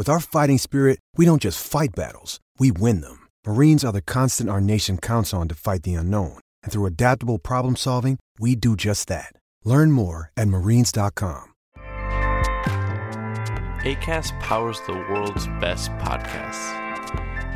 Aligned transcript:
With 0.00 0.08
our 0.08 0.18
fighting 0.18 0.56
spirit, 0.56 0.98
we 1.18 1.26
don't 1.26 1.42
just 1.42 1.62
fight 1.62 1.90
battles, 1.94 2.40
we 2.58 2.72
win 2.72 3.02
them. 3.02 3.28
Marines 3.46 3.84
are 3.84 3.92
the 3.92 4.00
constant 4.00 4.48
our 4.48 4.58
nation 4.58 4.96
counts 4.96 5.34
on 5.34 5.46
to 5.48 5.54
fight 5.54 5.82
the 5.82 5.92
unknown. 5.92 6.38
And 6.62 6.72
through 6.72 6.86
adaptable 6.86 7.38
problem 7.38 7.76
solving, 7.76 8.18
we 8.38 8.56
do 8.56 8.76
just 8.76 9.08
that. 9.08 9.34
Learn 9.62 9.92
more 9.92 10.32
at 10.38 10.48
marines.com. 10.48 11.52
ACAST 13.84 14.40
powers 14.40 14.80
the 14.86 14.94
world's 14.94 15.46
best 15.60 15.90
podcasts. 15.98 16.64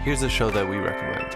Here's 0.01 0.21
a 0.21 0.29
show 0.29 0.51
that 0.51 0.69
we 0.69 0.77
recommend. 0.77 1.35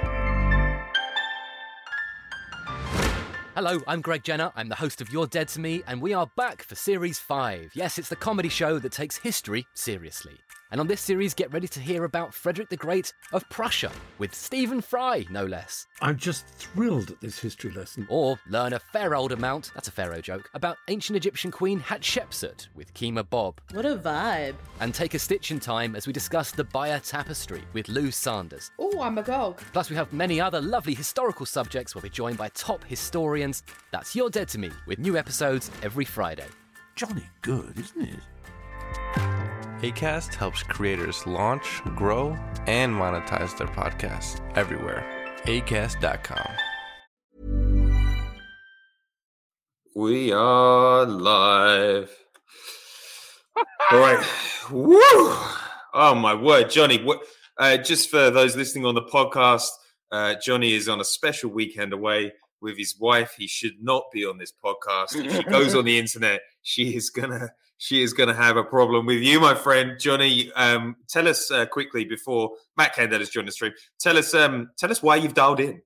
Hello, 3.54 3.80
I'm 3.86 4.02
Greg 4.02 4.24
Jenner. 4.24 4.52
I'm 4.54 4.68
the 4.68 4.74
host 4.74 5.00
of 5.00 5.10
You're 5.10 5.26
Dead 5.26 5.48
to 5.48 5.60
Me, 5.60 5.82
and 5.86 6.02
we 6.02 6.12
are 6.12 6.30
back 6.36 6.62
for 6.62 6.74
Series 6.74 7.18
5. 7.18 7.70
Yes, 7.72 7.98
it's 7.98 8.10
the 8.10 8.16
comedy 8.16 8.50
show 8.50 8.78
that 8.78 8.92
takes 8.92 9.16
history 9.16 9.66
seriously. 9.72 10.38
And 10.70 10.80
on 10.80 10.86
this 10.86 11.00
series, 11.00 11.34
get 11.34 11.52
ready 11.52 11.68
to 11.68 11.80
hear 11.80 12.04
about 12.04 12.34
Frederick 12.34 12.68
the 12.68 12.76
Great 12.76 13.12
of 13.32 13.48
Prussia 13.48 13.90
with 14.18 14.34
Stephen 14.34 14.80
Fry, 14.80 15.24
no 15.30 15.44
less. 15.44 15.86
I'm 16.02 16.16
just 16.16 16.46
thrilled 16.46 17.10
at 17.10 17.20
this 17.20 17.38
history 17.38 17.70
lesson. 17.70 18.06
Or 18.10 18.38
learn 18.48 18.72
a 18.72 18.78
fair 18.78 19.14
old 19.14 19.32
amount, 19.32 19.70
that's 19.74 19.88
a 19.88 19.92
Pharaoh 19.92 20.20
joke, 20.20 20.50
about 20.54 20.76
ancient 20.88 21.16
Egyptian 21.16 21.50
queen 21.50 21.80
Hatshepsut 21.80 22.68
with 22.74 22.92
Kemah 22.94 23.30
Bob. 23.30 23.60
What 23.72 23.86
a 23.86 23.96
vibe. 23.96 24.54
And 24.80 24.94
take 24.94 25.14
a 25.14 25.18
stitch 25.18 25.50
in 25.50 25.60
time 25.60 25.94
as 25.96 26.06
we 26.06 26.12
discuss 26.12 26.50
the 26.50 26.64
Bayeux 26.64 27.00
Tapestry 27.00 27.62
with 27.72 27.88
Lou 27.88 28.10
Sanders. 28.10 28.70
Oh, 28.78 29.00
I'm 29.00 29.18
agog. 29.18 29.60
Plus, 29.72 29.90
we 29.90 29.96
have 29.96 30.12
many 30.12 30.40
other 30.40 30.60
lovely 30.60 30.94
historical 30.94 31.46
subjects. 31.46 31.94
Where 31.94 31.98
We'll 31.98 32.10
be 32.10 32.14
joined 32.14 32.38
by 32.38 32.48
top 32.50 32.84
historians. 32.84 33.64
That's 33.90 34.14
You're 34.14 34.30
Dead 34.30 34.48
to 34.50 34.58
Me, 34.58 34.70
with 34.86 35.00
new 35.00 35.16
episodes 35.16 35.68
every 35.82 36.04
Friday. 36.04 36.46
Johnny 36.94 37.24
good, 37.42 37.76
isn't 37.76 38.02
it? 38.02 38.20
ACAST 39.82 40.34
helps 40.34 40.64
creators 40.64 41.24
launch, 41.24 41.82
grow, 41.94 42.36
and 42.66 42.92
monetize 42.92 43.56
their 43.56 43.68
podcasts 43.68 44.40
everywhere. 44.56 45.06
ACAST.com. 45.44 46.50
We 49.94 50.32
are 50.32 51.06
live. 51.06 52.10
All 53.92 53.98
right. 54.00 54.26
Woo! 54.70 54.98
Oh 55.94 56.14
my 56.16 56.34
word, 56.34 56.70
Johnny. 56.70 57.00
What? 57.02 57.22
Uh, 57.56 57.76
just 57.76 58.10
for 58.10 58.30
those 58.30 58.56
listening 58.56 58.84
on 58.84 58.96
the 58.96 59.02
podcast, 59.02 59.68
uh, 60.10 60.34
Johnny 60.44 60.74
is 60.74 60.88
on 60.88 61.00
a 61.00 61.04
special 61.04 61.50
weekend 61.50 61.92
away 61.92 62.32
with 62.60 62.76
his 62.76 62.96
wife. 62.98 63.34
He 63.38 63.46
should 63.46 63.80
not 63.80 64.04
be 64.12 64.24
on 64.24 64.38
this 64.38 64.52
podcast. 64.52 65.24
If 65.24 65.36
she 65.36 65.42
goes 65.44 65.76
on 65.76 65.84
the 65.84 65.98
internet, 66.00 66.40
she 66.62 66.96
is 66.96 67.10
gonna 67.10 67.50
she 67.78 68.02
is 68.02 68.12
gonna 68.12 68.34
have 68.34 68.56
a 68.56 68.64
problem 68.64 69.06
with 69.06 69.22
you, 69.22 69.40
my 69.40 69.54
friend 69.54 69.98
Johnny. 69.98 70.52
Um, 70.52 70.96
tell 71.08 71.26
us 71.26 71.50
uh, 71.50 71.64
quickly 71.66 72.04
before 72.04 72.50
Matt 72.76 72.94
Kendall 72.94 73.20
has 73.20 73.30
joined 73.30 73.48
the 73.48 73.52
stream. 73.52 73.72
Tell 73.98 74.18
us 74.18 74.34
um, 74.34 74.70
tell 74.76 74.90
us 74.90 75.02
why 75.02 75.16
you've 75.16 75.34
dialed 75.34 75.60
in. 75.60 75.80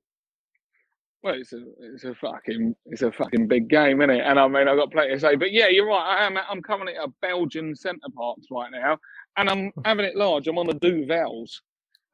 Well, 1.22 1.34
it's 1.34 1.52
a 1.52 1.62
it's 1.78 2.04
a 2.04 2.14
fucking 2.14 2.74
it's 2.86 3.02
a 3.02 3.12
fucking 3.12 3.46
big 3.46 3.68
game, 3.68 4.00
isn't 4.00 4.10
it? 4.10 4.22
And 4.24 4.40
I 4.40 4.48
mean, 4.48 4.66
I've 4.66 4.76
got 4.76 4.90
plenty 4.90 5.14
to 5.14 5.20
say. 5.20 5.36
But 5.36 5.52
yeah, 5.52 5.68
you're 5.68 5.86
right. 5.86 6.18
I 6.18 6.26
am 6.26 6.36
I'm 6.50 6.62
currently 6.62 6.96
at 6.96 7.04
a 7.04 7.12
Belgian 7.20 7.76
Center 7.76 8.08
Parcs 8.16 8.48
right 8.50 8.70
now, 8.72 8.98
and 9.36 9.48
I'm 9.48 9.72
having 9.84 10.04
it 10.04 10.16
large. 10.16 10.48
I'm 10.48 10.58
on 10.58 10.66
the 10.66 10.74
Duvels. 10.74 11.60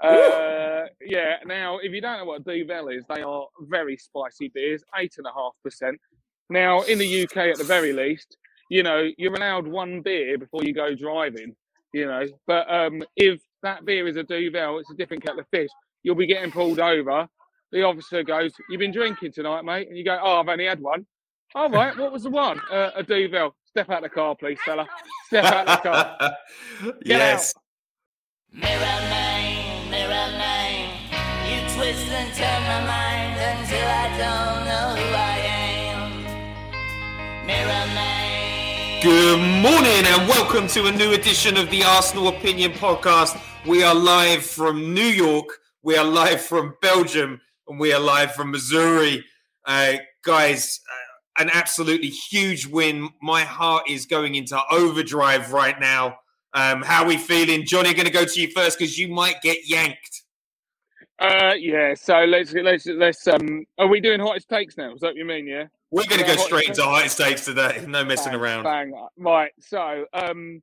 Uh, 0.00 0.86
yeah. 1.00 1.36
Now, 1.46 1.78
if 1.78 1.92
you 1.92 2.00
don't 2.00 2.18
know 2.18 2.26
what 2.26 2.40
a 2.40 2.44
Duvel 2.44 2.88
is, 2.88 3.04
they 3.08 3.22
are 3.22 3.46
very 3.62 3.96
spicy 3.96 4.50
beers, 4.54 4.84
eight 4.96 5.14
and 5.16 5.26
a 5.26 5.32
half 5.32 5.52
percent. 5.64 5.98
Now, 6.50 6.82
in 6.82 6.98
the 6.98 7.22
UK, 7.22 7.36
at 7.36 7.58
the 7.58 7.64
very 7.64 7.92
least, 7.92 8.36
you 8.68 8.82
know, 8.82 9.08
you're 9.16 9.34
allowed 9.34 9.66
one 9.66 10.02
beer 10.02 10.38
before 10.38 10.62
you 10.64 10.74
go 10.74 10.94
driving. 10.94 11.54
You 11.94 12.06
know, 12.06 12.26
but 12.46 12.72
um, 12.72 13.02
if 13.16 13.40
that 13.62 13.84
beer 13.86 14.06
is 14.06 14.16
a 14.16 14.22
Duvel, 14.22 14.78
it's 14.78 14.90
a 14.90 14.94
different 14.94 15.24
kettle 15.24 15.40
of 15.40 15.46
fish. 15.50 15.70
You'll 16.02 16.16
be 16.16 16.26
getting 16.26 16.50
pulled 16.50 16.78
over. 16.80 17.26
The 17.72 17.82
officer 17.82 18.22
goes, 18.22 18.52
"You've 18.68 18.80
been 18.80 18.92
drinking 18.92 19.32
tonight, 19.32 19.64
mate," 19.64 19.88
and 19.88 19.96
you 19.96 20.04
go, 20.04 20.18
"Oh, 20.22 20.40
I've 20.40 20.48
only 20.48 20.66
had 20.66 20.80
one." 20.80 21.06
All 21.54 21.70
right, 21.70 21.96
what 21.96 22.12
was 22.12 22.24
the 22.24 22.30
one? 22.30 22.60
Uh, 22.70 22.90
a 22.94 23.02
Duvel. 23.02 23.54
Step 23.64 23.88
out 23.90 24.02
the 24.02 24.08
car, 24.08 24.34
please, 24.36 24.58
fella. 24.64 24.86
Step 25.26 25.44
out 25.44 25.66
the 25.66 25.88
car. 25.88 26.16
Get 27.04 27.18
yes. 27.18 27.54
out. 27.56 27.62
Mirror 28.50 28.80
man, 28.80 29.90
mirror 29.90 30.38
man, 30.38 30.90
you 31.46 31.60
twist 31.74 32.08
and 32.10 32.34
turn 32.34 32.62
my 32.64 32.80
mind 32.86 33.38
until 33.38 33.88
I 33.88 34.08
don't 34.18 34.64
know 34.68 34.96
who 35.00 35.14
I 35.14 35.38
am. 35.92 37.46
Mirror 37.46 37.86
man. 37.94 38.17
Good 39.00 39.38
morning 39.62 40.06
and 40.06 40.28
welcome 40.28 40.66
to 40.68 40.86
a 40.86 40.90
new 40.90 41.12
edition 41.12 41.56
of 41.56 41.70
the 41.70 41.84
Arsenal 41.84 42.26
Opinion 42.26 42.72
Podcast. 42.72 43.40
We 43.64 43.84
are 43.84 43.94
live 43.94 44.44
from 44.44 44.92
New 44.92 45.06
York, 45.06 45.46
we 45.84 45.96
are 45.96 46.04
live 46.04 46.40
from 46.40 46.74
Belgium, 46.82 47.40
and 47.68 47.78
we 47.78 47.92
are 47.92 48.00
live 48.00 48.34
from 48.34 48.50
Missouri. 48.50 49.24
Uh, 49.64 49.98
guys, 50.24 50.80
uh, 50.90 51.42
an 51.42 51.48
absolutely 51.54 52.08
huge 52.08 52.66
win. 52.66 53.08
My 53.22 53.42
heart 53.42 53.88
is 53.88 54.04
going 54.04 54.34
into 54.34 54.60
overdrive 54.68 55.52
right 55.52 55.78
now. 55.78 56.18
Um, 56.54 56.82
how 56.82 57.04
are 57.04 57.08
we 57.08 57.18
feeling? 57.18 57.64
Johnny, 57.64 57.94
going 57.94 58.06
to 58.06 58.12
go 58.12 58.24
to 58.24 58.40
you 58.40 58.50
first 58.50 58.80
because 58.80 58.98
you 58.98 59.06
might 59.06 59.40
get 59.42 59.58
yanked. 59.68 60.22
Uh, 61.20 61.54
yeah. 61.56 61.94
So 61.94 62.24
let's 62.24 62.52
let's 62.52 62.86
let's 62.86 63.28
um. 63.28 63.64
Are 63.78 63.86
we 63.86 64.00
doing 64.00 64.18
hottest 64.18 64.48
takes 64.48 64.76
now? 64.76 64.92
Is 64.92 65.00
that 65.02 65.08
what 65.08 65.16
you 65.16 65.24
mean? 65.24 65.46
Yeah. 65.46 65.66
We're 65.90 66.06
going 66.06 66.20
to 66.20 66.26
go 66.26 66.36
straight 66.36 66.68
into 66.68 66.82
high 66.82 67.06
stakes 67.06 67.44
today. 67.44 67.84
No 67.88 68.04
messing 68.04 68.32
Bang, 68.32 68.40
around. 68.40 68.64
Bang. 68.64 68.92
Right. 69.16 69.52
So, 69.60 70.04
um, 70.12 70.62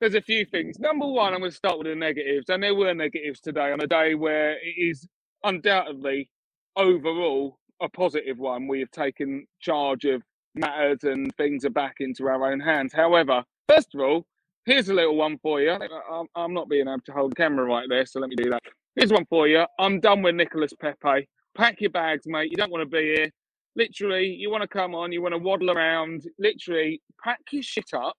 there's 0.00 0.14
a 0.14 0.20
few 0.20 0.44
things. 0.44 0.78
Number 0.78 1.06
one, 1.06 1.32
I'm 1.32 1.40
going 1.40 1.50
to 1.50 1.56
start 1.56 1.78
with 1.78 1.86
the 1.86 1.94
negatives, 1.94 2.48
and 2.50 2.62
there 2.62 2.74
were 2.74 2.94
negatives 2.94 3.40
today 3.40 3.72
on 3.72 3.80
a 3.80 3.86
day 3.86 4.14
where 4.14 4.52
it 4.52 4.74
is 4.76 5.06
undoubtedly 5.44 6.30
overall 6.76 7.58
a 7.80 7.88
positive 7.88 8.38
one. 8.38 8.68
We 8.68 8.80
have 8.80 8.90
taken 8.90 9.46
charge 9.60 10.04
of 10.04 10.22
matters 10.54 11.04
and 11.04 11.34
things 11.36 11.64
are 11.64 11.70
back 11.70 11.96
into 12.00 12.26
our 12.26 12.50
own 12.50 12.60
hands. 12.60 12.92
However, 12.92 13.44
first 13.68 13.94
of 13.94 14.00
all, 14.00 14.26
here's 14.64 14.88
a 14.88 14.94
little 14.94 15.16
one 15.16 15.38
for 15.38 15.60
you. 15.60 15.70
I'm, 15.72 16.26
I'm 16.34 16.54
not 16.54 16.68
being 16.68 16.88
able 16.88 17.00
to 17.06 17.12
hold 17.12 17.32
the 17.32 17.36
camera 17.36 17.64
right 17.64 17.86
there, 17.88 18.06
so 18.06 18.20
let 18.20 18.30
me 18.30 18.36
do 18.36 18.50
that. 18.50 18.62
Here's 18.96 19.12
one 19.12 19.26
for 19.26 19.46
you. 19.48 19.64
I'm 19.78 20.00
done 20.00 20.22
with 20.22 20.34
Nicholas 20.34 20.72
Pepe. 20.78 21.28
Pack 21.56 21.80
your 21.80 21.90
bags, 21.90 22.24
mate. 22.26 22.50
You 22.50 22.56
don't 22.56 22.70
want 22.70 22.82
to 22.82 22.96
be 22.96 23.14
here. 23.16 23.30
Literally, 23.78 24.26
you 24.26 24.50
want 24.50 24.62
to 24.62 24.68
come 24.68 24.94
on, 24.94 25.12
you 25.12 25.22
want 25.22 25.34
to 25.34 25.38
waddle 25.38 25.70
around. 25.70 26.24
Literally, 26.38 27.00
pack 27.24 27.40
your 27.52 27.62
shit 27.62 27.94
up, 27.94 28.16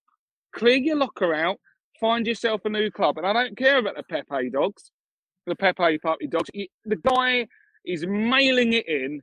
clear 0.56 0.78
your 0.78 0.98
locker 0.98 1.34
out, 1.36 1.60
find 2.00 2.26
yourself 2.26 2.62
a 2.66 2.70
new 2.70 2.90
club. 2.90 3.18
And 3.18 3.28
I 3.28 3.34
don't 3.34 3.58
care 3.58 3.78
about 3.78 3.98
the 3.98 4.04
Pepe 4.10 4.50
dogs, 4.50 4.92
the 5.46 5.56
Pepe 5.56 6.00
puppy 6.00 6.28
dogs. 6.28 6.50
The 6.86 6.96
guy 7.08 7.48
is 7.86 8.06
mailing 8.08 8.74
it 8.74 8.88
in. 8.88 9.22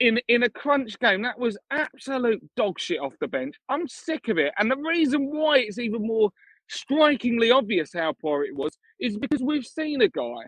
in 0.00 0.20
in 0.28 0.42
a 0.42 0.50
crunch 0.50 0.98
game, 0.98 1.22
that 1.22 1.38
was 1.38 1.56
absolute 1.70 2.42
dog 2.56 2.80
shit 2.80 3.00
off 3.00 3.14
the 3.20 3.28
bench. 3.28 3.54
I'm 3.68 3.86
sick 3.86 4.28
of 4.28 4.38
it, 4.38 4.52
and 4.58 4.70
the 4.70 4.76
reason 4.76 5.30
why 5.30 5.58
it's 5.58 5.78
even 5.78 6.02
more 6.06 6.30
strikingly 6.68 7.50
obvious 7.52 7.90
how 7.94 8.12
poor 8.20 8.44
it 8.44 8.54
was 8.54 8.76
is 9.00 9.16
because 9.16 9.42
we've 9.42 9.64
seen 9.64 10.02
a 10.02 10.08
guy 10.08 10.42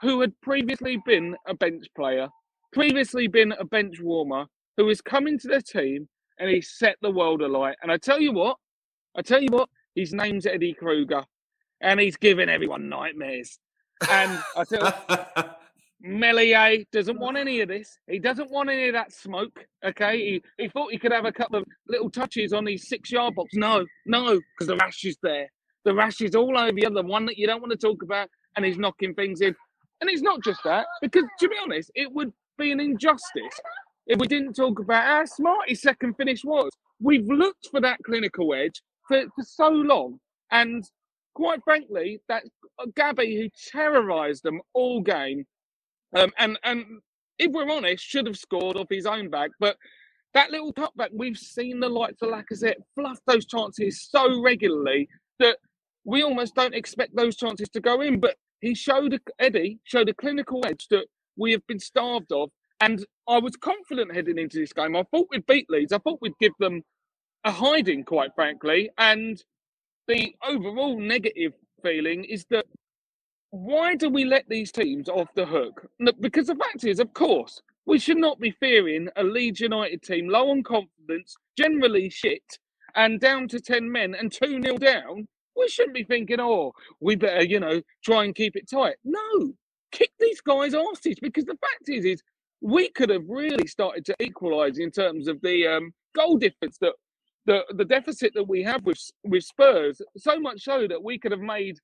who 0.00 0.20
had 0.22 0.32
previously 0.40 0.98
been 1.06 1.36
a 1.46 1.54
bench 1.54 1.86
player, 1.94 2.28
previously 2.72 3.28
been 3.28 3.52
a 3.52 3.64
bench 3.64 4.00
warmer, 4.00 4.46
who 4.76 4.88
has 4.88 5.00
come 5.00 5.26
into 5.26 5.48
the 5.48 5.62
team 5.62 6.08
and 6.38 6.50
he 6.50 6.60
set 6.60 6.96
the 7.02 7.10
world 7.10 7.42
alight. 7.42 7.76
And 7.82 7.92
I 7.92 7.96
tell 7.96 8.20
you 8.20 8.32
what, 8.32 8.56
I 9.16 9.22
tell 9.22 9.42
you 9.42 9.48
what, 9.50 9.68
his 9.94 10.12
name's 10.12 10.46
Eddie 10.46 10.74
Kruger, 10.74 11.24
and 11.80 12.00
he's 12.00 12.16
giving 12.16 12.48
everyone 12.48 12.88
nightmares. 12.88 13.58
And 14.10 14.38
I 14.56 14.64
tell 14.64 14.94
you, 15.36 15.44
Meslier 16.00 16.84
doesn't 16.92 17.20
want 17.20 17.36
any 17.36 17.60
of 17.60 17.68
this. 17.68 17.98
He 18.08 18.18
doesn't 18.18 18.50
want 18.50 18.70
any 18.70 18.88
of 18.88 18.94
that 18.94 19.12
smoke. 19.12 19.64
Okay, 19.84 20.18
he, 20.18 20.42
he 20.58 20.68
thought 20.68 20.90
he 20.90 20.98
could 20.98 21.12
have 21.12 21.26
a 21.26 21.32
couple 21.32 21.58
of 21.58 21.64
little 21.88 22.10
touches 22.10 22.52
on 22.52 22.64
these 22.64 22.88
six 22.88 23.12
yard 23.12 23.34
box. 23.34 23.50
No, 23.54 23.84
no, 24.06 24.40
because 24.58 24.68
the 24.68 24.76
rash 24.76 25.04
is 25.04 25.16
there. 25.22 25.48
The 25.84 25.94
rash 25.94 26.20
is 26.20 26.34
all 26.34 26.58
over 26.58 26.76
you. 26.76 26.90
The 26.90 27.02
one 27.02 27.26
that 27.26 27.36
you 27.38 27.46
don't 27.46 27.60
want 27.60 27.72
to 27.72 27.78
talk 27.78 28.02
about, 28.02 28.28
and 28.56 28.64
he's 28.64 28.78
knocking 28.78 29.14
things 29.14 29.40
in. 29.40 29.54
And 30.00 30.10
it's 30.10 30.22
not 30.22 30.42
just 30.42 30.60
that, 30.64 30.86
because 31.00 31.24
to 31.38 31.48
be 31.48 31.54
honest, 31.62 31.90
it 31.94 32.12
would 32.12 32.32
be 32.58 32.72
an 32.72 32.80
injustice 32.80 33.60
if 34.06 34.18
we 34.18 34.26
didn't 34.26 34.54
talk 34.54 34.78
about 34.78 35.04
how 35.04 35.24
smart 35.24 35.68
his 35.68 35.82
second 35.82 36.14
finish 36.14 36.44
was. 36.44 36.70
We've 37.00 37.26
looked 37.26 37.68
for 37.70 37.80
that 37.80 37.98
clinical 38.04 38.54
edge 38.54 38.82
for, 39.08 39.24
for 39.34 39.44
so 39.44 39.68
long, 39.68 40.18
and 40.50 40.84
quite 41.34 41.62
frankly, 41.64 42.20
that 42.28 42.44
Gabby 42.94 43.36
who 43.36 43.48
terrorised 43.72 44.44
them 44.44 44.60
all 44.74 45.00
game 45.00 45.46
um, 46.16 46.32
and 46.38 46.58
and 46.62 46.84
if 47.38 47.50
we're 47.52 47.70
honest, 47.70 48.04
should 48.04 48.26
have 48.26 48.36
scored 48.36 48.76
off 48.76 48.86
his 48.90 49.06
own 49.06 49.30
back. 49.30 49.50
But 49.58 49.76
that 50.34 50.50
little 50.50 50.72
cutback, 50.72 51.08
we've 51.12 51.38
seen 51.38 51.80
the 51.80 51.88
likes 51.88 52.22
of 52.22 52.30
Lacazette 52.30 52.76
fluff 52.94 53.18
those 53.26 53.46
chances 53.46 54.08
so 54.10 54.40
regularly 54.42 55.08
that 55.38 55.58
we 56.04 56.22
almost 56.22 56.54
don't 56.54 56.74
expect 56.74 57.16
those 57.16 57.36
chances 57.36 57.68
to 57.70 57.80
go 57.80 58.00
in. 58.00 58.20
But 58.20 58.36
he 58.60 58.74
showed 58.74 59.18
Eddie 59.38 59.78
showed 59.84 60.08
a 60.08 60.14
clinical 60.14 60.64
edge 60.66 60.86
that 60.90 61.06
we 61.36 61.52
have 61.52 61.66
been 61.66 61.80
starved 61.80 62.32
of. 62.32 62.50
And 62.82 63.06
I 63.28 63.38
was 63.38 63.54
confident 63.56 64.12
heading 64.12 64.38
into 64.38 64.58
this 64.58 64.72
game. 64.72 64.96
I 64.96 65.04
thought 65.04 65.28
we'd 65.30 65.46
beat 65.46 65.70
Leeds. 65.70 65.92
I 65.92 65.98
thought 65.98 66.20
we'd 66.20 66.38
give 66.40 66.52
them 66.58 66.82
a 67.44 67.52
hiding, 67.52 68.02
quite 68.02 68.34
frankly. 68.34 68.90
And 68.98 69.40
the 70.08 70.34
overall 70.44 70.98
negative 70.98 71.52
feeling 71.80 72.24
is 72.24 72.44
that 72.50 72.66
why 73.50 73.94
do 73.94 74.08
we 74.08 74.24
let 74.24 74.48
these 74.48 74.72
teams 74.72 75.08
off 75.08 75.28
the 75.36 75.46
hook? 75.46 75.86
Because 76.20 76.48
the 76.48 76.56
fact 76.56 76.84
is, 76.84 76.98
of 76.98 77.14
course, 77.14 77.62
we 77.86 78.00
should 78.00 78.16
not 78.16 78.40
be 78.40 78.50
fearing 78.50 79.08
a 79.14 79.22
Leeds 79.22 79.60
United 79.60 80.02
team 80.02 80.28
low 80.28 80.50
on 80.50 80.64
confidence, 80.64 81.36
generally 81.56 82.10
shit, 82.10 82.58
and 82.96 83.20
down 83.20 83.46
to 83.48 83.60
10 83.60 83.92
men 83.92 84.16
and 84.16 84.32
2 84.32 84.60
0 84.60 84.78
down. 84.78 85.28
We 85.56 85.68
shouldn't 85.68 85.94
be 85.94 86.02
thinking, 86.02 86.40
oh, 86.40 86.72
we 87.00 87.14
better, 87.14 87.44
you 87.44 87.60
know, 87.60 87.80
try 88.04 88.24
and 88.24 88.34
keep 88.34 88.56
it 88.56 88.68
tight. 88.68 88.96
No, 89.04 89.52
kick 89.92 90.10
these 90.18 90.40
guys' 90.40 90.74
asses 90.74 91.18
because 91.22 91.44
the 91.44 91.58
fact 91.60 91.88
is, 91.88 92.04
is 92.04 92.22
we 92.62 92.88
could 92.90 93.10
have 93.10 93.24
really 93.28 93.66
started 93.66 94.04
to 94.06 94.16
equalise 94.20 94.78
in 94.78 94.90
terms 94.90 95.28
of 95.28 95.40
the 95.42 95.66
um, 95.66 95.92
goal 96.14 96.38
difference 96.38 96.78
that 96.78 96.92
the 97.44 97.62
the 97.76 97.84
deficit 97.84 98.32
that 98.34 98.48
we 98.48 98.62
have 98.62 98.84
with 98.84 99.00
with 99.24 99.44
Spurs. 99.44 100.00
So 100.16 100.38
much 100.38 100.62
so 100.62 100.86
that 100.86 101.02
we 101.02 101.18
could 101.18 101.32
have 101.32 101.40
made 101.40 101.76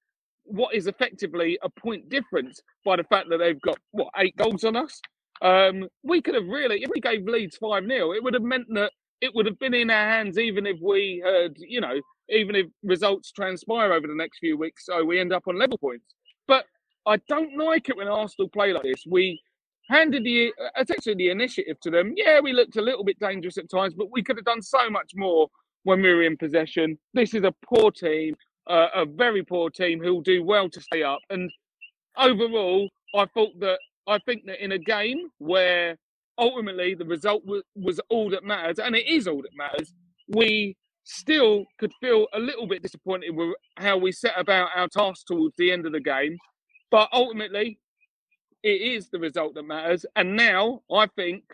what 0.45 0.75
is 0.75 0.87
effectively 0.87 1.59
a 1.63 1.69
point 1.69 2.09
difference 2.09 2.61
by 2.85 2.97
the 2.97 3.05
fact 3.05 3.29
that 3.29 3.39
they've 3.39 3.61
got 3.61 3.79
what 3.91 4.09
eight 4.17 4.37
goals 4.37 4.65
on 4.65 4.77
us. 4.77 5.01
Um, 5.43 5.89
we 6.03 6.21
could 6.23 6.35
have 6.35 6.47
really, 6.47 6.83
if 6.83 6.91
we 6.93 7.01
gave 7.01 7.25
Leeds 7.27 7.57
five 7.59 7.87
0 7.87 8.13
it 8.13 8.23
would 8.23 8.35
have 8.35 8.43
meant 8.43 8.67
that 8.75 8.93
it 9.21 9.35
would 9.35 9.47
have 9.47 9.59
been 9.59 9.75
in 9.75 9.91
our 9.91 10.09
hands, 10.09 10.39
even 10.39 10.67
if 10.67 10.79
we 10.81 11.23
had, 11.25 11.55
you 11.59 11.81
know, 11.81 12.01
even 12.29 12.55
if 12.55 12.67
results 12.83 13.33
transpire 13.33 13.93
over 13.93 14.07
the 14.07 14.15
next 14.15 14.39
few 14.39 14.57
weeks, 14.57 14.87
so 14.87 15.05
we 15.05 15.19
end 15.19 15.33
up 15.33 15.45
on 15.49 15.59
level 15.59 15.79
points. 15.79 16.15
But 16.47 16.67
I 17.07 17.17
don't 17.29 17.57
like 17.57 17.89
it 17.89 17.97
when 17.97 18.09
Arsenal 18.09 18.49
play 18.49 18.73
like 18.73 18.83
this. 18.83 19.05
We 19.09 19.41
handed 19.89 20.25
the 20.25 20.53
essentially 20.81 21.15
the 21.15 21.31
initiative 21.31 21.81
to 21.81 21.91
them. 21.91 22.13
Yeah, 22.17 22.41
we 22.41 22.53
looked 22.53 22.77
a 22.77 22.83
little 22.83 23.05
bit 23.05 23.19
dangerous 23.19 23.59
at 23.59 23.71
times, 23.71 23.95
but 23.95 24.11
we 24.11 24.23
could 24.23 24.37
have 24.37 24.45
done 24.45 24.63
so 24.63 24.91
much 24.91 25.13
more 25.15 25.49
when 25.85 26.03
we 26.03 26.13
were 26.13 26.23
in 26.23 26.37
possession. 26.37 26.99
This 27.15 27.35
is 27.35 27.45
a 27.45 27.55
poor 27.67 27.91
team 27.91 28.35
uh, 28.69 28.89
a 28.95 29.07
very 29.07 29.43
poor 29.43 29.71
team 29.71 30.01
who 30.01 30.15
will 30.15 30.21
do 30.21 30.45
well 30.45 30.69
to 30.69 30.81
stay 30.81 31.03
up. 31.03 31.21
And 31.31 31.51
overall, 32.17 32.89
I 33.15 33.27
thought 33.27 33.59
that 33.61 33.79
I 34.07 34.19
think 34.19 34.45
that 34.47 34.63
in 34.63 34.73
a 34.73 34.79
game 34.79 35.31
where 35.39 35.97
ultimately 36.39 36.95
the 36.95 37.05
result 37.05 37.45
was, 37.45 37.63
was 37.75 38.01
all 38.11 38.31
that 38.31 38.45
matters, 38.45 38.79
and 38.79 38.95
it 38.95 39.07
is 39.09 39.27
all 39.27 39.43
that 39.43 39.57
matters, 39.57 39.93
we 40.29 40.77
still 41.05 41.65
could 41.79 41.93
feel 42.01 42.27
a 42.35 42.39
little 42.39 42.67
bit 42.67 42.83
disappointed 42.83 43.31
with 43.31 43.55
how 43.79 43.97
we 43.97 44.13
set 44.13 44.39
about 44.39 44.69
our 44.77 44.89
task 44.89 45.27
towards 45.27 45.57
the 45.57 45.73
end 45.73 45.87
of 45.87 45.93
the 45.93 46.01
game. 46.01 46.37
But 46.91 47.09
ultimately, 47.13 47.79
it 48.63 48.83
is 48.83 49.09
the 49.09 49.19
result 49.19 49.55
that 49.55 49.65
matters. 49.65 50.05
And 50.17 50.37
now 50.37 50.83
I 50.93 51.07
think 51.07 51.45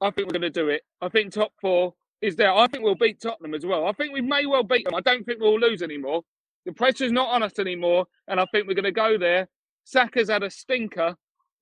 I 0.00 0.10
think 0.10 0.28
we're 0.28 0.38
going 0.38 0.42
to 0.42 0.50
do 0.50 0.68
it. 0.68 0.82
I 1.00 1.08
think 1.08 1.32
top 1.32 1.52
four 1.60 1.94
is 2.20 2.36
there. 2.36 2.52
I 2.52 2.66
think 2.66 2.84
we'll 2.84 2.94
beat 2.94 3.20
Tottenham 3.20 3.54
as 3.54 3.64
well. 3.64 3.86
I 3.86 3.92
think 3.92 4.12
we 4.12 4.20
may 4.20 4.46
well 4.46 4.62
beat 4.62 4.84
them. 4.84 4.94
I 4.94 5.00
don't 5.00 5.24
think 5.24 5.40
we'll 5.40 5.58
lose 5.58 5.82
anymore. 5.82 6.22
The 6.66 6.72
pressure's 6.72 7.12
not 7.12 7.28
on 7.28 7.42
us 7.42 7.58
anymore, 7.58 8.06
and 8.28 8.40
I 8.40 8.46
think 8.46 8.66
we're 8.66 8.74
going 8.74 8.84
to 8.84 8.92
go 8.92 9.18
there. 9.18 9.48
Saka's 9.84 10.30
had 10.30 10.42
a 10.42 10.50
stinker 10.50 11.14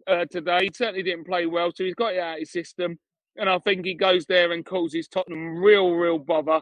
uh, 0.06 0.24
today. 0.30 0.58
He 0.62 0.70
certainly 0.74 1.02
didn't 1.02 1.26
play 1.26 1.46
well, 1.46 1.72
so 1.74 1.84
he's 1.84 1.94
got 1.94 2.14
it 2.14 2.20
out 2.20 2.34
of 2.34 2.40
his 2.40 2.52
system. 2.52 2.98
And 3.36 3.48
I 3.48 3.58
think 3.58 3.84
he 3.84 3.94
goes 3.94 4.26
there 4.26 4.52
and 4.52 4.64
causes 4.64 5.08
Tottenham 5.08 5.58
real, 5.58 5.92
real 5.92 6.18
bother. 6.18 6.60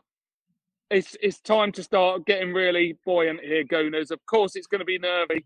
It's 0.90 1.16
it's 1.22 1.40
time 1.40 1.72
to 1.72 1.82
start 1.82 2.26
getting 2.26 2.52
really 2.52 2.98
buoyant 3.04 3.40
here, 3.40 3.64
Gooners. 3.64 4.10
Of 4.10 4.24
course, 4.26 4.56
it's 4.56 4.66
going 4.66 4.80
to 4.80 4.84
be 4.84 4.98
nervy 4.98 5.44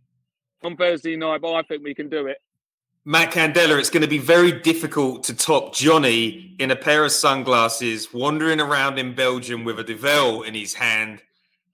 on 0.62 0.76
Thursday 0.76 1.16
night, 1.16 1.42
but 1.42 1.54
I 1.54 1.62
think 1.62 1.82
we 1.82 1.94
can 1.94 2.08
do 2.08 2.26
it. 2.26 2.38
Matt 3.04 3.32
Candela, 3.32 3.78
it's 3.78 3.90
going 3.90 4.02
to 4.02 4.08
be 4.08 4.18
very 4.18 4.50
difficult 4.50 5.24
to 5.24 5.34
top 5.34 5.74
Johnny 5.74 6.56
in 6.58 6.70
a 6.70 6.76
pair 6.76 7.04
of 7.04 7.12
sunglasses, 7.12 8.14
wandering 8.14 8.60
around 8.60 8.98
in 8.98 9.14
Belgium 9.14 9.64
with 9.64 9.78
a 9.78 9.84
Duvel 9.84 10.42
in 10.42 10.54
his 10.54 10.72
hand 10.74 11.22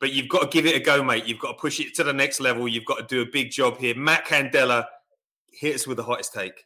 but 0.00 0.12
you've 0.12 0.28
got 0.28 0.40
to 0.40 0.48
give 0.48 0.66
it 0.66 0.74
a 0.74 0.80
go, 0.80 1.04
mate. 1.04 1.26
You've 1.26 1.38
got 1.38 1.52
to 1.52 1.58
push 1.58 1.78
it 1.78 1.94
to 1.96 2.04
the 2.04 2.12
next 2.12 2.40
level. 2.40 2.66
You've 2.66 2.86
got 2.86 2.96
to 2.96 3.14
do 3.14 3.20
a 3.20 3.26
big 3.26 3.50
job 3.50 3.78
here. 3.78 3.94
Matt 3.94 4.26
Candela, 4.26 4.86
hit 5.52 5.74
us 5.74 5.86
with 5.86 5.98
the 5.98 6.02
hottest 6.02 6.32
take. 6.32 6.64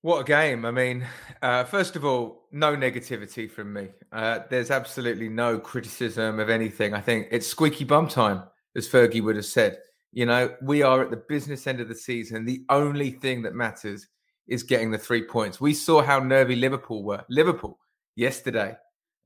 What 0.00 0.20
a 0.20 0.24
game. 0.24 0.64
I 0.64 0.70
mean, 0.70 1.06
uh, 1.42 1.64
first 1.64 1.94
of 1.94 2.04
all, 2.04 2.48
no 2.50 2.74
negativity 2.74 3.48
from 3.48 3.72
me. 3.72 3.88
Uh, 4.10 4.40
there's 4.50 4.70
absolutely 4.70 5.28
no 5.28 5.58
criticism 5.58 6.40
of 6.40 6.48
anything. 6.48 6.94
I 6.94 7.00
think 7.00 7.28
it's 7.30 7.46
squeaky 7.46 7.84
bum 7.84 8.08
time, 8.08 8.42
as 8.74 8.88
Fergie 8.88 9.22
would 9.22 9.36
have 9.36 9.44
said. 9.44 9.78
You 10.12 10.26
know, 10.26 10.54
we 10.62 10.82
are 10.82 11.02
at 11.02 11.10
the 11.10 11.22
business 11.28 11.66
end 11.66 11.80
of 11.80 11.88
the 11.88 11.94
season. 11.94 12.44
The 12.44 12.64
only 12.68 13.10
thing 13.10 13.42
that 13.42 13.54
matters 13.54 14.06
is 14.46 14.62
getting 14.62 14.90
the 14.90 14.98
three 14.98 15.22
points. 15.24 15.60
We 15.60 15.72
saw 15.72 16.02
how 16.02 16.20
nervy 16.20 16.56
Liverpool 16.56 17.02
were. 17.02 17.24
Liverpool 17.30 17.78
yesterday, 18.16 18.76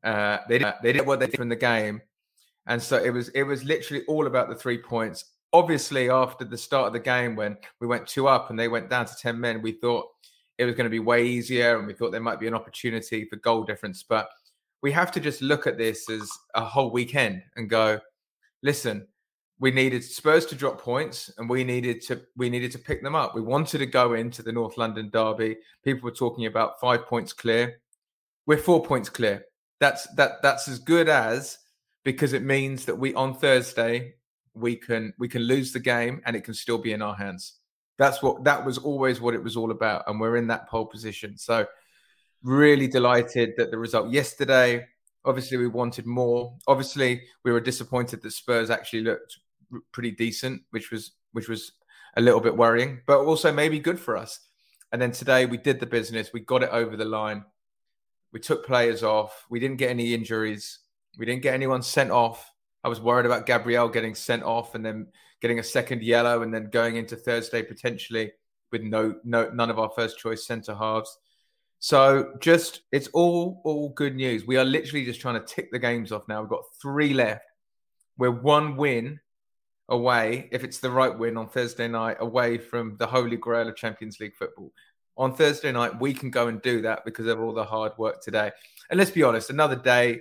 uh, 0.04 0.38
they 0.48 0.58
did, 0.58 0.74
they 0.82 0.92
did 0.92 1.06
what 1.06 1.18
they 1.18 1.26
did 1.26 1.40
in 1.40 1.48
the 1.48 1.56
game 1.56 2.00
and 2.66 2.82
so 2.82 2.96
it 2.96 3.10
was 3.10 3.28
it 3.30 3.44
was 3.44 3.64
literally 3.64 4.04
all 4.06 4.26
about 4.26 4.48
the 4.48 4.54
three 4.54 4.78
points. 4.78 5.24
Obviously, 5.52 6.10
after 6.10 6.44
the 6.44 6.58
start 6.58 6.88
of 6.88 6.92
the 6.92 7.00
game, 7.00 7.36
when 7.36 7.56
we 7.80 7.86
went 7.86 8.06
two 8.06 8.28
up 8.28 8.50
and 8.50 8.58
they 8.58 8.68
went 8.68 8.90
down 8.90 9.06
to 9.06 9.16
ten 9.16 9.40
men, 9.40 9.62
we 9.62 9.72
thought 9.72 10.06
it 10.58 10.64
was 10.64 10.74
going 10.74 10.84
to 10.84 10.90
be 10.90 10.98
way 10.98 11.26
easier, 11.26 11.78
and 11.78 11.86
we 11.86 11.94
thought 11.94 12.10
there 12.10 12.20
might 12.20 12.40
be 12.40 12.48
an 12.48 12.54
opportunity 12.54 13.24
for 13.24 13.36
goal 13.36 13.62
difference. 13.62 14.02
But 14.02 14.28
we 14.82 14.90
have 14.92 15.12
to 15.12 15.20
just 15.20 15.42
look 15.42 15.66
at 15.66 15.78
this 15.78 16.10
as 16.10 16.28
a 16.54 16.64
whole 16.64 16.90
weekend 16.90 17.42
and 17.56 17.70
go, 17.70 18.00
listen, 18.62 19.06
we 19.58 19.70
needed 19.70 20.04
Spurs 20.04 20.44
to 20.46 20.54
drop 20.54 20.80
points, 20.80 21.30
and 21.38 21.48
we 21.48 21.64
needed 21.64 22.02
to 22.02 22.22
we 22.36 22.50
needed 22.50 22.72
to 22.72 22.78
pick 22.78 23.02
them 23.02 23.14
up. 23.14 23.34
We 23.34 23.40
wanted 23.40 23.78
to 23.78 23.86
go 23.86 24.14
into 24.14 24.42
the 24.42 24.52
North 24.52 24.76
London 24.76 25.10
derby. 25.10 25.56
People 25.82 26.04
were 26.04 26.14
talking 26.14 26.46
about 26.46 26.80
five 26.80 27.06
points 27.06 27.32
clear. 27.32 27.80
We're 28.46 28.58
four 28.58 28.84
points 28.84 29.08
clear. 29.08 29.44
That's 29.80 30.06
that 30.14 30.42
that's 30.42 30.68
as 30.68 30.78
good 30.78 31.08
as 31.08 31.58
because 32.04 32.32
it 32.32 32.42
means 32.42 32.84
that 32.84 32.98
we 32.98 33.14
on 33.14 33.34
Thursday 33.34 34.14
we 34.56 34.76
can 34.76 35.12
we 35.18 35.28
can 35.28 35.42
lose 35.42 35.72
the 35.72 35.80
game 35.80 36.22
and 36.24 36.34
it 36.34 36.44
can 36.44 36.54
still 36.54 36.78
be 36.78 36.92
in 36.92 37.02
our 37.02 37.14
hands. 37.14 37.54
That's 37.98 38.22
what 38.22 38.44
that 38.44 38.64
was 38.64 38.78
always 38.78 39.20
what 39.20 39.34
it 39.34 39.42
was 39.42 39.56
all 39.56 39.70
about, 39.70 40.04
and 40.06 40.20
we're 40.20 40.36
in 40.36 40.48
that 40.48 40.68
pole 40.68 40.86
position. 40.86 41.36
So 41.38 41.66
really 42.42 42.88
delighted 42.88 43.54
that 43.56 43.70
the 43.70 43.78
result 43.78 44.10
yesterday. 44.10 44.86
Obviously, 45.24 45.56
we 45.56 45.66
wanted 45.66 46.06
more. 46.06 46.56
Obviously, 46.68 47.22
we 47.44 47.50
were 47.50 47.60
disappointed 47.60 48.22
that 48.22 48.30
Spurs 48.30 48.70
actually 48.70 49.02
looked 49.02 49.38
pretty 49.92 50.10
decent, 50.10 50.62
which 50.70 50.90
was 50.90 51.12
which 51.32 51.48
was 51.48 51.72
a 52.16 52.20
little 52.20 52.40
bit 52.40 52.56
worrying, 52.56 53.00
but 53.06 53.18
also 53.18 53.52
maybe 53.52 53.78
good 53.78 54.00
for 54.00 54.16
us. 54.16 54.40
And 54.92 55.00
then 55.02 55.12
today 55.12 55.46
we 55.46 55.58
did 55.58 55.80
the 55.80 55.86
business. 55.86 56.32
We 56.32 56.40
got 56.40 56.62
it 56.62 56.70
over 56.70 56.96
the 56.96 57.04
line. 57.04 57.44
We 58.32 58.40
took 58.40 58.66
players 58.66 59.02
off. 59.02 59.46
We 59.50 59.60
didn't 59.60 59.76
get 59.76 59.90
any 59.90 60.14
injuries. 60.14 60.78
We 61.18 61.26
didn't 61.26 61.42
get 61.42 61.54
anyone 61.54 61.82
sent 61.82 62.10
off. 62.10 62.50
I 62.84 62.88
was 62.88 63.00
worried 63.00 63.26
about 63.26 63.46
Gabriel 63.46 63.88
getting 63.88 64.14
sent 64.14 64.42
off 64.42 64.74
and 64.74 64.84
then 64.84 65.08
getting 65.40 65.58
a 65.58 65.62
second 65.62 66.02
yellow 66.02 66.42
and 66.42 66.52
then 66.52 66.70
going 66.70 66.96
into 66.96 67.16
Thursday 67.16 67.62
potentially 67.62 68.32
with 68.72 68.82
no 68.82 69.14
no 69.24 69.50
none 69.50 69.70
of 69.70 69.78
our 69.78 69.90
first 69.90 70.18
choice 70.18 70.46
centre 70.46 70.74
halves. 70.74 71.18
So 71.78 72.32
just 72.40 72.82
it's 72.92 73.08
all 73.08 73.60
all 73.64 73.90
good 73.90 74.16
news. 74.16 74.46
We 74.46 74.56
are 74.56 74.64
literally 74.64 75.04
just 75.04 75.20
trying 75.20 75.40
to 75.40 75.46
tick 75.46 75.70
the 75.70 75.78
games 75.78 76.12
off 76.12 76.28
now. 76.28 76.40
We've 76.40 76.50
got 76.50 76.64
three 76.80 77.12
left. 77.12 77.44
We're 78.18 78.30
one 78.30 78.76
win 78.76 79.20
away, 79.88 80.48
if 80.52 80.64
it's 80.64 80.78
the 80.78 80.90
right 80.90 81.16
win 81.16 81.36
on 81.36 81.48
Thursday 81.48 81.88
night, 81.88 82.16
away 82.20 82.58
from 82.58 82.96
the 82.96 83.06
holy 83.06 83.36
grail 83.36 83.68
of 83.68 83.76
Champions 83.76 84.18
League 84.20 84.36
football. 84.36 84.72
On 85.16 85.34
Thursday 85.34 85.72
night, 85.72 85.98
we 86.00 86.12
can 86.12 86.30
go 86.30 86.48
and 86.48 86.60
do 86.60 86.82
that 86.82 87.04
because 87.04 87.26
of 87.26 87.40
all 87.40 87.54
the 87.54 87.64
hard 87.64 87.92
work 87.96 88.22
today. 88.22 88.50
And 88.90 88.98
let's 88.98 89.10
be 89.10 89.22
honest, 89.22 89.50
another 89.50 89.76
day 89.76 90.20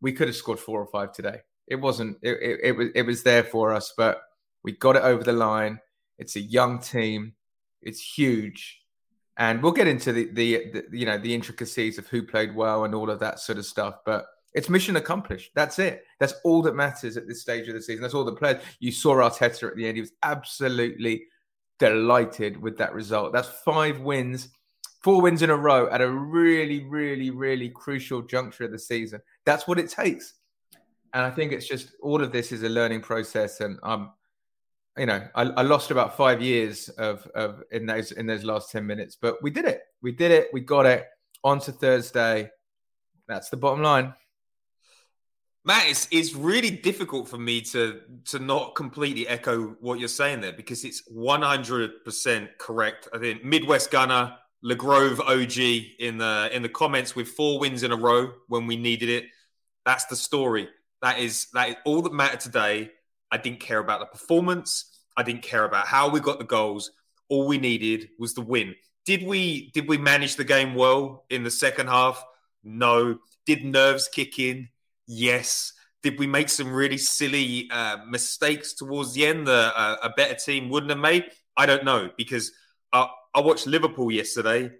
we 0.00 0.12
could 0.12 0.28
have 0.28 0.36
scored 0.36 0.58
four 0.58 0.80
or 0.80 0.86
five 0.86 1.12
today. 1.12 1.40
It 1.66 1.76
wasn't. 1.76 2.18
It, 2.22 2.38
it, 2.42 2.60
it 2.64 2.72
was. 2.72 2.88
It 2.94 3.02
was 3.02 3.22
there 3.22 3.44
for 3.44 3.72
us, 3.72 3.94
but 3.96 4.20
we 4.64 4.72
got 4.72 4.96
it 4.96 5.02
over 5.02 5.22
the 5.22 5.32
line. 5.32 5.80
It's 6.18 6.34
a 6.34 6.40
young 6.40 6.80
team. 6.80 7.34
It's 7.80 8.00
huge 8.00 8.82
and 9.36 9.62
we'll 9.62 9.72
get 9.72 9.86
into 9.86 10.12
the, 10.12 10.26
the, 10.32 10.70
the 10.72 10.98
you 10.98 11.06
know 11.06 11.18
the 11.18 11.34
intricacies 11.34 11.98
of 11.98 12.06
who 12.08 12.22
played 12.22 12.54
well 12.54 12.84
and 12.84 12.94
all 12.94 13.10
of 13.10 13.20
that 13.20 13.40
sort 13.40 13.58
of 13.58 13.64
stuff. 13.64 13.96
But 14.04 14.26
it's 14.54 14.68
mission 14.68 14.96
accomplished. 14.96 15.50
That's 15.54 15.78
it. 15.78 16.04
That's 16.20 16.34
all 16.44 16.62
that 16.62 16.74
matters 16.74 17.16
at 17.16 17.26
this 17.26 17.40
stage 17.40 17.68
of 17.68 17.74
the 17.74 17.82
season. 17.82 18.02
That's 18.02 18.14
all 18.14 18.24
the 18.24 18.32
players. 18.32 18.62
You 18.80 18.92
saw 18.92 19.14
Arteta 19.14 19.68
at 19.68 19.76
the 19.76 19.86
end. 19.86 19.96
He 19.96 20.02
was 20.02 20.12
absolutely 20.22 21.24
delighted 21.78 22.60
with 22.60 22.76
that 22.78 22.94
result. 22.94 23.32
That's 23.32 23.48
five 23.64 24.00
wins, 24.00 24.50
four 25.02 25.22
wins 25.22 25.42
in 25.42 25.50
a 25.50 25.56
row 25.56 25.88
at 25.90 26.00
a 26.00 26.10
really, 26.10 26.84
really, 26.84 27.30
really 27.30 27.70
crucial 27.70 28.22
juncture 28.22 28.64
of 28.64 28.72
the 28.72 28.78
season. 28.78 29.20
That's 29.46 29.66
what 29.66 29.78
it 29.78 29.88
takes. 29.88 30.34
And 31.14 31.24
I 31.24 31.30
think 31.30 31.52
it's 31.52 31.66
just 31.66 31.92
all 32.02 32.22
of 32.22 32.32
this 32.32 32.52
is 32.52 32.62
a 32.62 32.68
learning 32.68 33.00
process. 33.00 33.60
And 33.60 33.78
I'm 33.82 34.10
you 34.96 35.06
know, 35.06 35.26
I, 35.34 35.42
I, 35.42 35.62
lost 35.62 35.90
about 35.90 36.16
five 36.16 36.42
years 36.42 36.90
of 36.90 37.26
of 37.34 37.62
in 37.70 37.86
those 37.86 38.12
in 38.12 38.26
those 38.26 38.44
last 38.44 38.70
ten 38.70 38.86
minutes, 38.86 39.16
but 39.18 39.42
we 39.42 39.50
did 39.50 39.64
it. 39.64 39.80
We 40.02 40.12
did 40.12 40.30
it. 40.30 40.48
We 40.52 40.60
got 40.60 40.84
it. 40.84 41.06
On 41.44 41.58
to 41.60 41.72
Thursday. 41.72 42.50
That's 43.26 43.48
the 43.48 43.56
bottom 43.56 43.82
line. 43.82 44.12
Matt, 45.64 45.88
it's, 45.88 46.08
it's 46.10 46.34
really 46.34 46.70
difficult 46.70 47.28
for 47.28 47.38
me 47.38 47.60
to 47.62 48.00
to 48.26 48.38
not 48.40 48.74
completely 48.74 49.28
echo 49.28 49.76
what 49.80 50.00
you're 50.00 50.08
saying 50.08 50.40
there 50.40 50.52
because 50.52 50.84
it's 50.84 51.08
100% 51.08 52.48
correct. 52.58 53.08
I 53.14 53.18
think 53.18 53.44
Midwest 53.44 53.92
Gunner, 53.92 54.34
LeGrove 54.64 55.20
OG 55.20 55.86
in 56.00 56.18
the 56.18 56.50
in 56.52 56.62
the 56.62 56.68
comments 56.68 57.14
with 57.14 57.28
four 57.28 57.60
wins 57.60 57.84
in 57.84 57.92
a 57.92 57.96
row 57.96 58.32
when 58.48 58.66
we 58.66 58.76
needed 58.76 59.08
it. 59.08 59.26
That's 59.84 60.06
the 60.06 60.16
story. 60.16 60.68
That 61.00 61.20
is 61.20 61.46
that 61.54 61.68
is 61.68 61.76
all 61.84 62.02
that 62.02 62.12
mattered 62.12 62.40
today 62.40 62.90
I 63.32 63.38
didn't 63.38 63.60
care 63.60 63.78
about 63.78 64.00
the 64.00 64.06
performance. 64.06 64.84
I 65.16 65.22
didn't 65.22 65.42
care 65.42 65.64
about 65.64 65.86
how 65.86 66.10
we 66.10 66.20
got 66.20 66.38
the 66.38 66.44
goals. 66.44 66.92
All 67.30 67.46
we 67.46 67.56
needed 67.56 68.10
was 68.18 68.34
the 68.34 68.42
win. 68.42 68.74
Did 69.06 69.26
we 69.26 69.70
did 69.70 69.88
we 69.88 69.96
manage 69.96 70.36
the 70.36 70.44
game 70.44 70.74
well 70.74 71.24
in 71.30 71.42
the 71.42 71.50
second 71.50 71.88
half? 71.88 72.22
No. 72.62 73.18
Did 73.46 73.64
nerves 73.64 74.06
kick 74.06 74.38
in? 74.38 74.68
Yes. 75.06 75.72
Did 76.02 76.18
we 76.18 76.26
make 76.26 76.48
some 76.48 76.72
really 76.72 76.98
silly 76.98 77.68
uh, 77.70 77.98
mistakes 78.08 78.74
towards 78.74 79.14
the 79.14 79.26
end 79.26 79.46
that 79.46 79.72
uh, 79.76 79.96
a 80.02 80.10
better 80.10 80.34
team 80.34 80.68
wouldn't 80.68 80.90
have 80.90 80.98
made? 80.98 81.26
I 81.56 81.66
don't 81.66 81.84
know 81.84 82.10
because 82.16 82.52
uh, 82.92 83.06
I 83.34 83.40
watched 83.40 83.66
Liverpool 83.66 84.10
yesterday 84.10 84.70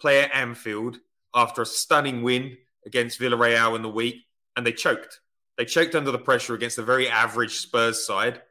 play 0.00 0.20
at 0.22 0.34
Anfield 0.34 0.98
after 1.34 1.62
a 1.62 1.66
stunning 1.66 2.22
win 2.22 2.56
against 2.84 3.20
Villarreal 3.20 3.76
in 3.76 3.82
the 3.82 3.88
week, 3.88 4.16
and 4.56 4.66
they 4.66 4.72
choked. 4.72 5.20
They 5.56 5.64
choked 5.64 5.94
under 5.94 6.10
the 6.10 6.18
pressure 6.18 6.54
against 6.54 6.78
a 6.78 6.82
very 6.82 7.08
average 7.08 7.58
Spurs 7.58 8.04
side. 8.04 8.42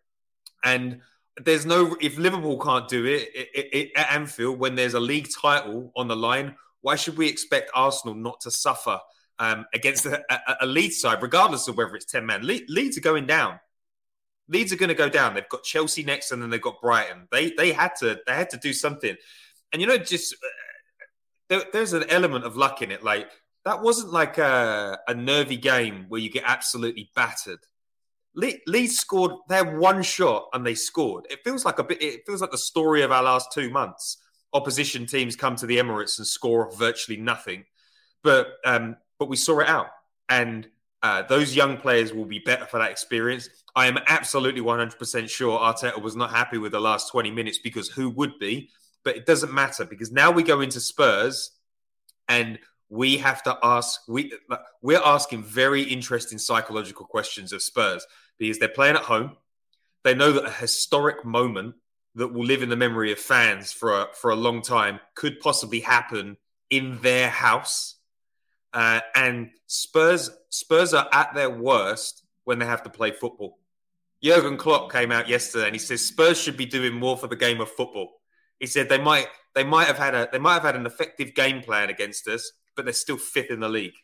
And 0.63 1.01
there's 1.43 1.65
no, 1.65 1.97
if 1.99 2.17
Liverpool 2.17 2.59
can't 2.59 2.87
do 2.87 3.05
it, 3.05 3.29
it, 3.33 3.49
it, 3.53 3.69
it 3.73 3.91
at 3.95 4.11
Anfield 4.11 4.59
when 4.59 4.75
there's 4.75 4.93
a 4.93 4.99
league 4.99 5.27
title 5.41 5.91
on 5.95 6.07
the 6.07 6.15
line, 6.15 6.55
why 6.81 6.95
should 6.95 7.17
we 7.17 7.27
expect 7.27 7.71
Arsenal 7.73 8.15
not 8.15 8.39
to 8.41 8.51
suffer 8.51 8.99
um, 9.39 9.65
against 9.73 10.05
a, 10.05 10.23
a, 10.29 10.57
a 10.61 10.65
Leeds 10.65 10.99
side, 10.99 11.21
regardless 11.21 11.67
of 11.67 11.77
whether 11.77 11.95
it's 11.95 12.05
10 12.05 12.25
man? 12.25 12.45
Le- 12.45 12.59
Leeds 12.67 12.97
are 12.97 13.01
going 13.01 13.25
down. 13.25 13.59
Leeds 14.47 14.73
are 14.73 14.77
going 14.77 14.89
to 14.89 14.95
go 14.95 15.09
down. 15.09 15.33
They've 15.33 15.47
got 15.47 15.63
Chelsea 15.63 16.03
next, 16.03 16.31
and 16.31 16.41
then 16.41 16.49
they've 16.49 16.61
got 16.61 16.81
Brighton. 16.81 17.27
They 17.31 17.51
they 17.51 17.71
had 17.71 17.93
to 17.99 18.19
they 18.27 18.33
had 18.33 18.49
to 18.49 18.57
do 18.57 18.73
something, 18.73 19.15
and 19.71 19.81
you 19.81 19.87
know, 19.87 19.97
just 19.97 20.33
uh, 20.33 20.47
there, 21.47 21.63
there's 21.71 21.93
an 21.93 22.03
element 22.09 22.43
of 22.43 22.57
luck 22.57 22.81
in 22.81 22.91
it. 22.91 23.01
Like 23.01 23.29
that 23.63 23.81
wasn't 23.81 24.11
like 24.11 24.37
a, 24.37 24.99
a 25.07 25.13
nervy 25.13 25.57
game 25.57 26.05
where 26.09 26.19
you 26.19 26.29
get 26.29 26.43
absolutely 26.45 27.11
battered. 27.15 27.59
Leeds 28.33 28.97
scored. 28.97 29.31
Had 29.49 29.77
one 29.77 30.03
shot 30.03 30.47
and 30.53 30.65
they 30.65 30.75
scored. 30.75 31.27
It 31.29 31.43
feels 31.43 31.65
like 31.65 31.79
a 31.79 31.83
bit. 31.83 32.01
It 32.01 32.25
feels 32.25 32.41
like 32.41 32.51
the 32.51 32.57
story 32.57 33.03
of 33.03 33.11
our 33.11 33.23
last 33.23 33.51
two 33.53 33.69
months. 33.69 34.17
Opposition 34.53 35.05
teams 35.05 35.35
come 35.37 35.55
to 35.57 35.65
the 35.65 35.77
Emirates 35.77 36.17
and 36.17 36.27
score 36.27 36.69
virtually 36.75 37.17
nothing, 37.17 37.63
but 38.21 38.47
um, 38.65 38.97
but 39.21 39.29
we 39.29 39.37
saw 39.37 39.59
it 39.59 39.69
out, 39.69 39.91
and 40.29 40.67
uh, 41.03 41.21
those 41.21 41.55
young 41.55 41.77
players 41.77 42.11
will 42.11 42.25
be 42.25 42.39
better 42.39 42.65
for 42.65 42.79
that 42.79 42.89
experience. 42.89 43.49
I 43.75 43.85
am 43.85 43.99
absolutely 44.07 44.61
100% 44.61 45.29
sure 45.29 45.59
Arteta 45.59 46.01
was 46.01 46.15
not 46.15 46.31
happy 46.31 46.57
with 46.57 46.71
the 46.71 46.81
last 46.81 47.11
20 47.11 47.29
minutes 47.29 47.59
because 47.59 47.87
who 47.87 48.09
would 48.09 48.39
be? 48.39 48.71
But 49.03 49.17
it 49.17 49.27
doesn't 49.27 49.53
matter 49.53 49.85
because 49.85 50.11
now 50.11 50.31
we 50.31 50.41
go 50.41 50.61
into 50.61 50.79
Spurs 50.79 51.51
and 52.27 52.57
we 52.89 53.17
have 53.17 53.43
to 53.43 53.59
ask 53.61 54.01
we 54.07 54.33
we're 54.81 55.05
asking 55.05 55.43
very 55.43 55.83
interesting 55.83 56.39
psychological 56.39 57.05
questions 57.05 57.53
of 57.53 57.61
Spurs 57.61 58.03
because 58.39 58.57
they're 58.57 58.69
playing 58.69 58.95
at 58.95 59.03
home. 59.03 59.37
They 60.03 60.15
know 60.15 60.31
that 60.31 60.45
a 60.45 60.51
historic 60.51 61.23
moment 61.23 61.75
that 62.15 62.29
will 62.29 62.43
live 62.43 62.63
in 62.63 62.69
the 62.69 62.75
memory 62.75 63.11
of 63.11 63.19
fans 63.19 63.71
for 63.71 64.01
a, 64.01 64.07
for 64.15 64.31
a 64.31 64.35
long 64.35 64.63
time 64.63 64.99
could 65.13 65.39
possibly 65.41 65.81
happen 65.81 66.37
in 66.71 66.99
their 67.03 67.29
house. 67.29 67.97
Uh, 68.73 69.01
and 69.15 69.49
Spurs 69.67 70.29
Spurs 70.49 70.93
are 70.93 71.07
at 71.11 71.33
their 71.33 71.49
worst 71.49 72.23
when 72.43 72.59
they 72.59 72.65
have 72.65 72.83
to 72.83 72.89
play 72.89 73.11
football. 73.11 73.59
Jurgen 74.23 74.57
Klopp 74.57 74.91
came 74.91 75.11
out 75.11 75.27
yesterday 75.27 75.65
and 75.65 75.75
he 75.75 75.79
says 75.79 76.05
Spurs 76.05 76.39
should 76.39 76.57
be 76.57 76.65
doing 76.65 76.93
more 76.93 77.17
for 77.17 77.27
the 77.27 77.35
game 77.35 77.59
of 77.59 77.69
football. 77.69 78.09
He 78.59 78.67
said 78.67 78.87
they 78.87 79.01
might 79.01 79.27
they 79.55 79.63
might 79.63 79.87
have 79.87 79.97
had 79.97 80.15
a 80.15 80.29
they 80.31 80.39
might 80.39 80.53
have 80.53 80.63
had 80.63 80.75
an 80.75 80.85
effective 80.85 81.33
game 81.33 81.61
plan 81.61 81.89
against 81.89 82.27
us, 82.27 82.51
but 82.75 82.85
they're 82.85 82.93
still 82.93 83.17
fifth 83.17 83.51
in 83.51 83.59
the 83.59 83.69
league. 83.69 83.95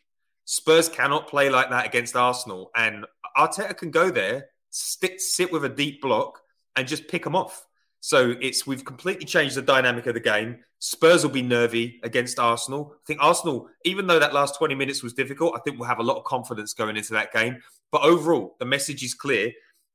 Spurs 0.44 0.88
cannot 0.88 1.28
play 1.28 1.50
like 1.50 1.70
that 1.70 1.86
against 1.86 2.16
Arsenal, 2.16 2.70
and 2.74 3.04
Arteta 3.36 3.76
can 3.76 3.90
go 3.90 4.10
there, 4.10 4.46
sit, 4.70 5.20
sit 5.20 5.52
with 5.52 5.62
a 5.62 5.68
deep 5.68 6.00
block, 6.00 6.40
and 6.74 6.88
just 6.88 7.06
pick 7.06 7.24
them 7.24 7.36
off. 7.36 7.66
So 8.00 8.36
it's 8.40 8.66
we've 8.66 8.84
completely 8.84 9.26
changed 9.26 9.56
the 9.56 9.62
dynamic 9.62 10.06
of 10.06 10.14
the 10.14 10.20
game. 10.20 10.58
Spurs 10.78 11.24
will 11.24 11.32
be 11.32 11.42
nervy 11.42 12.00
against 12.04 12.38
Arsenal. 12.38 12.92
I 12.94 13.04
think 13.06 13.20
Arsenal, 13.22 13.68
even 13.84 14.06
though 14.06 14.20
that 14.20 14.32
last 14.32 14.56
20 14.56 14.74
minutes 14.74 15.02
was 15.02 15.12
difficult, 15.12 15.54
I 15.56 15.60
think 15.60 15.78
we'll 15.78 15.88
have 15.88 15.98
a 15.98 16.04
lot 16.04 16.16
of 16.16 16.24
confidence 16.24 16.72
going 16.72 16.96
into 16.96 17.12
that 17.14 17.32
game. 17.32 17.60
But 17.90 18.02
overall, 18.02 18.56
the 18.60 18.64
message 18.64 19.02
is 19.02 19.14
clear. 19.14 19.50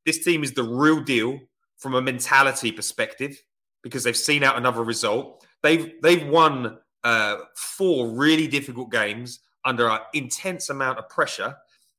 This 0.05 0.23
team 0.23 0.43
is 0.43 0.53
the 0.53 0.63
real 0.63 1.01
deal 1.01 1.39
from 1.77 1.95
a 1.95 2.01
mentality 2.01 2.71
perspective 2.71 3.41
because 3.81 4.03
they've 4.03 4.17
seen 4.17 4.43
out 4.43 4.57
another 4.57 4.83
result. 4.83 5.45
They've 5.61 5.93
they've 6.01 6.27
won 6.27 6.79
uh, 7.03 7.37
four 7.55 8.09
really 8.09 8.47
difficult 8.47 8.91
games 8.91 9.39
under 9.65 9.89
an 9.89 9.99
intense 10.13 10.69
amount 10.69 10.99
of 10.99 11.07
pressure. 11.09 11.55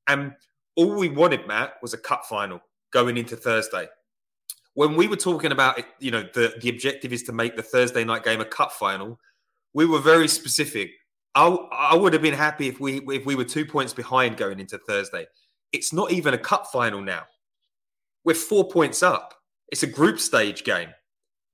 And 0.06 0.32
all 0.76 0.94
we 0.96 1.08
wanted, 1.08 1.46
Matt, 1.46 1.74
was 1.80 1.94
a 1.94 1.98
cup 1.98 2.26
final 2.26 2.60
going 2.92 3.16
into 3.16 3.36
Thursday. 3.36 3.88
When 4.74 4.96
we 4.96 5.06
were 5.06 5.16
talking 5.16 5.52
about 5.52 5.78
it, 5.78 5.86
you 6.00 6.10
know, 6.10 6.22
the, 6.34 6.54
the 6.60 6.68
objective 6.68 7.12
is 7.12 7.22
to 7.24 7.32
make 7.32 7.56
the 7.56 7.62
Thursday 7.62 8.04
night 8.04 8.24
game 8.24 8.40
a 8.40 8.44
cup 8.44 8.72
final, 8.72 9.18
we 9.72 9.86
were 9.86 10.00
very 10.00 10.28
specific. 10.28 10.90
I, 11.34 11.46
I 11.46 11.94
would 11.94 12.12
have 12.12 12.22
been 12.22 12.34
happy 12.34 12.68
if 12.68 12.80
we 12.80 12.98
if 13.08 13.26
we 13.26 13.34
were 13.34 13.44
two 13.44 13.66
points 13.66 13.92
behind 13.92 14.36
going 14.36 14.60
into 14.60 14.78
Thursday. 14.78 15.26
It's 15.72 15.92
not 15.92 16.12
even 16.12 16.34
a 16.34 16.38
cup 16.38 16.68
final 16.72 17.00
now. 17.00 17.22
We're 18.24 18.34
four 18.34 18.68
points 18.68 19.02
up. 19.02 19.34
It's 19.70 19.82
a 19.82 19.88
group 19.88 20.20
stage 20.20 20.64
game. 20.64 20.90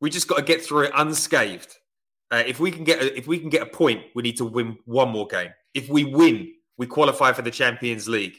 We 0.00 0.10
just 0.10 0.28
got 0.28 0.36
to 0.36 0.42
get 0.42 0.62
through 0.62 0.84
it 0.84 0.92
unscathed. 0.94 1.74
Uh, 2.30 2.42
if 2.46 2.60
we 2.60 2.70
can 2.70 2.84
get 2.84 3.02
a, 3.02 3.16
if 3.16 3.26
we 3.26 3.38
can 3.38 3.48
get 3.48 3.62
a 3.62 3.66
point, 3.66 4.02
we 4.14 4.22
need 4.22 4.36
to 4.36 4.44
win 4.44 4.78
one 4.84 5.10
more 5.10 5.26
game. 5.26 5.50
If 5.74 5.88
we 5.88 6.04
win, 6.04 6.52
we 6.78 6.86
qualify 6.86 7.32
for 7.32 7.42
the 7.42 7.50
Champions 7.50 8.08
League. 8.08 8.36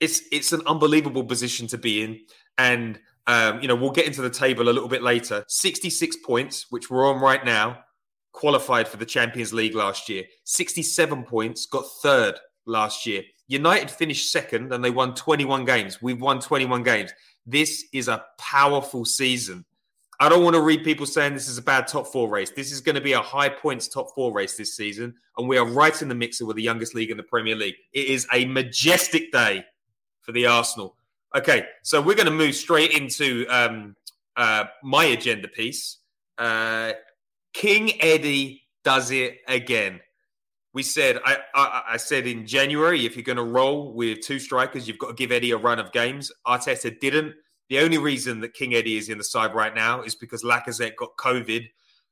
It's 0.00 0.22
it's 0.32 0.52
an 0.52 0.62
unbelievable 0.66 1.24
position 1.24 1.66
to 1.68 1.78
be 1.78 2.02
in, 2.02 2.20
and 2.58 2.98
um, 3.26 3.60
you 3.60 3.68
know 3.68 3.74
we'll 3.74 3.90
get 3.90 4.06
into 4.06 4.22
the 4.22 4.30
table 4.30 4.68
a 4.68 4.70
little 4.70 4.88
bit 4.88 5.02
later. 5.02 5.44
Sixty 5.48 5.90
six 5.90 6.16
points, 6.16 6.66
which 6.70 6.90
we're 6.90 7.08
on 7.08 7.20
right 7.20 7.44
now, 7.44 7.80
qualified 8.32 8.88
for 8.88 8.96
the 8.96 9.06
Champions 9.06 9.52
League 9.52 9.74
last 9.74 10.08
year. 10.08 10.24
Sixty 10.44 10.82
seven 10.82 11.24
points, 11.24 11.66
got 11.66 11.84
third 12.02 12.38
last 12.66 13.06
year. 13.06 13.22
United 13.46 13.90
finished 13.90 14.32
second, 14.32 14.72
and 14.72 14.84
they 14.84 14.90
won 14.90 15.14
twenty 15.14 15.44
one 15.44 15.64
games. 15.64 16.00
We've 16.02 16.20
won 16.20 16.40
twenty 16.40 16.66
one 16.66 16.82
games. 16.82 17.12
This 17.46 17.84
is 17.92 18.08
a 18.08 18.24
powerful 18.38 19.04
season 19.04 19.64
I 20.20 20.28
don't 20.28 20.44
want 20.44 20.54
to 20.54 20.62
read 20.62 20.84
people 20.84 21.06
saying 21.06 21.34
this 21.34 21.48
is 21.48 21.58
a 21.58 21.62
bad 21.62 21.88
top 21.88 22.06
four 22.06 22.28
race. 22.28 22.50
This 22.50 22.70
is 22.70 22.80
going 22.80 22.94
to 22.94 23.00
be 23.00 23.14
a 23.14 23.20
high 23.20 23.48
points 23.48 23.88
top 23.88 24.14
four 24.14 24.32
race 24.32 24.56
this 24.56 24.76
season, 24.76 25.14
and 25.36 25.48
we 25.48 25.58
are 25.58 25.66
right 25.66 26.00
in 26.00 26.08
the 26.08 26.14
mixer 26.14 26.46
with 26.46 26.56
the 26.56 26.62
youngest 26.62 26.94
league 26.94 27.10
in 27.10 27.16
the 27.16 27.22
Premier 27.22 27.56
League. 27.56 27.74
It 27.92 28.06
is 28.06 28.26
a 28.32 28.44
majestic 28.44 29.32
day 29.32 29.64
for 30.20 30.32
the 30.32 30.46
Arsenal. 30.46 30.96
Okay, 31.36 31.66
so 31.82 32.00
we're 32.00 32.14
going 32.14 32.26
to 32.26 32.32
move 32.32 32.54
straight 32.54 32.92
into 32.92 33.44
um, 33.48 33.96
uh, 34.36 34.66
my 34.84 35.06
agenda 35.06 35.48
piece. 35.48 35.98
Uh, 36.38 36.92
King 37.52 38.00
Eddie 38.00 38.62
does 38.84 39.10
it 39.10 39.38
again. 39.48 40.00
we 40.74 40.82
said 40.82 41.20
I, 41.24 41.38
I, 41.54 41.82
I 41.92 41.96
said 41.96 42.26
in 42.26 42.46
January 42.46 43.06
if 43.06 43.16
you're 43.16 43.24
going 43.24 43.36
to 43.36 43.44
roll 43.44 43.94
with 43.94 44.20
two 44.20 44.38
strikers, 44.38 44.86
you've 44.86 44.98
got 44.98 45.08
to 45.08 45.14
give 45.14 45.32
Eddie 45.32 45.52
a 45.52 45.56
run 45.56 45.78
of 45.78 45.92
games. 45.92 46.30
Arteta 46.46 46.98
didn't. 47.00 47.34
The 47.70 47.78
only 47.78 47.96
reason 47.96 48.40
that 48.40 48.52
King 48.52 48.74
Eddie 48.74 48.98
is 48.98 49.08
in 49.08 49.16
the 49.16 49.24
side 49.24 49.54
right 49.54 49.74
now 49.74 50.02
is 50.02 50.14
because 50.14 50.42
Lacazette 50.42 50.96
got 50.96 51.16
COVID. 51.16 51.66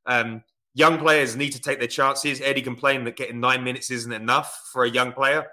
Um, 0.07 0.43
young 0.75 0.99
players 0.99 1.37
need 1.37 1.51
to 1.51 1.61
take 1.61 1.79
their 1.79 1.89
chances. 1.89 2.41
Eddie 2.41 2.63
complained 2.63 3.07
that 3.07 3.17
getting 3.17 3.41
nine 3.41 3.63
minutes 3.63 3.91
isn't 3.91 4.13
enough 4.13 4.69
for 4.73 4.85
a 4.85 4.91
young 4.91 5.13
player. 5.13 5.47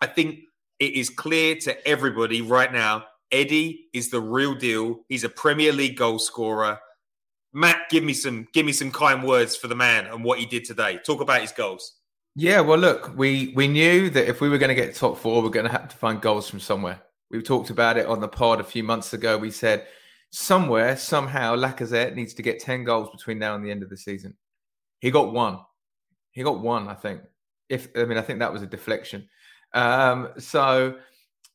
I 0.00 0.06
think 0.06 0.40
it 0.78 0.94
is 0.94 1.10
clear 1.10 1.56
to 1.56 1.88
everybody 1.88 2.42
right 2.42 2.72
now. 2.72 3.04
Eddie 3.32 3.88
is 3.92 4.10
the 4.10 4.20
real 4.20 4.54
deal. 4.54 5.04
He's 5.08 5.24
a 5.24 5.28
Premier 5.28 5.72
League 5.72 5.96
goal 5.96 6.18
scorer. 6.18 6.78
Matt, 7.52 7.88
give 7.90 8.04
me 8.04 8.12
some 8.12 8.46
give 8.52 8.66
me 8.66 8.72
some 8.72 8.90
kind 8.90 9.24
words 9.24 9.56
for 9.56 9.68
the 9.68 9.74
man 9.74 10.06
and 10.06 10.22
what 10.22 10.38
he 10.38 10.46
did 10.46 10.64
today. 10.64 10.98
Talk 11.04 11.20
about 11.20 11.40
his 11.40 11.52
goals. 11.52 11.96
Yeah, 12.34 12.60
well, 12.60 12.78
look, 12.78 13.16
we 13.16 13.52
we 13.56 13.66
knew 13.66 14.10
that 14.10 14.28
if 14.28 14.40
we 14.40 14.50
were 14.50 14.58
going 14.58 14.68
to 14.68 14.74
get 14.74 14.94
top 14.94 15.16
four, 15.18 15.42
we're 15.42 15.48
going 15.48 15.66
to 15.66 15.72
have 15.72 15.88
to 15.88 15.96
find 15.96 16.20
goals 16.20 16.50
from 16.50 16.60
somewhere. 16.60 17.00
We 17.30 17.40
talked 17.42 17.70
about 17.70 17.96
it 17.96 18.06
on 18.06 18.20
the 18.20 18.28
pod 18.28 18.60
a 18.60 18.64
few 18.64 18.84
months 18.84 19.14
ago. 19.14 19.38
We 19.38 19.50
said 19.50 19.86
somewhere, 20.30 20.96
somehow, 20.96 21.56
Lacazette 21.56 22.14
needs 22.14 22.34
to 22.34 22.42
get 22.42 22.60
ten 22.60 22.84
goals 22.84 23.08
between 23.10 23.38
now 23.38 23.54
and 23.54 23.64
the 23.64 23.70
end 23.70 23.82
of 23.82 23.88
the 23.88 23.96
season. 23.96 24.36
He 25.00 25.10
got 25.10 25.32
one. 25.32 25.60
He 26.32 26.42
got 26.42 26.60
one, 26.60 26.88
I 26.88 26.94
think. 26.94 27.22
If 27.70 27.88
I 27.96 28.04
mean, 28.04 28.18
I 28.18 28.22
think 28.22 28.40
that 28.40 28.52
was 28.52 28.62
a 28.62 28.66
deflection. 28.66 29.28
Um, 29.76 30.30
so 30.38 30.96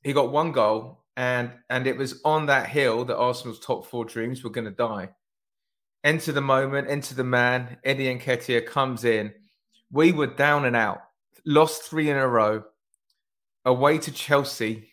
he 0.04 0.14
got 0.14 0.32
one 0.32 0.52
goal, 0.52 1.04
and 1.18 1.52
and 1.70 1.88
it 1.88 1.98
was 1.98 2.22
on 2.24 2.46
that 2.46 2.70
hill 2.70 3.04
that 3.06 3.18
Arsenal's 3.18 3.60
top 3.60 3.86
four 3.86 4.06
dreams 4.06 4.44
were 4.44 4.52
going 4.52 4.66
to 4.66 4.72
die. 4.72 5.10
Enter 6.04 6.32
the 6.32 6.42
moment, 6.42 6.90
enter 6.90 7.16
the 7.16 7.24
man. 7.24 7.78
Eddie 7.84 8.16
Nketiah 8.16 8.66
comes 8.66 9.04
in. 9.04 9.34
We 9.92 10.12
were 10.12 10.28
down 10.28 10.66
and 10.66 10.76
out, 10.76 11.02
lost 11.46 11.84
three 11.84 12.10
in 12.10 12.18
a 12.18 12.28
row, 12.28 12.64
away 13.66 13.98
to 13.98 14.12
Chelsea. 14.12 14.90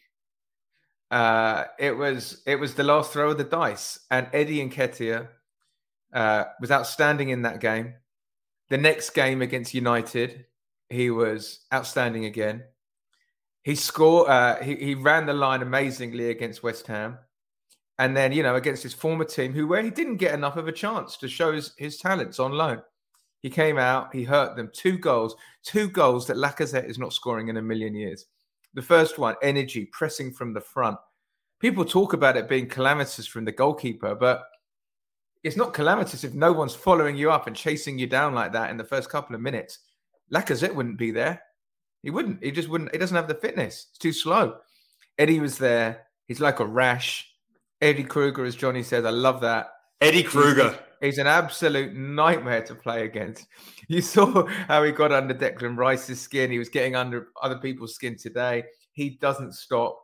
Uh, 1.10 1.64
it 1.78 1.96
was 1.96 2.42
it 2.46 2.56
was 2.56 2.74
the 2.74 2.84
last 2.84 3.12
throw 3.12 3.30
of 3.30 3.38
the 3.38 3.44
dice, 3.44 4.00
and 4.10 4.26
Eddie 4.32 4.66
Nketiah 4.66 5.28
uh, 6.14 6.44
was 6.60 6.70
outstanding 6.70 7.28
in 7.28 7.42
that 7.42 7.60
game. 7.60 7.94
The 8.70 8.78
next 8.78 9.10
game 9.10 9.42
against 9.42 9.74
United, 9.74 10.46
he 10.88 11.10
was 11.10 11.60
outstanding 11.72 12.24
again. 12.24 12.64
He 13.68 13.74
scored. 13.74 14.30
Uh, 14.30 14.62
he 14.62 14.76
he 14.76 14.94
ran 14.94 15.26
the 15.26 15.34
line 15.34 15.60
amazingly 15.60 16.30
against 16.30 16.62
West 16.62 16.86
Ham, 16.86 17.18
and 17.98 18.16
then 18.16 18.32
you 18.32 18.42
know 18.42 18.54
against 18.54 18.82
his 18.82 18.94
former 18.94 19.26
team, 19.26 19.52
who 19.52 19.66
where 19.66 19.82
he 19.82 19.90
didn't 19.90 20.16
get 20.16 20.32
enough 20.32 20.56
of 20.56 20.68
a 20.68 20.72
chance 20.72 21.18
to 21.18 21.28
show 21.28 21.52
his, 21.52 21.74
his 21.76 21.98
talents 21.98 22.38
on 22.38 22.52
loan. 22.52 22.80
He 23.40 23.50
came 23.50 23.76
out. 23.76 24.14
He 24.14 24.24
hurt 24.24 24.56
them. 24.56 24.70
Two 24.72 24.96
goals. 24.96 25.36
Two 25.62 25.90
goals 25.90 26.26
that 26.28 26.38
Lacazette 26.38 26.88
is 26.88 26.98
not 26.98 27.12
scoring 27.12 27.48
in 27.48 27.58
a 27.58 27.62
million 27.62 27.94
years. 27.94 28.24
The 28.72 28.80
first 28.80 29.18
one, 29.18 29.36
energy, 29.42 29.84
pressing 29.92 30.32
from 30.32 30.54
the 30.54 30.62
front. 30.62 30.96
People 31.60 31.84
talk 31.84 32.14
about 32.14 32.38
it 32.38 32.48
being 32.48 32.70
calamitous 32.70 33.26
from 33.26 33.44
the 33.44 33.52
goalkeeper, 33.52 34.14
but 34.14 34.44
it's 35.44 35.58
not 35.58 35.74
calamitous 35.74 36.24
if 36.24 36.32
no 36.32 36.54
one's 36.54 36.74
following 36.74 37.18
you 37.18 37.30
up 37.30 37.46
and 37.46 37.54
chasing 37.54 37.98
you 37.98 38.06
down 38.06 38.32
like 38.32 38.54
that 38.54 38.70
in 38.70 38.78
the 38.78 38.84
first 38.84 39.10
couple 39.10 39.36
of 39.36 39.42
minutes. 39.42 39.80
Lacazette 40.32 40.74
wouldn't 40.74 40.96
be 40.96 41.10
there. 41.10 41.42
He 42.02 42.10
wouldn't. 42.10 42.42
He 42.42 42.50
just 42.50 42.68
wouldn't. 42.68 42.92
He 42.92 42.98
doesn't 42.98 43.16
have 43.16 43.28
the 43.28 43.34
fitness. 43.34 43.86
It's 43.90 43.98
too 43.98 44.12
slow. 44.12 44.56
Eddie 45.18 45.40
was 45.40 45.58
there. 45.58 46.06
He's 46.26 46.40
like 46.40 46.60
a 46.60 46.66
rash. 46.66 47.28
Eddie 47.80 48.04
Kruger, 48.04 48.44
as 48.44 48.56
Johnny 48.56 48.82
says, 48.82 49.04
I 49.04 49.10
love 49.10 49.40
that. 49.40 49.68
Eddie 50.00 50.22
Kruger. 50.22 50.70
He's, 51.00 51.14
he's, 51.14 51.18
an 51.18 51.26
absolute 51.26 51.94
nightmare 51.94 52.62
to 52.62 52.74
play 52.74 53.04
against. 53.04 53.46
You 53.90 54.02
saw 54.02 54.46
how 54.66 54.84
he 54.84 54.92
got 54.92 55.12
under 55.12 55.32
Declan 55.32 55.78
Rice's 55.78 56.20
skin. 56.20 56.50
He 56.50 56.58
was 56.58 56.68
getting 56.68 56.94
under 56.94 57.28
other 57.42 57.56
people's 57.56 57.94
skin 57.94 58.18
today. 58.18 58.64
He 58.92 59.16
doesn't 59.18 59.54
stop. 59.54 59.98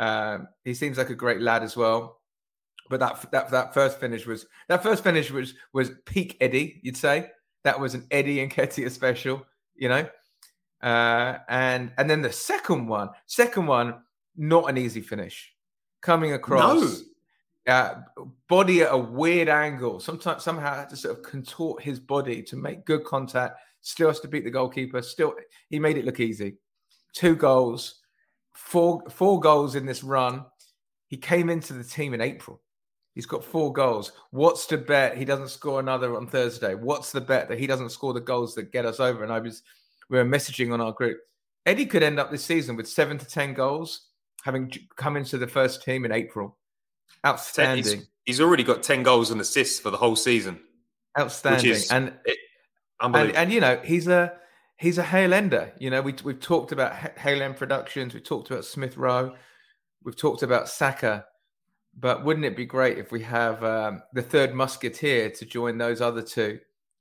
Um, 0.00 0.48
he 0.64 0.72
seems 0.72 0.96
like 0.96 1.10
a 1.10 1.14
great 1.14 1.42
lad 1.42 1.62
as 1.62 1.76
well. 1.76 2.22
But 2.88 3.00
that 3.00 3.30
that 3.32 3.50
that 3.50 3.74
first 3.74 4.00
finish 4.00 4.26
was 4.26 4.46
that 4.70 4.82
first 4.82 5.04
finish 5.04 5.30
was 5.30 5.52
was 5.74 5.90
peak 6.06 6.38
Eddie. 6.40 6.80
You'd 6.82 6.96
say 6.96 7.28
that 7.64 7.78
was 7.78 7.94
an 7.94 8.06
Eddie 8.10 8.48
Nketiah 8.48 8.90
special. 8.90 9.44
You 9.76 9.90
know, 9.90 10.08
uh, 10.82 11.38
and 11.48 11.90
and 11.98 12.08
then 12.08 12.22
the 12.22 12.32
second 12.32 12.86
one, 12.86 13.10
second 13.26 13.66
one, 13.66 14.02
not 14.36 14.68
an 14.68 14.78
easy 14.78 15.00
finish. 15.00 15.52
Coming 16.00 16.32
across, 16.34 17.02
no. 17.66 17.72
uh, 17.74 18.00
body 18.48 18.82
at 18.82 18.92
a 18.92 18.96
weird 18.96 19.48
angle. 19.48 19.98
Sometimes 19.98 20.44
somehow 20.44 20.76
had 20.76 20.88
to 20.90 20.96
sort 20.96 21.18
of 21.18 21.24
contort 21.24 21.82
his 21.82 21.98
body 21.98 22.42
to 22.44 22.56
make 22.56 22.84
good 22.84 23.04
contact. 23.04 23.58
Still 23.80 24.08
has 24.08 24.20
to 24.20 24.28
beat 24.28 24.44
the 24.44 24.50
goalkeeper. 24.50 25.02
Still, 25.02 25.34
he 25.68 25.78
made 25.78 25.96
it 25.96 26.04
look 26.04 26.20
easy. 26.20 26.56
Two 27.12 27.34
goals, 27.34 28.00
four 28.52 29.02
four 29.10 29.40
goals 29.40 29.74
in 29.74 29.86
this 29.86 30.04
run. 30.04 30.44
He 31.08 31.16
came 31.16 31.48
into 31.50 31.72
the 31.72 31.84
team 31.84 32.14
in 32.14 32.20
April. 32.20 32.60
He's 33.14 33.26
got 33.26 33.42
four 33.42 33.72
goals. 33.72 34.12
What's 34.30 34.66
the 34.66 34.78
bet 34.78 35.16
he 35.16 35.24
doesn't 35.24 35.48
score 35.48 35.80
another 35.80 36.16
on 36.16 36.28
Thursday? 36.28 36.76
What's 36.76 37.10
the 37.10 37.20
bet 37.20 37.48
that 37.48 37.58
he 37.58 37.66
doesn't 37.66 37.90
score 37.90 38.12
the 38.12 38.20
goals 38.20 38.54
that 38.54 38.70
get 38.70 38.86
us 38.86 39.00
over? 39.00 39.24
And 39.24 39.32
I 39.32 39.40
was 39.40 39.62
we 40.10 40.18
were 40.18 40.24
messaging 40.24 40.72
on 40.72 40.80
our 40.80 40.92
group. 40.92 41.18
Eddie 41.66 41.86
could 41.86 42.02
end 42.02 42.18
up 42.18 42.30
this 42.30 42.44
season 42.44 42.76
with 42.76 42.88
seven 42.88 43.18
to 43.18 43.26
ten 43.26 43.54
goals, 43.54 44.08
having 44.44 44.72
come 44.96 45.16
into 45.16 45.38
the 45.38 45.46
first 45.46 45.82
team 45.82 46.04
in 46.04 46.12
April. 46.12 46.56
Outstanding. 47.26 47.98
He's, 47.98 48.08
he's 48.24 48.40
already 48.40 48.62
got 48.62 48.82
ten 48.82 49.02
goals 49.02 49.30
and 49.30 49.40
assists 49.40 49.80
for 49.80 49.90
the 49.90 49.96
whole 49.96 50.16
season. 50.16 50.60
Outstanding. 51.18 51.76
and, 51.90 52.12
and 53.00 53.16
and 53.32 53.52
you 53.52 53.60
know 53.60 53.80
he's 53.84 54.08
a 54.08 54.32
he's 54.78 54.98
a 54.98 55.02
Hale 55.02 55.34
Ender. 55.34 55.72
You 55.78 55.90
know 55.90 56.00
we 56.00 56.14
we've 56.24 56.40
talked 56.40 56.72
about 56.72 56.94
Hale 57.18 57.42
End 57.42 57.56
Productions. 57.56 58.14
We 58.14 58.20
talked 58.20 58.50
about 58.50 58.64
Smith 58.64 58.96
Rowe. 58.96 59.34
We've 60.04 60.16
talked 60.16 60.42
about 60.42 60.68
Saka. 60.68 61.24
But 62.00 62.24
wouldn't 62.24 62.46
it 62.46 62.56
be 62.56 62.64
great 62.64 62.96
if 62.98 63.10
we 63.10 63.20
have 63.22 63.64
um, 63.64 64.02
the 64.12 64.22
third 64.22 64.54
musketeer 64.54 65.30
to 65.30 65.44
join 65.44 65.78
those 65.78 66.00
other 66.00 66.22
two? 66.22 66.60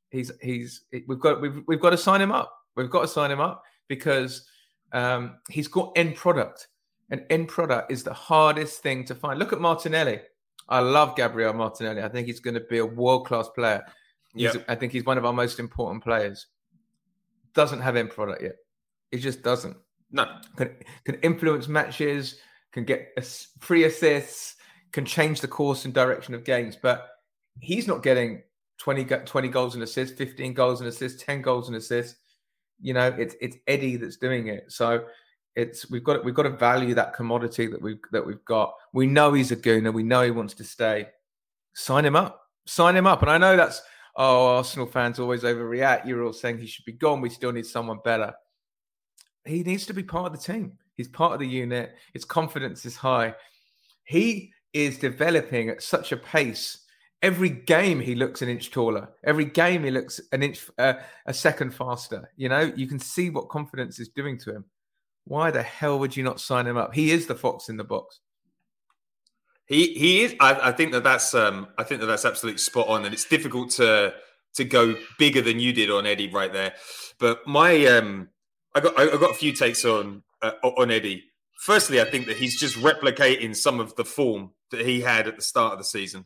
He's 0.10 0.32
he's 0.42 0.82
we've 1.08 1.20
got 1.20 1.40
we've, 1.42 1.62
we've 1.68 1.80
got 1.80 1.92
to 1.92 1.98
sign 1.98 2.22
him 2.22 2.32
up. 2.32 2.57
We've 2.78 2.90
got 2.90 3.02
to 3.02 3.08
sign 3.08 3.32
him 3.32 3.42
up 3.42 3.64
because 3.88 4.48
um, 4.94 5.38
he's 5.50 5.68
got 5.68 5.92
end 5.96 6.16
product, 6.16 6.68
and 7.10 7.26
end 7.30 7.50
product 7.50 7.92
is 7.92 8.04
the 8.04 8.14
hardest 8.14 8.82
thing 8.82 9.04
to 9.06 9.16
find. 9.16 9.40
Look 9.40 9.52
at 9.52 9.60
Martinelli. 9.60 10.22
I 10.70 10.80
love 10.80 11.16
Gabriel 11.16 11.54
Martinelli. 11.54 12.02
I 12.02 12.10
think 12.10 12.28
he's 12.28 12.40
going 12.40 12.54
to 12.54 12.62
be 12.62 12.78
a 12.78 12.86
world 12.86 13.26
class 13.26 13.50
player. 13.50 13.84
Yeah, 14.36 14.54
I 14.68 14.76
think 14.76 14.92
he's 14.92 15.06
one 15.06 15.18
of 15.18 15.26
our 15.26 15.34
most 15.34 15.60
important 15.60 16.04
players. 16.04 16.48
Doesn't 17.54 17.82
have 17.82 17.96
end 17.96 18.12
product 18.12 18.44
yet. 18.44 18.56
He 19.12 19.20
just 19.20 19.42
doesn't. 19.42 19.76
No. 20.12 20.28
Can, 20.56 20.76
can 21.06 21.16
influence 21.16 21.68
matches, 21.68 22.40
can 22.72 22.84
get 22.84 23.18
free 23.60 23.86
assists, 23.86 24.56
can 24.92 25.06
change 25.06 25.42
the 25.42 25.48
course 25.48 25.86
and 25.86 25.94
direction 25.94 26.34
of 26.34 26.44
games, 26.44 26.78
but 26.82 27.08
he's 27.60 27.88
not 27.88 28.04
getting 28.04 28.44
20, 28.80 29.06
20 29.06 29.48
goals 29.50 29.74
and 29.74 29.84
assists, 29.84 30.18
15 30.18 30.54
goals 30.54 30.82
and 30.82 30.88
assists, 30.88 31.24
10 31.24 31.42
goals 31.42 31.68
and 31.68 31.78
assists. 31.78 32.20
You 32.80 32.94
know, 32.94 33.08
it's 33.08 33.36
it's 33.42 33.58
Eddie 33.68 33.98
that's 33.98 34.18
doing 34.18 34.48
it. 34.48 34.72
So 34.72 35.06
it's 35.56 35.90
we've 35.90 36.04
got 36.04 36.24
we've 36.24 36.36
got 36.36 36.44
to 36.44 36.52
value 36.52 36.94
that 36.94 37.14
commodity 37.14 37.68
that 37.68 37.82
we've 37.82 38.00
that 38.12 38.26
we've 38.26 38.44
got. 38.46 38.74
We 38.94 39.08
know 39.08 39.34
he's 39.34 39.52
a 39.52 39.56
gooner. 39.56 39.94
We 39.94 40.04
know 40.04 40.22
he 40.22 40.32
wants 40.32 40.54
to 40.56 40.64
stay. 40.64 41.08
Sign 41.74 42.06
him 42.06 42.16
up. 42.16 42.42
Sign 42.66 42.96
him 42.96 43.08
up. 43.08 43.22
And 43.22 43.32
I 43.32 43.38
know 43.38 43.58
that's 43.58 43.82
oh 44.16 44.58
Arsenal 44.58 44.88
fans 44.88 45.20
always 45.20 45.44
overreact. 45.44 46.06
You're 46.06 46.24
all 46.24 46.34
saying 46.34 46.60
he 46.60 46.68
should 46.68 46.86
be 46.86 46.94
gone. 46.94 47.22
We 47.22 47.30
still 47.30 47.52
need 47.52 47.66
someone 47.66 48.00
better. 48.04 48.34
He 49.46 49.64
needs 49.64 49.86
to 49.88 49.94
be 49.94 50.04
part 50.04 50.28
of 50.28 50.34
the 50.34 50.54
team. 50.54 50.74
He's 50.96 51.08
part 51.08 51.34
of 51.34 51.40
the 51.40 51.48
unit. 51.48 51.96
His 52.14 52.26
confidence 52.26 52.86
is 52.86 52.96
high. 52.96 53.34
He 54.04 54.52
is 54.74 54.98
developing 54.98 55.70
at 55.70 55.82
such 55.82 56.12
a 56.12 56.18
pace 56.18 56.86
every 57.22 57.50
game 57.50 58.00
he 58.00 58.16
looks 58.16 58.42
an 58.42 58.50
inch 58.50 58.72
taller. 58.72 59.10
Every 59.24 59.46
game 59.46 59.84
he 59.84 59.92
looks 59.92 60.20
an 60.32 60.44
inch 60.44 60.68
uh, 60.78 60.96
a 61.26 61.34
second 61.34 61.74
faster. 61.74 62.30
You 62.36 62.50
know, 62.50 62.72
you 62.76 62.88
can 62.88 63.00
see 63.00 63.30
what 63.30 63.50
confidence 63.50 64.00
is 64.00 64.10
doing 64.10 64.38
to 64.40 64.56
him. 64.56 64.66
Why 65.26 65.52
the 65.52 65.64
hell 65.64 66.00
would 66.00 66.16
you 66.16 66.24
not 66.24 66.40
sign 66.40 66.68
him 66.68 66.78
up? 66.78 66.94
He 66.94 67.12
is 67.12 67.28
the 67.28 67.36
fox 67.36 67.70
in 67.70 67.78
the 67.78 67.84
box. 67.84 68.20
He 69.66 69.94
he 69.94 70.22
is. 70.24 70.36
I, 70.40 70.70
I 70.70 70.72
think 70.72 70.94
that 70.94 71.04
that's 71.04 71.34
um, 71.34 71.68
I 71.78 71.84
think 71.84 72.00
that 72.00 72.08
that's 72.08 72.26
absolutely 72.26 72.60
spot 72.60 72.88
on, 72.88 73.04
and 73.04 73.14
it's 73.14 73.26
difficult 73.26 73.72
to 73.72 74.14
to 74.56 74.64
go 74.64 74.96
bigger 75.20 75.42
than 75.42 75.60
you 75.60 75.74
did 75.74 75.92
on 75.92 76.06
Eddie 76.06 76.32
right 76.32 76.54
there. 76.54 76.74
But 77.20 77.46
my 77.46 77.86
um, 77.88 78.30
I 78.74 78.80
got 78.80 78.98
I 78.98 79.08
got 79.18 79.32
a 79.32 79.36
few 79.36 79.52
takes 79.52 79.84
on 79.84 80.24
uh, 80.42 80.52
on 80.64 80.92
Eddie. 80.92 81.26
Firstly, 81.60 82.00
I 82.00 82.06
think 82.06 82.28
that 82.28 82.38
he's 82.38 82.58
just 82.58 82.78
replicating 82.78 83.56
some 83.56 83.80
of 83.80 83.96
the 83.96 84.06
form 84.06 84.52
that 84.72 84.86
he 84.86 85.02
had 85.02 85.28
at 85.28 85.36
the 85.36 85.42
start 85.42 85.74
of 85.74 85.80
the 85.80 85.86
season. 85.86 86.26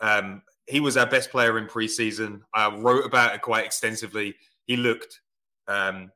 Um, 0.00 0.42
he 0.66 0.80
was 0.80 0.96
our 0.96 1.06
best 1.06 1.30
player 1.30 1.58
in 1.58 1.66
preseason. 1.66 2.40
I 2.54 2.74
wrote 2.74 3.04
about 3.04 3.34
it 3.34 3.42
quite 3.42 3.64
extensively. 3.64 4.36
He 4.66 4.76
looked. 4.76 5.20
Um, 5.66 6.10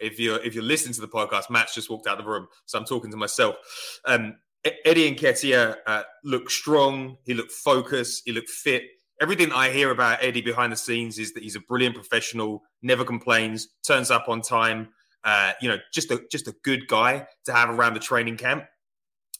if 0.00 0.18
you're 0.18 0.42
if 0.42 0.54
you're 0.54 0.64
listening 0.64 0.94
to 0.94 1.00
the 1.00 1.08
podcast, 1.08 1.50
Matt's 1.50 1.74
just 1.74 1.90
walked 1.90 2.06
out 2.06 2.18
of 2.18 2.24
the 2.24 2.30
room, 2.30 2.48
so 2.64 2.78
I'm 2.78 2.84
talking 2.84 3.10
to 3.10 3.16
myself. 3.16 3.56
Um, 4.04 4.36
Eddie 4.84 5.14
Nketiah 5.14 5.76
uh, 5.86 6.02
looked 6.24 6.50
strong. 6.50 7.18
He 7.24 7.34
looked 7.34 7.52
focused. 7.52 8.22
He 8.24 8.32
looked 8.32 8.50
fit. 8.50 8.82
Everything 9.20 9.52
I 9.52 9.70
hear 9.70 9.90
about 9.90 10.18
Eddie 10.22 10.42
behind 10.42 10.72
the 10.72 10.76
scenes 10.76 11.18
is 11.18 11.32
that 11.34 11.42
he's 11.42 11.56
a 11.56 11.60
brilliant 11.60 11.94
professional, 11.94 12.62
never 12.82 13.04
complains, 13.04 13.68
turns 13.86 14.10
up 14.10 14.28
on 14.28 14.42
time. 14.42 14.88
Uh, 15.24 15.52
you 15.60 15.68
know, 15.68 15.78
just 15.92 16.10
a 16.10 16.22
just 16.30 16.48
a 16.48 16.54
good 16.62 16.86
guy 16.88 17.26
to 17.44 17.52
have 17.52 17.70
around 17.70 17.94
the 17.94 18.00
training 18.00 18.36
camp. 18.36 18.64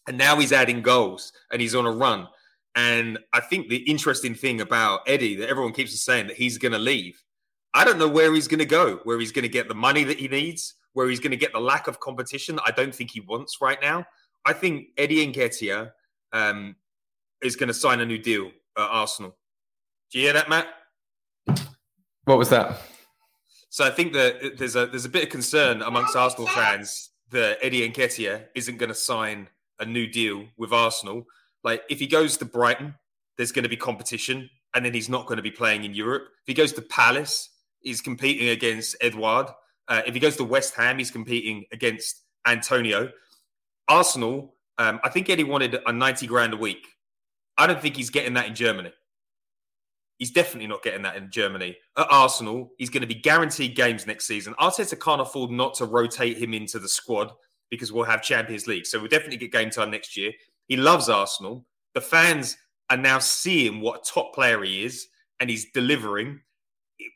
And 0.09 0.17
now 0.17 0.39
he's 0.39 0.53
adding 0.53 0.83
goals 0.83 1.33
and 1.51 1.61
he's 1.61 1.75
on 1.75 1.87
a 1.87 1.91
run. 1.91 2.29
And 2.77 3.19
I 3.33 3.41
think 3.41 3.69
the 3.69 3.79
interesting 3.91 4.35
thing 4.35 4.61
about 4.61 5.01
Eddie 5.07 5.35
that 5.37 5.49
everyone 5.49 5.73
keeps 5.73 5.99
saying 6.01 6.27
that 6.27 6.37
he's 6.37 6.59
going 6.59 6.73
to 6.73 6.79
leave. 6.79 7.21
I 7.73 7.85
don't 7.85 7.99
know 7.99 8.09
where 8.09 8.33
he's 8.33 8.49
going 8.49 8.59
to 8.59 8.67
go, 8.67 9.01
where 9.05 9.19
he's 9.19 9.33
going 9.33 9.45
to 9.45 9.49
get 9.49 9.69
the 9.69 9.75
money 9.75 10.05
that 10.05 10.19
he 10.19 10.29
needs, 10.29 10.75
where 10.93 11.09
he's 11.09 11.21
going 11.21 11.31
to 11.31 11.37
get 11.37 11.53
the 11.53 11.61
lack 11.61 11.89
of 11.89 12.01
competition 12.01 12.57
that 12.57 12.65
I 12.67 12.71
don't 12.71 12.95
think 12.95 13.11
he 13.11 13.21
wants 13.21 13.59
right 13.61 13.79
now. 13.81 14.05
I 14.45 14.53
think 14.53 14.89
Eddie 14.97 15.27
Nketiah 15.27 15.91
um, 16.33 16.77
is 17.43 17.57
going 17.57 17.69
to 17.69 17.75
sign 17.75 18.01
a 18.01 18.07
new 18.07 18.19
deal 18.19 18.51
at 18.77 18.83
Arsenal. 18.83 19.37
Do 20.13 20.19
you 20.19 20.27
hear 20.27 20.35
that, 20.35 20.49
Matt? 20.49 20.69
What 22.25 22.39
was 22.39 22.51
that? 22.51 22.79
So 23.71 23.85
I 23.85 23.91
think 23.91 24.13
that 24.15 24.57
there's 24.59 24.77
a 24.77 24.87
there's 24.87 25.05
a 25.05 25.11
bit 25.11 25.25
of 25.25 25.29
concern 25.31 25.83
amongst 25.83 26.17
Arsenal 26.17 26.47
fans 26.47 27.11
that 27.31 27.59
Eddie 27.61 27.89
Nketiah 27.91 28.45
isn't 28.55 28.79
going 28.79 28.89
to 28.89 28.95
sign 28.95 29.49
a 29.81 29.85
new 29.85 30.07
deal 30.07 30.47
with 30.57 30.73
Arsenal. 30.73 31.27
Like 31.67 31.83
if 31.91 31.99
he 31.99 32.07
goes 32.07 32.37
to 32.37 32.45
Brighton, 32.45 32.95
there's 33.37 33.51
going 33.51 33.65
to 33.65 33.69
be 33.69 33.77
competition, 33.77 34.49
and 34.75 34.85
then 34.85 34.95
he's 34.95 35.09
not 35.09 35.27
going 35.27 35.37
to 35.37 35.43
be 35.43 35.51
playing 35.51 35.83
in 35.83 35.95
Europe. 35.95 36.29
If 36.43 36.47
he 36.47 36.55
goes 36.55 36.73
to 36.75 36.83
Palace, 36.83 37.51
he's 37.81 38.01
competing 38.01 38.49
against 38.51 38.97
Edouard. 39.01 39.49
Uh, 39.89 40.03
if 40.07 40.15
he 40.15 40.21
goes 40.21 40.37
to 40.37 40.45
West 40.45 40.75
Ham, 40.77 40.97
he's 40.97 41.11
competing 41.11 41.65
against 41.73 42.23
Antonio. 42.47 43.11
Arsenal, 43.89 44.55
um, 44.79 45.01
I 45.03 45.09
think 45.09 45.29
Eddie 45.29 45.43
wanted 45.43 45.77
a 45.85 45.93
90 45.93 46.29
grand 46.29 46.55
a 46.55 46.57
week. 46.57 46.87
I 47.59 47.67
don't 47.67 47.83
think 47.83 47.97
he's 47.97 48.11
getting 48.11 48.35
that 48.35 48.47
in 48.47 48.55
Germany. 48.55 48.93
He's 50.19 50.31
definitely 50.31 50.69
not 50.69 50.85
getting 50.85 51.03
that 51.03 51.17
in 51.17 51.33
Germany. 51.33 51.77
At 51.99 52.07
Arsenal, 52.11 52.71
he's 52.79 52.91
going 52.91 53.03
to 53.03 53.07
be 53.09 53.15
guaranteed 53.15 53.75
games 53.75 54.07
next 54.07 54.27
season. 54.27 54.55
Arteta 54.61 54.99
can't 55.01 55.21
afford 55.21 55.51
not 55.51 55.75
to 55.75 55.85
rotate 55.85 56.39
him 56.39 56.55
into 56.55 56.79
the 56.79 56.89
squad 56.89 57.33
because 57.71 57.93
we'll 57.93 58.05
have 58.05 58.23
Champions 58.23 58.69
League. 58.69 58.87
So 58.87 59.01
we'll 59.01 59.09
definitely 59.09 59.39
get 59.39 59.51
game 59.51 59.71
time 59.71 59.91
next 59.91 60.17
year. 60.17 60.33
He 60.69 60.77
loves 60.77 61.09
Arsenal. 61.09 61.67
The 61.95 62.01
fans 62.01 62.57
are 62.91 62.97
now 62.97 63.19
seeing 63.19 63.81
what 63.81 64.01
a 64.01 64.13
top 64.13 64.35
player 64.35 64.63
he 64.63 64.85
is, 64.85 65.09
and 65.41 65.51
he's 65.51 65.71
delivering. 65.73 66.41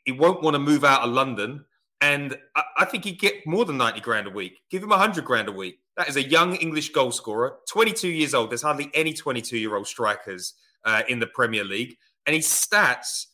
He 0.05 0.11
won't 0.11 0.41
want 0.41 0.55
to 0.55 0.59
move 0.59 0.83
out 0.83 1.01
of 1.01 1.11
London. 1.11 1.65
And 2.01 2.35
I, 2.55 2.85
think 2.85 3.05
he'd 3.05 3.19
get 3.19 3.45
more 3.45 3.63
than 3.63 3.77
90 3.77 4.01
grand 4.01 4.25
a 4.25 4.31
week. 4.31 4.59
Give 4.71 4.81
him 4.81 4.89
100 4.89 5.23
grand 5.23 5.47
a 5.47 5.51
week. 5.51 5.77
That 5.97 6.09
is 6.09 6.15
a 6.15 6.27
young 6.27 6.55
English 6.55 6.89
goal 6.89 7.11
scorer, 7.11 7.57
22 7.69 8.07
years 8.07 8.33
old. 8.33 8.49
There's 8.49 8.63
hardly 8.63 8.89
any 8.95 9.13
22 9.13 9.57
year 9.57 9.75
old 9.75 9.85
strikers 9.85 10.55
uh, 10.83 11.03
in 11.07 11.19
the 11.19 11.27
Premier 11.27 11.63
League. 11.63 11.95
And 12.25 12.35
his 12.35 12.47
stats 12.47 13.27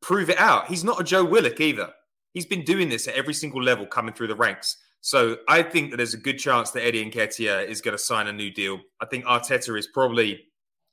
prove 0.00 0.30
it 0.30 0.38
out. 0.38 0.68
He's 0.68 0.84
not 0.84 1.00
a 1.00 1.04
Joe 1.04 1.24
Willock 1.24 1.60
either. 1.60 1.92
He's 2.32 2.46
been 2.46 2.64
doing 2.64 2.88
this 2.88 3.08
at 3.08 3.14
every 3.14 3.34
single 3.34 3.62
level 3.62 3.84
coming 3.84 4.14
through 4.14 4.28
the 4.28 4.36
ranks. 4.36 4.78
So 5.00 5.38
I 5.48 5.62
think 5.62 5.90
that 5.90 5.98
there's 5.98 6.14
a 6.14 6.18
good 6.18 6.38
chance 6.38 6.70
that 6.72 6.84
Eddie 6.84 7.08
Nketiah 7.08 7.66
is 7.66 7.80
going 7.80 7.96
to 7.96 8.02
sign 8.02 8.26
a 8.26 8.32
new 8.32 8.50
deal. 8.50 8.80
I 9.00 9.06
think 9.06 9.24
Arteta 9.24 9.78
is 9.78 9.86
probably 9.86 10.44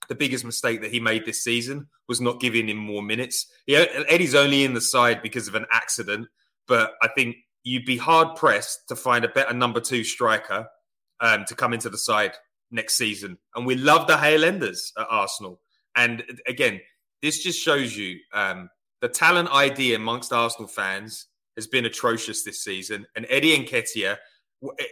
the 0.07 0.15
biggest 0.15 0.45
mistake 0.45 0.81
that 0.81 0.91
he 0.91 0.99
made 0.99 1.25
this 1.25 1.43
season 1.43 1.87
was 2.07 2.21
not 2.21 2.39
giving 2.39 2.69
him 2.69 2.77
more 2.77 3.01
minutes. 3.01 3.47
Yeah, 3.65 3.85
Eddie's 4.07 4.35
only 4.35 4.63
in 4.63 4.73
the 4.73 4.81
side 4.81 5.21
because 5.21 5.47
of 5.47 5.55
an 5.55 5.65
accident, 5.71 6.27
but 6.67 6.93
I 7.01 7.07
think 7.09 7.37
you'd 7.63 7.85
be 7.85 7.97
hard 7.97 8.35
pressed 8.35 8.87
to 8.89 8.95
find 8.95 9.25
a 9.25 9.29
better 9.29 9.53
number 9.53 9.79
two 9.79 10.03
striker 10.03 10.67
um, 11.19 11.45
to 11.45 11.55
come 11.55 11.73
into 11.73 11.89
the 11.89 11.97
side 11.97 12.33
next 12.71 12.95
season. 12.95 13.37
And 13.55 13.65
we 13.65 13.75
love 13.75 14.07
the 14.07 14.17
Highlanders 14.17 14.91
at 14.97 15.07
Arsenal. 15.09 15.59
And 15.95 16.23
again, 16.47 16.79
this 17.21 17.41
just 17.41 17.59
shows 17.59 17.97
you 17.97 18.19
um, 18.33 18.69
the 19.01 19.09
talent 19.09 19.49
ID 19.51 19.95
amongst 19.95 20.31
Arsenal 20.31 20.67
fans 20.67 21.27
has 21.55 21.67
been 21.67 21.85
atrocious 21.85 22.43
this 22.43 22.63
season. 22.63 23.05
And 23.15 23.25
Eddie 23.29 23.57
Nketiah, 23.57 24.17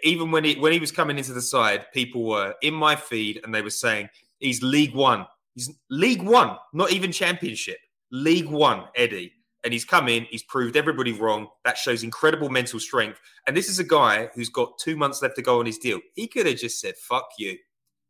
even 0.03 0.31
when 0.31 0.43
he 0.43 0.55
when 0.55 0.73
he 0.73 0.79
was 0.79 0.91
coming 0.91 1.17
into 1.17 1.33
the 1.33 1.41
side, 1.41 1.85
people 1.93 2.23
were 2.23 2.55
in 2.61 2.73
my 2.73 2.95
feed 2.95 3.41
and 3.43 3.53
they 3.53 3.61
were 3.61 3.69
saying 3.69 4.09
he's 4.39 4.61
League 4.61 4.93
One. 4.93 5.25
He's 5.55 5.71
League 5.89 6.23
One, 6.23 6.57
not 6.73 6.91
even 6.91 7.11
Championship. 7.11 7.77
League 8.11 8.47
One, 8.47 8.85
Eddie. 8.95 9.33
And 9.63 9.71
he's 9.71 9.85
come 9.85 10.09
in, 10.09 10.25
he's 10.29 10.43
proved 10.43 10.75
everybody 10.75 11.13
wrong. 11.13 11.47
That 11.63 11.77
shows 11.77 12.03
incredible 12.03 12.49
mental 12.49 12.81
strength. 12.81 13.21
And 13.47 13.55
this 13.55 13.69
is 13.69 13.79
a 13.79 13.83
guy 13.83 14.29
who's 14.35 14.49
got 14.49 14.77
two 14.77 14.97
months 14.97 15.21
left 15.21 15.37
to 15.37 15.41
go 15.41 15.59
on 15.59 15.65
his 15.65 15.77
deal. 15.77 16.01
He 16.15 16.27
could 16.27 16.45
have 16.47 16.57
just 16.57 16.81
said, 16.81 16.95
fuck 16.97 17.29
you. 17.39 17.57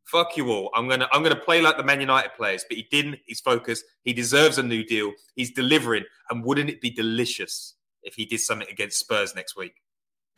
Fuck 0.05 0.35
you 0.35 0.49
all. 0.49 0.69
I'm 0.75 0.89
gonna 0.89 1.07
I'm 1.13 1.23
gonna 1.23 1.35
play 1.35 1.61
like 1.61 1.77
the 1.77 1.83
Man 1.83 2.01
United 2.01 2.33
players, 2.35 2.65
but 2.67 2.75
he 2.77 2.87
didn't. 2.91 3.19
He's 3.25 3.39
focused. 3.39 3.85
He 4.03 4.13
deserves 4.13 4.57
a 4.57 4.63
new 4.63 4.83
deal. 4.83 5.13
He's 5.35 5.53
delivering. 5.53 6.03
And 6.29 6.43
wouldn't 6.43 6.69
it 6.69 6.81
be 6.81 6.89
delicious 6.89 7.75
if 8.03 8.15
he 8.15 8.25
did 8.25 8.39
something 8.39 8.67
against 8.69 8.99
Spurs 8.99 9.35
next 9.35 9.55
week. 9.55 9.75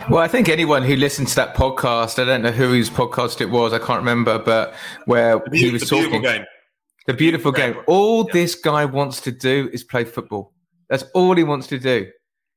Well, 0.10 0.22
I 0.22 0.28
think 0.28 0.50
anyone 0.50 0.84
who 0.84 0.96
listened 0.96 1.30
to 1.30 1.36
that 1.38 1.56
podcast, 1.56 2.22
I 2.22 2.26
don't 2.26 2.42
know 2.42 2.52
whose 2.52 2.90
podcast 2.90 3.42
it 3.42 3.50
was, 3.50 3.74
I 3.74 3.80
can't 3.80 4.00
remember, 4.00 4.38
but 4.38 4.76
where 5.06 5.42
he 5.52 5.72
was 5.72 5.90
talking. 5.90 6.22
Game. 6.22 6.46
The 7.08 7.14
beautiful 7.14 7.52
game. 7.52 7.78
All 7.88 8.26
yeah. 8.28 8.34
this 8.34 8.56
guy 8.56 8.86
wants 8.86 9.22
to 9.22 9.32
do 9.32 9.70
is 9.72 9.84
play 9.84 10.04
football. 10.04 10.54
That's 10.90 11.04
all 11.14 11.36
he 11.36 11.44
wants 11.44 11.68
to 11.68 11.80
do. 11.80 12.12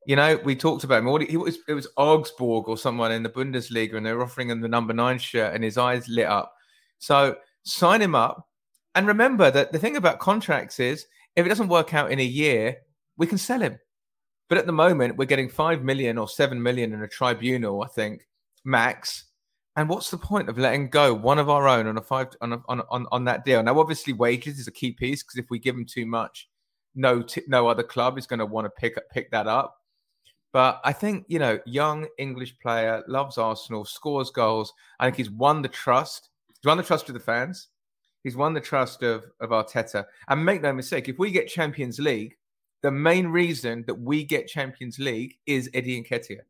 You 0.07 0.17
know, 0.17 0.39
we 0.43 0.57
talked 0.57 0.85
about 0.85 1.03
him. 1.03 1.27
He, 1.29 1.37
was, 1.37 1.59
it 1.69 1.75
was 1.75 1.87
Augsburg 1.97 2.69
or 2.69 2.77
someone 2.77 3.13
in 3.13 3.23
the 3.23 3.29
Bundesliga, 3.29 3.95
and 3.95 4.05
they 4.05 4.13
were 4.13 4.23
offering 4.23 4.51
him 4.51 4.61
the 4.61 4.69
number 4.69 4.93
nine 4.93 5.19
shirt, 5.19 5.55
and 5.55 5.63
his 5.63 5.79
eyes 5.79 6.09
lit 6.09 6.27
up. 6.27 6.53
So 6.99 7.37
sign 7.65 8.03
him 8.03 8.15
up. 8.15 8.47
And 8.95 9.07
remember 9.07 9.51
that 9.51 9.71
the 9.71 9.79
thing 9.79 9.97
about 9.97 10.19
contracts 10.19 10.81
is 10.81 11.07
if 11.37 11.47
it 11.47 11.49
doesn't 11.49 11.69
work 11.69 11.95
out 11.95 12.11
in 12.11 12.19
a 12.19 12.25
year, 12.25 12.79
we 13.17 13.27
can 13.27 13.39
sell 13.39 13.61
him. 13.61 13.79
But 14.49 14.59
at 14.59 14.67
the 14.67 14.73
moment, 14.73 15.17
we're 15.17 15.27
getting 15.27 15.49
five 15.49 15.83
million 15.83 16.17
or 16.19 16.29
seven 16.29 16.63
million 16.63 16.93
in 16.93 17.03
a 17.03 17.09
tribunal, 17.09 17.83
I 17.83 17.89
think, 17.89 18.27
max. 18.65 19.25
And 19.77 19.89
what's 19.89 20.11
the 20.11 20.19
point 20.19 20.49
of 20.49 20.59
letting 20.59 20.89
go 20.89 21.15
one 21.15 21.39
of 21.39 21.49
our 21.49 21.69
own 21.69 21.87
on 21.87 21.99
a 21.99 22.03
five 22.03 22.29
on 22.41 22.55
a, 22.55 22.63
on, 22.69 22.83
on 22.91 23.07
on 23.13 23.25
that 23.27 23.45
deal? 23.45 23.63
Now, 23.63 23.79
obviously, 23.79 24.13
wages 24.13 24.59
is 24.59 24.67
a 24.67 24.73
key 24.73 24.93
piece 24.93 25.23
because 25.23 25.37
if 25.37 25.51
we 25.51 25.59
give 25.59 25.77
them 25.77 25.85
too 25.85 26.07
much, 26.07 26.49
no 26.95 27.23
t- 27.23 27.43
no 27.47 27.69
other 27.69 27.83
club 27.83 28.19
is 28.19 28.27
going 28.27 28.41
to 28.41 28.47
want 28.47 28.65
to 28.65 28.71
pick 28.71 28.99
pick 29.13 29.31
that 29.31 29.47
up. 29.47 29.77
But 30.53 30.81
I 30.83 30.93
think 30.95 31.27
you 31.29 31.39
know, 31.39 31.61
young 31.67 32.09
English 32.19 32.59
player 32.59 33.05
loves 33.07 33.37
Arsenal, 33.37 33.85
scores 33.85 34.31
goals. 34.31 34.73
I 34.99 35.05
think 35.07 35.17
he's 35.17 35.31
won 35.31 35.61
the 35.61 35.69
trust. 35.69 36.31
He's 36.49 36.67
won 36.67 36.79
the 36.79 36.83
trust 36.83 37.09
of 37.09 37.15
the 37.15 37.21
fans. 37.21 37.69
He's 38.25 38.37
won 38.37 38.55
the 38.55 38.61
trust 38.61 39.03
of 39.03 39.27
of 39.41 39.51
Arteta. 39.51 40.07
And 40.29 40.45
make 40.45 40.63
no 40.63 40.73
mistake, 40.73 41.09
if 41.09 41.19
we 41.19 41.31
get 41.31 41.49
Champions 41.49 41.99
League, 41.99 42.38
the 42.83 42.91
main 42.91 43.29
reason 43.29 43.85
that 43.87 44.01
we 44.01 44.25
get 44.25 44.47
Champions 44.47 44.99
League 44.99 45.35
is 45.47 45.69
Eddie 45.75 46.03
Nketiah. 46.03 46.43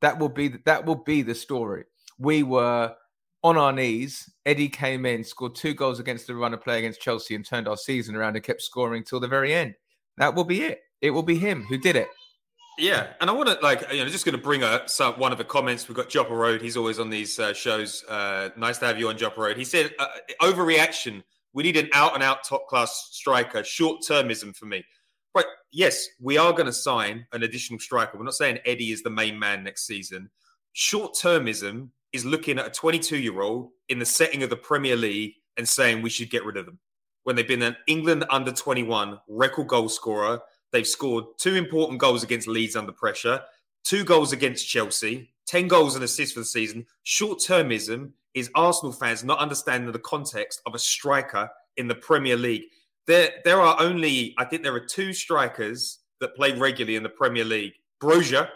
That 0.00 0.18
will 0.18 0.28
be 0.28 0.48
the, 0.48 0.60
that 0.64 0.84
will 0.84 0.96
be 0.96 1.22
the 1.22 1.34
story. 1.34 1.84
We 2.18 2.42
were 2.42 2.94
on 3.42 3.56
our 3.56 3.72
knees. 3.72 4.30
Eddie 4.46 4.68
came 4.68 5.06
in, 5.06 5.24
scored 5.24 5.54
two 5.54 5.74
goals 5.74 6.00
against 6.00 6.26
the 6.26 6.34
runner 6.34 6.56
play 6.56 6.78
against 6.78 7.00
Chelsea, 7.00 7.34
and 7.34 7.44
turned 7.44 7.68
our 7.68 7.76
season 7.76 8.16
around 8.16 8.36
and 8.36 8.44
kept 8.44 8.62
scoring 8.62 9.04
till 9.04 9.20
the 9.20 9.28
very 9.28 9.54
end. 9.54 9.74
That 10.16 10.34
will 10.34 10.44
be 10.44 10.62
it. 10.62 10.80
It 11.00 11.10
will 11.10 11.22
be 11.22 11.38
him 11.38 11.64
who 11.64 11.78
did 11.78 11.96
it. 11.96 12.08
Yeah, 12.78 13.08
and 13.20 13.28
I 13.28 13.32
want 13.32 13.48
to 13.48 13.58
like 13.60 13.84
you 13.92 14.04
know 14.04 14.08
just 14.08 14.24
going 14.24 14.36
to 14.36 14.42
bring 14.42 14.62
up 14.62 14.88
some, 14.88 15.14
one 15.14 15.32
of 15.32 15.38
the 15.38 15.44
comments. 15.44 15.88
We've 15.88 15.96
got 15.96 16.08
Jopper 16.08 16.34
Road. 16.34 16.62
He's 16.62 16.76
always 16.76 17.00
on 17.00 17.10
these 17.10 17.38
uh, 17.38 17.52
shows. 17.52 18.04
Uh, 18.08 18.50
nice 18.56 18.78
to 18.78 18.86
have 18.86 18.98
you 18.98 19.08
on 19.08 19.18
Jopper 19.18 19.42
Road. 19.42 19.56
He 19.56 19.64
said 19.64 19.92
uh, 19.98 20.06
overreaction. 20.40 21.22
We 21.52 21.64
need 21.64 21.76
an 21.76 21.88
out 21.92 22.14
and 22.14 22.22
out 22.22 22.44
top 22.44 22.68
class 22.68 23.08
striker. 23.10 23.64
Short 23.64 24.02
termism 24.02 24.54
for 24.54 24.66
me. 24.66 24.84
Right. 25.38 25.46
Yes, 25.70 26.08
we 26.20 26.36
are 26.36 26.50
going 26.50 26.66
to 26.66 26.72
sign 26.72 27.24
an 27.32 27.44
additional 27.44 27.78
striker. 27.78 28.18
We're 28.18 28.24
not 28.24 28.34
saying 28.34 28.58
Eddie 28.64 28.90
is 28.90 29.04
the 29.04 29.10
main 29.10 29.38
man 29.38 29.62
next 29.62 29.86
season. 29.86 30.30
Short 30.72 31.14
termism 31.14 31.90
is 32.12 32.24
looking 32.24 32.58
at 32.58 32.66
a 32.66 32.70
22 32.70 33.16
year 33.18 33.40
old 33.40 33.70
in 33.88 34.00
the 34.00 34.04
setting 34.04 34.42
of 34.42 34.50
the 34.50 34.56
Premier 34.56 34.96
League 34.96 35.34
and 35.56 35.68
saying 35.68 36.02
we 36.02 36.10
should 36.10 36.30
get 36.30 36.44
rid 36.44 36.56
of 36.56 36.66
them. 36.66 36.80
When 37.22 37.36
they've 37.36 37.46
been 37.46 37.62
an 37.62 37.76
England 37.86 38.24
under 38.30 38.50
21 38.50 39.20
record 39.28 39.68
goal 39.68 39.88
scorer, 39.88 40.40
they've 40.72 40.84
scored 40.84 41.26
two 41.38 41.54
important 41.54 42.00
goals 42.00 42.24
against 42.24 42.48
Leeds 42.48 42.74
under 42.74 42.90
pressure, 42.90 43.40
two 43.84 44.02
goals 44.02 44.32
against 44.32 44.68
Chelsea, 44.68 45.30
10 45.46 45.68
goals 45.68 45.94
and 45.94 46.02
assists 46.02 46.34
for 46.34 46.40
the 46.40 46.46
season. 46.46 46.84
Short 47.04 47.38
termism 47.38 48.10
is 48.34 48.50
Arsenal 48.56 48.92
fans 48.92 49.22
not 49.22 49.38
understanding 49.38 49.92
the 49.92 50.00
context 50.00 50.62
of 50.66 50.74
a 50.74 50.80
striker 50.80 51.48
in 51.76 51.86
the 51.86 51.94
Premier 51.94 52.36
League 52.36 52.64
there 53.08 53.30
there 53.44 53.60
are 53.60 53.80
only 53.80 54.34
I 54.38 54.44
think 54.44 54.62
there 54.62 54.74
are 54.74 54.80
two 54.80 55.12
strikers 55.12 55.98
that 56.20 56.36
play 56.36 56.52
regularly 56.52 56.94
in 56.94 57.02
the 57.02 57.08
Premier 57.08 57.44
League. 57.44 57.72
Broja, 58.00 58.48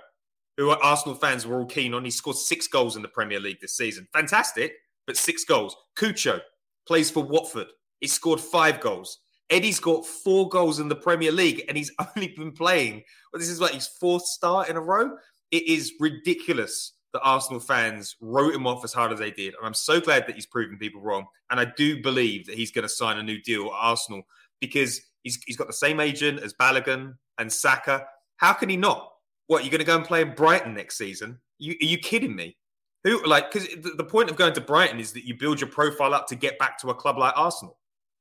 who 0.57 0.71
Arsenal 0.71 1.17
fans 1.17 1.47
were 1.47 1.59
all 1.59 1.67
keen 1.67 1.95
on, 1.95 2.05
he 2.05 2.11
scored 2.11 2.37
six 2.37 2.69
goals 2.69 2.95
in 2.95 3.03
the 3.03 3.09
Premier 3.09 3.41
League 3.41 3.61
this 3.61 3.77
season. 3.77 4.07
Fantastic, 4.12 4.75
but 5.07 5.17
six 5.17 5.45
goals. 5.45 5.75
Cucho 5.97 6.41
plays 6.87 7.11
for 7.11 7.25
Watford. 7.25 7.69
He 8.01 8.07
scored 8.07 8.41
five 8.41 8.81
goals. 8.81 9.19
Eddie's 9.51 9.81
got 9.81 10.07
four 10.07 10.49
goals 10.49 10.79
in 10.79 10.88
the 10.88 10.97
Premier 10.97 11.33
League, 11.33 11.65
and 11.67 11.77
he's 11.77 11.93
only 12.17 12.29
been 12.29 12.53
playing. 12.53 13.03
Well, 13.33 13.41
this 13.41 13.49
is 13.49 13.61
like 13.61 13.73
his 13.73 13.87
fourth 13.87 14.25
start 14.25 14.69
in 14.69 14.77
a 14.77 14.81
row. 14.81 15.17
It 15.51 15.67
is 15.67 15.95
ridiculous 15.99 16.93
that 17.12 17.21
Arsenal 17.23 17.61
fans 17.61 18.17
wrote 18.21 18.55
him 18.55 18.67
off 18.67 18.85
as 18.85 18.93
hard 18.93 19.12
as 19.12 19.19
they 19.19 19.31
did. 19.31 19.55
And 19.55 19.67
I'm 19.67 19.75
so 19.75 20.01
glad 20.01 20.27
that 20.27 20.35
he's 20.35 20.47
proven 20.47 20.79
people 20.79 21.01
wrong. 21.01 21.27
And 21.51 21.61
I 21.61 21.67
do 21.77 22.03
believe 22.03 22.47
that 22.47 22.57
he's 22.57 22.73
going 22.73 22.85
to 22.85 22.88
sign 22.88 23.19
a 23.19 23.23
new 23.23 23.41
deal 23.43 23.67
at 23.67 23.73
Arsenal 23.75 24.23
because 24.62 25.03
He's, 25.25 25.38
he's 25.46 25.57
got 25.57 25.68
the 25.68 25.72
same 25.72 26.01
agent 26.01 26.40
as 26.42 26.53
Balogun 26.53 27.14
and 27.38 27.53
Saka. 27.53 28.05
How 28.38 28.53
can 28.53 28.68
he 28.68 28.77
not? 28.77 29.09
What, 29.46 29.62
you're 29.62 29.70
going 29.70 29.79
to 29.79 29.85
go 29.87 29.94
and 29.94 30.05
play 30.05 30.20
in 30.22 30.35
Brighton 30.35 30.75
next 30.75 30.98
season? 30.98 31.38
You, 31.61 31.75
are 31.81 31.85
you 31.87 31.96
kidding 31.98 32.35
me? 32.35 32.57
Who, 33.05 33.25
like, 33.25 33.53
because 33.53 33.68
the, 33.68 33.90
the 33.96 34.03
point 34.03 34.31
of 34.31 34.37
going 34.37 34.53
to 34.55 34.61
Brighton 34.61 34.98
is 34.98 35.12
that 35.12 35.25
you 35.25 35.37
build 35.38 35.61
your 35.61 35.70
profile 35.70 36.12
up 36.12 36.27
to 36.27 36.35
get 36.35 36.59
back 36.59 36.77
to 36.81 36.90
a 36.90 36.94
club 36.96 37.18
like 37.18 37.35
Arsenal. 37.37 37.79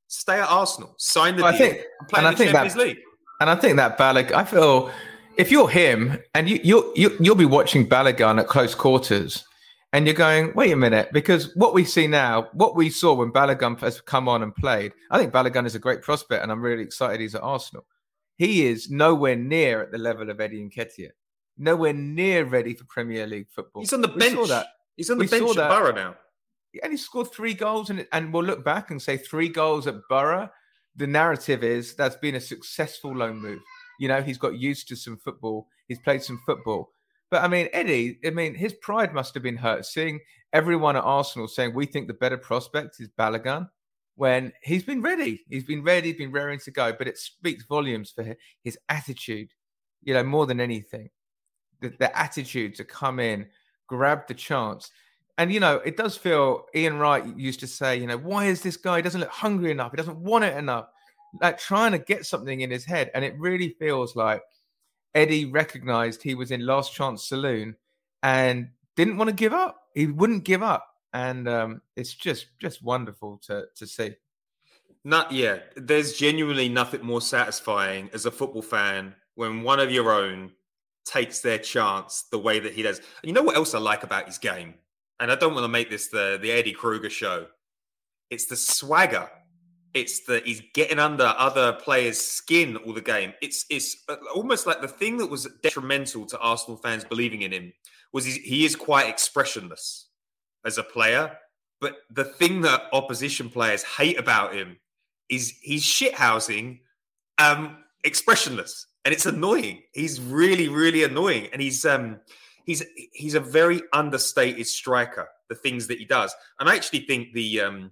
Stay 0.09 0.39
at 0.39 0.47
Arsenal, 0.47 0.93
sign 0.99 1.37
the 1.37 1.41
Well, 1.41 1.57
deal, 1.57 1.65
I 1.65 1.69
think- 1.71 1.81
and 2.01 2.07
play 2.09 2.17
and 2.19 2.27
in 2.27 2.27
I 2.27 2.31
the 2.31 2.37
think 2.37 2.51
Champions 2.51 2.73
that- 2.75 2.83
League. 2.83 2.97
And 3.39 3.49
I 3.49 3.55
think 3.55 3.77
that 3.77 3.97
Balogun, 3.97 4.33
I 4.33 4.43
feel 4.43 4.91
if 5.37 5.49
you're 5.49 5.69
him 5.69 6.19
and 6.35 6.47
you, 6.47 6.59
you'll, 6.63 6.91
you, 6.95 7.17
you'll 7.19 7.33
be 7.35 7.45
watching 7.45 7.89
Balogun 7.89 8.39
at 8.39 8.47
close 8.47 8.75
quarters 8.75 9.43
and 9.93 10.05
you're 10.05 10.15
going, 10.15 10.53
wait 10.55 10.71
a 10.71 10.75
minute, 10.75 11.09
because 11.11 11.55
what 11.55 11.73
we 11.73 11.83
see 11.83 12.07
now, 12.07 12.49
what 12.53 12.75
we 12.75 12.89
saw 12.89 13.13
when 13.13 13.31
Balogun 13.31 13.79
has 13.81 13.99
come 14.01 14.29
on 14.29 14.41
and 14.43 14.55
played, 14.55 14.93
I 15.09 15.17
think 15.17 15.33
Balogun 15.33 15.65
is 15.65 15.75
a 15.75 15.79
great 15.79 16.01
prospect 16.01 16.43
and 16.43 16.51
I'm 16.51 16.61
really 16.61 16.83
excited 16.83 17.19
he's 17.19 17.35
at 17.35 17.41
Arsenal. 17.43 17.85
He 18.37 18.65
is 18.65 18.89
nowhere 18.89 19.35
near 19.35 19.81
at 19.83 19.91
the 19.91 19.97
level 19.97 20.29
of 20.29 20.39
Eddie 20.39 20.67
Nketiah, 20.67 21.11
nowhere 21.57 21.93
near 21.93 22.45
ready 22.45 22.73
for 22.73 22.85
Premier 22.85 23.27
League 23.27 23.49
football. 23.49 23.81
He's 23.81 23.93
on 23.93 24.01
the 24.01 24.07
We 24.07 24.19
bench. 24.19 24.35
saw 24.35 24.45
that. 24.47 24.67
He's 24.95 25.09
on 25.09 25.17
the 25.17 25.25
We 25.25 25.27
bench 25.29 25.57
at. 25.57 25.69
Boro 25.69 25.91
now. 25.93 26.15
and 26.81 26.91
he 26.93 26.97
scored 26.97 27.31
three 27.31 27.53
goals 27.53 27.89
and 27.89 28.07
and 28.13 28.33
we'll 28.33 28.43
look 28.45 28.63
back 28.63 28.91
and 28.91 29.01
say 29.01 29.17
three 29.17 29.49
goals 29.49 29.87
at 29.87 29.95
Boro. 30.09 30.49
The 30.95 31.07
narrative 31.07 31.63
is 31.63 31.95
that's 31.95 32.15
been 32.15 32.35
a 32.35 32.39
successful 32.41 33.15
loan 33.15 33.41
move. 33.41 33.59
You 33.99 34.07
know, 34.07 34.21
he's 34.21 34.37
got 34.37 34.57
used 34.57 34.87
to 34.87 34.95
some 34.95 35.17
football. 35.17 35.67
He's 35.87 35.99
played 35.99 36.23
some 36.23 36.41
football. 36.45 36.89
But 37.31 37.43
I 37.43 37.47
mean, 37.47 37.69
Eddie, 37.71 38.19
I 38.25 38.29
mean, 38.29 38.53
his 38.53 38.73
pride 38.73 39.13
must 39.13 39.33
have 39.33 39.41
been 39.41 39.55
hurt 39.55 39.85
seeing 39.85 40.19
everyone 40.51 40.97
at 40.97 41.05
Arsenal 41.05 41.47
saying 41.47 41.73
we 41.73 41.85
think 41.85 42.07
the 42.07 42.13
better 42.13 42.37
prospect 42.37 42.99
is 42.99 43.07
Balogun 43.17 43.69
when 44.15 44.51
he's 44.61 44.83
been 44.83 45.01
ready. 45.01 45.45
He's 45.49 45.63
been 45.63 45.81
ready, 45.81 46.11
been 46.11 46.33
raring 46.33 46.59
to 46.59 46.71
go. 46.71 46.91
But 46.91 47.07
it 47.07 47.17
speaks 47.17 47.63
volumes 47.63 48.11
for 48.11 48.35
his 48.63 48.77
attitude, 48.89 49.49
you 50.03 50.13
know, 50.13 50.23
more 50.23 50.45
than 50.45 50.59
anything. 50.59 51.09
The, 51.79 51.93
the 51.99 52.15
attitude 52.15 52.75
to 52.75 52.83
come 52.83 53.19
in, 53.19 53.47
grab 53.87 54.27
the 54.27 54.33
chance. 54.33 54.91
And, 55.37 55.53
you 55.53 55.61
know, 55.61 55.77
it 55.77 55.95
does 55.95 56.17
feel, 56.17 56.65
Ian 56.75 56.99
Wright 56.99 57.25
used 57.37 57.61
to 57.61 57.67
say, 57.67 57.95
you 57.95 58.07
know, 58.07 58.17
why 58.17 58.45
is 58.45 58.61
this 58.61 58.75
guy? 58.75 58.97
He 58.97 59.01
doesn't 59.01 59.21
look 59.21 59.29
hungry 59.31 59.71
enough. 59.71 59.91
He 59.91 59.97
doesn't 59.97 60.17
want 60.17 60.43
it 60.43 60.57
enough. 60.57 60.87
Like 61.41 61.57
trying 61.57 61.93
to 61.93 61.97
get 61.97 62.25
something 62.25 62.59
in 62.59 62.69
his 62.69 62.83
head. 62.83 63.09
And 63.15 63.23
it 63.23 63.39
really 63.39 63.69
feels 63.79 64.17
like 64.17 64.43
Eddie 65.13 65.45
recognized 65.45 66.21
he 66.21 66.35
was 66.35 66.51
in 66.51 66.65
last 66.65 66.93
chance 66.93 67.27
saloon 67.27 67.75
and 68.23 68.69
didn't 68.95 69.17
want 69.17 69.29
to 69.29 69.35
give 69.35 69.53
up. 69.53 69.83
He 69.93 70.07
wouldn't 70.07 70.43
give 70.43 70.63
up. 70.63 70.87
And 71.13 71.47
um, 71.47 71.81
it's 71.95 72.13
just 72.13 72.47
just 72.59 72.81
wonderful 72.83 73.41
to 73.47 73.65
to 73.75 73.87
see. 73.87 74.15
Not 75.03 75.31
yeah. 75.31 75.59
There's 75.75 76.13
genuinely 76.13 76.69
nothing 76.69 77.03
more 77.03 77.21
satisfying 77.21 78.09
as 78.13 78.25
a 78.25 78.31
football 78.31 78.61
fan 78.61 79.15
when 79.35 79.63
one 79.63 79.79
of 79.79 79.91
your 79.91 80.11
own 80.11 80.51
takes 81.05 81.39
their 81.39 81.57
chance 81.57 82.25
the 82.31 82.39
way 82.39 82.59
that 82.59 82.73
he 82.73 82.83
does. 82.83 82.99
And 82.99 83.07
you 83.23 83.33
know 83.33 83.41
what 83.41 83.55
else 83.55 83.73
I 83.73 83.79
like 83.79 84.03
about 84.03 84.27
his 84.27 84.37
game? 84.37 84.75
And 85.19 85.31
I 85.31 85.35
don't 85.35 85.53
want 85.53 85.65
to 85.65 85.69
make 85.69 85.89
this 85.89 86.07
the 86.07 86.39
the 86.41 86.51
Eddie 86.51 86.73
Kruger 86.73 87.09
show. 87.09 87.47
It's 88.29 88.45
the 88.45 88.55
swagger. 88.55 89.29
It's 89.93 90.25
that 90.25 90.45
he's 90.45 90.61
getting 90.73 90.99
under 90.99 91.33
other 91.37 91.73
players' 91.73 92.19
skin 92.19 92.77
all 92.77 92.93
the 92.93 93.01
game. 93.01 93.33
It's 93.41 93.65
it's 93.69 93.97
uh, 94.07 94.15
almost 94.33 94.65
like 94.65 94.81
the 94.81 94.87
thing 94.87 95.17
that 95.17 95.29
was 95.29 95.47
detrimental 95.61 96.25
to 96.27 96.39
Arsenal 96.39 96.77
fans 96.77 97.03
believing 97.03 97.41
in 97.41 97.51
him 97.51 97.73
was 98.13 98.25
he, 98.25 98.39
he 98.39 98.65
is 98.65 98.75
quite 98.75 99.09
expressionless 99.09 100.07
as 100.65 100.77
a 100.77 100.83
player. 100.83 101.37
But 101.81 101.97
the 102.09 102.23
thing 102.23 102.61
that 102.61 102.83
opposition 102.93 103.49
players 103.49 103.83
hate 103.83 104.19
about 104.19 104.53
him 104.53 104.77
is 105.31 105.53
he's 105.61 105.83
shithousing 105.83 106.79
um 107.37 107.77
expressionless 108.03 108.87
and 109.05 109.13
it's 109.13 109.25
annoying 109.25 109.81
he's 109.93 110.19
really 110.19 110.67
really 110.67 111.03
annoying 111.03 111.47
and 111.53 111.61
he's 111.61 111.85
um 111.85 112.19
he's 112.65 112.83
he's 113.13 113.33
a 113.33 113.39
very 113.39 113.81
understated 113.93 114.67
striker 114.67 115.27
the 115.49 115.55
things 115.55 115.87
that 115.87 115.97
he 115.97 116.05
does 116.05 116.35
and 116.59 116.69
i 116.69 116.75
actually 116.75 116.99
think 116.99 117.31
the 117.33 117.61
um 117.61 117.91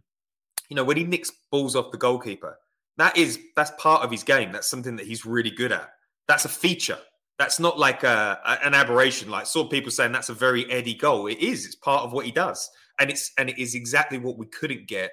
you 0.70 0.76
know 0.76 0.84
when 0.84 0.98
he 0.98 1.04
nicks 1.04 1.32
balls 1.52 1.76
off 1.76 1.92
the 1.92 1.98
goalkeeper 1.98 2.58
that 3.00 3.18
is 3.18 3.40
that's 3.56 3.72
part 3.80 4.04
of 4.04 4.12
his 4.12 4.24
game. 4.24 4.52
That's 4.52 4.70
something 4.70 4.98
that 4.98 5.08
he's 5.08 5.26
really 5.26 5.50
good 5.52 5.72
at. 5.72 5.90
That's 6.28 6.44
a 6.44 6.50
feature. 6.50 6.98
That's 7.40 7.58
not 7.58 7.80
like 7.80 8.04
a, 8.04 8.38
a- 8.46 8.66
an 8.66 8.74
aberration. 8.74 9.30
Like 9.30 9.46
saw 9.46 9.66
people 9.68 9.90
saying 9.90 10.12
that's 10.12 10.28
a 10.28 10.34
very 10.34 10.70
eddie 10.70 10.96
goal. 10.96 11.28
It 11.28 11.40
is. 11.40 11.66
It's 11.66 11.76
part 11.76 12.04
of 12.04 12.12
what 12.12 12.26
he 12.26 12.32
does. 12.32 12.70
And 13.00 13.10
it's 13.10 13.32
and 13.38 13.50
it 13.50 13.58
is 13.58 13.74
exactly 13.74 14.18
what 14.18 14.38
we 14.38 14.48
couldn't 14.48 14.86
get 14.88 15.12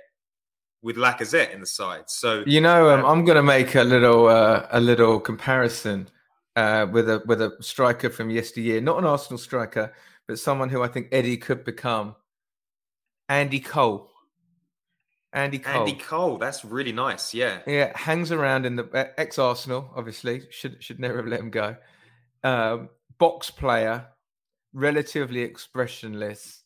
with 0.82 0.96
Lacazette 0.96 1.54
in 1.54 1.60
the 1.60 1.66
side. 1.66 2.04
So 2.08 2.42
You 2.44 2.60
know, 2.60 2.90
um, 2.90 3.06
I'm 3.06 3.24
going 3.24 3.36
to 3.36 3.42
make 3.42 3.76
a 3.76 3.84
little 3.84 4.26
uh, 4.26 4.66
a 4.72 4.80
little 4.80 5.20
comparison 5.20 6.08
uh, 6.56 6.88
with 6.90 7.08
a 7.08 7.22
with 7.26 7.40
a 7.40 7.56
striker 7.60 8.10
from 8.10 8.30
yesteryear, 8.30 8.80
not 8.80 8.98
an 8.98 9.04
Arsenal 9.04 9.38
striker, 9.38 9.92
but 10.26 10.40
someone 10.40 10.70
who 10.70 10.82
I 10.82 10.88
think 10.88 11.06
Eddie 11.12 11.36
could 11.36 11.64
become. 11.64 12.16
Andy 13.28 13.60
Cole. 13.60 14.10
Andy 15.36 15.58
Cole. 15.58 15.80
Andy 15.80 15.92
Cole, 15.92 16.38
that's 16.38 16.64
really 16.64 16.92
nice. 16.92 17.34
Yeah. 17.34 17.58
Yeah, 17.66 17.96
hangs 17.96 18.32
around 18.32 18.64
in 18.64 18.74
the 18.74 19.12
ex 19.18 19.38
Arsenal. 19.38 19.90
Obviously, 19.94 20.42
should 20.50 20.82
should 20.82 20.98
never 20.98 21.18
have 21.18 21.26
let 21.26 21.40
him 21.40 21.50
go. 21.50 21.76
Um, 22.42 22.88
box 23.18 23.50
player, 23.50 24.06
relatively 24.72 25.42
expressionless, 25.42 26.62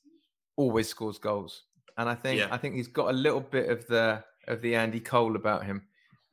always 0.56 0.88
scores 0.88 1.18
goals, 1.18 1.64
and 1.98 2.08
I 2.08 2.14
think 2.14 2.38
Yeah. 2.38 2.48
I 2.52 2.58
think 2.58 2.76
he's 2.76 2.88
got 2.88 3.10
a 3.10 3.12
little 3.12 3.40
bit 3.40 3.68
of 3.68 3.86
the 3.88 4.22
of 4.46 4.62
the 4.62 4.76
Andy 4.76 5.00
Cole 5.00 5.34
about 5.34 5.66
him, 5.66 5.82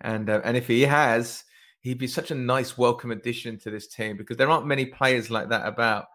and 0.01 0.29
uh, 0.29 0.41
and 0.43 0.55
if 0.55 0.67
he 0.67 0.83
has, 0.83 1.43
he'd 1.81 1.97
be 1.97 2.07
such 2.07 2.29
a 2.29 2.35
nice 2.35 2.77
welcome 2.77 3.09
addition 3.09 3.57
to 3.59 3.71
this 3.71 3.87
team 3.87 4.15
because 4.15 4.37
there 4.37 4.49
aren't 4.49 4.67
many 4.67 4.85
players 4.85 5.31
like 5.31 5.49
that 5.49 5.65
about, 5.65 6.05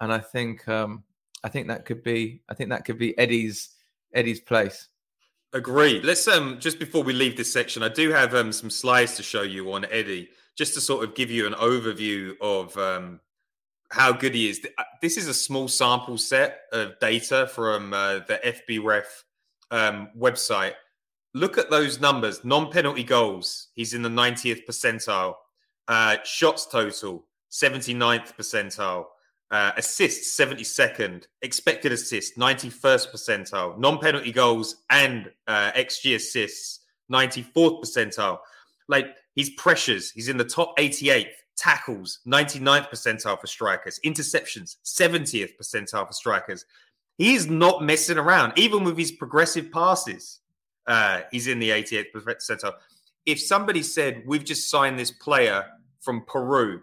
and 0.00 0.12
I 0.12 0.18
think 0.18 0.68
um, 0.68 1.02
I 1.42 1.48
think 1.48 1.66
that 1.66 1.84
could 1.84 2.04
be 2.04 2.42
I 2.48 2.54
think 2.54 2.70
that 2.70 2.84
could 2.84 2.98
be 2.98 3.18
Eddie's 3.18 3.70
Eddie's 4.14 4.40
place. 4.40 4.86
Agreed. 5.54 6.04
Let's 6.04 6.28
um 6.28 6.58
just 6.60 6.78
before 6.78 7.02
we 7.02 7.14
leave 7.14 7.36
this 7.36 7.52
section, 7.52 7.82
I 7.82 7.88
do 7.88 8.10
have 8.10 8.34
um 8.34 8.52
some 8.52 8.68
slides 8.70 9.16
to 9.16 9.22
show 9.22 9.42
you 9.42 9.72
on 9.72 9.86
Eddie, 9.86 10.28
just 10.56 10.74
to 10.74 10.80
sort 10.80 11.04
of 11.04 11.14
give 11.14 11.30
you 11.30 11.46
an 11.46 11.54
overview 11.54 12.34
of 12.40 12.76
um 12.76 13.20
how 13.90 14.12
good 14.12 14.34
he 14.34 14.50
is. 14.50 14.60
Uh, 14.76 14.84
This 15.00 15.16
is 15.16 15.26
a 15.26 15.34
small 15.34 15.66
sample 15.66 16.18
set 16.18 16.60
of 16.72 16.98
data 17.00 17.46
from 17.54 17.94
uh, 17.94 18.20
the 18.28 18.38
FB 18.44 18.84
Ref 18.84 19.24
um, 19.70 20.10
website. 20.16 20.74
Look 21.32 21.56
at 21.56 21.70
those 21.70 21.98
numbers: 21.98 22.44
non-penalty 22.44 23.04
goals, 23.04 23.68
he's 23.74 23.94
in 23.94 24.02
the 24.02 24.08
90th 24.10 24.66
percentile. 24.66 25.34
Uh, 25.86 26.18
shots 26.24 26.66
total, 26.66 27.24
79th 27.50 28.36
percentile. 28.36 29.06
Uh, 29.50 29.72
assists 29.78 30.38
72nd, 30.38 31.24
expected 31.40 31.90
assists 31.90 32.36
91st 32.36 33.10
percentile, 33.10 33.78
non-penalty 33.78 34.30
goals 34.30 34.76
and 34.90 35.30
uh, 35.46 35.72
xG 35.72 36.16
assists 36.16 36.80
94th 37.10 37.82
percentile. 37.82 38.38
Like 38.88 39.06
his 39.34 39.50
pressures, 39.50 40.10
he's 40.10 40.28
in 40.28 40.36
the 40.36 40.44
top 40.44 40.76
88th. 40.76 41.30
Tackles 41.56 42.20
99th 42.24 42.88
percentile 42.88 43.40
for 43.40 43.48
strikers. 43.48 43.98
Interceptions 44.04 44.76
70th 44.84 45.56
percentile 45.60 46.06
for 46.06 46.12
strikers. 46.12 46.64
He 47.16 47.34
is 47.34 47.48
not 47.48 47.82
messing 47.82 48.16
around, 48.16 48.52
even 48.56 48.84
with 48.84 48.96
his 48.96 49.10
progressive 49.10 49.72
passes. 49.72 50.38
Uh, 50.86 51.22
he's 51.32 51.48
in 51.48 51.58
the 51.58 51.70
88th 51.70 52.12
percentile. 52.14 52.74
If 53.26 53.40
somebody 53.40 53.82
said 53.82 54.22
we've 54.24 54.44
just 54.44 54.70
signed 54.70 54.98
this 54.98 55.10
player 55.10 55.66
from 56.00 56.24
Peru 56.26 56.82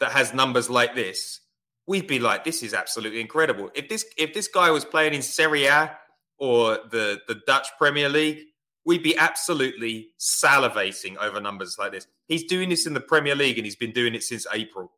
that 0.00 0.12
has 0.12 0.34
numbers 0.34 0.68
like 0.68 0.94
this, 0.94 1.40
we'd 1.86 2.06
be 2.06 2.18
like, 2.18 2.44
this 2.44 2.62
is 2.62 2.74
absolutely 2.74 3.20
incredible. 3.20 3.70
If 3.74 3.88
this 3.88 4.04
if 4.16 4.32
this 4.34 4.48
guy 4.48 4.70
was 4.70 4.84
playing 4.84 5.14
in 5.14 5.22
Serie 5.22 5.66
A 5.66 5.96
or 6.38 6.78
the 6.90 7.20
the 7.28 7.40
Dutch 7.46 7.68
Premier 7.78 8.08
League, 8.08 8.40
we'd 8.84 9.02
be 9.02 9.16
absolutely 9.16 10.10
salivating 10.18 11.16
over 11.18 11.40
numbers 11.40 11.76
like 11.78 11.92
this. 11.92 12.06
He's 12.26 12.44
doing 12.44 12.68
this 12.68 12.86
in 12.86 12.94
the 12.94 13.00
Premier 13.00 13.34
League 13.34 13.58
and 13.58 13.64
he's 13.64 13.76
been 13.76 13.92
doing 13.92 14.14
it 14.14 14.22
since 14.22 14.46
April. 14.52 14.92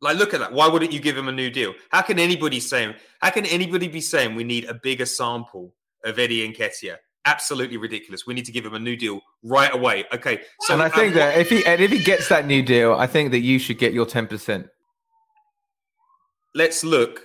Like, 0.00 0.16
look 0.16 0.34
at 0.34 0.40
that. 0.40 0.52
Why 0.52 0.66
wouldn't 0.66 0.92
you 0.92 0.98
give 0.98 1.16
him 1.16 1.28
a 1.28 1.32
new 1.32 1.48
deal? 1.48 1.74
How 1.90 2.02
can 2.02 2.18
anybody 2.18 2.58
say? 2.58 2.94
How 3.20 3.30
can 3.30 3.46
anybody 3.46 3.86
be 3.86 4.00
saying 4.00 4.34
we 4.34 4.42
need 4.42 4.64
a 4.64 4.74
bigger 4.74 5.06
sample 5.06 5.72
of 6.04 6.18
Eddie 6.18 6.52
Nketiah? 6.52 6.96
Absolutely 7.24 7.76
ridiculous. 7.76 8.26
We 8.26 8.34
need 8.34 8.44
to 8.46 8.52
give 8.52 8.66
him 8.66 8.74
a 8.74 8.80
new 8.80 8.96
deal 8.96 9.20
right 9.44 9.72
away. 9.72 10.04
Okay, 10.12 10.40
so 10.62 10.74
and 10.74 10.82
I 10.82 10.88
think 10.88 11.12
um, 11.12 11.18
that 11.20 11.38
if 11.38 11.48
he 11.48 11.64
and 11.64 11.80
if 11.80 11.92
he 11.92 12.02
gets 12.02 12.28
that 12.30 12.46
new 12.46 12.62
deal, 12.62 12.94
I 12.94 13.06
think 13.06 13.30
that 13.30 13.40
you 13.40 13.60
should 13.60 13.78
get 13.78 13.92
your 13.92 14.04
ten 14.04 14.26
percent. 14.26 14.66
Let's 16.54 16.84
look. 16.84 17.22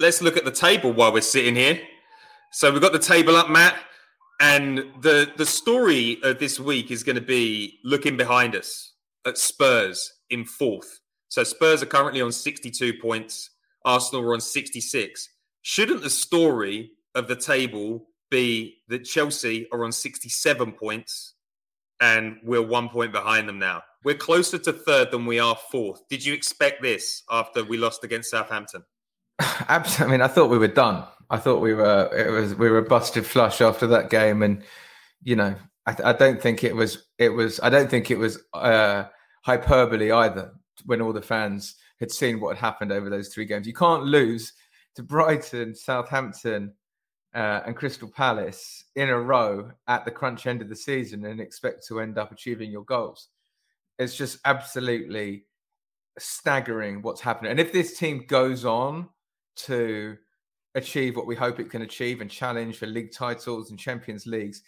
Let's 0.00 0.22
look 0.22 0.36
at 0.36 0.44
the 0.44 0.50
table 0.50 0.92
while 0.92 1.12
we're 1.12 1.20
sitting 1.20 1.54
here. 1.54 1.80
So 2.52 2.70
we've 2.70 2.82
got 2.82 2.92
the 2.92 2.98
table 2.98 3.36
up, 3.36 3.50
Matt, 3.50 3.76
and 4.40 4.78
the 5.00 5.32
the 5.36 5.46
story 5.46 6.18
of 6.22 6.38
this 6.38 6.58
week 6.58 6.90
is 6.90 7.02
going 7.02 7.16
to 7.16 7.22
be 7.22 7.78
looking 7.84 8.16
behind 8.16 8.54
us 8.54 8.92
at 9.26 9.38
Spurs 9.38 10.12
in 10.30 10.44
fourth. 10.44 11.00
So 11.28 11.44
Spurs 11.44 11.82
are 11.82 11.86
currently 11.86 12.20
on 12.20 12.32
62 12.32 12.94
points. 13.00 13.50
Arsenal 13.84 14.24
are 14.24 14.34
on 14.34 14.40
66. 14.40 15.28
Shouldn't 15.62 16.02
the 16.02 16.10
story 16.10 16.90
of 17.14 17.28
the 17.28 17.36
table 17.36 18.06
be 18.30 18.78
that 18.88 19.04
Chelsea 19.04 19.68
are 19.72 19.84
on 19.84 19.92
67 19.92 20.72
points 20.72 21.34
and 22.00 22.38
we're 22.42 22.62
one 22.62 22.88
point 22.88 23.12
behind 23.12 23.48
them 23.48 23.58
now. 23.58 23.82
We're 24.04 24.16
closer 24.16 24.58
to 24.58 24.72
third 24.72 25.10
than 25.10 25.26
we 25.26 25.38
are 25.38 25.56
fourth. 25.70 26.02
Did 26.08 26.24
you 26.24 26.34
expect 26.34 26.82
this 26.82 27.22
after 27.30 27.64
we 27.64 27.76
lost 27.76 28.04
against 28.04 28.30
Southampton? 28.30 28.82
Absolutely. 29.68 30.06
I 30.06 30.18
mean, 30.18 30.22
I 30.22 30.28
thought 30.28 30.50
we 30.50 30.58
were 30.58 30.68
done. 30.68 31.04
I 31.30 31.38
thought 31.38 31.60
we 31.60 31.74
were 31.74 32.10
it 32.14 32.30
was 32.30 32.54
we 32.54 32.68
were 32.68 32.82
busted 32.82 33.24
flush 33.24 33.60
after 33.60 33.86
that 33.88 34.10
game, 34.10 34.42
and 34.42 34.62
you 35.22 35.36
know, 35.36 35.54
I, 35.86 35.96
I 36.04 36.12
don't 36.12 36.40
think 36.40 36.64
it 36.64 36.74
was 36.74 37.06
it 37.18 37.30
was 37.30 37.60
I 37.60 37.70
don't 37.70 37.90
think 37.90 38.10
it 38.10 38.18
was 38.18 38.38
uh, 38.52 39.04
hyperbole 39.44 40.10
either 40.10 40.52
when 40.84 41.00
all 41.00 41.12
the 41.12 41.22
fans 41.22 41.76
had 42.00 42.10
seen 42.10 42.40
what 42.40 42.56
had 42.56 42.64
happened 42.64 42.92
over 42.92 43.08
those 43.08 43.28
three 43.28 43.44
games. 43.44 43.66
You 43.66 43.74
can't 43.74 44.04
lose 44.04 44.52
to 44.96 45.02
Brighton, 45.02 45.74
Southampton, 45.74 46.74
uh, 47.34 47.60
and 47.66 47.76
Crystal 47.76 48.08
Palace 48.08 48.84
in 48.96 49.08
a 49.08 49.18
row 49.18 49.70
at 49.86 50.04
the 50.04 50.10
crunch 50.10 50.46
end 50.46 50.60
of 50.60 50.68
the 50.68 50.76
season 50.76 51.24
and 51.24 51.40
expect 51.40 51.86
to 51.86 52.00
end 52.00 52.18
up 52.18 52.32
achieving 52.32 52.70
your 52.70 52.84
goals. 52.84 53.28
It's 54.02 54.16
just 54.16 54.38
absolutely 54.44 55.44
staggering 56.18 57.02
what's 57.02 57.20
happening. 57.20 57.50
And 57.50 57.60
if 57.60 57.72
this 57.72 57.98
team 57.98 58.24
goes 58.26 58.64
on 58.64 59.08
to 59.56 60.16
achieve 60.74 61.16
what 61.16 61.26
we 61.26 61.36
hope 61.36 61.60
it 61.60 61.70
can 61.70 61.82
achieve 61.82 62.20
and 62.20 62.30
challenge 62.30 62.78
for 62.78 62.86
league 62.86 63.12
titles 63.12 63.70
and 63.70 63.78
Champions 63.78 64.26
Leagues, 64.26 64.62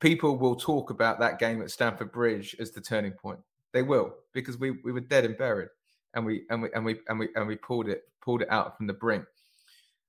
people 0.00 0.36
will 0.36 0.56
talk 0.56 0.90
about 0.90 1.18
that 1.20 1.38
game 1.38 1.62
at 1.62 1.70
Stamford 1.70 2.12
Bridge 2.12 2.56
as 2.58 2.70
the 2.72 2.80
turning 2.80 3.12
point. 3.12 3.40
They 3.72 3.82
will 3.82 4.14
because 4.32 4.58
we, 4.58 4.72
we 4.84 4.92
were 4.92 5.00
dead 5.00 5.24
and 5.24 5.36
buried, 5.36 5.68
and 6.14 6.24
we 6.24 6.44
and 6.50 6.62
we 6.62 6.68
and 6.74 6.84
we 6.84 6.98
and 7.08 7.18
we 7.18 7.28
and 7.34 7.46
we 7.46 7.56
pulled 7.56 7.88
it 7.88 8.04
pulled 8.22 8.42
it 8.42 8.50
out 8.50 8.76
from 8.76 8.86
the 8.86 8.92
brink. 8.94 9.24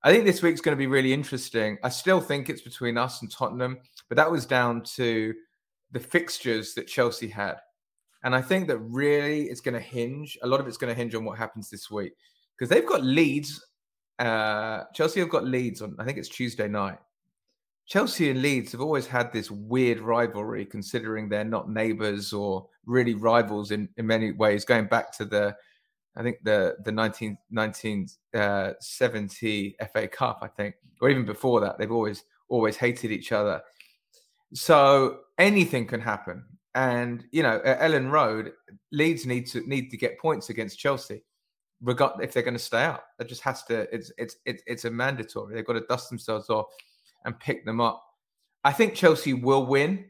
I 0.03 0.11
think 0.11 0.25
this 0.25 0.41
week's 0.41 0.61
going 0.61 0.75
to 0.75 0.79
be 0.79 0.87
really 0.87 1.11
interesting. 1.11 1.77
I 1.83 1.89
still 1.89 2.21
think 2.21 2.49
it's 2.49 2.61
between 2.61 2.97
us 2.97 3.21
and 3.21 3.31
Tottenham, 3.31 3.79
but 4.07 4.15
that 4.15 4.31
was 4.31 4.45
down 4.45 4.83
to 4.95 5.33
the 5.91 5.99
fixtures 5.99 6.73
that 6.75 6.87
Chelsea 6.87 7.27
had. 7.27 7.55
And 8.23 8.35
I 8.35 8.41
think 8.41 8.67
that 8.67 8.79
really 8.79 9.43
it's 9.43 9.61
going 9.61 9.75
to 9.75 9.79
hinge, 9.79 10.37
a 10.41 10.47
lot 10.47 10.59
of 10.59 10.67
it's 10.67 10.77
going 10.77 10.93
to 10.93 10.99
hinge 10.99 11.15
on 11.15 11.23
what 11.23 11.37
happens 11.37 11.69
this 11.69 11.91
week 11.91 12.13
because 12.55 12.69
they've 12.69 12.85
got 12.85 13.03
leads. 13.03 13.63
Uh, 14.19 14.83
Chelsea 14.93 15.19
have 15.19 15.29
got 15.29 15.45
leads 15.45 15.81
on, 15.81 15.95
I 15.99 16.03
think 16.03 16.17
it's 16.17 16.29
Tuesday 16.29 16.67
night. 16.67 16.97
Chelsea 17.87 18.29
and 18.29 18.41
Leeds 18.41 18.73
have 18.73 18.81
always 18.81 19.07
had 19.07 19.31
this 19.31 19.49
weird 19.49 19.99
rivalry, 19.99 20.65
considering 20.65 21.29
they're 21.29 21.45
not 21.45 21.69
neighbours 21.69 22.33
or 22.33 22.67
really 22.85 23.13
rivals 23.13 23.71
in, 23.71 23.87
in 23.95 24.05
many 24.05 24.33
ways, 24.33 24.65
going 24.65 24.87
back 24.87 25.15
to 25.17 25.25
the 25.25 25.55
I 26.17 26.23
think 26.23 26.39
the 26.43 26.75
the 26.83 26.91
19, 26.91 27.37
1970 27.49 29.75
uh, 29.79 29.85
FA 29.85 30.07
Cup, 30.07 30.39
I 30.41 30.47
think, 30.47 30.75
or 30.99 31.09
even 31.09 31.25
before 31.25 31.61
that, 31.61 31.77
they've 31.77 31.91
always 31.91 32.23
always 32.49 32.75
hated 32.75 33.11
each 33.11 33.31
other. 33.31 33.61
So 34.53 35.19
anything 35.37 35.85
can 35.85 36.01
happen, 36.01 36.43
and 36.77 37.25
you 37.31 37.41
know, 37.41 37.59
at 37.65 37.79
Elland 37.79 38.11
Road, 38.11 38.51
Leeds 38.91 39.25
need 39.25 39.47
to 39.47 39.67
need 39.67 39.89
to 39.89 39.97
get 39.97 40.19
points 40.19 40.51
against 40.51 40.77
Chelsea, 40.77 41.23
regard 41.81 42.23
if 42.23 42.33
they're 42.33 42.43
going 42.43 42.53
to 42.53 42.59
stay 42.59 42.83
out. 42.83 43.01
That 43.17 43.27
just 43.27 43.41
has 43.41 43.63
to. 43.63 43.93
It's 43.93 44.11
it's 44.19 44.35
it's 44.45 44.61
it's 44.67 44.85
a 44.85 44.91
mandatory. 44.91 45.55
They've 45.55 45.65
got 45.65 45.73
to 45.73 45.85
dust 45.89 46.09
themselves 46.09 46.51
off 46.51 46.67
and 47.25 47.37
pick 47.39 47.65
them 47.65 47.81
up. 47.81 48.03
I 48.63 48.71
think 48.71 48.93
Chelsea 48.93 49.33
will 49.33 49.65
win 49.65 50.05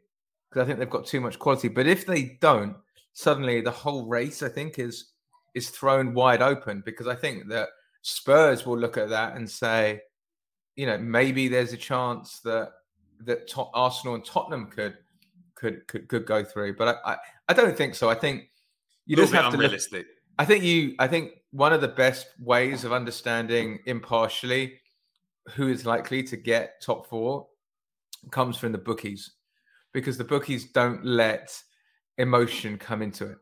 because 0.50 0.62
I 0.62 0.66
think 0.66 0.80
they've 0.80 0.90
got 0.90 1.06
too 1.06 1.22
much 1.22 1.40
quality. 1.40 1.70
But 1.70 1.88
if 1.88 2.06
they 2.06 2.38
don't, 2.42 2.76
suddenly 3.14 3.62
the 3.62 3.72
whole 3.72 4.06
race, 4.06 4.44
I 4.44 4.50
think, 4.50 4.78
is 4.78 5.14
is 5.56 5.70
thrown 5.70 6.14
wide 6.14 6.42
open 6.42 6.84
because 6.86 7.08
I 7.08 7.16
think 7.16 7.48
that 7.48 7.70
Spurs 8.02 8.66
will 8.66 8.78
look 8.78 8.98
at 8.98 9.08
that 9.08 9.38
and 9.38 9.50
say, 9.50 10.02
you 10.76 10.86
know, 10.86 10.98
maybe 10.98 11.48
there's 11.48 11.72
a 11.72 11.78
chance 11.78 12.42
that 12.42 12.74
that 13.22 13.50
Arsenal 13.74 14.16
and 14.16 14.26
Tottenham 14.26 14.66
could 14.68 14.98
could 15.58 15.88
could 15.88 16.08
could 16.08 16.26
go 16.26 16.44
through. 16.44 16.76
But 16.76 17.00
I 17.06 17.14
I, 17.14 17.18
I 17.50 17.54
don't 17.54 17.76
think 17.76 17.96
so. 17.96 18.10
I 18.10 18.16
think 18.16 18.50
you 19.06 19.16
just 19.16 19.34
have 19.34 19.52
to 19.52 19.58
look, 19.58 19.82
I 20.40 20.46
think 20.46 20.64
you 20.64 20.96
I 21.00 21.08
think 21.08 21.32
one 21.52 21.74
of 21.74 21.82
the 21.82 21.88
best 21.88 22.28
ways 22.40 22.84
of 22.84 22.94
understanding 22.94 23.80
impartially 23.86 24.80
who 25.56 25.70
is 25.70 25.86
likely 25.86 26.24
to 26.24 26.38
get 26.38 26.82
top 26.82 27.08
four 27.08 27.48
comes 28.32 28.58
from 28.58 28.72
the 28.72 28.78
bookies 28.78 29.32
because 29.94 30.18
the 30.18 30.24
bookies 30.24 30.72
don't 30.72 31.06
let 31.06 31.58
emotion 32.18 32.78
come 32.78 33.02
into 33.02 33.26
it. 33.26 33.38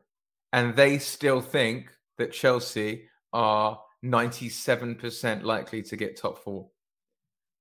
And 0.53 0.75
they 0.75 0.99
still 0.99 1.41
think 1.41 1.91
that 2.17 2.31
Chelsea 2.31 3.09
are 3.33 3.79
97% 4.03 5.43
likely 5.43 5.81
to 5.81 5.95
get 5.95 6.17
top 6.17 6.43
four. 6.43 6.69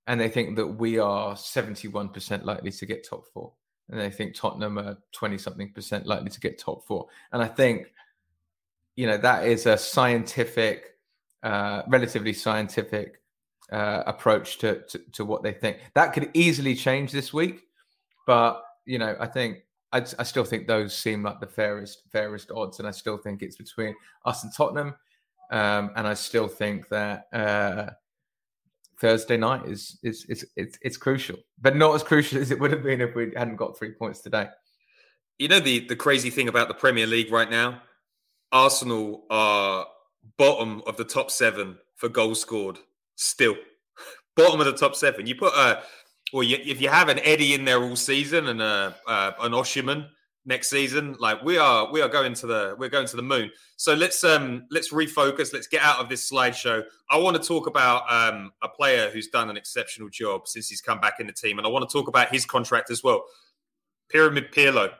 And 0.06 0.20
they 0.20 0.28
think 0.28 0.56
that 0.56 0.66
we 0.66 0.98
are 0.98 1.34
71% 1.34 2.44
likely 2.44 2.70
to 2.70 2.86
get 2.86 3.08
top 3.08 3.24
four. 3.32 3.52
And 3.90 4.00
they 4.00 4.10
think 4.10 4.34
Tottenham 4.34 4.78
are 4.78 4.98
20 5.12 5.38
something 5.38 5.72
percent 5.72 6.06
likely 6.06 6.30
to 6.30 6.40
get 6.40 6.58
top 6.58 6.86
four. 6.86 7.06
And 7.32 7.42
I 7.42 7.46
think, 7.46 7.92
you 8.96 9.06
know, 9.06 9.18
that 9.18 9.46
is 9.46 9.66
a 9.66 9.76
scientific, 9.76 10.96
uh, 11.42 11.82
relatively 11.86 12.32
scientific 12.32 13.20
uh, 13.70 14.02
approach 14.06 14.58
to, 14.58 14.82
to, 14.88 14.98
to 15.12 15.24
what 15.24 15.42
they 15.42 15.52
think. 15.52 15.78
That 15.94 16.12
could 16.12 16.30
easily 16.34 16.74
change 16.74 17.12
this 17.12 17.32
week. 17.32 17.62
But, 18.26 18.62
you 18.86 18.98
know, 18.98 19.16
I 19.20 19.26
think 19.26 19.64
I, 19.94 19.98
I, 20.18 20.24
still 20.24 20.44
think 20.44 20.66
those 20.66 20.96
seem 20.96 21.22
like 21.22 21.38
the 21.38 21.46
fairest 21.46 22.02
fairest 22.10 22.50
odds, 22.50 22.80
and 22.80 22.88
I 22.88 22.90
still 22.90 23.16
think 23.16 23.42
it's 23.42 23.56
between 23.56 23.94
us 24.24 24.42
and 24.42 24.52
Tottenham. 24.52 24.94
Um, 25.50 25.92
and 25.94 26.06
I 26.06 26.14
still 26.14 26.48
think 26.48 26.88
that 26.88 27.28
uh, 27.32 27.90
Thursday 29.04 29.36
night 29.36 29.66
is 29.66 29.98
is, 30.02 30.24
is 30.30 30.46
it's, 30.56 30.78
it's 30.80 30.96
crucial, 30.96 31.36
but 31.60 31.76
not 31.76 31.94
as 31.94 32.02
crucial 32.02 32.40
as 32.40 32.50
it 32.50 32.58
would 32.58 32.72
have 32.72 32.82
been 32.82 33.02
if 33.02 33.14
we 33.14 33.32
hadn't 33.36 33.56
got 33.56 33.76
three 33.76 33.92
points 33.92 34.22
today. 34.22 34.48
You 35.38 35.48
know 35.48 35.60
the 35.60 35.80
the 35.80 35.94
crazy 35.94 36.30
thing 36.30 36.48
about 36.48 36.68
the 36.68 36.74
Premier 36.74 37.06
League 37.06 37.30
right 37.30 37.50
now, 37.50 37.82
Arsenal 38.50 39.24
are 39.28 39.84
bottom 40.38 40.80
of 40.86 40.96
the 40.96 41.04
top 41.04 41.30
seven 41.30 41.76
for 41.96 42.08
goals 42.08 42.40
scored. 42.40 42.78
Still, 43.16 43.56
bottom 44.36 44.58
of 44.58 44.64
the 44.64 44.72
top 44.72 44.96
seven. 44.96 45.26
You 45.26 45.34
put 45.34 45.52
a 45.52 45.82
well, 46.32 46.42
you, 46.42 46.56
if 46.64 46.80
you 46.80 46.88
have 46.88 47.10
an 47.10 47.18
Eddie 47.18 47.52
in 47.52 47.66
there 47.66 47.82
all 47.82 47.96
season 47.96 48.48
and 48.48 48.62
a, 48.62 48.96
uh, 49.06 49.32
an 49.42 49.52
Osimhen 49.52 50.08
next 50.46 50.68
season, 50.68 51.16
like 51.18 51.42
we 51.42 51.58
are, 51.58 51.90
we 51.90 52.00
are 52.02 52.08
going 52.08 52.34
to 52.34 52.46
the 52.46 52.74
we're 52.78 52.88
going 52.88 53.06
to 53.06 53.16
the 53.16 53.22
moon. 53.22 53.50
So 53.76 53.94
let's 53.94 54.22
um 54.24 54.66
let's 54.70 54.92
refocus. 54.92 55.52
Let's 55.52 55.66
get 55.66 55.82
out 55.82 55.98
of 55.98 56.08
this 56.08 56.30
slideshow. 56.30 56.84
I 57.10 57.18
want 57.18 57.40
to 57.40 57.46
talk 57.46 57.66
about 57.66 58.02
um 58.12 58.52
a 58.62 58.68
player 58.68 59.10
who's 59.10 59.28
done 59.28 59.50
an 59.50 59.56
exceptional 59.56 60.08
job 60.08 60.46
since 60.46 60.68
he's 60.68 60.80
come 60.80 61.00
back 61.00 61.20
in 61.20 61.26
the 61.26 61.32
team, 61.32 61.58
and 61.58 61.66
I 61.66 61.70
want 61.70 61.88
to 61.88 61.92
talk 61.92 62.08
about 62.08 62.30
his 62.30 62.44
contract 62.44 62.90
as 62.90 63.02
well. 63.02 63.24
Pyramid 64.10 64.52
Pirlo, 64.52 64.90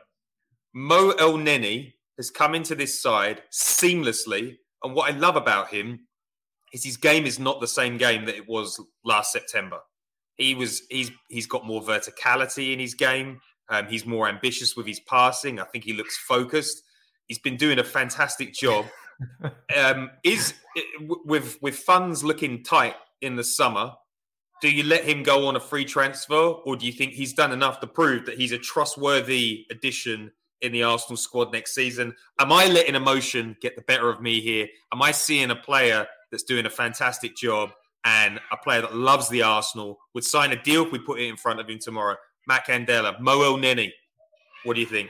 Mo 0.73 1.11
Elneny 1.13 1.93
has 2.17 2.31
come 2.31 2.55
into 2.55 2.75
this 2.75 3.01
side 3.01 3.43
seamlessly, 3.51 4.57
and 4.83 4.95
what 4.95 5.13
I 5.13 5.17
love 5.17 5.35
about 5.35 5.69
him 5.69 6.07
is 6.73 6.83
his 6.83 6.97
game 6.97 7.25
is 7.25 7.39
not 7.39 7.61
the 7.61 7.67
same 7.67 7.97
game 7.97 8.25
that 8.25 8.35
it 8.35 8.47
was 8.47 8.81
last 9.03 9.31
September. 9.31 9.79
He 10.35 10.53
was 10.55 10.81
he's 10.89 11.11
he's 11.29 11.47
got 11.47 11.65
more 11.65 11.81
verticality 11.81 12.73
in 12.73 12.79
his 12.79 12.93
game. 12.93 13.39
Um, 13.69 13.87
he's 13.87 14.05
more 14.05 14.27
ambitious 14.27 14.75
with 14.75 14.85
his 14.85 14.99
passing. 14.99 15.59
I 15.59 15.63
think 15.65 15.83
he 15.83 15.93
looks 15.93 16.17
focused. 16.17 16.83
He's 17.27 17.39
been 17.39 17.57
doing 17.57 17.79
a 17.79 17.83
fantastic 17.83 18.53
job. 18.53 18.85
um, 19.77 20.11
is 20.23 20.53
with 20.99 21.57
with 21.61 21.75
funds 21.75 22.23
looking 22.23 22.63
tight 22.63 22.95
in 23.21 23.35
the 23.35 23.43
summer? 23.43 23.93
Do 24.61 24.69
you 24.69 24.83
let 24.83 25.03
him 25.03 25.23
go 25.23 25.47
on 25.47 25.55
a 25.55 25.59
free 25.59 25.85
transfer, 25.85 26.35
or 26.35 26.75
do 26.75 26.85
you 26.85 26.91
think 26.91 27.13
he's 27.13 27.33
done 27.33 27.51
enough 27.51 27.79
to 27.81 27.87
prove 27.87 28.25
that 28.25 28.37
he's 28.37 28.51
a 28.51 28.57
trustworthy 28.57 29.65
addition 29.69 30.31
in 30.61 30.71
the 30.71 30.83
Arsenal 30.83 31.17
squad 31.17 31.51
next 31.51 31.75
season? 31.75 32.15
Am 32.39 32.51
I 32.51 32.67
letting 32.67 32.95
emotion 32.95 33.57
get 33.61 33.75
the 33.75 33.81
better 33.81 34.09
of 34.09 34.21
me 34.21 34.39
here? 34.41 34.67
Am 34.93 35.01
I 35.01 35.11
seeing 35.11 35.51
a 35.51 35.55
player 35.55 36.07
that's 36.31 36.43
doing 36.43 36.65
a 36.65 36.69
fantastic 36.69 37.35
job 37.35 37.71
and 38.05 38.39
a 38.51 38.57
player 38.57 38.81
that 38.81 38.95
loves 38.95 39.27
the 39.29 39.41
Arsenal 39.41 39.97
would 40.13 40.23
sign 40.23 40.51
a 40.51 40.61
deal 40.61 40.85
if 40.85 40.91
we 40.91 40.99
put 40.99 41.19
it 41.19 41.27
in 41.27 41.35
front 41.35 41.59
of 41.59 41.67
him 41.67 41.79
tomorrow. 41.79 42.15
Matt 42.47 42.67
Candela, 42.67 43.19
Mo 43.19 43.39
Elneny. 43.39 43.91
What 44.63 44.75
do 44.75 44.79
you 44.81 44.87
think? 44.87 45.09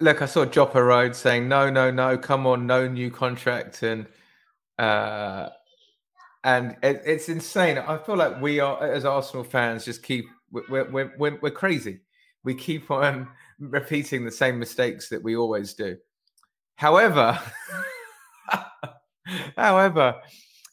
Look, 0.00 0.22
I 0.22 0.26
saw 0.26 0.44
Jopper 0.44 0.84
Road 0.84 1.14
saying, 1.14 1.48
no, 1.48 1.70
no, 1.70 1.90
no, 1.90 2.18
come 2.18 2.46
on, 2.46 2.66
no 2.66 2.88
new 2.88 3.10
contract. 3.10 3.82
And 3.82 4.06
uh, 4.78 5.50
and 6.44 6.76
it, 6.82 7.02
it's 7.04 7.28
insane. 7.28 7.78
I 7.78 7.98
feel 7.98 8.16
like 8.16 8.40
we 8.40 8.60
are, 8.60 8.82
as 8.82 9.04
Arsenal 9.04 9.44
fans, 9.44 9.84
just 9.84 10.02
keep, 10.02 10.26
we're, 10.50 10.88
we're, 10.90 11.12
we're, 11.18 11.38
we're 11.40 11.50
crazy. 11.50 12.00
We 12.44 12.54
keep 12.54 12.90
on 12.90 13.28
repeating 13.58 14.24
the 14.24 14.30
same 14.30 14.58
mistakes 14.58 15.08
that 15.08 15.22
we 15.22 15.36
always 15.36 15.74
do. 15.74 15.96
However, 16.76 17.38
however, 19.56 20.14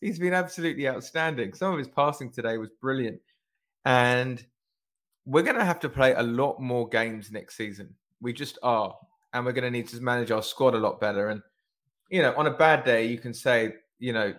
he's 0.01 0.19
been 0.19 0.33
absolutely 0.33 0.87
outstanding. 0.87 1.53
Some 1.53 1.73
of 1.73 1.79
his 1.79 1.87
passing 1.87 2.31
today 2.31 2.57
was 2.57 2.69
brilliant. 2.79 3.19
And 3.85 4.45
we're 5.25 5.43
going 5.43 5.57
to 5.57 5.65
have 5.65 5.79
to 5.81 5.89
play 5.89 6.13
a 6.13 6.23
lot 6.23 6.59
more 6.59 6.87
games 6.87 7.31
next 7.31 7.57
season. 7.57 7.93
We 8.21 8.33
just 8.33 8.57
are. 8.63 8.95
And 9.33 9.45
we're 9.45 9.51
going 9.51 9.65
to 9.65 9.71
need 9.71 9.87
to 9.89 10.01
manage 10.01 10.31
our 10.31 10.43
squad 10.43 10.75
a 10.75 10.79
lot 10.79 10.99
better. 10.99 11.29
And, 11.29 11.41
you 12.09 12.21
know, 12.21 12.33
on 12.37 12.47
a 12.47 12.51
bad 12.51 12.85
day, 12.85 13.05
you 13.05 13.17
can 13.17 13.33
say, 13.33 13.73
you 13.99 14.13
know, 14.13 14.33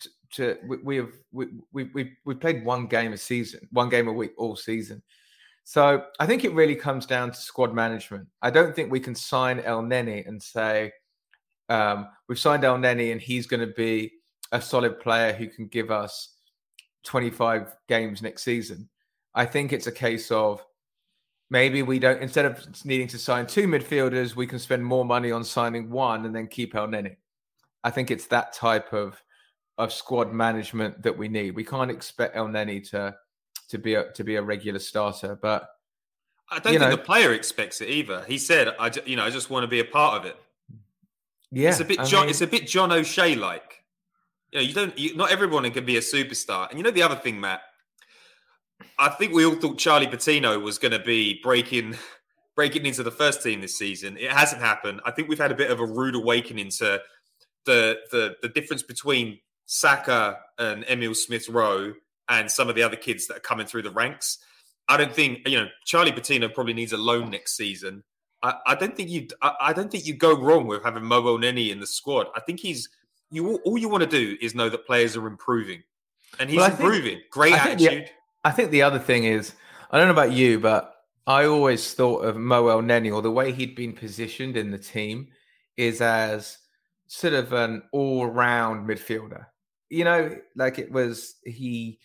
to, 0.00 0.08
to 0.32 0.58
we, 0.66 0.76
we 0.78 0.96
have 0.96 1.12
we, 1.32 1.46
we 1.72 1.84
we 1.94 2.12
we 2.24 2.34
played 2.34 2.64
one 2.64 2.86
game 2.86 3.12
a 3.12 3.16
season, 3.16 3.66
one 3.72 3.88
game 3.88 4.08
a 4.08 4.12
week 4.12 4.32
all 4.36 4.54
season. 4.56 5.02
So 5.64 6.04
I 6.18 6.26
think 6.26 6.44
it 6.44 6.52
really 6.52 6.74
comes 6.74 7.06
down 7.06 7.30
to 7.30 7.36
squad 7.36 7.74
management. 7.74 8.26
I 8.42 8.50
don't 8.50 8.74
think 8.74 8.90
we 8.90 9.00
can 9.00 9.14
sign 9.14 9.60
Elneny 9.60 10.26
and 10.26 10.42
say 10.42 10.92
um, 11.68 12.08
we've 12.26 12.38
signed 12.38 12.62
Elneny 12.62 13.12
and 13.12 13.20
he's 13.20 13.46
going 13.46 13.60
to 13.60 13.74
be 13.74 14.12
a 14.52 14.60
solid 14.60 14.98
player 14.98 15.32
who 15.32 15.46
can 15.46 15.66
give 15.66 15.90
us 15.90 16.36
25 17.04 17.76
games 17.86 18.22
next 18.22 18.44
season. 18.44 18.88
I 19.34 19.44
think 19.46 19.72
it's 19.72 19.86
a 19.86 19.92
case 19.92 20.30
of 20.30 20.64
maybe 21.50 21.82
we 21.82 21.98
don't 21.98 22.20
instead 22.22 22.44
of 22.44 22.84
needing 22.84 23.08
to 23.08 23.18
sign 23.18 23.46
two 23.46 23.66
midfielders, 23.66 24.34
we 24.36 24.46
can 24.46 24.58
spend 24.58 24.84
more 24.84 25.04
money 25.04 25.30
on 25.30 25.44
signing 25.44 25.90
one 25.90 26.26
and 26.26 26.34
then 26.34 26.46
keep 26.46 26.74
Elneny. 26.74 27.16
I 27.84 27.90
think 27.90 28.10
it's 28.10 28.26
that 28.26 28.52
type 28.52 28.92
of 28.92 29.22
of 29.78 29.92
squad 29.92 30.32
management 30.32 31.02
that 31.02 31.16
we 31.16 31.28
need. 31.28 31.54
We 31.54 31.64
can't 31.64 31.90
expect 31.90 32.36
Elneny 32.36 32.88
to 32.90 33.14
to 33.68 33.78
be 33.78 33.94
a 33.94 34.10
to 34.12 34.24
be 34.24 34.36
a 34.36 34.42
regular 34.42 34.78
starter, 34.80 35.38
but 35.40 35.68
I 36.50 36.56
don't 36.58 36.64
think 36.72 36.80
know- 36.80 36.90
the 36.90 36.98
player 36.98 37.32
expects 37.32 37.80
it 37.80 37.88
either. 37.88 38.24
He 38.26 38.38
said, 38.38 38.74
"I, 38.78 38.90
you 39.06 39.16
know, 39.16 39.24
I 39.24 39.30
just 39.30 39.50
want 39.50 39.64
to 39.64 39.68
be 39.68 39.80
a 39.80 39.84
part 39.84 40.18
of 40.20 40.26
it." 40.26 40.36
yeah, 41.52 41.70
it's 41.70 41.80
a 41.80 41.84
bit 41.84 42.00
I 42.00 42.04
John. 42.04 42.22
mean- 42.22 42.30
it's 42.30 42.40
a 42.40 42.46
bit 42.46 42.66
John 42.66 42.90
O'Shea 42.92 43.34
like. 43.34 43.84
You 44.52 44.58
know, 44.58 44.64
you 44.64 44.74
don't. 44.74 44.98
You, 44.98 45.14
not 45.14 45.30
everyone 45.30 45.70
can 45.70 45.84
be 45.84 45.98
a 45.98 46.00
superstar. 46.00 46.68
And 46.70 46.78
you 46.78 46.82
know 46.82 46.90
the 46.90 47.02
other 47.02 47.16
thing, 47.16 47.38
Matt. 47.38 47.60
I 48.98 49.08
think 49.10 49.32
we 49.32 49.44
all 49.44 49.54
thought 49.54 49.78
Charlie 49.78 50.08
Patino 50.08 50.58
was 50.58 50.78
going 50.78 50.92
to 50.92 50.98
be 50.98 51.40
breaking 51.42 51.96
breaking 52.56 52.86
into 52.86 53.02
the 53.04 53.10
first 53.12 53.42
team 53.42 53.60
this 53.60 53.78
season. 53.78 54.16
It 54.16 54.32
hasn't 54.32 54.60
happened. 54.60 55.00
I 55.04 55.12
think 55.12 55.28
we've 55.28 55.38
had 55.38 55.52
a 55.52 55.56
bit 55.56 55.70
of 55.70 55.78
a 55.80 55.86
rude 55.86 56.14
awakening 56.16 56.70
to 56.78 57.00
the 57.64 57.98
the 58.10 58.36
the 58.42 58.48
difference 58.48 58.82
between 58.82 59.38
Saka 59.66 60.38
and 60.58 60.84
Emile 60.88 61.14
Smith 61.14 61.48
Rowe 61.48 61.92
and 62.28 62.50
some 62.50 62.68
of 62.68 62.74
the 62.74 62.82
other 62.82 62.96
kids 62.96 63.26
that 63.28 63.36
are 63.36 63.40
coming 63.40 63.66
through 63.66 63.82
the 63.82 63.90
ranks. 63.90 64.38
I 64.88 64.96
don't 64.96 65.14
think 65.14 65.46
you 65.46 65.58
know 65.60 65.68
Charlie 65.84 66.12
Patino 66.12 66.48
probably 66.48 66.74
needs 66.74 66.92
a 66.92 66.96
loan 66.98 67.30
next 67.30 67.56
season. 67.56 68.02
I, 68.42 68.54
I 68.66 68.74
don't 68.74 68.96
think 68.96 69.10
you. 69.10 69.28
I, 69.42 69.52
I 69.60 69.72
don't 69.72 69.90
think 69.90 70.06
you 70.06 70.14
go 70.14 70.34
wrong 70.36 70.66
with 70.66 70.82
having 70.82 71.04
Mo 71.04 71.22
Neni 71.38 71.70
in 71.70 71.80
the 71.80 71.86
squad. 71.86 72.26
I 72.34 72.40
think 72.40 72.60
he's 72.60 72.88
you. 73.30 73.56
All 73.64 73.76
you 73.78 73.88
want 73.88 74.02
to 74.02 74.08
do 74.08 74.36
is 74.40 74.54
know 74.54 74.68
that 74.68 74.86
players 74.86 75.16
are 75.16 75.26
improving, 75.26 75.82
and 76.40 76.48
he's 76.48 76.56
Well, 76.56 76.66
I 76.66 76.70
think- 76.70 76.80
improving. 76.80 77.20
Great 77.30 77.52
I 77.54 77.58
think 77.58 77.78
the- 77.80 77.86
attitude. 77.88 78.10
I 78.48 78.50
think 78.50 78.70
the 78.70 78.80
other 78.80 78.98
thing 78.98 79.24
is, 79.24 79.52
I 79.90 79.98
don't 79.98 80.06
know 80.06 80.14
about 80.14 80.32
you, 80.32 80.58
but 80.58 80.94
I 81.26 81.44
always 81.44 81.92
thought 81.92 82.24
of 82.24 82.38
Mo 82.38 82.64
Elneny 82.64 83.14
or 83.14 83.20
the 83.20 83.30
way 83.30 83.52
he'd 83.52 83.74
been 83.74 83.92
positioned 83.92 84.56
in 84.56 84.70
the 84.70 84.78
team 84.78 85.28
is 85.76 86.00
as 86.00 86.56
sort 87.08 87.34
of 87.34 87.52
an 87.52 87.82
all-round 87.92 88.88
midfielder. 88.88 89.44
You 89.90 90.04
know, 90.04 90.34
like 90.56 90.78
it 90.78 90.90
was 90.90 91.34
he 91.44 91.98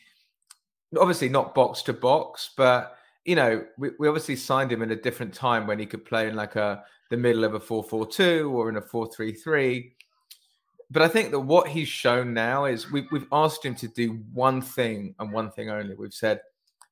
obviously 0.99 1.29
not 1.29 1.55
box 1.55 1.81
to 1.83 1.93
box, 1.93 2.49
but 2.57 2.97
you 3.23 3.37
know, 3.37 3.63
we, 3.77 3.91
we 3.97 4.09
obviously 4.09 4.35
signed 4.35 4.69
him 4.69 4.81
in 4.81 4.91
a 4.91 4.97
different 4.97 5.33
time 5.33 5.65
when 5.65 5.79
he 5.79 5.85
could 5.85 6.03
play 6.03 6.27
in 6.27 6.35
like 6.35 6.57
a 6.57 6.83
the 7.09 7.15
middle 7.15 7.45
of 7.45 7.53
a 7.53 7.59
4-4-2 7.59 8.51
or 8.51 8.67
in 8.67 8.75
a 8.75 8.81
4-3-3 8.81 9.93
but 10.93 11.01
I 11.01 11.07
think 11.07 11.31
that 11.31 11.39
what 11.39 11.67
he's 11.67 11.87
shown 11.87 12.33
now 12.33 12.65
is 12.65 12.91
we've, 12.91 13.07
we've 13.11 13.27
asked 13.31 13.65
him 13.65 13.73
to 13.75 13.87
do 13.87 14.21
one 14.31 14.61
thing 14.61 15.15
and 15.17 15.33
one 15.33 15.49
thing 15.49 15.71
only. 15.71 15.95
We've 15.95 16.13
said, 16.13 16.39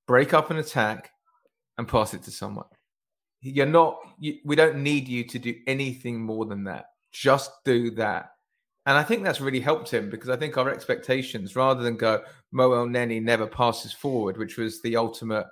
break 0.08 0.34
up 0.34 0.50
an 0.50 0.58
attack 0.58 1.12
and 1.78 1.88
pass 1.88 2.16
it 2.16 2.24
to 2.24 2.32
someone. 2.32 2.66
You're 3.42 3.68
not, 3.68 4.00
you, 4.20 4.40
we 4.44 4.56
don't 4.56 4.82
need 4.82 5.08
you 5.08 5.24
to 5.26 5.38
do 5.38 5.56
anything 5.68 6.20
more 6.20 6.46
than 6.46 6.64
that. 6.64 6.86
Just 7.12 7.52
do 7.64 7.92
that. 7.92 8.32
And 8.88 8.98
I 8.98 9.04
think 9.04 9.24
that's 9.24 9.40
really 9.40 9.60
helped 9.60 9.92
him 9.92 10.10
because 10.10 10.30
I 10.30 10.36
think 10.36 10.58
our 10.58 10.72
expectations, 10.72 11.56
rather 11.56 11.84
than 11.84 11.96
go, 11.96 12.24
Mo 12.52 12.72
Elneny 12.72 13.22
never 13.22 13.46
passes 13.46 13.94
forward, 13.94 14.38
which 14.38 14.58
was 14.58 14.82
the 14.82 14.96
ultimate, 14.96 15.46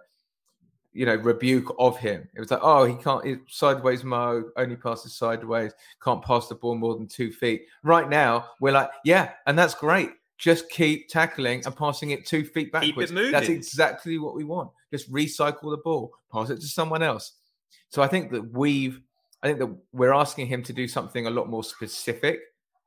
you 0.93 1.05
know, 1.05 1.15
rebuke 1.15 1.73
of 1.77 1.97
him. 1.97 2.27
It 2.35 2.39
was 2.39 2.51
like, 2.51 2.61
oh, 2.63 2.85
he 2.85 2.95
can't, 2.95 3.25
he, 3.25 3.35
sideways 3.47 4.03
Mo 4.03 4.45
only 4.57 4.75
passes 4.75 5.15
sideways, 5.15 5.71
can't 6.03 6.23
pass 6.23 6.47
the 6.47 6.55
ball 6.55 6.75
more 6.75 6.95
than 6.95 7.07
two 7.07 7.31
feet. 7.31 7.65
Right 7.83 8.09
now, 8.09 8.47
we're 8.59 8.71
like, 8.71 8.89
yeah, 9.05 9.31
and 9.45 9.57
that's 9.57 9.75
great. 9.75 10.09
Just 10.37 10.69
keep 10.69 11.09
tackling 11.09 11.61
and 11.65 11.75
passing 11.75 12.11
it 12.11 12.25
two 12.25 12.43
feet 12.43 12.67
it 12.67 12.71
backwards. 12.71 13.11
moving. 13.11 13.31
That's 13.31 13.49
exactly 13.49 14.17
what 14.17 14.35
we 14.35 14.45
want. 14.45 14.71
Just 14.91 15.11
recycle 15.11 15.71
the 15.71 15.81
ball, 15.83 16.13
pass 16.31 16.49
it 16.49 16.61
to 16.61 16.67
someone 16.67 17.03
else. 17.03 17.33
So 17.89 18.01
I 18.01 18.07
think 18.07 18.31
that 18.31 18.51
we've, 18.53 19.01
I 19.43 19.47
think 19.47 19.59
that 19.59 19.75
we're 19.93 20.13
asking 20.13 20.47
him 20.47 20.63
to 20.63 20.73
do 20.73 20.87
something 20.87 21.27
a 21.27 21.29
lot 21.29 21.49
more 21.49 21.63
specific. 21.63 22.39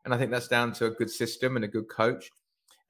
And 0.05 0.13
I 0.13 0.19
think 0.19 0.31
that's 0.31 0.49
down 0.49 0.73
to 0.75 0.87
a 0.87 0.91
good 0.91 1.11
system 1.11 1.57
and 1.57 1.65
a 1.65 1.69
good 1.69 1.89
coach. 1.89 2.31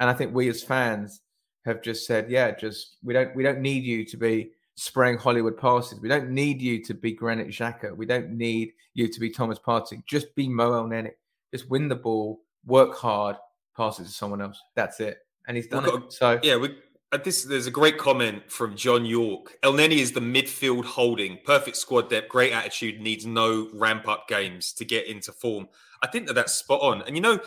And 0.01 0.09
I 0.09 0.15
think 0.15 0.35
we 0.35 0.49
as 0.49 0.63
fans 0.63 1.21
have 1.65 1.83
just 1.83 2.07
said, 2.07 2.31
yeah, 2.31 2.53
just 2.53 2.97
we 3.03 3.13
don't 3.13 3.35
we 3.37 3.43
don't 3.43 3.61
need 3.61 3.85
you 3.85 4.05
to 4.07 4.17
be 4.17 4.51
spraying 4.75 5.19
Hollywood 5.19 5.57
passes. 5.57 6.01
We 6.01 6.09
don't 6.09 6.31
need 6.31 6.61
you 6.61 6.83
to 6.85 6.95
be 6.95 7.13
Granit 7.13 7.49
Xhaka. 7.49 7.97
We 7.97 8.07
don't 8.07 8.31
need 8.31 8.73
you 8.95 9.09
to 9.09 9.21
be 9.21 9.31
Thomas 9.31 9.59
Partey. 9.59 10.05
Just 10.07 10.35
be 10.35 10.49
Mo 10.49 10.71
Elneny. 10.71 11.13
Just 11.53 11.69
win 11.69 11.89
the 11.89 11.97
ball, 11.97 12.41
work 12.65 12.97
hard, 12.97 13.37
pass 13.77 13.99
it 13.99 14.05
to 14.05 14.11
someone 14.11 14.41
else. 14.41 14.61
That's 14.75 15.01
it. 15.01 15.19
And 15.47 15.57
he's 15.57 15.67
done 15.67 15.85
We've 15.85 15.95
it. 15.95 16.13
So 16.13 16.41
Yeah, 16.43 16.57
we, 16.57 16.77
uh, 17.13 17.19
this 17.23 17.45
there's 17.45 17.67
a 17.67 17.71
great 17.71 17.99
comment 17.99 18.51
from 18.51 18.75
John 18.75 19.05
York. 19.05 19.59
Elneny 19.63 19.99
is 19.99 20.13
the 20.13 20.21
midfield 20.21 20.85
holding, 20.85 21.39
perfect 21.45 21.77
squad 21.77 22.09
depth, 22.09 22.29
great 22.29 22.53
attitude, 22.53 23.01
needs 23.01 23.27
no 23.27 23.69
ramp 23.75 24.09
up 24.09 24.29
games 24.29 24.73
to 24.75 24.85
get 24.85 25.07
into 25.07 25.31
form. 25.33 25.69
I 26.03 26.07
think 26.07 26.27
that 26.27 26.35
that's 26.35 26.55
spot 26.55 26.81
on. 26.81 27.03
And 27.03 27.15
you 27.15 27.21
know, 27.21 27.39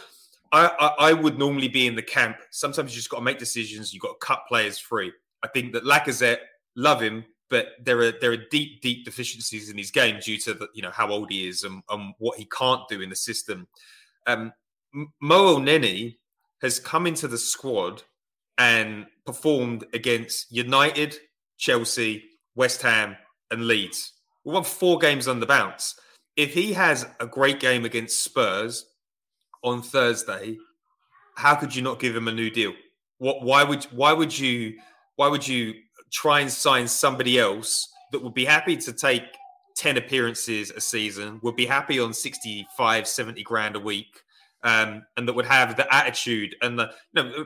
I, 0.52 0.68
I, 0.80 1.10
I 1.10 1.14
would 1.14 1.40
normally 1.40 1.68
be 1.68 1.88
in 1.88 1.96
the 1.96 2.04
camp. 2.04 2.38
Sometimes 2.52 2.92
you 2.92 2.98
just 2.98 3.10
got 3.10 3.18
to 3.18 3.24
make 3.24 3.40
decisions. 3.40 3.94
You 3.94 4.00
got 4.00 4.20
to 4.20 4.26
cut 4.26 4.44
players 4.48 4.78
free. 4.78 5.12
I 5.44 5.48
think 5.48 5.74
that 5.74 5.84
Lacazette, 5.84 6.38
love 6.76 7.02
him, 7.02 7.26
but 7.50 7.68
there 7.84 8.00
are 8.00 8.12
there 8.12 8.32
are 8.32 8.38
deep 8.52 8.82
deep 8.82 9.06
deficiencies 9.06 9.70
in 9.70 9.78
his 9.78 9.92
game 9.92 10.20
due 10.20 10.38
to 10.40 10.54
the, 10.54 10.68
you 10.74 10.82
know 10.82 10.92
how 10.92 11.10
old 11.10 11.32
he 11.32 11.48
is 11.48 11.64
and, 11.64 11.82
and 11.90 12.14
what 12.18 12.38
he 12.38 12.46
can't 12.46 12.88
do 12.90 13.02
in 13.02 13.10
the 13.10 13.16
system. 13.16 13.68
Um, 14.28 14.54
Mo 15.22 15.58
Neni 15.58 16.18
has 16.62 16.80
come 16.80 17.06
into 17.06 17.28
the 17.28 17.38
squad 17.38 18.04
and 18.58 19.06
performed 19.26 19.86
against 19.94 20.52
United, 20.52 21.18
Chelsea, 21.58 22.24
West 22.56 22.82
Ham, 22.82 23.18
and 23.52 23.68
Leeds. 23.68 24.14
We 24.44 24.54
won 24.54 24.64
four 24.64 24.98
games 24.98 25.28
on 25.28 25.40
the 25.40 25.46
bounce. 25.46 26.00
If 26.36 26.54
he 26.54 26.74
has 26.74 27.06
a 27.20 27.28
great 27.28 27.60
game 27.60 27.86
against 27.86 28.24
Spurs 28.24 28.86
on 29.64 29.82
Thursday, 29.82 30.58
how 31.36 31.56
could 31.56 31.76
you 31.76 31.82
not 31.82 32.00
give 32.00 32.16
him 32.16 32.28
a 32.28 32.34
new 32.34 32.50
deal? 32.50 32.74
What? 33.18 33.44
Why 33.44 33.64
would? 33.64 33.84
Why 33.86 34.14
would 34.14 34.38
you? 34.38 34.78
Why 35.16 35.28
would 35.28 35.48
you 35.48 35.74
try 36.12 36.40
and 36.40 36.52
sign 36.52 36.88
somebody 36.88 37.40
else 37.40 37.92
that 38.12 38.24
would 38.24 38.34
be 38.34 38.46
happy 38.46 38.78
to 38.78 38.94
take 38.94 39.24
10 39.76 39.98
appearances 39.98 40.72
a 40.72 40.82
season, 40.82 41.40
would 41.44 41.56
be 41.56 41.66
happy 41.66 42.00
on 42.00 42.14
65, 42.14 43.08
70 43.08 43.44
grand 43.44 43.76
a 43.76 43.80
week, 43.80 44.22
um, 44.64 45.04
and 45.18 45.28
that 45.28 45.34
would 45.34 45.46
have 45.46 45.76
the 45.76 45.94
attitude 45.94 46.56
and 46.62 46.80
the 46.80 46.92
you 47.14 47.24
know, 47.24 47.46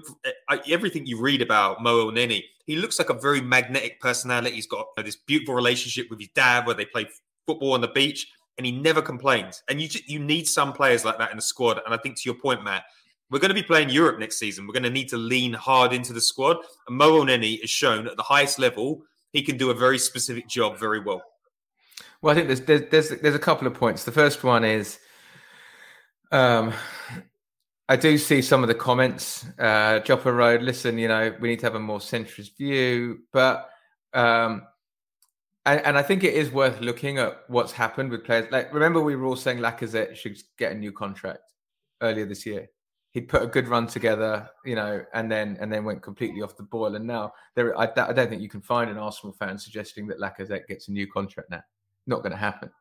everything 0.70 1.06
you 1.06 1.20
read 1.20 1.42
about 1.42 1.82
Mo 1.82 2.10
Nini. 2.10 2.46
He 2.66 2.76
looks 2.76 3.00
like 3.00 3.10
a 3.10 3.16
very 3.16 3.42
magnetic 3.42 4.00
personality. 4.00 4.56
He's 4.56 4.68
got 4.68 4.80
you 4.80 4.94
know, 4.98 5.04
this 5.04 5.16
beautiful 5.16 5.56
relationship 5.56 6.08
with 6.10 6.20
his 6.20 6.30
dad 6.30 6.66
where 6.66 6.76
they 6.76 6.86
play 6.86 7.08
football 7.48 7.74
on 7.74 7.82
the 7.82 7.88
beach, 7.88 8.28
and 8.58 8.66
he 8.66 8.72
never 8.72 9.02
complains. 9.02 9.64
And 9.68 9.82
you 9.82 9.90
you 10.06 10.20
need 10.20 10.48
some 10.48 10.72
players 10.72 11.04
like 11.04 11.18
that 11.18 11.32
in 11.32 11.38
the 11.38 11.42
squad. 11.42 11.82
And 11.84 11.94
I 11.94 11.98
think 11.98 12.16
to 12.18 12.22
your 12.26 12.36
point, 12.36 12.64
Matt, 12.64 12.84
we're 13.30 13.40
going 13.40 13.50
to 13.50 13.56
be 13.56 13.64
playing 13.64 13.90
Europe 13.90 14.20
next 14.20 14.38
season. 14.38 14.66
We're 14.66 14.74
going 14.74 14.84
to 14.84 14.90
need 14.90 15.10
to 15.10 15.18
lean 15.18 15.54
hard 15.54 15.94
into 15.94 16.14
the 16.14 16.22
squad. 16.22 16.58
And 16.88 16.98
Mo 16.98 17.24
Neni 17.24 17.62
has 17.62 17.70
shown 17.70 18.08
at 18.08 18.18
the 18.18 18.24
highest 18.24 18.60
level 18.60 19.04
he 19.32 19.42
can 19.42 19.58
do 19.58 19.70
a 19.70 19.74
very 19.74 20.00
specific 20.00 20.48
job 20.48 20.78
very 20.78 21.00
well. 21.00 21.22
Well, 22.22 22.32
I 22.32 22.36
think 22.36 22.48
there's 22.48 22.62
there's 22.62 22.90
there's, 22.90 23.22
there's 23.22 23.36
a 23.36 23.40
couple 23.40 23.68
of 23.68 23.74
points. 23.74 24.04
The 24.04 24.12
first 24.12 24.44
one 24.44 24.64
is, 24.64 25.00
um, 26.32 26.74
I 27.88 27.96
do 27.96 28.18
see 28.18 28.42
some 28.42 28.64
of 28.64 28.68
the 28.68 28.76
comments. 28.76 29.46
Uh, 29.58 30.00
Jopper 30.00 30.34
Road, 30.34 30.62
listen, 30.62 30.98
you 30.98 31.08
know, 31.08 31.34
we 31.40 31.50
need 31.50 31.60
to 31.60 31.66
have 31.66 31.76
a 31.76 31.80
more 31.80 32.00
centrist 32.00 32.58
view, 32.58 33.20
but 33.32 33.70
um, 34.14 34.64
and, 35.66 35.82
and 35.86 35.98
I 35.98 36.02
think 36.02 36.24
it 36.24 36.34
is 36.34 36.52
worth 36.52 36.82
looking 36.82 37.20
at 37.20 37.42
what's 37.48 37.72
happened 37.72 38.10
with 38.10 38.26
players. 38.26 38.52
Like, 38.52 38.74
remember, 38.74 39.02
we 39.02 39.16
were 39.16 39.26
all 39.26 39.36
saying 39.36 39.60
Lacazette 39.60 40.16
should 40.16 40.38
get 40.58 40.72
a 40.72 40.76
new 40.76 40.92
contract 40.92 41.54
earlier 42.02 42.26
this 42.26 42.46
year. 42.46 42.68
He'd 43.12 43.28
put 43.28 43.42
a 43.42 43.48
good 43.48 43.68
run 43.68 43.88
together, 43.88 44.50
you 44.64 44.76
know, 44.76 45.04
and 45.14 45.32
then 45.32 45.58
and 45.60 45.72
then 45.72 45.84
went 45.84 46.04
completely 46.04 46.42
off 46.42 46.56
the 46.56 46.64
boil. 46.64 46.96
And 46.96 47.08
now 47.08 47.34
there, 47.56 47.78
I, 47.78 47.86
I 47.86 48.14
don't 48.14 48.30
think 48.30 48.42
you 48.42 48.50
can 48.50 48.62
find 48.62 48.90
an 48.90 48.98
Arsenal 48.98 49.34
fan 49.34 49.58
suggesting 49.58 50.06
that 50.08 50.20
Lacazette 50.20 50.68
gets 50.68 50.88
a 50.90 50.92
new 50.92 51.08
contract 51.08 51.50
now 51.50 51.64
not 52.10 52.24
going 52.24 52.32
to 52.32 52.38
happen. 52.38 52.72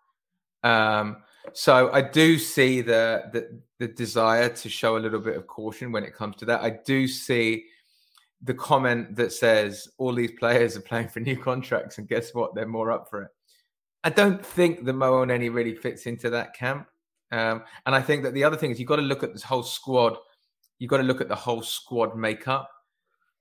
Um, 0.65 1.19
so 1.53 1.93
I 1.93 2.03
do 2.03 2.39
see 2.39 2.81
the, 2.81 3.25
the 3.33 3.61
the 3.79 3.89
desire 3.89 4.49
to 4.49 4.69
show 4.69 4.97
a 4.97 4.99
little 4.99 5.21
bit 5.21 5.37
of 5.37 5.47
caution 5.47 5.93
when 5.93 6.03
it 6.03 6.15
comes 6.15 6.37
to 6.37 6.45
that. 6.47 6.63
I 6.63 6.71
do 6.85 7.07
see 7.07 7.65
the 8.43 8.55
comment 8.55 9.15
that 9.17 9.33
says 9.33 9.89
all 9.99 10.13
these 10.13 10.33
players 10.33 10.77
are 10.77 10.81
playing 10.81 11.09
for 11.09 11.21
new 11.21 11.37
contracts, 11.37 11.99
and 11.99 12.09
guess 12.09 12.35
what? 12.35 12.55
They're 12.55 12.67
more 12.67 12.91
up 12.91 13.09
for 13.09 13.23
it. 13.23 13.31
I 14.03 14.11
don't 14.11 14.45
think 14.45 14.85
the 14.85 14.93
Mo 14.93 15.25
Oneni 15.25 15.53
really 15.53 15.75
fits 15.75 16.07
into 16.07 16.31
that 16.31 16.55
camp. 16.55 16.87
Um, 17.31 17.63
and 17.85 17.95
I 17.95 18.01
think 18.01 18.23
that 18.23 18.35
the 18.35 18.45
other 18.45 18.57
thing 18.57 18.71
is 18.71 18.79
you've 18.79 18.89
got 18.89 18.97
to 18.97 19.03
look 19.03 19.23
at 19.23 19.33
this 19.33 19.43
whole 19.43 19.63
squad. 19.63 20.17
You've 20.79 20.91
got 20.91 20.99
to 20.99 21.03
look 21.03 21.21
at 21.21 21.29
the 21.29 21.35
whole 21.35 21.63
squad 21.63 22.17
makeup. 22.17 22.71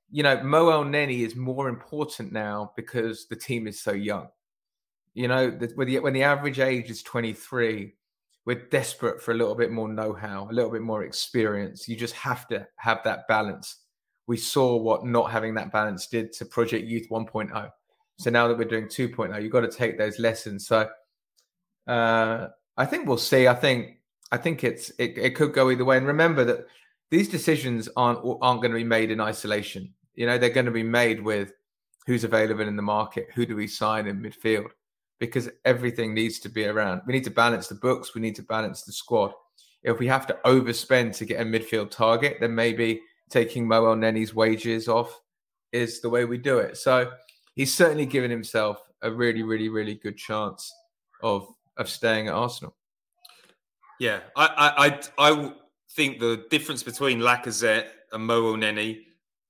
you 0.10 0.24
know, 0.24 0.42
Mo 0.44 0.68
Elneny 0.68 1.26
is 1.26 1.36
more 1.36 1.68
important 1.70 2.32
now 2.32 2.72
because 2.76 3.28
the 3.28 3.36
team 3.36 3.68
is 3.68 3.80
so 3.80 3.92
young. 3.92 4.28
You 5.14 5.28
know, 5.28 5.50
when, 5.76 5.88
the, 5.88 6.00
when 6.00 6.14
the 6.14 6.24
average 6.24 6.60
age 6.60 6.90
is 6.90 7.04
23, 7.04 7.94
we're 8.46 8.68
desperate 8.70 9.22
for 9.22 9.32
a 9.32 9.34
little 9.34 9.56
bit 9.56 9.72
more 9.72 9.90
know-how, 9.90 10.48
a 10.50 10.54
little 10.54 10.72
bit 10.72 10.82
more 10.82 11.04
experience. 11.04 11.90
You 11.90 11.98
just 11.98 12.14
have 12.14 12.48
to 12.48 12.66
have 12.78 13.04
that 13.04 13.28
balance. 13.28 13.78
We 14.28 14.38
saw 14.38 14.78
what 14.78 15.06
not 15.06 15.32
having 15.32 15.56
that 15.56 15.72
balance 15.72 16.08
did 16.08 16.32
to 16.34 16.46
Project 16.46 16.86
Youth 16.86 17.08
1.0. 17.10 17.72
So 18.20 18.30
now 18.30 18.48
that 18.48 18.58
we're 18.58 18.66
doing 18.66 18.86
2.0, 18.86 19.42
you've 19.42 19.52
got 19.52 19.62
to 19.62 19.72
take 19.72 19.98
those 19.98 20.18
lessons. 20.20 20.66
So 20.66 20.88
uh, 21.88 22.48
I 22.78 22.86
think 22.86 23.08
we'll 23.08 23.18
see. 23.18 23.48
I 23.48 23.56
think 23.56 23.98
I 24.32 24.38
think 24.38 24.64
it's 24.64 24.90
it, 25.00 25.18
it 25.18 25.36
could 25.36 25.54
go 25.54 25.72
either 25.72 25.86
way. 25.86 25.98
And 25.98 26.08
remember 26.08 26.44
that 26.46 26.68
these 27.10 27.30
decisions 27.30 27.90
aren't 27.96 28.20
aren't 28.42 28.62
going 28.62 28.72
to 28.72 28.78
be 28.78 28.84
made 28.84 29.12
in 29.12 29.22
isolation. 29.22 29.94
You 30.16 30.26
know, 30.26 30.38
they're 30.38 30.50
going 30.50 30.66
to 30.66 30.72
be 30.72 30.84
made 30.84 31.24
with 31.24 31.54
who's 32.06 32.24
available 32.24 32.68
in 32.68 32.76
the 32.76 32.82
market, 32.82 33.28
who 33.36 33.46
do 33.46 33.56
we 33.56 33.68
sign 33.68 34.08
in 34.08 34.22
midfield, 34.22 34.70
because 35.20 35.50
everything 35.66 36.14
needs 36.14 36.40
to 36.40 36.50
be 36.50 36.66
around. 36.66 37.02
We 37.06 37.14
need 37.14 37.26
to 37.26 37.32
balance 37.32 37.68
the 37.68 37.76
books, 37.76 38.16
we 38.16 38.22
need 38.22 38.36
to 38.36 38.44
balance 38.44 38.84
the 38.84 38.94
squad. 38.94 39.34
If 39.84 40.00
we 40.00 40.08
have 40.08 40.26
to 40.28 40.38
overspend 40.46 41.16
to 41.18 41.26
get 41.26 41.42
a 41.42 41.46
midfield 41.46 41.92
target, 41.92 42.38
then 42.40 42.56
maybe 42.56 43.02
taking 43.30 43.68
Moel 43.68 43.96
Elneny's 43.96 44.34
wages 44.34 44.88
off 44.88 45.20
is 45.72 46.02
the 46.02 46.10
way 46.10 46.26
we 46.26 46.38
do 46.38 46.60
it. 46.60 46.78
So 46.78 47.12
he's 47.56 47.74
certainly 47.74 48.06
given 48.06 48.32
himself 48.32 48.82
a 49.02 49.12
really, 49.12 49.44
really, 49.44 49.70
really 49.70 49.96
good 49.96 50.18
chance 50.18 50.74
of 51.22 51.48
of 51.78 51.90
staying 51.90 52.28
at 52.28 52.34
Arsenal. 52.34 52.76
Yeah, 54.00 54.20
I 54.36 54.46
I 54.78 54.88
I, 54.88 55.32
I 55.32 55.54
think 55.92 56.20
the 56.20 56.46
difference 56.50 56.84
between 56.84 57.20
Lacazette 57.20 57.88
and 58.12 58.24
Mo 58.26 58.54
Elneny 58.54 59.04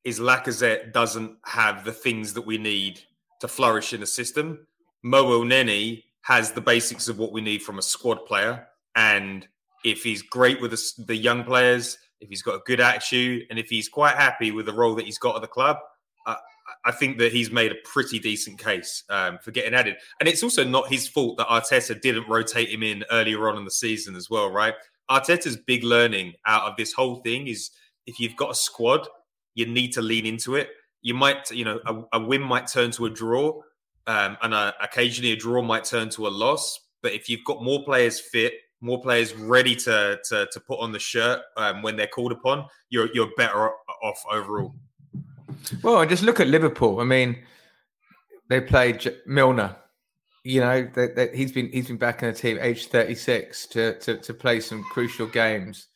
is 0.03 0.19
Lacazette 0.19 0.93
doesn't 0.93 1.37
have 1.45 1.83
the 1.83 1.91
things 1.91 2.33
that 2.33 2.45
we 2.45 2.57
need 2.57 3.01
to 3.41 3.47
flourish 3.47 3.93
in 3.93 4.01
a 4.03 4.07
system. 4.07 4.65
Mo 5.03 5.25
Elneny 5.25 6.03
has 6.21 6.51
the 6.51 6.61
basics 6.61 7.07
of 7.07 7.17
what 7.17 7.31
we 7.31 7.41
need 7.41 7.61
from 7.61 7.77
a 7.77 7.81
squad 7.81 8.25
player, 8.25 8.67
and 8.95 9.47
if 9.83 10.03
he's 10.03 10.21
great 10.21 10.61
with 10.61 10.71
the, 10.71 11.03
the 11.05 11.15
young 11.15 11.43
players, 11.43 11.97
if 12.19 12.29
he's 12.29 12.41
got 12.41 12.55
a 12.55 12.61
good 12.65 12.79
attitude, 12.79 13.45
and 13.49 13.59
if 13.59 13.69
he's 13.69 13.89
quite 13.89 14.15
happy 14.15 14.51
with 14.51 14.65
the 14.65 14.73
role 14.73 14.95
that 14.95 15.05
he's 15.05 15.19
got 15.19 15.35
at 15.35 15.41
the 15.41 15.47
club, 15.47 15.77
uh, 16.25 16.35
I 16.85 16.91
think 16.91 17.17
that 17.19 17.31
he's 17.31 17.51
made 17.51 17.71
a 17.71 17.75
pretty 17.83 18.19
decent 18.19 18.59
case 18.59 19.03
um, 19.09 19.39
for 19.41 19.51
getting 19.51 19.73
added. 19.73 19.95
And 20.19 20.29
it's 20.29 20.43
also 20.43 20.63
not 20.63 20.89
his 20.89 21.07
fault 21.07 21.37
that 21.37 21.47
Arteta 21.47 21.99
didn't 21.99 22.29
rotate 22.29 22.69
him 22.69 22.83
in 22.83 23.03
earlier 23.11 23.49
on 23.49 23.57
in 23.57 23.65
the 23.65 23.71
season 23.71 24.15
as 24.15 24.29
well, 24.29 24.49
right? 24.51 24.73
Arteta's 25.09 25.57
big 25.57 25.83
learning 25.83 26.33
out 26.45 26.63
of 26.63 26.75
this 26.77 26.93
whole 26.93 27.17
thing 27.17 27.47
is 27.47 27.71
if 28.05 28.19
you've 28.19 28.35
got 28.35 28.51
a 28.51 28.55
squad 28.55 29.07
you 29.57 29.65
need 29.65 29.91
to 29.93 30.01
lean 30.01 30.25
into 30.25 30.55
it. 30.55 30.69
You 31.01 31.15
might, 31.15 31.51
you 31.51 31.65
know, 31.65 31.79
a, 31.85 32.19
a 32.19 32.23
win 32.23 32.41
might 32.41 32.67
turn 32.67 32.91
to 32.91 33.07
a 33.07 33.09
draw, 33.09 33.59
um, 34.05 34.37
and 34.41 34.53
a, 34.53 34.73
occasionally 34.81 35.31
a 35.33 35.35
draw 35.35 35.61
might 35.61 35.83
turn 35.83 36.09
to 36.11 36.27
a 36.27 36.29
loss. 36.29 36.79
But 37.01 37.13
if 37.13 37.27
you've 37.27 37.43
got 37.43 37.63
more 37.63 37.83
players 37.83 38.19
fit, 38.19 38.53
more 38.81 39.01
players 39.01 39.33
ready 39.33 39.75
to 39.75 40.19
to, 40.29 40.47
to 40.51 40.59
put 40.59 40.79
on 40.79 40.91
the 40.91 40.99
shirt 40.99 41.41
um, 41.57 41.81
when 41.81 41.95
they're 41.95 42.07
called 42.07 42.31
upon, 42.31 42.65
you're 42.89 43.09
you're 43.13 43.31
better 43.35 43.71
off 44.03 44.23
overall. 44.31 44.75
Well, 45.83 46.05
just 46.05 46.23
look 46.23 46.39
at 46.39 46.47
Liverpool. 46.47 46.99
I 46.99 47.03
mean, 47.03 47.43
they 48.49 48.61
played 48.61 49.13
Milner. 49.25 49.75
You 50.43 50.61
know, 50.61 50.89
they, 50.93 51.07
they, 51.07 51.35
he's 51.35 51.51
been 51.51 51.69
he's 51.71 51.87
been 51.87 51.97
back 51.97 52.23
in 52.23 52.31
the 52.31 52.35
team, 52.35 52.57
age 52.61 52.87
thirty 52.87 53.15
six, 53.15 53.65
to, 53.67 53.99
to 53.99 54.17
to 54.17 54.33
play 54.33 54.59
some 54.59 54.83
crucial 54.83 55.27
games. 55.27 55.87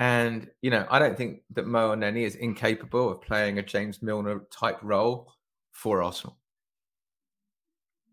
And, 0.00 0.48
you 0.62 0.70
know, 0.70 0.86
I 0.90 1.00
don't 1.00 1.16
think 1.16 1.42
that 1.54 1.66
Mo 1.66 1.96
Elneny 1.96 2.22
is 2.22 2.36
incapable 2.36 3.10
of 3.10 3.20
playing 3.20 3.58
a 3.58 3.62
James 3.62 4.00
Milner 4.00 4.46
type 4.52 4.78
role 4.80 5.32
for 5.72 6.04
Arsenal. 6.04 6.38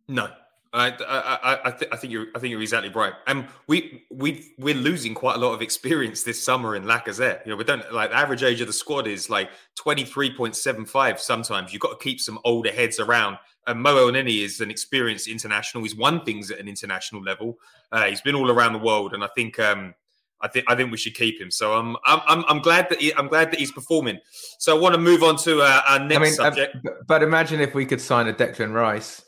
No, 0.08 0.32
I 0.76 0.88
I, 0.90 1.60
I, 1.70 1.72
th- 1.72 1.92
I, 1.92 1.96
think 1.96 2.12
you're 2.12 2.28
I 2.36 2.40
think 2.40 2.52
you're 2.52 2.62
exactly 2.62 2.90
right. 2.90 3.14
And 3.28 3.48
we 3.68 4.04
we 4.12 4.54
we're 4.58 4.76
losing 4.76 5.14
quite 5.14 5.36
a 5.38 5.40
lot 5.40 5.54
of 5.54 5.62
experience 5.62 6.24
this 6.24 6.44
summer 6.44 6.76
in 6.76 6.84
Lacazette. 6.84 7.46
You 7.46 7.52
know, 7.52 7.56
we 7.56 7.64
don't 7.64 7.92
like 7.94 8.10
the 8.10 8.18
average 8.18 8.44
age 8.44 8.62
of 8.62 8.68
the 8.68 8.74
squad 8.74 9.08
is 9.08 9.30
like 9.30 9.50
twenty 9.76 10.04
three 10.04 10.36
point 10.36 10.56
seven 10.56 10.86
five. 10.86 11.20
Sometimes 11.20 11.72
you've 11.72 11.82
got 11.82 12.00
to 12.00 12.04
keep 12.04 12.20
some 12.20 12.40
older 12.44 12.72
heads 12.72 13.00
around. 13.00 13.38
And 13.68 13.82
Mo 13.82 13.96
Elneny 13.96 14.44
is 14.44 14.62
an 14.62 14.70
experienced 14.70 15.28
international. 15.28 15.84
He's 15.84 15.96
won 15.96 16.24
things 16.24 16.52
at 16.52 16.60
an 16.60 16.68
international 16.68 17.24
level. 17.24 17.58
Uh, 17.92 18.04
he's 18.04 18.22
been 18.22 18.36
all 18.36 18.52
around 18.52 18.74
the 18.74 18.80
world, 18.80 19.16
and 19.16 19.24
I 19.24 19.30
think 19.36 19.58
um, 19.58 19.96
I 20.42 20.48
think 20.48 20.66
I 20.68 20.76
think 20.76 20.92
we 20.92 20.98
should 20.98 21.16
keep 21.16 21.42
him. 21.42 21.50
So 21.50 21.74
I'm 21.74 21.98
I'm 22.06 22.44
I'm 22.48 22.60
glad 22.60 22.90
that 22.90 23.02
he, 23.02 23.14
I'm 23.16 23.28
glad 23.28 23.52
that 23.52 23.60
he's 23.60 23.72
performing. 23.72 24.20
So 24.60 24.76
I 24.76 24.80
want 24.80 24.94
to 24.94 25.02
move 25.02 25.24
on 25.24 25.38
to 25.38 25.62
uh, 25.62 25.82
our 25.88 26.00
next 26.00 26.18
I 26.18 26.20
mean, 26.20 26.34
uh, 26.34 26.36
subject. 26.36 26.76
Uh, 26.86 26.92
but 27.08 27.24
imagine 27.24 27.60
if 27.60 27.74
we 27.74 27.86
could 27.86 28.02
sign 28.02 28.28
a 28.28 28.34
Declan 28.34 28.74
Rice, 28.74 29.25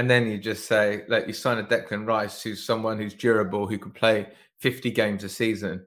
and 0.00 0.10
then 0.10 0.26
you 0.26 0.38
just 0.38 0.64
say 0.64 1.04
like 1.08 1.26
you 1.26 1.34
sign 1.34 1.58
a 1.58 1.62
Declan 1.62 2.06
Rice, 2.06 2.42
who's 2.42 2.64
someone 2.64 2.96
who's 2.96 3.12
durable, 3.12 3.66
who 3.66 3.76
could 3.76 3.92
play 3.92 4.28
50 4.60 4.90
games 4.92 5.24
a 5.24 5.28
season, 5.28 5.84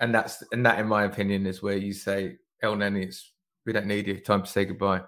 and 0.00 0.12
that's 0.12 0.42
and 0.50 0.66
that, 0.66 0.80
in 0.80 0.88
my 0.88 1.04
opinion, 1.04 1.46
is 1.46 1.62
where 1.62 1.76
you 1.76 1.92
say 1.92 2.38
Elneny, 2.64 3.04
it's 3.04 3.30
we 3.64 3.72
don't 3.72 3.86
need 3.86 4.08
you. 4.08 4.18
Time 4.18 4.42
to 4.42 4.50
say 4.50 4.64
goodbye. 4.64 5.02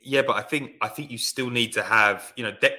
Yeah, 0.00 0.22
but 0.22 0.36
I 0.36 0.42
think 0.42 0.74
I 0.80 0.86
think 0.86 1.10
you 1.10 1.18
still 1.18 1.50
need 1.50 1.72
to 1.72 1.82
have 1.82 2.32
you 2.36 2.44
know. 2.44 2.52
De- 2.60 2.76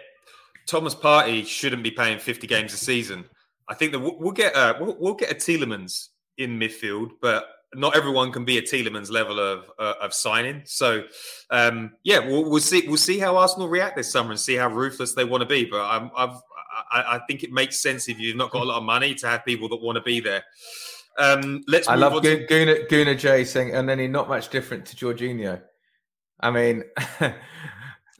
Thomas 0.67 0.95
Partey 0.95 1.45
shouldn't 1.45 1.83
be 1.83 1.91
playing 1.91 2.19
50 2.19 2.47
games 2.47 2.73
a 2.73 2.77
season. 2.77 3.25
I 3.67 3.73
think 3.73 3.91
that 3.91 3.99
we'll, 3.99 4.31
get 4.31 4.55
a, 4.55 4.77
we'll, 4.79 4.95
we'll, 4.99 5.13
get 5.13 5.31
a 5.31 5.35
Tielemans 5.35 6.07
in 6.37 6.57
midfield, 6.57 7.09
but 7.21 7.45
not 7.75 7.95
everyone 7.95 8.31
can 8.31 8.45
be 8.45 8.57
a 8.57 8.61
Tielemans 8.61 9.11
level 9.11 9.39
of 9.39 9.69
uh, 9.77 9.93
of 10.01 10.13
signing. 10.13 10.63
So, 10.65 11.03
um, 11.49 11.93
yeah, 12.03 12.19
we'll, 12.19 12.49
we'll, 12.49 12.59
see 12.59 12.87
we'll 12.87 12.97
see 12.97 13.19
how 13.19 13.37
Arsenal 13.37 13.67
react 13.67 13.97
this 13.97 14.11
summer 14.11 14.31
and 14.31 14.39
see 14.39 14.55
how 14.55 14.69
ruthless 14.69 15.13
they 15.13 15.25
want 15.25 15.41
to 15.41 15.47
be. 15.47 15.65
But 15.65 15.81
I'm, 15.81 16.11
I've, 16.15 16.37
I, 16.91 17.15
I 17.15 17.19
think 17.27 17.43
it 17.43 17.51
makes 17.51 17.81
sense 17.81 18.09
if 18.09 18.19
you've 18.19 18.35
not 18.35 18.51
got 18.51 18.63
a 18.63 18.65
lot 18.65 18.77
of 18.77 18.83
money 18.83 19.15
to 19.15 19.27
have 19.27 19.45
people 19.45 19.69
that 19.69 19.81
want 19.81 19.97
to 19.97 20.01
be 20.01 20.19
there. 20.19 20.43
Um, 21.17 21.63
let's. 21.67 21.87
I 21.87 21.95
love 21.95 22.21
Guna, 22.21 22.47
to... 22.47 22.85
Guna 22.89 23.15
J 23.15 23.43
saying, 23.43 23.73
and 23.73 23.87
then 23.87 23.99
he's 23.99 24.09
not 24.09 24.27
much 24.27 24.49
different 24.49 24.85
to 24.87 24.95
Jorginho. 24.95 25.61
I 26.39 26.51
mean, 26.51 26.83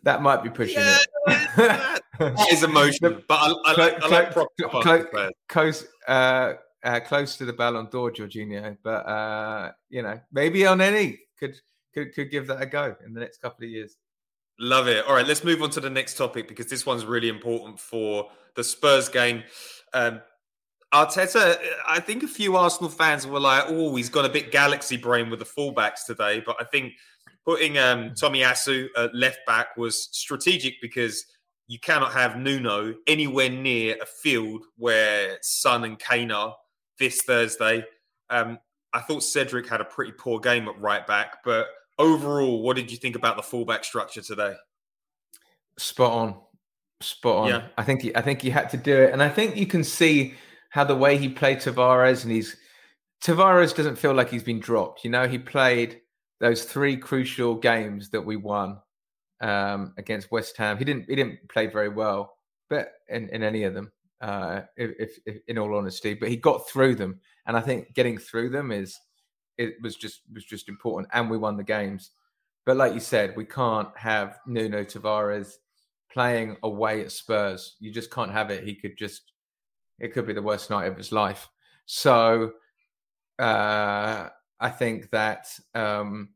that 0.03 0.21
might 0.21 0.43
be 0.43 0.49
pushing 0.49 0.79
yeah, 0.79 0.97
it. 1.27 2.01
that 2.19 2.47
is 2.51 2.63
emotion, 2.63 3.23
but 3.27 3.35
I, 3.35 3.53
I 3.65 3.73
like, 3.73 4.03
I 4.03 4.07
like 4.07 4.31
proper 4.31 5.31
close, 5.49 5.85
uh, 6.07 6.53
uh, 6.85 6.99
close 6.99 7.35
to 7.37 7.45
the 7.45 7.53
Ballon 7.53 7.87
d'Or, 7.91 8.11
Jorginho. 8.11 8.77
But 8.83 9.07
uh, 9.07 9.71
you 9.89 10.01
know, 10.01 10.19
maybe 10.31 10.59
Elneny 10.59 11.17
could 11.39 11.59
could 11.93 12.13
could 12.13 12.31
give 12.31 12.47
that 12.47 12.61
a 12.61 12.65
go 12.65 12.95
in 13.05 13.13
the 13.13 13.19
next 13.19 13.41
couple 13.41 13.65
of 13.65 13.71
years. 13.71 13.97
Love 14.59 14.87
it. 14.87 15.05
All 15.05 15.15
right, 15.15 15.27
let's 15.27 15.43
move 15.43 15.61
on 15.61 15.69
to 15.71 15.81
the 15.81 15.89
next 15.89 16.15
topic 16.15 16.47
because 16.47 16.67
this 16.67 16.85
one's 16.85 17.05
really 17.05 17.27
important 17.27 17.79
for 17.79 18.29
the 18.55 18.63
Spurs 18.63 19.09
game. 19.09 19.43
Um, 19.93 20.21
Arteta, 20.93 21.57
I 21.85 21.99
think 21.99 22.23
a 22.23 22.27
few 22.27 22.55
Arsenal 22.55 22.89
fans 22.89 23.27
were 23.27 23.39
like, 23.39 23.65
"Oh, 23.67 23.95
he's 23.95 24.09
got 24.09 24.23
a 24.23 24.29
bit 24.29 24.51
galaxy 24.51 24.95
brain 24.95 25.29
with 25.29 25.39
the 25.39 25.45
fullbacks 25.45 26.05
today," 26.05 26.41
but 26.45 26.55
I 26.59 26.63
think 26.63 26.93
putting 27.43 27.77
um, 27.77 28.11
Tomiyasu 28.11 28.87
at 28.95 29.13
left 29.13 29.39
back 29.45 29.75
was 29.75 30.07
strategic 30.11 30.75
because 30.81 31.25
you 31.67 31.79
cannot 31.79 32.13
have 32.13 32.37
Nuno 32.37 32.93
anywhere 33.07 33.49
near 33.49 33.97
a 34.01 34.05
field 34.05 34.65
where 34.77 35.37
Son 35.41 35.83
and 35.83 35.99
Kane 35.99 36.31
are 36.31 36.55
this 36.99 37.21
Thursday. 37.21 37.83
Um, 38.29 38.59
I 38.93 39.01
thought 39.01 39.23
Cedric 39.23 39.67
had 39.67 39.81
a 39.81 39.85
pretty 39.85 40.13
poor 40.13 40.39
game 40.39 40.67
at 40.67 40.79
right 40.79 41.05
back, 41.05 41.43
but 41.43 41.67
overall, 41.99 42.61
what 42.61 42.75
did 42.75 42.91
you 42.91 42.97
think 42.97 43.15
about 43.15 43.35
the 43.35 43.43
fullback 43.43 43.83
structure 43.83 44.21
today? 44.21 44.53
Spot 45.77 46.11
on, 46.11 46.35
spot 47.01 47.35
on. 47.35 47.47
Yeah. 47.49 47.67
I 47.77 47.83
think 47.83 48.01
he, 48.01 48.15
I 48.15 48.21
think 48.21 48.41
he 48.41 48.49
had 48.49 48.69
to 48.69 48.77
do 48.77 48.95
it, 48.95 49.11
and 49.11 49.21
I 49.21 49.29
think 49.29 49.57
you 49.57 49.67
can 49.67 49.83
see 49.83 50.33
how 50.69 50.83
the 50.83 50.95
way 50.95 51.17
he 51.17 51.29
played 51.29 51.59
Tavares, 51.59 52.23
and 52.23 52.31
he's 52.31 52.55
Tavares 53.23 53.75
doesn't 53.75 53.97
feel 53.97 54.13
like 54.13 54.29
he's 54.29 54.43
been 54.43 54.59
dropped. 54.59 55.03
You 55.03 55.09
know, 55.09 55.27
he 55.27 55.37
played 55.37 56.01
those 56.39 56.63
three 56.63 56.97
crucial 56.97 57.55
games 57.55 58.09
that 58.09 58.21
we 58.21 58.35
won 58.35 58.79
um, 59.41 59.93
against 59.97 60.31
West 60.31 60.55
Ham. 60.57 60.77
He 60.77 60.85
didn't 60.85 61.05
he 61.09 61.15
didn't 61.15 61.47
play 61.49 61.67
very 61.67 61.89
well, 61.89 62.37
but 62.69 62.93
in, 63.09 63.29
in 63.29 63.43
any 63.43 63.63
of 63.63 63.73
them, 63.73 63.91
uh, 64.25 64.63
if, 64.75 65.19
if, 65.27 65.39
in 65.47 65.59
all 65.59 65.75
honesty, 65.75 66.15
but 66.15 66.29
he 66.29 66.35
got 66.35 66.67
through 66.67 66.95
them, 66.95 67.19
and 67.45 67.55
I 67.55 67.61
think 67.61 67.93
getting 67.93 68.17
through 68.17 68.49
them 68.49 68.71
is 68.71 68.97
it 69.59 69.75
was 69.83 69.95
just 69.95 70.21
was 70.33 70.43
just 70.43 70.67
important, 70.67 71.09
and 71.13 71.29
we 71.29 71.37
won 71.37 71.57
the 71.57 71.63
games. 71.63 72.09
But 72.65 72.77
like 72.77 72.95
you 72.95 72.99
said, 72.99 73.35
we 73.35 73.45
can't 73.45 73.95
have 73.95 74.39
Nuno 74.47 74.83
Tavares 74.83 75.57
playing 76.11 76.57
away 76.63 77.01
at 77.01 77.11
Spurs. 77.11 77.75
You 77.79 77.91
just 77.91 78.09
can't 78.09 78.31
have 78.31 78.49
it. 78.49 78.63
He 78.63 78.73
could 78.73 78.97
just 78.97 79.31
it 79.99 80.11
could 80.11 80.25
be 80.25 80.33
the 80.33 80.41
worst 80.41 80.71
night 80.71 80.87
of 80.87 80.97
his 80.97 81.11
life. 81.11 81.47
So 81.85 82.53
uh, 83.37 84.29
I 84.59 84.69
think 84.69 85.11
that 85.11 85.47
um, 85.75 86.29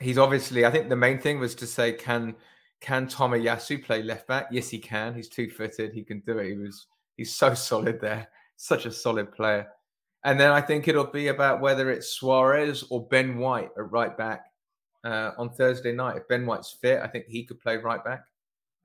he's 0.00 0.18
obviously. 0.18 0.66
I 0.66 0.72
think 0.72 0.88
the 0.88 0.96
main 0.96 1.20
thing 1.20 1.38
was 1.38 1.54
to 1.54 1.68
say, 1.68 1.92
can 1.92 2.34
can 2.80 3.06
Tomiyasu 3.06 3.84
play 3.84 4.02
left 4.02 4.26
back? 4.26 4.48
Yes, 4.50 4.70
he 4.70 4.80
can. 4.80 5.14
He's 5.14 5.28
two 5.28 5.50
footed. 5.50 5.92
He 5.92 6.02
can 6.02 6.18
do 6.26 6.38
it. 6.38 6.48
He 6.48 6.56
was. 6.56 6.88
He's 7.16 7.34
so 7.34 7.54
solid 7.70 8.00
there. 8.00 8.28
Such 8.56 8.86
a 8.86 8.92
solid 8.92 9.32
player. 9.32 9.68
And 10.24 10.38
then 10.38 10.52
I 10.52 10.60
think 10.60 10.86
it'll 10.86 11.04
be 11.06 11.28
about 11.28 11.60
whether 11.60 11.90
it's 11.90 12.10
Suarez 12.10 12.84
or 12.90 13.08
Ben 13.08 13.38
White 13.38 13.70
at 13.76 13.90
right 13.90 14.16
back. 14.16 14.44
uh, 15.04 15.32
on 15.36 15.50
Thursday 15.50 15.90
night. 15.92 16.16
If 16.16 16.28
Ben 16.28 16.46
White's 16.46 16.76
fit, 16.80 17.00
I 17.02 17.08
think 17.08 17.24
he 17.26 17.44
could 17.44 17.58
play 17.58 17.76
right 17.76 18.04
back. 18.04 18.22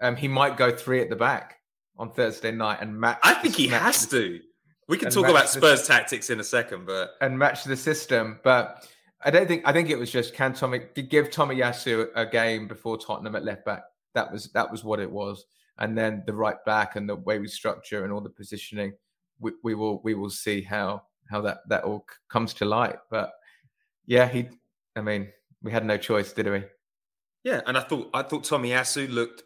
Um, 0.01 0.15
he 0.15 0.27
might 0.27 0.57
go 0.57 0.71
three 0.75 0.99
at 0.99 1.09
the 1.11 1.15
back 1.15 1.57
on 1.95 2.11
Thursday 2.11 2.51
night 2.51 2.79
and 2.81 2.99
match. 2.99 3.19
I 3.23 3.35
think 3.35 3.55
he 3.55 3.67
match 3.69 3.81
has 3.83 4.07
the- 4.07 4.19
to. 4.21 4.39
We 4.87 4.97
can 4.97 5.11
talk 5.11 5.27
about 5.27 5.43
the- 5.43 5.59
Spurs 5.59 5.85
tactics 5.87 6.29
in 6.31 6.39
a 6.39 6.43
second, 6.43 6.87
but 6.87 7.11
and 7.21 7.37
match 7.37 7.65
the 7.65 7.75
system. 7.75 8.39
But 8.43 8.87
I 9.23 9.29
don't 9.29 9.47
think 9.47 9.61
I 9.65 9.71
think 9.73 9.89
it 9.91 9.97
was 9.99 10.09
just 10.11 10.33
can 10.33 10.53
Tommy 10.53 10.79
give 10.95 11.29
Tomiyasu 11.29 12.07
a 12.15 12.25
game 12.25 12.67
before 12.67 12.97
Tottenham 12.97 13.35
at 13.35 13.43
left 13.43 13.63
back. 13.65 13.83
That 14.15 14.31
was 14.31 14.49
that 14.53 14.71
was 14.71 14.83
what 14.83 14.99
it 14.99 15.11
was. 15.11 15.45
And 15.79 15.97
then 15.97 16.23
the 16.25 16.33
right 16.33 16.63
back 16.65 16.95
and 16.95 17.07
the 17.07 17.15
way 17.15 17.39
we 17.39 17.47
structure 17.47 18.03
and 18.03 18.11
all 18.11 18.21
the 18.21 18.29
positioning, 18.29 18.93
we, 19.39 19.51
we 19.63 19.75
will 19.75 20.01
we 20.03 20.15
will 20.15 20.29
see 20.29 20.61
how 20.61 21.03
how 21.29 21.41
that 21.41 21.59
that 21.69 21.83
all 21.83 22.05
comes 22.29 22.53
to 22.55 22.65
light. 22.65 22.97
But 23.09 23.31
yeah, 24.05 24.27
he. 24.27 24.49
I 24.95 25.01
mean, 25.01 25.27
we 25.61 25.71
had 25.71 25.85
no 25.85 25.97
choice, 25.97 26.33
did 26.33 26.49
we? 26.49 26.63
Yeah, 27.43 27.61
and 27.65 27.77
I 27.77 27.81
thought 27.81 28.09
I 28.13 28.23
thought 28.23 28.43
Tomiyasu 28.43 29.09
looked. 29.09 29.43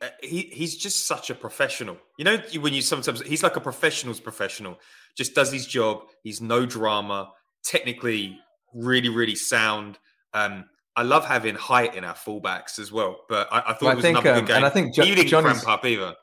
Uh, 0.00 0.08
he 0.22 0.42
he's 0.52 0.76
just 0.76 1.06
such 1.06 1.28
a 1.28 1.34
professional. 1.34 1.98
You 2.16 2.24
know, 2.24 2.38
when 2.60 2.72
you 2.72 2.82
sometimes 2.82 3.20
he's 3.22 3.42
like 3.42 3.56
a 3.56 3.60
professional's 3.60 4.20
professional. 4.20 4.78
Just 5.16 5.34
does 5.34 5.52
his 5.52 5.66
job. 5.66 6.02
He's 6.22 6.40
no 6.40 6.64
drama. 6.64 7.32
Technically, 7.62 8.38
really 8.72 9.08
really 9.08 9.34
sound. 9.34 9.98
Um, 10.32 10.64
I 10.98 11.02
love 11.02 11.24
having 11.24 11.54
height 11.54 11.94
in 11.94 12.04
our 12.04 12.14
fullbacks 12.14 12.78
as 12.78 12.90
well. 12.92 13.24
But 13.28 13.48
I, 13.52 13.58
I 13.58 13.62
thought 13.74 13.82
Well, 13.82 13.92
it 13.92 13.96
was 13.96 14.02
think, 14.04 14.18
another 14.18 14.30
um, 14.34 14.40
good 14.40 14.48
game. 14.48 14.56
and 14.56 14.64
I 14.66 14.70
think 14.70 14.94
Jo- 14.94 15.04
he 15.04 15.14
didn't 15.14 15.28
Johnny's- 15.28 15.62
cramp 15.62 15.68
up 15.78 15.84
either. 15.86 16.14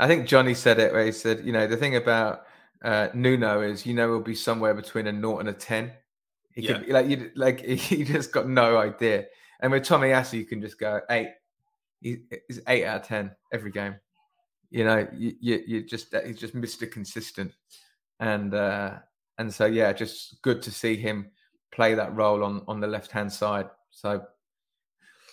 I 0.00 0.06
think 0.06 0.28
Johnny 0.28 0.54
said 0.54 0.78
it 0.78 0.92
where 0.92 1.04
he 1.04 1.12
said, 1.12 1.44
you 1.44 1.52
know, 1.52 1.66
the 1.66 1.76
thing 1.76 1.96
about 1.96 2.42
uh, 2.84 3.08
Nuno 3.14 3.62
is, 3.62 3.84
you 3.84 3.94
know, 3.94 4.06
he'll 4.08 4.20
be 4.20 4.34
somewhere 4.34 4.74
between 4.74 5.06
a 5.08 5.12
naught 5.12 5.40
and 5.40 5.48
a 5.48 5.52
ten. 5.52 5.92
He 6.52 6.62
Yeah. 6.62 6.78
could 6.78 6.88
like 6.88 7.08
you 7.08 7.30
like 7.34 7.60
he 7.64 8.04
just 8.04 8.30
got 8.32 8.48
no 8.48 8.78
idea. 8.78 9.26
And 9.60 9.72
with 9.72 9.82
Tomiyasu, 9.84 10.34
you 10.34 10.44
can 10.44 10.60
just 10.60 10.78
go 10.78 11.00
eight. 11.10 11.30
He, 12.00 12.18
he's 12.46 12.60
eight 12.68 12.84
out 12.84 13.00
of 13.00 13.06
ten 13.08 13.32
every 13.52 13.72
game. 13.72 13.96
You 14.70 14.84
know, 14.84 15.08
you 15.12 15.34
you, 15.40 15.62
you 15.66 15.82
just 15.84 16.14
he's 16.24 16.38
just 16.38 16.54
Mr. 16.54 16.88
Consistent, 16.88 17.52
and 18.20 18.54
uh, 18.54 18.98
and 19.38 19.52
so 19.52 19.66
yeah, 19.66 19.92
just 19.92 20.40
good 20.42 20.62
to 20.62 20.70
see 20.70 20.94
him 20.94 21.30
play 21.72 21.94
that 21.94 22.14
role 22.14 22.44
on 22.44 22.62
on 22.68 22.78
the 22.80 22.86
left 22.86 23.10
hand 23.10 23.32
side. 23.32 23.66
So 23.90 24.22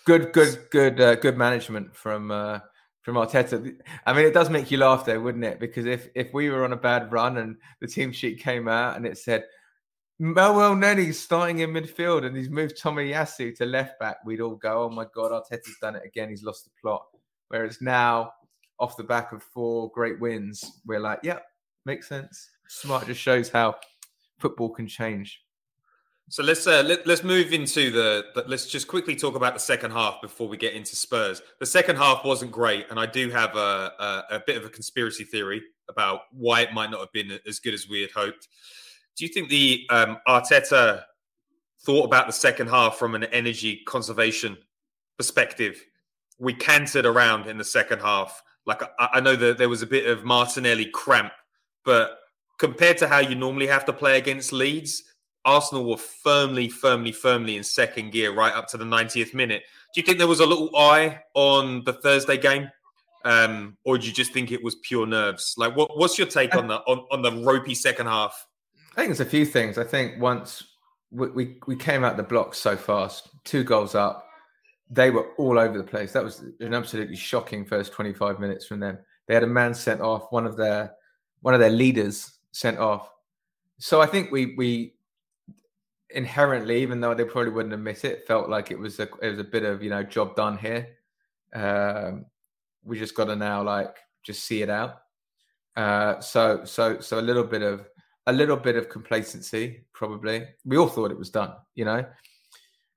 good, 0.05 0.33
good, 0.33 0.67
good, 0.71 0.99
uh, 1.01 1.15
good 1.15 1.37
management 1.37 1.95
from 1.95 2.31
uh, 2.31 2.59
from 3.01 3.15
Arteta. 3.15 3.75
I 4.05 4.13
mean, 4.13 4.25
it 4.25 4.33
does 4.33 4.49
make 4.49 4.71
you 4.71 4.77
laugh, 4.77 5.05
though, 5.05 5.19
wouldn't 5.19 5.43
it? 5.43 5.59
Because 5.59 5.85
if 5.85 6.09
if 6.15 6.33
we 6.33 6.49
were 6.49 6.63
on 6.63 6.73
a 6.73 6.77
bad 6.77 7.11
run 7.11 7.37
and 7.37 7.57
the 7.79 7.87
team 7.87 8.11
sheet 8.11 8.39
came 8.39 8.67
out 8.67 8.97
and 8.97 9.05
it 9.05 9.17
said 9.17 9.45
Manuel 10.17 10.75
Nenny's 10.75 11.19
starting 11.19 11.59
in 11.59 11.71
midfield 11.71 12.25
and 12.25 12.35
he's 12.35 12.49
moved 12.49 12.81
Tomiyasu 12.81 13.55
to 13.57 13.65
left 13.65 13.99
back, 13.99 14.17
we'd 14.25 14.41
all 14.41 14.55
go, 14.55 14.83
"Oh 14.83 14.89
my 14.89 15.05
god, 15.13 15.31
Arteta's 15.31 15.77
done 15.81 15.95
it 15.95 16.03
again. 16.05 16.29
He's 16.29 16.43
lost 16.43 16.65
the 16.65 16.71
plot." 16.81 17.05
Whereas 17.49 17.79
now, 17.79 18.31
off 18.79 18.97
the 18.97 19.03
back 19.03 19.31
of 19.33 19.43
four 19.43 19.91
great 19.91 20.19
wins, 20.19 20.81
we're 20.85 20.99
like, 20.99 21.19
"Yep, 21.21 21.45
makes 21.85 22.07
sense." 22.07 22.49
Smart 22.67 23.05
just 23.05 23.21
shows 23.21 23.49
how 23.49 23.75
football 24.39 24.69
can 24.69 24.87
change. 24.87 25.44
So 26.27 26.41
let's 26.41 26.65
uh, 26.65 26.83
let, 26.85 27.05
let's 27.05 27.23
move 27.23 27.53
into 27.53 27.91
the, 27.91 28.25
the. 28.33 28.45
Let's 28.47 28.65
just 28.65 28.87
quickly 28.87 29.15
talk 29.15 29.35
about 29.35 29.53
the 29.53 29.59
second 29.59 29.91
half 29.91 30.21
before 30.21 30.47
we 30.47 30.57
get 30.57 30.73
into 30.73 30.95
Spurs. 30.95 31.41
The 31.59 31.67
second 31.67 31.97
half 31.97 32.25
wasn't 32.25 32.51
great, 32.51 32.87
and 32.89 32.99
I 32.99 33.05
do 33.05 33.29
have 33.29 33.55
a, 33.55 33.91
a, 33.99 34.23
a 34.31 34.43
bit 34.45 34.57
of 34.57 34.65
a 34.65 34.69
conspiracy 34.69 35.23
theory 35.23 35.61
about 35.87 36.21
why 36.31 36.61
it 36.61 36.73
might 36.73 36.89
not 36.89 36.99
have 36.99 37.11
been 37.11 37.39
as 37.47 37.59
good 37.59 37.75
as 37.75 37.87
we 37.87 38.01
had 38.01 38.09
hoped. 38.09 38.47
Do 39.15 39.23
you 39.23 39.31
think 39.31 39.49
the 39.49 39.85
um, 39.91 40.17
Arteta 40.27 41.03
thought 41.85 42.05
about 42.05 42.25
the 42.25 42.33
second 42.33 42.69
half 42.69 42.97
from 42.97 43.13
an 43.13 43.25
energy 43.25 43.81
conservation 43.85 44.57
perspective? 45.17 45.79
We 46.39 46.55
cantered 46.55 47.05
around 47.05 47.45
in 47.45 47.59
the 47.59 47.63
second 47.63 47.99
half. 47.99 48.41
Like 48.65 48.81
I, 48.81 49.09
I 49.13 49.19
know 49.19 49.35
that 49.35 49.59
there 49.59 49.69
was 49.69 49.83
a 49.83 49.87
bit 49.87 50.07
of 50.07 50.25
Martinelli 50.25 50.85
cramp, 50.85 51.33
but 51.83 52.17
compared 52.57 52.97
to 52.97 53.07
how 53.07 53.19
you 53.19 53.35
normally 53.35 53.67
have 53.67 53.85
to 53.85 53.93
play 53.93 54.17
against 54.17 54.51
Leeds, 54.51 55.03
Arsenal 55.45 55.85
were 55.85 55.97
firmly, 55.97 56.67
firmly, 56.67 57.11
firmly 57.11 57.55
in 57.55 57.63
second 57.63 58.11
gear 58.11 58.33
right 58.33 58.53
up 58.53 58.67
to 58.69 58.77
the 58.77 58.85
90th 58.85 59.33
minute. 59.33 59.63
Do 59.93 60.01
you 60.01 60.05
think 60.05 60.17
there 60.17 60.27
was 60.27 60.39
a 60.39 60.45
little 60.45 60.75
eye 60.75 61.21
on 61.35 61.83
the 61.83 61.93
Thursday 61.93 62.37
game? 62.37 62.69
Um, 63.23 63.77
or 63.85 63.97
do 63.97 64.05
you 64.05 64.13
just 64.13 64.33
think 64.33 64.51
it 64.51 64.63
was 64.63 64.75
pure 64.75 65.07
nerves? 65.07 65.55
Like, 65.57 65.75
what, 65.75 65.97
what's 65.97 66.17
your 66.17 66.27
take 66.27 66.55
on 66.55 66.67
the 66.67 66.75
on, 66.81 67.05
on 67.11 67.21
the 67.21 67.31
ropey 67.43 67.73
second 67.73 68.07
half? 68.07 68.47
I 68.91 68.95
think 68.95 69.09
there's 69.09 69.19
a 69.19 69.25
few 69.25 69.45
things. 69.45 69.77
I 69.77 69.83
think 69.83 70.21
once 70.21 70.63
we, 71.11 71.29
we, 71.29 71.57
we 71.67 71.75
came 71.75 72.03
out 72.03 72.17
the 72.17 72.23
blocks 72.23 72.57
so 72.57 72.75
fast, 72.75 73.29
two 73.43 73.63
goals 73.63 73.95
up, 73.95 74.27
they 74.89 75.09
were 75.09 75.31
all 75.37 75.57
over 75.57 75.77
the 75.77 75.83
place. 75.83 76.11
That 76.11 76.23
was 76.23 76.43
an 76.59 76.73
absolutely 76.73 77.15
shocking 77.15 77.65
first 77.65 77.91
25 77.93 78.39
minutes 78.39 78.65
from 78.65 78.79
them. 78.79 78.99
They 79.27 79.33
had 79.33 79.43
a 79.43 79.47
man 79.47 79.73
sent 79.73 80.01
off, 80.01 80.31
one 80.31 80.45
of 80.45 80.55
their 80.55 80.93
one 81.41 81.53
of 81.53 81.59
their 81.59 81.69
leaders 81.69 82.37
sent 82.51 82.77
off. 82.77 83.11
So 83.77 84.01
I 84.01 84.05
think 84.05 84.31
we 84.31 84.55
we 84.55 84.94
inherently, 86.15 86.81
even 86.81 86.99
though 86.99 87.13
they 87.13 87.25
probably 87.25 87.51
wouldn't 87.51 87.73
admit 87.73 88.05
it, 88.05 88.25
felt 88.25 88.49
like 88.49 88.71
it 88.71 88.79
was 88.79 88.99
a 88.99 89.07
it 89.21 89.29
was 89.29 89.39
a 89.39 89.43
bit 89.43 89.63
of 89.63 89.83
you 89.83 89.89
know 89.89 90.01
job 90.01 90.35
done 90.35 90.57
here. 90.57 90.87
Um, 91.53 92.25
we 92.83 92.97
just 92.97 93.15
got 93.15 93.25
to 93.25 93.35
now 93.35 93.63
like 93.63 93.95
just 94.23 94.43
see 94.43 94.61
it 94.61 94.69
out. 94.69 95.01
Uh, 95.75 96.19
so 96.21 96.63
so 96.63 96.99
so 96.99 97.19
a 97.19 97.21
little 97.21 97.43
bit 97.43 97.61
of 97.61 97.87
a 98.27 98.33
little 98.33 98.57
bit 98.57 98.75
of 98.75 98.89
complacency 98.89 99.85
probably. 99.93 100.47
We 100.63 100.77
all 100.77 100.87
thought 100.87 101.11
it 101.11 101.19
was 101.19 101.29
done, 101.29 101.53
you 101.75 101.85
know. 101.85 102.05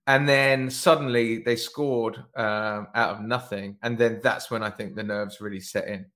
And 0.07 0.27
then 0.27 0.71
suddenly 0.71 1.39
they 1.39 1.57
scored 1.57 2.17
um, 2.35 2.87
out 2.95 3.17
of 3.17 3.21
nothing, 3.21 3.77
and 3.83 3.99
then 3.99 4.21
that's 4.23 4.51
when 4.51 4.63
I 4.63 4.71
think 4.71 4.95
the 4.95 5.03
nerves 5.03 5.41
really 5.41 5.61
set 5.61 5.87
in. 5.87 6.07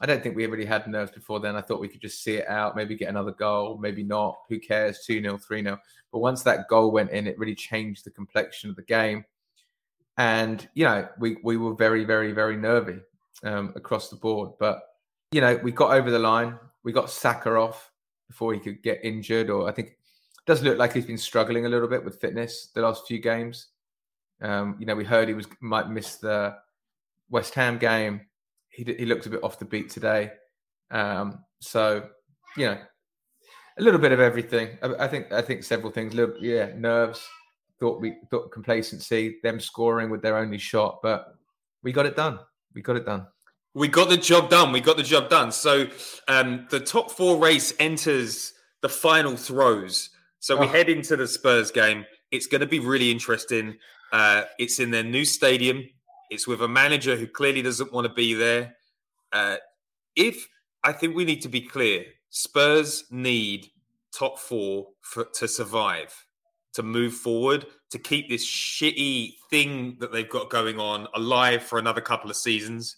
I 0.00 0.06
don't 0.06 0.22
think 0.22 0.36
we 0.36 0.46
really 0.46 0.66
had 0.66 0.86
nerves 0.86 1.10
before 1.10 1.40
then. 1.40 1.56
I 1.56 1.62
thought 1.62 1.80
we 1.80 1.88
could 1.88 2.02
just 2.02 2.22
see 2.22 2.34
it 2.34 2.48
out, 2.48 2.76
maybe 2.76 2.94
get 2.94 3.08
another 3.08 3.32
goal, 3.32 3.78
maybe 3.78 4.02
not. 4.02 4.36
Who 4.48 4.58
cares? 4.58 5.00
2 5.06 5.22
0, 5.22 5.38
3 5.38 5.62
0. 5.62 5.78
But 6.12 6.18
once 6.18 6.42
that 6.42 6.68
goal 6.68 6.90
went 6.90 7.10
in, 7.10 7.26
it 7.26 7.38
really 7.38 7.54
changed 7.54 8.04
the 8.04 8.10
complexion 8.10 8.68
of 8.68 8.76
the 8.76 8.82
game. 8.82 9.24
And, 10.18 10.66
you 10.74 10.84
know, 10.84 11.08
we, 11.18 11.38
we 11.42 11.56
were 11.56 11.74
very, 11.74 12.04
very, 12.04 12.32
very 12.32 12.56
nervy 12.56 13.00
um, 13.42 13.72
across 13.74 14.08
the 14.08 14.16
board. 14.16 14.50
But, 14.58 14.82
you 15.32 15.40
know, 15.40 15.58
we 15.62 15.72
got 15.72 15.92
over 15.92 16.10
the 16.10 16.18
line. 16.18 16.58
We 16.84 16.92
got 16.92 17.10
Saka 17.10 17.54
off 17.54 17.90
before 18.28 18.52
he 18.52 18.60
could 18.60 18.82
get 18.82 19.00
injured. 19.02 19.48
Or 19.48 19.68
I 19.68 19.72
think 19.72 19.88
it 19.88 19.96
does 20.46 20.62
look 20.62 20.78
like 20.78 20.92
he's 20.92 21.06
been 21.06 21.18
struggling 21.18 21.64
a 21.64 21.70
little 21.70 21.88
bit 21.88 22.04
with 22.04 22.20
fitness 22.20 22.70
the 22.74 22.82
last 22.82 23.06
few 23.06 23.18
games. 23.18 23.68
Um, 24.42 24.76
you 24.78 24.84
know, 24.84 24.94
we 24.94 25.04
heard 25.04 25.28
he 25.28 25.34
was 25.34 25.46
might 25.60 25.88
miss 25.88 26.16
the 26.16 26.54
West 27.30 27.54
Ham 27.54 27.78
game 27.78 28.20
he 28.76 28.84
he 28.98 29.06
looked 29.06 29.26
a 29.26 29.30
bit 29.30 29.42
off 29.42 29.58
the 29.58 29.64
beat 29.64 29.90
today. 29.90 30.30
Um, 30.90 31.40
so 31.60 32.08
you 32.56 32.66
know, 32.66 32.78
a 33.78 33.82
little 33.82 34.00
bit 34.00 34.12
of 34.12 34.20
everything. 34.20 34.78
I, 34.82 35.04
I 35.04 35.08
think 35.08 35.32
I 35.32 35.42
think 35.42 35.64
several 35.64 35.90
things. 35.90 36.14
Little, 36.14 36.36
yeah, 36.40 36.72
nerves. 36.76 37.26
Thought 37.80 38.00
we 38.00 38.14
thought 38.30 38.52
complacency, 38.52 39.36
them 39.42 39.60
scoring 39.60 40.08
with 40.10 40.22
their 40.22 40.36
only 40.38 40.58
shot, 40.58 41.00
but 41.02 41.34
we 41.82 41.92
got 41.92 42.06
it 42.06 42.16
done. 42.16 42.38
We 42.74 42.82
got 42.82 42.96
it 42.96 43.04
done. 43.04 43.26
We 43.74 43.88
got 43.88 44.08
the 44.08 44.16
job 44.16 44.48
done. 44.48 44.72
We 44.72 44.80
got 44.80 44.96
the 44.96 45.02
job 45.02 45.28
done. 45.28 45.52
So 45.52 45.86
um, 46.28 46.66
the 46.70 46.80
top 46.80 47.10
four 47.10 47.36
race 47.38 47.74
enters 47.78 48.54
the 48.80 48.88
final 48.88 49.36
throes. 49.36 50.08
So 50.40 50.56
we 50.56 50.66
Oh. 50.66 50.70
head 50.70 50.88
into 50.88 51.16
the 51.16 51.26
Spurs 51.28 51.70
game. 51.70 52.06
It's 52.30 52.46
going 52.46 52.62
to 52.62 52.66
be 52.66 52.78
really 52.78 53.10
interesting. 53.10 53.76
Uh, 54.12 54.44
it's 54.58 54.78
in 54.80 54.90
their 54.90 55.04
new 55.04 55.26
stadium. 55.26 55.84
It's 56.30 56.46
with 56.46 56.62
a 56.62 56.68
manager 56.68 57.16
who 57.16 57.26
clearly 57.26 57.62
doesn't 57.62 57.92
want 57.92 58.06
to 58.06 58.12
be 58.12 58.34
there. 58.34 58.76
Uh, 59.32 59.56
if 60.14 60.48
I 60.84 60.92
think 60.92 61.14
we 61.14 61.24
need 61.24 61.42
to 61.42 61.48
be 61.48 61.60
clear, 61.60 62.04
Spurs 62.30 63.04
need 63.10 63.68
top 64.12 64.38
four 64.38 64.88
for, 65.02 65.24
to 65.34 65.48
survive, 65.48 66.14
to 66.74 66.82
move 66.82 67.14
forward, 67.14 67.66
to 67.90 67.98
keep 67.98 68.28
this 68.28 68.46
shitty 68.46 69.34
thing 69.50 69.96
that 70.00 70.12
they've 70.12 70.28
got 70.28 70.50
going 70.50 70.78
on 70.80 71.06
alive 71.14 71.62
for 71.62 71.78
another 71.78 72.00
couple 72.00 72.30
of 72.30 72.36
seasons. 72.36 72.96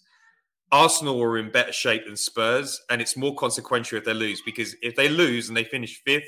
Arsenal 0.71 1.21
are 1.21 1.37
in 1.37 1.51
better 1.51 1.71
shape 1.71 2.05
than 2.05 2.15
Spurs, 2.15 2.81
and 2.89 3.01
it's 3.01 3.17
more 3.17 3.35
consequential 3.35 3.97
if 3.97 4.05
they 4.05 4.13
lose 4.13 4.41
because 4.45 4.75
if 4.81 4.95
they 4.95 5.09
lose 5.09 5.47
and 5.47 5.57
they 5.57 5.63
finish 5.63 6.01
fifth, 6.03 6.27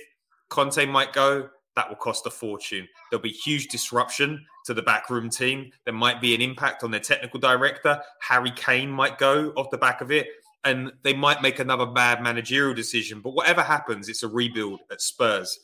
Conte 0.50 0.86
might 0.86 1.14
go. 1.14 1.50
That 1.76 1.88
will 1.88 1.96
cost 1.96 2.26
a 2.26 2.30
fortune. 2.30 2.88
There'll 3.10 3.24
be 3.24 3.30
huge 3.30 3.68
disruption 3.68 4.46
to 4.66 4.74
the 4.74 4.82
backroom 4.82 5.30
team. 5.30 5.72
There 5.86 5.94
might 5.94 6.20
be 6.20 6.36
an 6.36 6.42
impact 6.42 6.84
on 6.84 6.92
their 6.92 7.00
technical 7.00 7.40
director. 7.40 8.02
Harry 8.22 8.52
Kane 8.52 8.90
might 8.90 9.18
go 9.18 9.52
off 9.56 9.70
the 9.72 9.78
back 9.78 10.02
of 10.02 10.12
it, 10.12 10.28
and 10.64 10.92
they 11.04 11.14
might 11.14 11.42
make 11.42 11.60
another 11.60 11.86
bad 11.86 12.22
managerial 12.22 12.74
decision. 12.74 13.22
But 13.22 13.34
whatever 13.34 13.62
happens, 13.62 14.10
it's 14.10 14.24
a 14.24 14.28
rebuild 14.28 14.82
at 14.92 15.02
Spurs. 15.02 15.60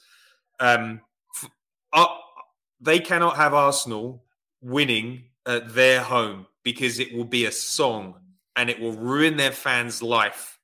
Um, 0.59 1.01
uh, 1.91 2.07
they 2.79 2.99
cannot 2.99 3.35
have 3.35 3.53
Arsenal 3.53 4.23
winning 4.61 5.23
at 5.45 5.73
their 5.73 6.01
home 6.01 6.47
because 6.63 6.99
it 6.99 7.13
will 7.13 7.25
be 7.25 7.45
a 7.45 7.51
song 7.51 8.15
and 8.55 8.69
it 8.69 8.79
will 8.79 8.93
ruin 8.93 9.37
their 9.37 9.51
fans' 9.51 10.01
life. 10.01 10.59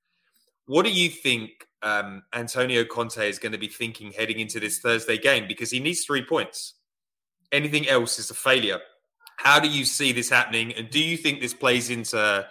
What 0.65 0.85
do 0.85 0.91
you 0.91 1.09
think 1.09 1.67
um, 1.83 2.23
Antonio 2.33 2.85
Conte 2.85 3.29
is 3.29 3.39
going 3.39 3.51
to 3.51 3.57
be 3.57 3.67
thinking 3.67 4.11
heading 4.11 4.39
into 4.39 4.59
this 4.59 4.79
Thursday 4.79 5.17
game? 5.17 5.47
Because 5.47 5.69
he 5.71 5.79
needs 5.79 6.05
three 6.05 6.23
points. 6.23 6.75
anything 7.53 7.87
else 7.87 8.19
is 8.19 8.29
a 8.29 8.33
failure. 8.33 8.79
How 9.37 9.59
do 9.59 9.69
you 9.69 9.85
see 9.85 10.11
this 10.11 10.29
happening? 10.29 10.73
And 10.73 10.89
do 10.89 10.99
you 10.99 11.15
think 11.15 11.39
this 11.39 11.53
plays 11.53 11.89
into 11.89 12.45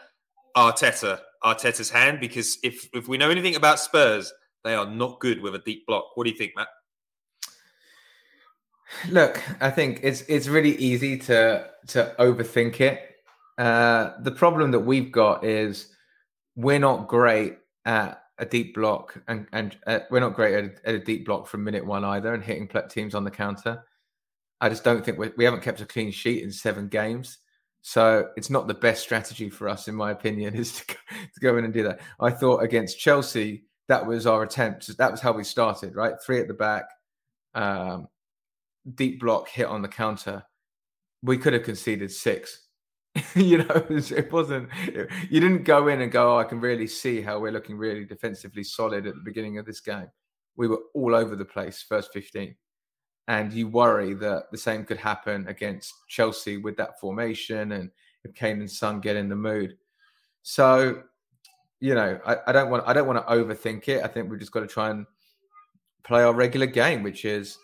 Arteta, 0.56 1.20
Arteta's 1.44 1.90
hand? 1.90 2.20
Because 2.20 2.58
if 2.62 2.88
if 2.94 3.08
we 3.08 3.18
know 3.18 3.30
anything 3.30 3.56
about 3.56 3.80
Spurs, 3.80 4.32
they 4.64 4.74
are 4.74 4.86
not 4.86 5.20
good 5.20 5.42
with 5.42 5.54
a 5.54 5.58
deep 5.58 5.86
block. 5.86 6.16
What 6.16 6.24
do 6.24 6.30
you 6.30 6.36
think, 6.36 6.52
Matt? 6.56 6.68
Look, 9.10 9.42
I 9.60 9.70
think 9.70 10.00
it's 10.02 10.22
it's 10.22 10.48
really 10.48 10.76
easy 10.76 11.18
to 11.18 11.68
to 11.88 12.14
overthink 12.18 12.80
it. 12.80 13.00
Uh, 13.58 14.12
the 14.20 14.32
problem 14.32 14.70
that 14.72 14.80
we've 14.80 15.12
got 15.12 15.44
is 15.44 15.94
we're 16.56 16.78
not 16.78 17.08
great 17.08 17.58
at 17.84 18.21
a 18.42 18.46
deep 18.46 18.74
block, 18.74 19.22
and 19.28 19.46
and 19.52 19.78
uh, 19.86 20.00
we're 20.10 20.20
not 20.20 20.34
great 20.34 20.54
at, 20.54 20.80
at, 20.84 20.94
a 20.96 20.98
deep 20.98 21.24
block 21.24 21.46
from 21.46 21.62
minute 21.62 21.86
one 21.86 22.04
either, 22.04 22.34
and 22.34 22.42
hitting 22.42 22.68
teams 22.90 23.14
on 23.14 23.24
the 23.24 23.30
counter. 23.30 23.84
I 24.60 24.68
just 24.68 24.84
don't 24.84 25.04
think 25.04 25.16
we 25.16 25.30
we 25.36 25.44
haven't 25.44 25.62
kept 25.62 25.80
a 25.80 25.86
clean 25.86 26.10
sheet 26.10 26.42
in 26.42 26.50
seven 26.50 26.88
games, 26.88 27.38
so 27.82 28.28
it's 28.36 28.50
not 28.50 28.66
the 28.66 28.74
best 28.74 29.02
strategy 29.02 29.48
for 29.48 29.68
us, 29.68 29.86
in 29.86 29.94
my 29.94 30.10
opinion, 30.10 30.54
is 30.56 30.72
to 30.72 30.86
go, 30.86 30.94
to 31.34 31.40
go 31.40 31.56
in 31.56 31.64
and 31.64 31.72
do 31.72 31.84
that. 31.84 32.00
I 32.20 32.30
thought 32.30 32.62
against 32.62 32.98
Chelsea, 32.98 33.64
that 33.88 34.04
was 34.04 34.26
our 34.26 34.42
attempt. 34.42 34.96
That 34.98 35.12
was 35.12 35.20
how 35.20 35.32
we 35.32 35.44
started, 35.44 35.94
right? 35.94 36.14
Three 36.26 36.40
at 36.40 36.48
the 36.48 36.54
back. 36.54 36.84
Um, 37.54 38.08
deep 38.94 39.20
block 39.20 39.48
hit 39.48 39.66
on 39.66 39.82
the 39.82 39.88
counter, 39.88 40.42
we 41.22 41.38
could 41.38 41.52
have 41.52 41.62
conceded 41.62 42.10
six. 42.10 42.66
you 43.34 43.58
know, 43.58 43.86
it 43.90 44.32
wasn't. 44.32 44.68
You 45.30 45.40
didn't 45.40 45.64
go 45.64 45.88
in 45.88 46.00
and 46.00 46.10
go, 46.10 46.34
oh, 46.34 46.38
I 46.38 46.44
can 46.44 46.60
really 46.60 46.86
see 46.86 47.20
how 47.20 47.38
we're 47.38 47.52
looking 47.52 47.76
really 47.76 48.04
defensively 48.04 48.64
solid 48.64 49.06
at 49.06 49.14
the 49.14 49.20
beginning 49.20 49.58
of 49.58 49.66
this 49.66 49.80
game. 49.80 50.08
We 50.56 50.68
were 50.68 50.80
all 50.94 51.14
over 51.14 51.36
the 51.36 51.44
place 51.44 51.84
first 51.86 52.12
15. 52.12 52.54
And 53.28 53.52
you 53.52 53.68
worry 53.68 54.14
that 54.14 54.50
the 54.50 54.58
same 54.58 54.84
could 54.84 54.96
happen 54.96 55.46
against 55.46 55.94
Chelsea 56.08 56.56
with 56.56 56.76
that 56.76 56.98
formation 56.98 57.72
and 57.72 57.90
if 58.24 58.34
Kane 58.34 58.60
and 58.60 58.70
Son 58.70 59.00
get 59.00 59.16
in 59.16 59.28
the 59.28 59.36
mood. 59.36 59.76
So, 60.42 61.02
you 61.80 61.94
know, 61.94 62.18
I, 62.26 62.36
I 62.48 62.52
don't 62.52 62.70
want 62.70 62.84
I 62.86 62.92
don't 62.92 63.06
want 63.06 63.26
to 63.26 63.32
overthink 63.32 63.88
it. 63.88 64.02
I 64.02 64.08
think 64.08 64.30
we've 64.30 64.40
just 64.40 64.52
got 64.52 64.60
to 64.60 64.66
try 64.66 64.90
and 64.90 65.06
play 66.02 66.22
our 66.22 66.34
regular 66.34 66.66
game, 66.66 67.02
which 67.02 67.24
is 67.24 67.58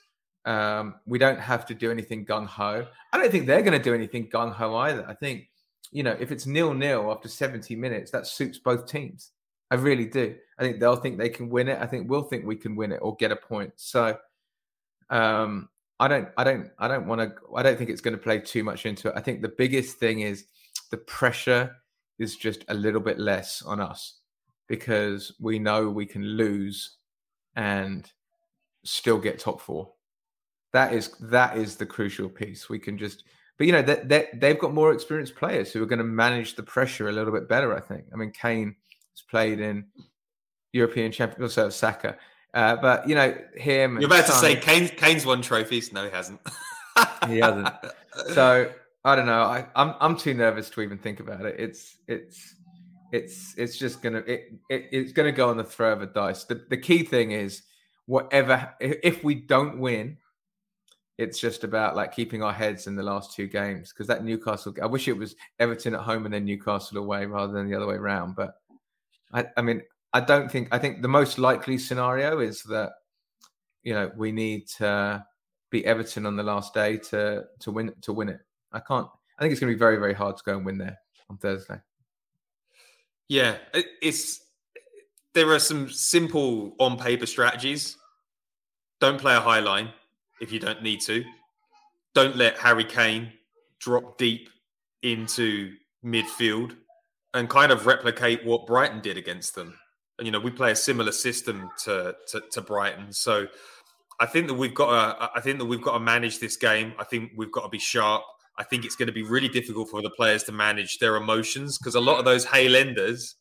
um, 0.49 0.95
we 1.05 1.19
don't 1.19 1.39
have 1.39 1.67
to 1.67 1.75
do 1.75 1.91
anything 1.91 2.25
gung 2.25 2.47
ho. 2.47 2.87
I 3.13 3.19
don't 3.19 3.31
think 3.31 3.47
they're 3.47 3.61
going 3.61 3.77
to 3.77 3.85
do 3.85 3.93
anything 3.95 4.29
gung 4.29 4.51
ho 4.51 4.75
either. 4.77 5.05
I 5.07 5.13
think, 5.13 5.51
you 5.93 6.03
know, 6.03 6.17
if 6.19 6.33
it's 6.33 6.47
nil 6.47 6.73
nil 6.73 7.13
after 7.13 7.29
70 7.29 7.77
minutes, 7.77 8.11
that 8.13 8.27
suits 8.27 8.59
both 8.59 8.87
teams. 8.87 9.33
I 9.71 9.75
really 9.75 10.07
do. 10.07 10.35
I 10.59 10.63
think 10.63 10.81
they'll 10.81 10.97
think 10.97 11.19
they 11.19 11.29
can 11.29 11.51
win 11.51 11.69
it. 11.69 11.79
I 11.83 11.87
think 11.87 12.09
we'll 12.09 12.23
think 12.23 12.47
we 12.47 12.57
can 12.57 12.77
win 12.77 12.93
it 12.93 13.01
or 13.03 13.15
get 13.17 13.31
a 13.31 13.37
point. 13.37 13.75
So, 13.77 14.17
um, 15.11 15.69
I 16.01 16.09
don't, 16.09 16.29
I 16.39 16.45
don't, 16.45 16.71
I 16.79 16.89
don't 16.89 17.07
want 17.07 17.21
to. 17.21 17.35
I 17.55 17.63
don't 17.63 17.77
think 17.77 17.91
it's 17.91 18.01
going 18.01 18.17
to 18.17 18.23
play 18.23 18.39
too 18.39 18.65
much 18.65 18.87
into 18.87 19.09
it. 19.09 19.15
I 19.17 19.21
think 19.21 19.43
the 19.43 19.53
biggest 19.59 19.99
thing 19.99 20.21
is 20.21 20.47
the 20.91 20.97
pressure 20.97 21.77
is 22.19 22.37
just 22.37 22.65
a 22.69 22.75
little 22.75 23.03
bit 23.03 23.19
less 23.19 23.61
on 23.61 23.81
us 23.81 24.21
because 24.67 25.35
we 25.39 25.59
know 25.59 25.91
we 25.91 26.07
can 26.07 26.23
lose 26.23 26.97
and 27.55 28.11
still 28.85 29.19
get 29.19 29.39
top 29.39 29.61
four. 29.61 29.93
That 30.73 30.93
is 30.93 31.13
that 31.21 31.57
is 31.57 31.77
the 31.77 31.87
crucial 31.87 32.29
piece. 32.29 32.69
We 32.69 32.79
can 32.79 32.99
just, 32.99 33.25
but 33.57 33.67
you 33.67 33.73
know, 33.73 33.83
that 33.83 34.09
they, 34.09 34.29
they, 34.33 34.39
they've 34.39 34.59
got 34.59 34.75
more 34.75 34.93
experienced 34.93 35.37
players 35.37 35.73
who 35.73 35.83
are 35.83 35.87
going 35.87 35.99
to 35.99 36.05
manage 36.05 36.57
the 36.57 36.63
pressure 36.63 37.09
a 37.09 37.13
little 37.13 37.33
bit 37.33 37.49
better. 37.49 37.77
I 37.77 37.81
think. 37.81 38.05
I 38.13 38.17
mean, 38.17 38.33
Kane 38.33 38.77
has 39.15 39.23
played 39.31 39.61
in 39.61 39.87
European 40.73 41.13
Champions, 41.13 41.57
also 41.57 41.71
Saka. 41.71 42.17
Uh, 42.55 42.77
but 42.77 43.09
you 43.09 43.15
know 43.15 43.37
him. 43.55 44.01
You're 44.01 44.07
about 44.07 44.27
to 44.27 44.33
say 44.33 44.57
Kane's, 44.57 44.91
Kane's 44.91 45.27
won 45.27 45.43
trophies. 45.43 45.93
No, 45.93 46.05
he 46.05 46.11
hasn't. 46.11 46.41
he 47.29 47.39
hasn't. 47.39 47.69
So 48.35 48.71
I 49.05 49.17
don't 49.17 49.27
know. 49.27 49.43
I, 49.43 49.67
I'm 49.77 49.95
I'm 50.01 50.17
too 50.17 50.35
nervous 50.35 50.71
to 50.71 50.81
even 50.81 50.99
think 50.99 51.21
about 51.21 51.47
it. 51.47 51.57
It's 51.59 51.97
it's 52.07 52.55
it's 53.13 53.55
it's 53.57 53.79
just 53.79 54.03
gonna 54.03 54.19
it, 54.27 54.53
it 54.69 54.89
it's 54.91 55.13
gonna 55.13 55.33
go 55.33 55.49
on 55.51 55.57
the 55.57 55.65
throw 55.65 55.93
of 55.93 56.03
a 56.03 56.07
dice. 56.07 56.45
The 56.45 56.65
the 56.69 56.77
key 56.77 57.05
thing 57.05 57.33
is 57.33 57.63
whatever 58.07 58.75
if 58.81 59.23
we 59.23 59.35
don't 59.35 59.79
win, 59.79 60.19
it's 61.19 61.41
just 61.41 61.65
about 61.65 61.97
like 61.97 62.15
keeping 62.15 62.45
our 62.45 62.53
heads 62.53 62.87
in 62.87 62.95
the 62.95 63.03
last 63.03 63.35
two 63.35 63.49
games 63.49 63.93
because 63.93 64.07
that 64.07 64.25
Newcastle. 64.25 64.73
I 64.81 64.87
wish 64.87 65.09
it 65.09 65.17
was 65.17 65.35
Everton 65.59 65.95
at 65.95 66.01
home 66.01 66.25
and 66.25 66.33
then 66.33 66.45
Newcastle 66.45 66.99
away 66.99 67.27
rather 67.27 67.53
than 67.53 67.69
the 67.69 67.77
other 67.77 67.89
way 67.89 67.97
around. 67.97 68.37
But 68.37 68.55
I, 69.33 69.47
I 69.57 69.63
mean, 69.63 69.83
I 70.13 70.21
don't 70.21 70.51
think. 70.51 70.69
I 70.71 70.79
think 70.79 71.03
the 71.03 71.09
most 71.09 71.39
likely 71.39 71.77
scenario 71.77 72.39
is 72.39 72.63
that 72.65 72.93
you 73.83 73.95
know 73.95 74.13
we 74.17 74.31
need 74.31 74.69
to 74.79 75.25
beat 75.71 75.85
Everton 75.85 76.25
on 76.25 76.37
the 76.37 76.43
last 76.45 76.73
day 76.73 76.97
to 76.97 77.45
to 77.61 77.73
win 77.73 77.93
to 78.03 78.13
win 78.13 78.29
it. 78.29 78.41
I 78.73 78.79
can't. 78.79 79.09
I 79.39 79.43
think 79.43 79.53
it's 79.53 79.61
going 79.61 79.73
to 79.73 79.77
be 79.77 79.79
very 79.79 79.97
very 79.97 80.15
hard 80.15 80.37
to 80.37 80.43
go 80.45 80.57
and 80.57 80.65
win 80.65 80.79
there 80.79 80.99
on 81.29 81.37
Thursday. 81.37 81.81
Yeah, 83.27 83.57
it's 84.01 84.41
there 85.35 85.51
are 85.51 85.59
some 85.59 85.91
simple 85.91 86.77
on 86.79 86.97
paper 86.97 87.27
strategies. 87.27 87.97
Don't 89.01 89.21
play 89.21 89.35
a 89.35 89.41
high 89.41 89.61
line 89.61 89.91
if 90.41 90.53
you 90.53 90.59
don't 90.59 90.83
need 90.83 91.01
to. 91.03 91.25
Don't 92.15 92.37
let 92.37 92.59
Harry 92.59 92.85
Kane 92.85 93.33
drop 93.81 94.19
deep 94.19 94.49
into 95.03 95.73
midfield 96.05 96.77
and 97.35 97.49
kind 97.49 97.73
of 97.73 97.87
replicate 97.87 98.45
what 98.45 98.67
Brighton 98.67 99.01
did 99.01 99.17
against 99.17 99.55
them. 99.55 99.79
And 100.19 100.27
you 100.27 100.33
know, 100.33 100.41
we 100.41 100.51
play 100.51 100.73
a 100.73 100.77
similar 100.77 101.13
system 101.13 101.71
to 101.85 102.15
to, 102.29 102.43
to 102.53 102.61
Brighton, 102.61 103.13
so 103.13 103.47
I 104.21 104.27
think 104.27 104.49
that 104.49 104.55
we've 104.55 104.75
got 104.75 105.19
to. 105.19 105.31
I 105.35 105.41
think 105.41 105.59
that 105.59 105.67
we've 105.67 105.83
got 105.83 105.93
to 105.93 106.01
manage 106.01 106.41
this 106.41 106.57
game. 106.57 106.93
I 106.99 107.05
think 107.05 107.33
we've 107.37 107.53
got 107.53 107.63
to 107.63 107.69
be 107.69 107.79
sharp. 107.79 108.25
I 108.59 108.65
think 108.65 108.85
it's 108.85 108.97
going 108.97 109.07
to 109.07 109.13
be 109.13 109.23
really 109.23 109.49
difficult 109.49 109.89
for 109.89 110.03
the 110.03 110.11
players 110.11 110.43
to 110.45 110.53
manage 110.53 110.99
their 110.99 111.15
emotions 111.15 111.79
because 111.79 111.95
a 111.95 112.01
lot 112.01 112.19
of 112.19 112.25
those 112.25 112.45
Hale 112.45 112.75
Enders, 112.75 113.37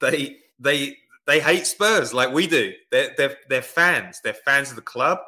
they 0.00 0.36
they 0.58 0.96
they 1.26 1.40
hate 1.40 1.66
Spurs 1.66 2.12
like 2.12 2.30
we 2.30 2.46
do. 2.46 2.74
They're, 2.90 3.14
they're 3.16 3.36
they're 3.48 3.62
fans. 3.62 4.20
They're 4.22 4.34
fans 4.34 4.68
of 4.68 4.76
the 4.76 4.82
club 4.82 5.18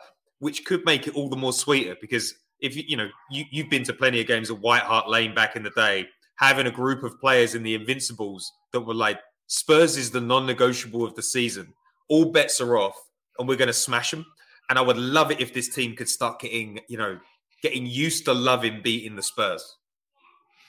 which 0.41 0.65
could 0.65 0.85
make 0.85 1.07
it 1.07 1.15
all 1.15 1.29
the 1.29 1.37
more 1.37 1.53
sweeter 1.53 1.97
because 2.01 2.35
if 2.61 2.77
you 2.77 2.85
you 2.87 2.97
know 2.97 3.09
you, 3.31 3.45
you've 3.51 3.71
been 3.71 3.85
to 3.85 3.93
plenty 3.93 4.21
of 4.21 4.27
games 4.27 4.51
at 4.51 4.59
White 4.59 4.83
Hart 4.83 5.09
Lane 5.09 5.35
back 5.35 5.57
in 5.57 5.63
the 5.63 5.71
day, 5.71 6.07
having 6.37 6.67
a 6.67 6.71
group 6.71 7.03
of 7.03 7.21
players 7.21 7.55
in 7.55 7.63
the 7.63 7.75
Invincibles 7.75 8.53
that 8.73 8.81
were 8.81 8.95
like 8.95 9.21
Spurs 9.47 9.97
is 9.97 10.11
the 10.11 10.21
non-negotiable 10.21 11.05
of 11.05 11.15
the 11.15 11.23
season. 11.23 11.73
All 12.09 12.27
bets 12.27 12.61
are 12.61 12.77
off, 12.77 12.97
and 13.39 13.49
we're 13.49 13.57
going 13.57 13.69
to 13.69 13.73
smash 13.75 14.11
them. 14.11 14.27
And 14.71 14.79
I 14.79 14.83
would 14.83 14.99
love 14.99 15.31
it 15.31 15.41
if 15.41 15.55
this 15.55 15.69
team 15.75 15.97
could 15.97 16.09
start 16.09 16.41
getting 16.41 16.81
you 16.89 16.99
know 16.99 17.19
getting 17.63 17.87
used 17.87 18.25
to 18.27 18.35
loving 18.35 18.83
beating 18.83 19.17
the 19.17 19.23
Spurs. 19.23 19.77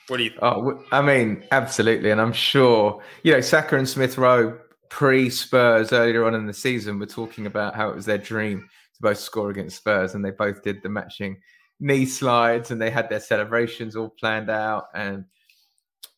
What 0.08 0.16
do 0.16 0.24
you? 0.24 0.30
Think? 0.30 0.42
Oh, 0.42 0.82
I 0.90 1.02
mean, 1.02 1.44
absolutely, 1.52 2.10
and 2.10 2.20
I'm 2.20 2.32
sure 2.32 3.02
you 3.22 3.32
know 3.32 3.40
Saka 3.40 3.76
and 3.76 3.88
Smith 3.88 4.16
Rowe 4.16 4.58
pre 4.88 5.30
Spurs 5.30 5.92
earlier 5.92 6.24
on 6.24 6.34
in 6.34 6.46
the 6.46 6.54
season 6.54 6.98
were 6.98 7.06
talking 7.06 7.46
about 7.46 7.74
how 7.74 7.88
it 7.90 7.96
was 7.96 8.06
their 8.06 8.18
dream 8.18 8.68
to 9.00 9.08
both 9.08 9.18
score 9.18 9.50
against 9.50 9.76
Spurs, 9.76 10.14
and 10.14 10.24
they 10.24 10.30
both 10.30 10.62
did 10.62 10.82
the 10.82 10.88
matching 10.88 11.40
knee 11.80 12.06
slides, 12.06 12.70
and 12.70 12.80
they 12.80 12.90
had 12.90 13.08
their 13.08 13.20
celebrations 13.20 13.96
all 13.96 14.10
planned 14.10 14.50
out. 14.50 14.86
And 14.94 15.24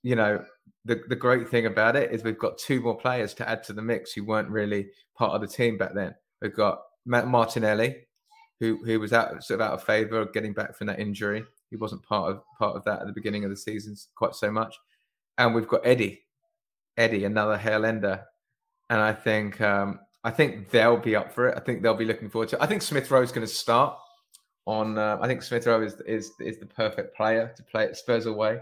you 0.02 0.16
know, 0.16 0.44
the 0.84 1.00
the 1.08 1.16
great 1.16 1.48
thing 1.48 1.66
about 1.66 1.96
it 1.96 2.12
is 2.12 2.22
we've 2.22 2.38
got 2.38 2.58
two 2.58 2.80
more 2.80 2.96
players 2.96 3.34
to 3.34 3.48
add 3.48 3.62
to 3.64 3.72
the 3.72 3.82
mix 3.82 4.12
who 4.12 4.24
weren't 4.24 4.48
really 4.48 4.90
part 5.16 5.32
of 5.32 5.40
the 5.40 5.46
team 5.46 5.78
back 5.78 5.94
then. 5.94 6.14
We've 6.40 6.54
got 6.54 6.82
Matt 7.06 7.28
Martinelli, 7.28 8.06
who 8.60 8.78
who 8.84 8.98
was 9.00 9.12
out 9.12 9.42
sort 9.44 9.60
of 9.60 9.66
out 9.66 9.74
of 9.74 9.84
favour 9.84 10.24
getting 10.26 10.52
back 10.52 10.76
from 10.76 10.88
that 10.88 11.00
injury. 11.00 11.44
He 11.70 11.76
wasn't 11.76 12.02
part 12.02 12.30
of 12.30 12.42
part 12.58 12.76
of 12.76 12.84
that 12.84 13.00
at 13.00 13.06
the 13.06 13.12
beginning 13.12 13.44
of 13.44 13.50
the 13.50 13.56
season 13.56 13.96
quite 14.14 14.34
so 14.34 14.50
much. 14.50 14.76
And 15.38 15.54
we've 15.54 15.68
got 15.68 15.86
Eddie, 15.86 16.22
Eddie, 16.96 17.24
another 17.24 17.56
Hale 17.56 17.86
Ender, 17.86 18.24
and 18.90 19.00
I 19.00 19.12
think 19.12 19.60
um, 19.60 20.00
I 20.24 20.30
think 20.30 20.70
they'll 20.70 20.96
be 20.96 21.16
up 21.16 21.32
for 21.32 21.48
it. 21.48 21.54
I 21.56 21.60
think 21.60 21.82
they'll 21.82 21.94
be 21.94 22.04
looking 22.04 22.30
forward 22.30 22.48
to. 22.50 22.56
it. 22.56 22.62
I 22.62 22.66
think 22.66 22.82
Smith 22.82 23.10
Rowe 23.10 23.22
is 23.22 23.32
going 23.32 23.46
to 23.46 23.52
start 23.52 23.96
on. 24.66 24.98
Uh, 24.98 25.18
I 25.20 25.26
think 25.26 25.42
Smith 25.42 25.66
Rowe 25.66 25.82
is 25.82 26.00
is 26.06 26.32
is 26.40 26.58
the 26.58 26.66
perfect 26.66 27.16
player 27.16 27.52
to 27.56 27.62
play 27.64 27.84
at 27.84 27.96
Spurs 27.96 28.26
away. 28.26 28.58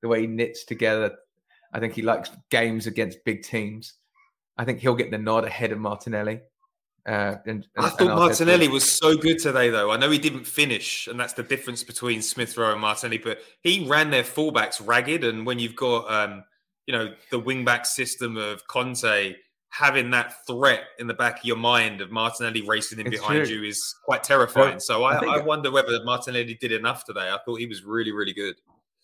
The 0.00 0.08
way 0.08 0.22
he 0.22 0.26
knits 0.26 0.64
together, 0.64 1.14
I 1.72 1.80
think 1.80 1.92
he 1.92 2.02
likes 2.02 2.30
games 2.50 2.86
against 2.86 3.24
big 3.24 3.42
teams. 3.42 3.94
I 4.56 4.64
think 4.64 4.80
he'll 4.80 4.94
get 4.94 5.10
the 5.10 5.18
nod 5.18 5.44
ahead 5.44 5.72
of 5.72 5.78
Martinelli. 5.78 6.40
Uh, 7.04 7.36
and, 7.46 7.66
I 7.76 7.88
thought 7.88 8.16
Martinelli 8.16 8.68
was 8.68 8.88
so 8.88 9.16
good 9.16 9.38
today, 9.38 9.70
though. 9.70 9.90
I 9.90 9.96
know 9.96 10.10
he 10.10 10.18
didn't 10.18 10.46
finish, 10.46 11.08
and 11.08 11.18
that's 11.18 11.32
the 11.32 11.42
difference 11.42 11.82
between 11.82 12.22
Smith 12.22 12.56
Rowe 12.56 12.72
and 12.72 12.80
Martinelli. 12.80 13.18
But 13.18 13.40
he 13.62 13.88
ran 13.88 14.10
their 14.10 14.22
fullbacks 14.22 14.80
ragged, 14.84 15.24
and 15.24 15.44
when 15.44 15.58
you've 15.58 15.76
got, 15.76 16.10
um, 16.10 16.44
you 16.86 16.94
know, 16.94 17.12
the 17.30 17.40
wingback 17.40 17.86
system 17.86 18.36
of 18.36 18.66
Conte 18.68 19.34
having 19.72 20.10
that 20.10 20.34
threat 20.46 20.82
in 20.98 21.06
the 21.06 21.14
back 21.14 21.38
of 21.38 21.44
your 21.46 21.56
mind 21.56 22.02
of 22.02 22.10
Martinelli 22.10 22.60
racing 22.60 23.00
in 23.00 23.06
it's 23.06 23.18
behind 23.18 23.46
true. 23.46 23.56
you 23.56 23.64
is 23.64 23.94
quite 24.04 24.22
terrifying. 24.22 24.78
So 24.78 25.02
I, 25.02 25.16
I, 25.16 25.38
I, 25.38 25.38
wonder 25.42 25.70
whether 25.70 26.04
Martinelli 26.04 26.54
did 26.60 26.72
enough 26.72 27.06
today. 27.06 27.30
I 27.30 27.38
thought 27.44 27.58
he 27.58 27.66
was 27.66 27.82
really, 27.82 28.12
really 28.12 28.34
good. 28.34 28.56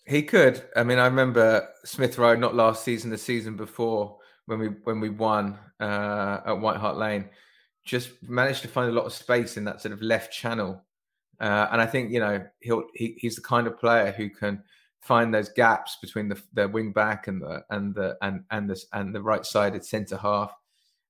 He 0.07 0.23
could. 0.23 0.63
I 0.77 0.83
mean, 0.83 0.99
I 0.99 1.07
remember 1.07 1.67
Smith 1.87 2.19
Rowe 2.19 2.37
not 2.37 2.55
last 2.55 2.85
season, 2.85 3.09
the 3.09 3.17
season 3.17 3.57
before 3.57 4.19
when 4.45 4.59
we 4.59 4.67
when 4.85 5.01
we 5.01 5.09
won 5.09 5.59
uh, 5.81 6.41
at 6.45 6.61
White 6.61 6.77
Hart 6.77 6.99
Lane, 6.99 7.31
just 7.85 8.11
managed 8.23 8.61
to 8.63 8.69
find 8.69 8.91
a 8.91 8.93
lot 8.93 9.07
of 9.07 9.13
space 9.15 9.57
in 9.57 9.65
that 9.65 9.81
sort 9.81 9.93
of 9.93 10.03
left 10.03 10.31
channel 10.33 10.85
Uh, 11.41 11.69
and 11.73 11.81
I 11.81 11.87
think 11.87 12.11
you 12.11 12.21
know 12.21 12.45
he'll 12.61 12.85
he, 12.95 13.15
he's 13.19 13.37
the 13.37 13.43
kind 13.43 13.67
of 13.67 13.79
player 13.79 14.13
who 14.13 14.29
can 14.29 14.63
find 15.01 15.33
those 15.33 15.49
gaps 15.49 15.97
between 16.03 16.29
the, 16.29 16.43
the 16.53 16.69
wing 16.69 16.93
back 16.93 17.29
and 17.29 17.41
the 17.41 17.63
and 17.71 17.95
the 17.95 18.17
and 18.21 18.45
and 18.51 18.69
the 18.69 18.83
and 18.93 19.15
the 19.15 19.23
right 19.23 19.47
sided 19.47 19.85
centre 19.85 20.17
half, 20.17 20.53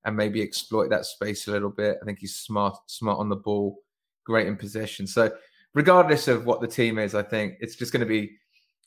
and 0.09 0.17
maybe 0.17 0.41
exploit 0.43 0.89
that 0.89 1.05
space 1.05 1.47
a 1.49 1.51
little 1.51 1.69
bit. 1.69 1.99
I 2.01 2.05
think 2.07 2.19
he's 2.19 2.35
smart 2.35 2.79
smart 2.87 3.19
on 3.19 3.29
the 3.29 3.37
ball, 3.37 3.79
great 4.25 4.47
in 4.47 4.57
possession. 4.57 5.07
So 5.07 5.31
regardless 5.75 6.29
of 6.29 6.47
what 6.47 6.63
the 6.63 6.67
team 6.67 6.99
is, 6.99 7.15
I 7.15 7.23
think 7.23 7.57
it's 7.61 7.77
just 7.77 7.93
going 7.93 8.01
to 8.01 8.07
be 8.07 8.35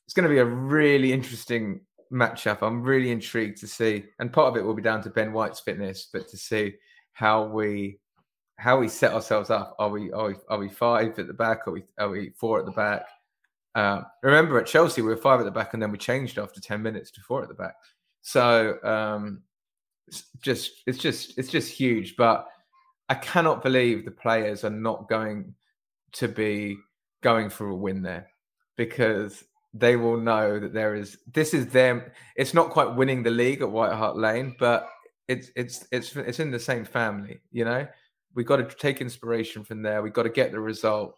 it's 0.05 0.15
going 0.15 0.27
to 0.27 0.33
be 0.33 0.39
a 0.39 0.45
really 0.45 1.13
interesting 1.13 1.81
matchup. 2.11 2.63
I'm 2.63 2.81
really 2.81 3.11
intrigued 3.11 3.59
to 3.59 3.67
see, 3.67 4.05
and 4.17 4.33
part 4.33 4.47
of 4.47 4.57
it 4.57 4.65
will 4.65 4.73
be 4.73 4.81
down 4.81 5.03
to 5.03 5.11
Ben 5.11 5.31
White's 5.31 5.59
fitness, 5.59 6.09
but 6.11 6.27
to 6.29 6.37
see 6.37 6.73
how 7.13 7.45
we 7.45 7.99
how 8.57 8.79
we 8.79 8.87
set 8.87 9.13
ourselves 9.13 9.51
up. 9.51 9.75
Are 9.77 9.89
we 9.89 10.11
are 10.11 10.29
we, 10.29 10.35
are 10.49 10.57
we 10.57 10.69
five 10.69 11.19
at 11.19 11.27
the 11.27 11.33
back? 11.33 11.67
Are 11.67 11.71
we 11.71 11.83
are 11.99 12.09
we 12.09 12.31
four 12.31 12.59
at 12.59 12.65
the 12.65 12.71
back? 12.71 13.05
Uh, 13.75 14.01
remember 14.23 14.59
at 14.59 14.65
Chelsea 14.65 15.03
we 15.03 15.09
were 15.09 15.17
five 15.17 15.39
at 15.39 15.45
the 15.45 15.51
back, 15.51 15.75
and 15.75 15.83
then 15.83 15.91
we 15.91 15.99
changed 15.99 16.39
after 16.39 16.59
ten 16.59 16.81
minutes 16.81 17.11
to 17.11 17.21
four 17.21 17.43
at 17.43 17.47
the 17.47 17.53
back. 17.53 17.75
So 18.23 18.81
um, 18.83 19.43
just 20.41 20.71
it's 20.87 20.97
just 20.97 21.37
it's 21.37 21.49
just 21.49 21.71
huge. 21.71 22.15
But 22.15 22.47
I 23.09 23.15
cannot 23.15 23.63
believe 23.63 24.05
the 24.05 24.11
players 24.11 24.63
are 24.63 24.69
not 24.69 25.09
going 25.09 25.53
to 26.13 26.27
be 26.27 26.77
going 27.21 27.49
for 27.49 27.69
a 27.69 27.75
win 27.75 28.01
there 28.01 28.27
because 28.77 29.43
they 29.73 29.95
will 29.95 30.17
know 30.17 30.59
that 30.59 30.73
there 30.73 30.95
is 30.95 31.17
this 31.31 31.53
is 31.53 31.67
them. 31.67 32.03
It's 32.35 32.53
not 32.53 32.71
quite 32.71 32.95
winning 32.95 33.23
the 33.23 33.31
league 33.31 33.61
at 33.61 33.71
White 33.71 33.93
Hart 33.93 34.17
Lane, 34.17 34.55
but 34.59 34.87
it's 35.27 35.49
it's 35.55 35.85
it's 35.91 36.15
it's 36.15 36.39
in 36.39 36.51
the 36.51 36.59
same 36.59 36.85
family, 36.85 37.41
you 37.51 37.65
know 37.65 37.87
we 38.33 38.43
got 38.43 38.57
to 38.57 38.75
take 38.75 39.01
inspiration 39.01 39.63
from 39.63 39.81
there. 39.81 40.01
We 40.01 40.09
got 40.09 40.23
to 40.23 40.29
get 40.29 40.51
the 40.51 40.59
result, 40.59 41.15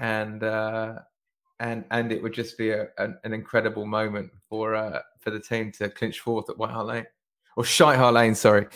and 0.00 0.42
uh, 0.42 0.94
and 1.60 1.84
and 1.90 2.12
it 2.12 2.22
would 2.22 2.34
just 2.34 2.58
be 2.58 2.70
a, 2.70 2.88
an, 2.98 3.18
an 3.24 3.32
incredible 3.32 3.86
moment 3.86 4.30
for 4.48 4.74
uh, 4.74 5.00
for 5.20 5.30
the 5.30 5.40
team 5.40 5.72
to 5.72 5.88
clinch 5.88 6.20
fourth 6.20 6.50
at 6.50 6.58
White 6.58 6.70
Hart 6.70 6.86
Lane 6.86 7.06
or 7.58 7.64
Shite 7.64 7.98
Hart 7.98 8.14
Lane. 8.14 8.36
Sorry. 8.36 8.68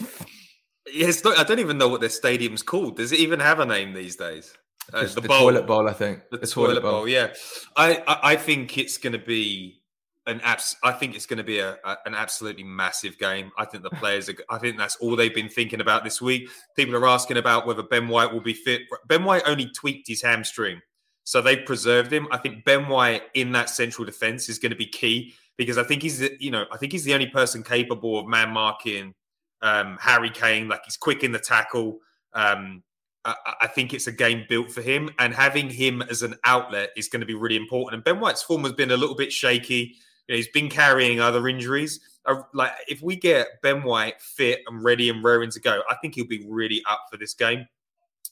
Yeah, 0.92 1.06
it's 1.06 1.24
I 1.24 1.44
don't 1.44 1.60
even 1.60 1.78
know 1.78 1.86
what 1.86 2.00
their 2.00 2.10
stadium's 2.10 2.64
called. 2.64 2.96
Does 2.96 3.12
it 3.12 3.20
even 3.20 3.38
have 3.38 3.60
a 3.60 3.64
name 3.64 3.92
these 3.92 4.16
days? 4.16 4.52
Uh, 4.92 5.04
the, 5.04 5.20
the 5.20 5.28
toilet 5.28 5.68
bowl, 5.68 5.88
I 5.88 5.92
think. 5.92 6.22
The, 6.32 6.38
the 6.38 6.46
toilet, 6.48 6.70
toilet 6.70 6.82
bowl. 6.82 6.90
bowl. 6.90 7.08
Yeah, 7.08 7.32
I, 7.76 8.02
I 8.08 8.32
I 8.32 8.36
think 8.36 8.76
it's 8.76 8.98
going 8.98 9.12
to 9.12 9.20
be 9.20 9.80
an 10.26 10.40
abs- 10.42 10.74
I 10.82 10.90
think 10.90 11.14
it's 11.14 11.26
going 11.26 11.36
to 11.36 11.44
be 11.44 11.60
a, 11.60 11.78
a, 11.84 11.96
an 12.06 12.16
absolutely 12.16 12.64
massive 12.64 13.16
game. 13.18 13.52
I 13.56 13.66
think 13.66 13.84
the 13.84 13.90
players 14.00 14.28
are. 14.28 14.34
I 14.50 14.58
think 14.58 14.76
that's 14.78 14.96
all 14.96 15.14
they've 15.14 15.32
been 15.32 15.48
thinking 15.48 15.80
about 15.80 16.02
this 16.02 16.20
week. 16.20 16.50
People 16.74 16.96
are 16.96 17.06
asking 17.06 17.36
about 17.36 17.68
whether 17.68 17.84
Ben 17.84 18.08
White 18.08 18.32
will 18.32 18.40
be 18.40 18.52
fit. 18.52 18.82
Ben 19.06 19.22
White 19.22 19.44
only 19.46 19.70
tweaked 19.70 20.08
his 20.08 20.22
hamstring, 20.22 20.80
so 21.22 21.40
they've 21.40 21.64
preserved 21.64 22.12
him. 22.12 22.26
I 22.32 22.38
think 22.38 22.64
Ben 22.64 22.88
White 22.88 23.22
in 23.34 23.52
that 23.52 23.70
central 23.70 24.04
defense 24.04 24.48
is 24.48 24.58
going 24.58 24.70
to 24.70 24.76
be 24.76 24.86
key 24.86 25.34
because 25.62 25.78
I 25.78 25.84
think 25.84 26.02
he's 26.02 26.18
the, 26.18 26.36
you 26.38 26.50
know 26.50 26.66
I 26.72 26.76
think 26.76 26.92
he's 26.92 27.04
the 27.04 27.14
only 27.14 27.28
person 27.28 27.62
capable 27.62 28.18
of 28.18 28.26
man 28.26 28.50
marking 28.50 29.14
um, 29.60 29.98
Harry 30.00 30.30
Kane. 30.30 30.68
Like 30.68 30.82
he's 30.84 30.96
quick 30.96 31.22
in 31.24 31.32
the 31.32 31.38
tackle. 31.38 31.98
Um, 32.34 32.82
I, 33.24 33.34
I 33.62 33.66
think 33.68 33.94
it's 33.94 34.06
a 34.06 34.12
game 34.12 34.44
built 34.48 34.70
for 34.70 34.82
him, 34.82 35.10
and 35.18 35.34
having 35.34 35.70
him 35.70 36.02
as 36.02 36.22
an 36.22 36.34
outlet 36.44 36.90
is 36.96 37.08
going 37.08 37.20
to 37.20 37.26
be 37.26 37.34
really 37.34 37.56
important. 37.56 37.94
And 37.94 38.04
Ben 38.04 38.20
White's 38.20 38.42
form 38.42 38.64
has 38.64 38.72
been 38.72 38.90
a 38.90 38.96
little 38.96 39.16
bit 39.16 39.32
shaky 39.32 39.96
know, 40.32 40.36
he's 40.36 40.48
been 40.48 40.68
carrying 40.68 41.20
other 41.20 41.46
injuries. 41.48 42.00
Like 42.54 42.72
if 42.88 43.02
we 43.02 43.16
get 43.16 43.60
Ben 43.62 43.82
White 43.82 44.20
fit 44.20 44.60
and 44.66 44.82
ready 44.82 45.08
and 45.08 45.22
raring 45.22 45.50
to 45.50 45.60
go, 45.60 45.82
I 45.90 45.96
think 45.96 46.14
he'll 46.14 46.26
be 46.26 46.44
really 46.48 46.82
up 46.88 47.06
for 47.10 47.16
this 47.16 47.34
game. 47.34 47.66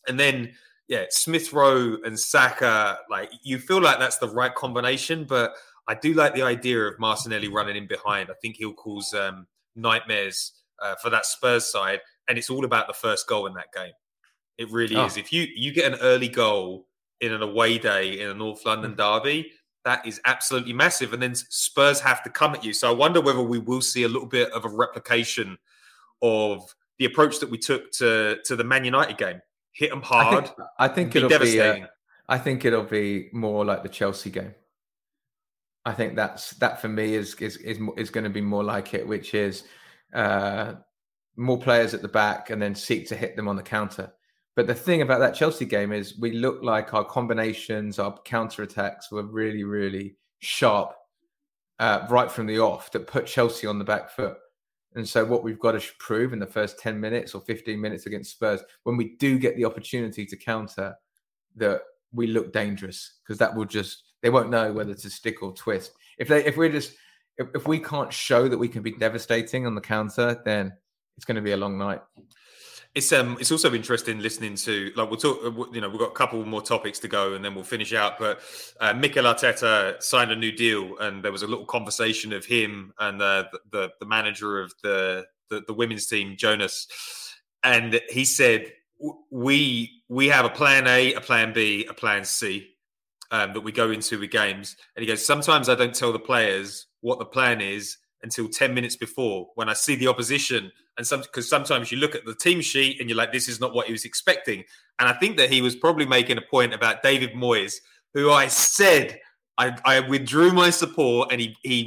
And 0.08 0.18
then 0.18 0.52
yeah, 0.88 1.04
Smith 1.10 1.52
Rowe 1.52 1.98
and 2.04 2.18
Saka, 2.18 2.98
like 3.08 3.30
you 3.42 3.58
feel 3.58 3.80
like 3.80 3.98
that's 3.98 4.18
the 4.18 4.28
right 4.28 4.54
combination, 4.54 5.24
but 5.24 5.52
I 5.90 5.94
do 5.94 6.14
like 6.14 6.36
the 6.36 6.42
idea 6.42 6.82
of 6.82 7.00
Martinelli 7.00 7.48
running 7.48 7.74
in 7.74 7.88
behind. 7.88 8.30
I 8.30 8.34
think 8.40 8.54
he'll 8.54 8.72
cause 8.72 9.12
um, 9.12 9.48
nightmares 9.74 10.52
uh, 10.80 10.94
for 11.02 11.10
that 11.10 11.26
Spurs 11.26 11.68
side, 11.68 11.98
and 12.28 12.38
it's 12.38 12.48
all 12.48 12.64
about 12.64 12.86
the 12.86 12.92
first 12.92 13.26
goal 13.26 13.48
in 13.48 13.54
that 13.54 13.72
game. 13.74 13.90
It 14.56 14.70
really 14.70 14.94
oh. 14.94 15.06
is. 15.06 15.16
If 15.16 15.32
you 15.32 15.48
you 15.52 15.72
get 15.72 15.92
an 15.92 15.98
early 16.00 16.28
goal 16.28 16.86
in 17.20 17.32
an 17.32 17.42
away 17.42 17.76
day 17.76 18.20
in 18.20 18.30
a 18.30 18.34
North 18.34 18.64
London 18.64 18.92
mm. 18.92 18.98
derby, 18.98 19.50
that 19.84 20.06
is 20.06 20.20
absolutely 20.26 20.72
massive. 20.72 21.12
And 21.12 21.20
then 21.20 21.34
Spurs 21.34 21.98
have 21.98 22.22
to 22.22 22.30
come 22.30 22.54
at 22.54 22.64
you. 22.64 22.72
So 22.72 22.88
I 22.88 22.94
wonder 22.94 23.20
whether 23.20 23.42
we 23.42 23.58
will 23.58 23.80
see 23.80 24.04
a 24.04 24.08
little 24.08 24.28
bit 24.28 24.52
of 24.52 24.64
a 24.64 24.68
replication 24.68 25.58
of 26.22 26.72
the 27.00 27.06
approach 27.06 27.40
that 27.40 27.50
we 27.50 27.58
took 27.58 27.90
to 27.94 28.38
to 28.44 28.54
the 28.54 28.62
Man 28.62 28.84
United 28.84 29.18
game. 29.18 29.40
Hit 29.72 29.90
them 29.90 30.02
hard. 30.02 30.44
I 30.44 30.46
think, 30.46 30.58
I 30.78 30.88
think 30.88 31.16
it'll 31.16 31.28
devastating. 31.28 31.82
be. 31.82 31.88
Uh, 31.88 31.92
I 32.28 32.38
think 32.38 32.64
it'll 32.64 32.84
be 32.84 33.28
more 33.32 33.64
like 33.64 33.82
the 33.82 33.88
Chelsea 33.88 34.30
game. 34.30 34.54
I 35.84 35.92
think 35.92 36.14
that's 36.14 36.50
that 36.54 36.80
for 36.80 36.88
me 36.88 37.14
is 37.14 37.34
is 37.36 37.56
is, 37.58 37.78
is 37.96 38.10
going 38.10 38.24
to 38.24 38.30
be 38.30 38.40
more 38.40 38.64
like 38.64 38.94
it, 38.94 39.06
which 39.06 39.34
is 39.34 39.64
uh, 40.14 40.74
more 41.36 41.58
players 41.58 41.94
at 41.94 42.02
the 42.02 42.08
back 42.08 42.50
and 42.50 42.60
then 42.60 42.74
seek 42.74 43.08
to 43.08 43.16
hit 43.16 43.36
them 43.36 43.48
on 43.48 43.56
the 43.56 43.62
counter. 43.62 44.12
But 44.56 44.66
the 44.66 44.74
thing 44.74 45.00
about 45.00 45.20
that 45.20 45.34
Chelsea 45.34 45.64
game 45.64 45.92
is 45.92 46.18
we 46.18 46.32
looked 46.32 46.64
like 46.64 46.92
our 46.92 47.04
combinations, 47.04 47.98
our 47.98 48.18
counter 48.24 48.62
attacks 48.62 49.10
were 49.10 49.22
really, 49.22 49.64
really 49.64 50.16
sharp 50.40 50.94
uh, 51.78 52.06
right 52.10 52.30
from 52.30 52.46
the 52.46 52.58
off 52.58 52.92
that 52.92 53.06
put 53.06 53.26
Chelsea 53.26 53.66
on 53.66 53.78
the 53.78 53.84
back 53.84 54.10
foot. 54.10 54.36
And 54.94 55.08
so, 55.08 55.24
what 55.24 55.42
we've 55.44 55.58
got 55.58 55.72
to 55.72 55.92
prove 55.98 56.32
in 56.32 56.40
the 56.40 56.46
first 56.46 56.78
10 56.78 57.00
minutes 57.00 57.34
or 57.34 57.40
15 57.42 57.80
minutes 57.80 58.06
against 58.06 58.32
Spurs, 58.32 58.60
when 58.82 58.96
we 58.96 59.16
do 59.16 59.38
get 59.38 59.56
the 59.56 59.64
opportunity 59.64 60.26
to 60.26 60.36
counter, 60.36 60.94
that 61.56 61.82
we 62.12 62.26
look 62.26 62.52
dangerous 62.52 63.18
because 63.22 63.38
that 63.38 63.54
will 63.54 63.64
just, 63.64 64.09
they 64.22 64.30
won't 64.30 64.50
know 64.50 64.72
whether 64.72 64.94
to 64.94 65.10
stick 65.10 65.42
or 65.42 65.52
twist. 65.52 65.92
If 66.18 66.28
they, 66.28 66.44
if 66.44 66.56
we're 66.56 66.70
just, 66.70 66.94
if, 67.38 67.48
if 67.54 67.66
we 67.66 67.78
can't 67.78 68.12
show 68.12 68.48
that 68.48 68.58
we 68.58 68.68
can 68.68 68.82
be 68.82 68.92
devastating 68.92 69.66
on 69.66 69.74
the 69.74 69.80
counter, 69.80 70.40
then 70.44 70.72
it's 71.16 71.24
going 71.24 71.36
to 71.36 71.42
be 71.42 71.52
a 71.52 71.56
long 71.56 71.78
night. 71.78 72.00
It's 72.94 73.12
um, 73.12 73.36
it's 73.38 73.52
also 73.52 73.72
interesting 73.72 74.18
listening 74.18 74.56
to 74.56 74.90
like 74.96 75.08
we'll 75.08 75.20
talk. 75.20 75.38
Uh, 75.44 75.72
you 75.72 75.80
know, 75.80 75.88
we've 75.88 76.00
got 76.00 76.10
a 76.10 76.14
couple 76.14 76.44
more 76.44 76.60
topics 76.60 76.98
to 77.00 77.08
go, 77.08 77.34
and 77.34 77.44
then 77.44 77.54
we'll 77.54 77.62
finish 77.62 77.94
out. 77.94 78.18
But 78.18 78.40
uh, 78.80 78.94
Mikel 78.94 79.24
Arteta 79.24 80.02
signed 80.02 80.32
a 80.32 80.36
new 80.36 80.50
deal, 80.50 80.98
and 80.98 81.22
there 81.22 81.30
was 81.30 81.44
a 81.44 81.46
little 81.46 81.66
conversation 81.66 82.32
of 82.32 82.44
him 82.44 82.92
and 82.98 83.20
the 83.20 83.46
the, 83.70 83.90
the 84.00 84.06
manager 84.06 84.60
of 84.60 84.74
the, 84.82 85.24
the 85.50 85.62
the 85.68 85.72
women's 85.72 86.06
team, 86.06 86.34
Jonas, 86.36 86.88
and 87.62 88.00
he 88.10 88.24
said 88.24 88.72
we 89.30 90.02
we 90.08 90.26
have 90.26 90.44
a 90.44 90.50
plan 90.50 90.88
A, 90.88 91.14
a 91.14 91.20
plan 91.20 91.52
B, 91.52 91.86
a 91.88 91.94
plan 91.94 92.24
C 92.24 92.69
um, 93.30 93.52
that 93.52 93.60
we 93.60 93.72
go 93.72 93.90
into 93.90 94.18
with 94.18 94.30
games. 94.30 94.76
And 94.96 95.02
he 95.02 95.08
goes, 95.08 95.24
sometimes 95.24 95.68
I 95.68 95.74
don't 95.74 95.94
tell 95.94 96.12
the 96.12 96.18
players 96.18 96.86
what 97.00 97.18
the 97.18 97.24
plan 97.24 97.60
is 97.60 97.96
until 98.22 98.48
10 98.48 98.74
minutes 98.74 98.96
before 98.96 99.48
when 99.54 99.68
I 99.68 99.72
see 99.72 99.94
the 99.94 100.08
opposition. 100.08 100.70
And 100.98 101.06
some 101.06 101.22
because 101.22 101.48
sometimes 101.48 101.90
you 101.90 101.98
look 101.98 102.14
at 102.14 102.24
the 102.24 102.34
team 102.34 102.60
sheet 102.60 103.00
and 103.00 103.08
you're 103.08 103.16
like, 103.16 103.32
this 103.32 103.48
is 103.48 103.60
not 103.60 103.74
what 103.74 103.86
he 103.86 103.92
was 103.92 104.04
expecting. 104.04 104.64
And 104.98 105.08
I 105.08 105.12
think 105.14 105.36
that 105.38 105.50
he 105.50 105.62
was 105.62 105.74
probably 105.74 106.04
making 106.04 106.36
a 106.36 106.42
point 106.42 106.74
about 106.74 107.02
David 107.02 107.32
Moyes, 107.32 107.76
who 108.12 108.30
I 108.30 108.48
said 108.48 109.18
I, 109.56 109.76
I 109.84 110.00
withdrew 110.00 110.52
my 110.52 110.70
support 110.70 111.32
and 111.32 111.40
he 111.40 111.56
he 111.62 111.84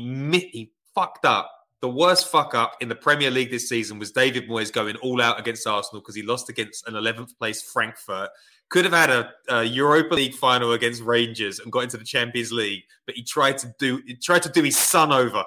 he 0.52 0.72
fucked 0.94 1.26
up. 1.26 1.50
The 1.82 1.90
worst 1.90 2.30
fuck 2.32 2.56
up 2.56 2.78
in 2.80 2.88
the 2.88 2.96
Premier 2.96 3.30
League 3.30 3.52
this 3.52 3.68
season 3.68 4.00
was 4.00 4.12
David 4.12 4.48
Moyes 4.48 4.72
going 4.72 4.96
all 4.98 5.22
out 5.22 5.40
against 5.40 5.68
Arsenal 5.68 6.02
because 6.02 6.16
he 6.16 6.22
lost 6.22 6.50
against 6.50 6.88
an 6.88 6.94
11th 6.94 7.38
place 7.38 7.62
Frankfurt. 7.62 8.30
Could 8.74 8.86
have 8.86 8.94
had 8.94 9.10
a, 9.12 9.32
a, 9.50 9.64
Europa 9.64 10.16
League 10.16 10.34
final 10.34 10.74
against 10.74 11.04
Rangers 11.04 11.60
and 11.60 11.72
got 11.72 11.84
into 11.84 11.98
the 11.98 12.04
Champions 12.04 12.52
League, 12.52 12.82
but 13.06 13.14
he 13.14 13.22
tried 13.24 13.60
to 13.60 13.74
do 13.78 14.02
he 14.06 14.16
tried 14.16 14.42
to 14.44 14.50
do 14.50 14.64
his 14.64 14.78
son 14.78 15.14
over 15.14 15.44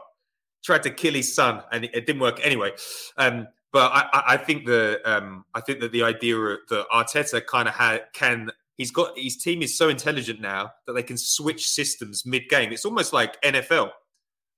tried 0.66 0.82
to 0.82 0.90
kill 0.90 1.14
his 1.14 1.34
son, 1.34 1.62
and 1.72 1.84
it, 1.84 1.90
it 1.94 2.06
didn't 2.06 2.20
work 2.20 2.40
anyway. 2.44 2.72
Um, 3.16 3.46
but 3.72 3.92
I, 3.92 4.22
I, 4.28 4.36
think 4.36 4.66
the 4.66 5.00
um, 5.04 5.44
I 5.54 5.60
think 5.60 5.80
that 5.80 5.92
the 5.92 6.02
idea 6.02 6.36
that 6.36 6.86
Arteta 6.92 7.44
kind 7.46 7.68
of 7.68 8.00
can 8.12 8.50
he's 8.76 8.90
got 8.90 9.16
his 9.16 9.36
team 9.36 9.62
is 9.62 9.76
so 9.76 9.88
intelligent 9.88 10.40
now 10.40 10.72
that 10.86 10.94
they 10.94 11.02
can 11.02 11.16
switch 11.16 11.66
systems 11.66 12.26
mid 12.26 12.48
game. 12.48 12.72
It's 12.72 12.84
almost 12.84 13.12
like 13.12 13.40
NFL 13.42 13.90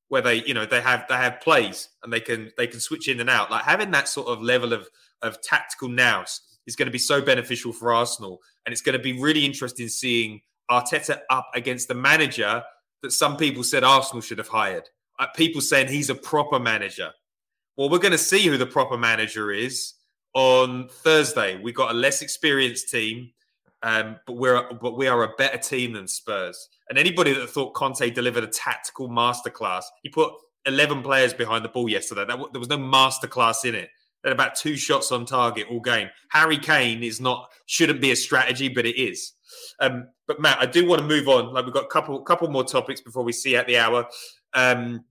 where 0.09 0.23
they 0.23 0.37
you 0.45 0.55
know 0.55 0.67
they 0.67 0.81
have 0.81 1.05
they 1.09 1.17
have 1.17 1.41
plays 1.41 1.89
and 2.03 2.13
they 2.13 2.21
can 2.21 2.53
they 2.57 2.67
can 2.67 2.81
switch 2.81 3.09
in 3.09 3.21
and 3.21 3.31
out. 3.31 3.51
Like 3.51 3.65
having 3.65 3.91
that 3.93 4.09
sort 4.09 4.29
of 4.29 4.43
level 4.43 4.73
of 4.73 4.89
of 5.23 5.41
tactical 5.43 5.89
nous 5.89 6.41
is 6.67 6.77
going 6.77 6.87
to 6.87 6.93
be 6.93 6.99
so 6.99 7.21
beneficial 7.21 7.73
for 7.73 7.93
Arsenal, 7.93 8.41
and 8.69 8.75
it's 8.75 8.83
going 8.83 8.93
to 8.93 9.03
be 9.03 9.19
really 9.19 9.47
interesting 9.47 9.89
seeing 9.89 10.43
Arteta 10.71 11.21
up 11.31 11.49
against 11.55 11.89
the 11.89 11.95
manager 11.95 12.63
that 13.03 13.13
some 13.13 13.39
people 13.39 13.65
said 13.65 13.83
Arsenal 13.83 14.21
should 14.21 14.37
have 14.37 14.49
hired 14.49 14.87
uh, 15.19 15.27
people 15.35 15.63
saying 15.63 15.89
he's 15.89 16.11
a 16.11 16.15
proper 16.15 16.59
manager. 16.59 17.11
Well, 17.79 17.89
we're 17.89 17.99
going 17.99 18.13
to 18.13 18.19
see 18.19 18.47
who 18.47 18.59
the 18.59 18.67
proper 18.67 18.99
manager 18.99 19.51
is 19.51 19.95
on 20.35 20.91
Thursday. 20.91 21.59
We've 21.59 21.75
got 21.75 21.93
a 21.93 21.95
less 21.95 22.21
experienced 22.21 22.91
team, 22.91 23.31
um, 23.83 24.17
but 24.27 24.35
we're 24.35 24.71
but 24.75 24.99
we 24.99 25.07
are 25.07 25.23
a 25.23 25.35
better 25.39 25.57
team 25.57 25.95
than 25.95 26.07
Spurs. 26.07 26.69
And 26.91 26.99
anybody 26.99 27.33
that 27.33 27.49
thought 27.49 27.73
Conte 27.73 28.11
delivered 28.11 28.45
a 28.45 28.49
tactical 28.49 29.09
masterclass, 29.09 29.85
he 30.03 30.11
put 30.11 30.31
eleven 30.67 31.03
players 31.03 31.33
behind 31.33 31.65
the 31.65 31.71
ball 31.71 31.89
yesterday. 31.89 32.27
That, 32.27 32.39
there 32.53 32.61
was 32.61 32.69
no 32.69 32.77
masterclass 32.77 33.65
in 33.65 33.75
it. 33.75 33.89
Had 34.25 34.33
about 34.33 34.57
two 34.57 34.77
shots 34.77 35.13
on 35.13 35.25
target 35.25 35.67
all 35.71 35.81
game. 35.81 36.09
Harry 36.31 36.59
Kane 36.59 37.03
is 37.03 37.21
not 37.21 37.51
shouldn't 37.67 38.01
be 38.01 38.11
a 38.11 38.17
strategy, 38.17 38.69
but 38.69 38.85
it 38.85 39.01
is. 39.01 39.33
Um, 39.81 40.09
but 40.27 40.41
Matt, 40.41 40.59
I 40.61 40.67
do 40.67 40.87
want 40.87 41.01
to 41.01 41.07
move 41.07 41.29
on. 41.29 41.53
Like 41.53 41.65
we've 41.65 41.75
got 41.75 41.85
a 41.85 41.89
couple 41.89 42.21
couple 42.23 42.49
more 42.49 42.65
topics 42.65 43.01
before 43.01 43.23
we 43.23 43.33
see 43.33 43.57
at 43.57 43.67
the 43.67 43.79
hour. 43.79 44.07
Um, 44.55 45.05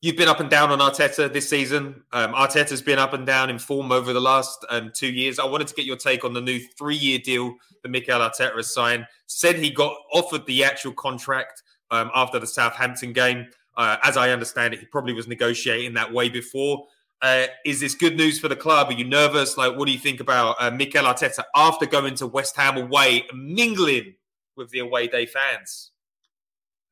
you've 0.00 0.16
been 0.16 0.28
up 0.28 0.40
and 0.40 0.50
down 0.50 0.70
on 0.70 0.78
Arteta 0.78 1.32
this 1.32 1.48
season. 1.48 2.02
Um, 2.12 2.32
Arteta's 2.32 2.82
been 2.82 2.98
up 2.98 3.12
and 3.12 3.26
down 3.26 3.50
in 3.50 3.58
form 3.58 3.92
over 3.92 4.12
the 4.12 4.20
last 4.20 4.64
um, 4.70 4.90
two 4.94 5.10
years. 5.10 5.38
I 5.38 5.44
wanted 5.44 5.68
to 5.68 5.74
get 5.74 5.84
your 5.84 5.96
take 5.96 6.24
on 6.24 6.32
the 6.32 6.40
new 6.40 6.60
three-year 6.78 7.18
deal 7.18 7.54
that 7.82 7.88
Mikel 7.88 8.20
Arteta 8.20 8.56
has 8.56 8.72
signed. 8.72 9.06
Said 9.26 9.56
he 9.56 9.70
got 9.70 9.94
offered 10.12 10.46
the 10.46 10.64
actual 10.64 10.92
contract 10.92 11.62
um, 11.90 12.10
after 12.14 12.38
the 12.38 12.46
Southampton 12.46 13.12
game. 13.12 13.46
Uh, 13.76 13.96
as 14.02 14.16
I 14.16 14.30
understand 14.30 14.74
it, 14.74 14.80
he 14.80 14.86
probably 14.86 15.12
was 15.12 15.28
negotiating 15.28 15.94
that 15.94 16.12
way 16.12 16.28
before. 16.28 16.86
Uh, 17.22 17.46
is 17.64 17.80
this 17.80 17.94
good 17.94 18.16
news 18.16 18.38
for 18.38 18.48
the 18.48 18.56
club? 18.56 18.88
Are 18.88 18.94
you 18.94 19.04
nervous? 19.04 19.56
Like, 19.56 19.76
what 19.76 19.86
do 19.86 19.92
you 19.92 19.98
think 19.98 20.20
about 20.20 20.56
uh, 20.58 20.70
Mikel 20.70 21.04
Arteta 21.04 21.44
after 21.54 21.86
going 21.86 22.14
to 22.16 22.26
West 22.26 22.56
Ham 22.56 22.78
away, 22.78 23.26
mingling 23.34 24.14
with 24.56 24.70
the 24.70 24.78
away 24.78 25.06
day 25.06 25.26
fans? 25.26 25.90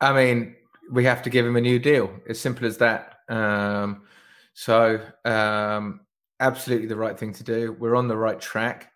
I 0.00 0.12
mean, 0.12 0.54
we 0.90 1.04
have 1.04 1.22
to 1.22 1.30
give 1.30 1.46
him 1.46 1.56
a 1.56 1.60
new 1.60 1.78
deal. 1.78 2.12
As 2.28 2.38
simple 2.38 2.66
as 2.66 2.76
that. 2.78 3.20
Um, 3.28 4.02
so, 4.52 5.00
um, 5.24 6.00
absolutely 6.40 6.88
the 6.88 6.96
right 6.96 7.18
thing 7.18 7.32
to 7.34 7.44
do. 7.44 7.76
We're 7.78 7.96
on 7.96 8.08
the 8.08 8.16
right 8.16 8.40
track. 8.40 8.92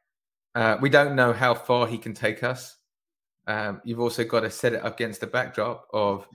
Uh, 0.55 0.77
we 0.81 0.91
don't 0.91 1.17
know 1.17 1.33
how 1.33 1.55
far 1.55 1.87
he 1.87 1.99
can 1.99 2.15
take 2.15 2.43
us. 2.43 2.77
Um, 3.47 3.81
you've 3.85 4.01
also 4.01 4.25
got 4.25 4.41
to 4.41 4.51
set 4.51 4.75
it 4.75 4.85
up 4.85 4.95
against 4.95 5.21
the 5.21 5.27
backdrop 5.27 5.89
of 5.93 6.29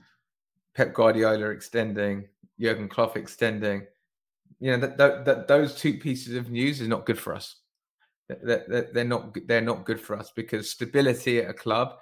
Pep 0.74 0.92
Guardiola 0.92 1.50
extending, 1.50 2.28
Jurgen 2.60 2.88
Klopp 2.88 3.16
extending. 3.16 3.86
You 4.60 4.72
know 4.72 4.78
that, 4.78 4.98
that, 4.98 5.24
that 5.24 5.48
those 5.48 5.74
two 5.74 5.94
pieces 5.98 6.34
of 6.34 6.50
news 6.50 6.80
is 6.80 6.88
not 6.88 7.06
good 7.06 7.18
for 7.18 7.34
us. 7.34 7.56
That, 8.28 8.90
they're 8.92 9.04
not 9.04 9.36
they're 9.46 9.60
not 9.60 9.86
good 9.86 10.00
for 10.00 10.16
us 10.16 10.32
because 10.34 10.70
stability 10.70 11.38
at 11.38 11.50
a 11.50 11.54
club 11.54 11.94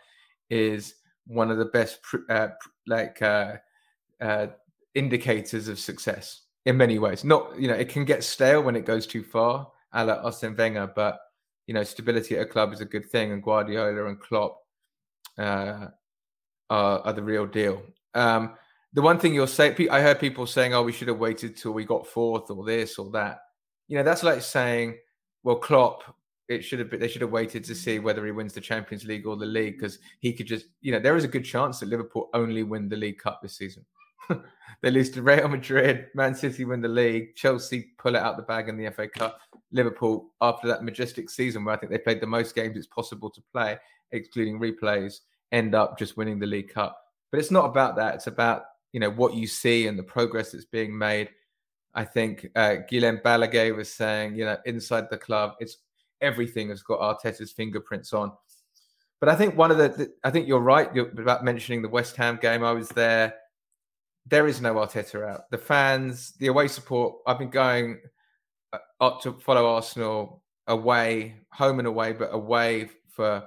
is 0.50 0.94
one 1.26 1.50
of 1.50 1.59
the 1.59 1.66
best 1.66 2.00
uh, 2.28 2.48
like 2.86 3.20
uh, 3.22 3.57
uh, 4.20 4.48
indicators 4.94 5.68
of 5.68 5.78
success 5.78 6.42
in 6.64 6.76
many 6.76 6.98
ways. 6.98 7.24
Not 7.24 7.59
you 7.59 7.68
know 7.68 7.74
it 7.74 7.88
can 7.88 8.04
get 8.04 8.24
stale 8.24 8.62
when 8.62 8.76
it 8.76 8.86
goes 8.86 9.07
too 9.07 9.22
far, 9.22 9.70
a 9.92 10.04
la 10.04 10.14
Arsene 10.14 10.57
Wenger, 10.57 10.92
but 10.94 11.18
you 11.66 11.74
know 11.74 11.84
stability 11.84 12.36
at 12.36 12.42
a 12.42 12.46
club 12.46 12.72
is 12.72 12.80
a 12.80 12.86
good 12.86 13.07
thing, 13.07 13.32
and 13.32 13.42
Guardiola 13.42 14.07
and 14.07 14.20
Klopp 14.20 14.59
uh, 15.38 15.88
are, 16.70 17.00
are, 17.00 17.12
the 17.12 17.22
real 17.22 17.46
deal. 17.46 17.82
Um, 18.14 18.54
the 18.97 19.03
one 19.03 19.20
thing 19.20 19.34
you'll 19.34 19.47
say, 19.47 19.76
I 19.90 20.01
heard 20.01 20.18
people 20.18 20.47
saying, 20.47 20.72
"Oh, 20.72 20.82
we 20.82 20.92
should 20.92 21.09
have 21.09 21.18
waited 21.18 21.55
till 21.55 21.72
we 21.72 21.84
got 21.84 22.07
fourth, 22.07 22.51
or 22.51 22.64
this, 22.64 22.99
or 22.99 23.11
that." 23.11 23.40
You 23.88 23.99
know, 23.99 24.03
that's 24.03 24.22
like 24.22 24.40
saying, 24.40 24.97
"Well, 25.44 25.57
Klopp, 25.57 26.03
it 26.49 26.62
should 26.62 26.78
have 26.78 26.90
been, 26.90 27.01
they 27.01 27.09
should 27.09 27.20
have 27.20 27.30
waited 27.30 27.62
to 27.64 27.74
see 27.74 27.99
whether 27.99 28.24
he 28.24 28.32
wins 28.32 28.55
the 28.55 28.61
Champions 28.61 29.05
League 29.05 29.26
or 29.26 29.36
the 29.36 29.44
league 29.44 29.78
because 29.78 29.99
he 30.20 30.32
could 30.32 30.47
just, 30.47 30.66
you 30.80 30.92
know, 30.92 30.99
there 30.99 31.16
is 31.16 31.24
a 31.24 31.28
good 31.28 31.44
chance 31.44 31.80
that 31.80 31.90
Liverpool 31.90 32.30
only 32.32 32.62
win 32.62 32.88
the 32.88 32.97
League 32.97 33.18
Cup 33.18 33.42
this 33.42 33.57
season. 33.57 33.84
they 34.82 34.90
lose 34.90 35.11
to 35.11 35.22
Real 35.22 35.49
Madrid, 35.49 36.07
Man 36.14 36.34
City 36.34 36.64
win 36.64 36.80
the 36.80 36.88
league, 36.88 37.34
Chelsea 37.36 37.92
pull 37.99 38.14
it 38.14 38.22
out 38.22 38.36
the 38.36 38.42
bag 38.44 38.68
in 38.68 38.76
the 38.76 38.90
FA 38.90 39.09
Cup. 39.09 39.40
Liverpool, 39.72 40.30
after 40.40 40.68
that 40.68 40.84
majestic 40.84 41.28
season 41.28 41.64
where 41.64 41.74
I 41.74 41.78
think 41.78 41.92
they 41.92 41.99
played 41.99 42.20
the 42.20 42.26
most 42.26 42.55
games 42.55 42.76
it's 42.76 42.86
possible 42.86 43.28
to 43.30 43.42
play, 43.53 43.76
excluding 44.12 44.59
replays, 44.59 45.20
end 45.53 45.74
up 45.74 45.99
just 45.99 46.16
winning 46.16 46.38
the 46.38 46.47
League 46.47 46.72
Cup. 46.72 46.99
But 47.30 47.40
it's 47.40 47.51
not 47.51 47.66
about 47.66 47.97
that. 47.97 48.14
It's 48.14 48.28
about 48.28 48.62
you 48.97 49.01
know 49.01 49.11
what 49.11 49.34
you 49.34 49.47
see 49.47 49.88
and 49.88 49.99
the 49.99 50.03
progress 50.03 50.53
that's 50.53 50.64
being 50.64 50.97
made. 50.97 51.28
I 51.94 52.03
think 52.03 52.47
uh, 52.57 52.76
Guillem 52.90 53.20
Balagué 53.20 53.76
was 53.76 53.92
saying, 53.92 54.36
you 54.36 54.47
know, 54.47 54.57
inside 54.64 55.11
the 55.11 55.18
club, 55.18 55.53
it's 55.61 55.76
everything 56.22 56.70
has 56.70 56.82
got 56.82 57.01
Arteta's 57.01 57.53
fingerprints 57.53 58.14
on. 58.14 58.32
But 59.20 59.28
I 59.28 59.34
think 59.34 59.55
one 59.55 59.70
of 59.70 59.76
the, 59.76 59.88
the 59.88 60.12
I 60.24 60.30
think 60.30 60.49
you're 60.49 60.61
right 60.61 60.88
you're 60.94 61.11
about 61.11 61.44
mentioning 61.44 61.82
the 61.82 61.90
West 61.90 62.16
Ham 62.16 62.38
game. 62.40 62.64
I 62.64 62.72
was 62.72 62.88
there. 62.88 63.34
There 64.24 64.47
is 64.47 64.62
no 64.62 64.76
Arteta 64.76 65.28
out. 65.28 65.51
The 65.51 65.59
fans, 65.59 66.32
the 66.38 66.47
away 66.47 66.66
support. 66.66 67.16
I've 67.26 67.38
been 67.38 67.51
going 67.51 68.01
uh, 68.72 68.78
up 69.03 69.20
to 69.24 69.34
follow 69.34 69.74
Arsenal 69.74 70.42
away, 70.68 71.36
home 71.51 71.80
and 71.80 71.86
away, 71.86 72.14
but 72.14 72.30
away 72.32 72.88
for 73.11 73.47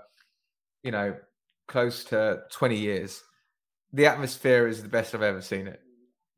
you 0.84 0.92
know 0.92 1.16
close 1.68 2.04
to 2.04 2.44
20 2.52 2.78
years. 2.78 3.24
The 3.94 4.06
atmosphere 4.06 4.68
is 4.68 4.82
the 4.82 4.90
best 4.90 5.16
I've 5.16 5.22
ever 5.22 5.42
seen 5.42 5.68
it. 5.68 5.82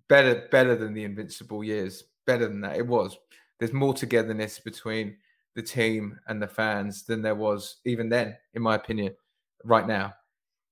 Better, 0.07 0.47
better 0.51 0.75
than 0.75 0.93
the 0.93 1.03
invincible 1.03 1.63
years. 1.63 2.03
Better 2.25 2.47
than 2.47 2.61
that. 2.61 2.77
It 2.77 2.87
was. 2.87 3.17
There's 3.59 3.73
more 3.73 3.93
togetherness 3.93 4.59
between 4.59 5.17
the 5.55 5.61
team 5.61 6.17
and 6.27 6.41
the 6.41 6.47
fans 6.47 7.03
than 7.03 7.21
there 7.21 7.35
was 7.35 7.77
even 7.85 8.09
then, 8.09 8.37
in 8.53 8.61
my 8.61 8.75
opinion, 8.75 9.13
right 9.63 9.87
now. 9.87 10.13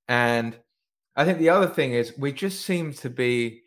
And 0.07 0.57
I 1.15 1.25
think 1.25 1.37
the 1.37 1.49
other 1.49 1.67
thing 1.67 1.93
is 1.93 2.17
we 2.17 2.31
just 2.31 2.65
seem 2.65 2.93
to 2.93 3.09
be. 3.09 3.61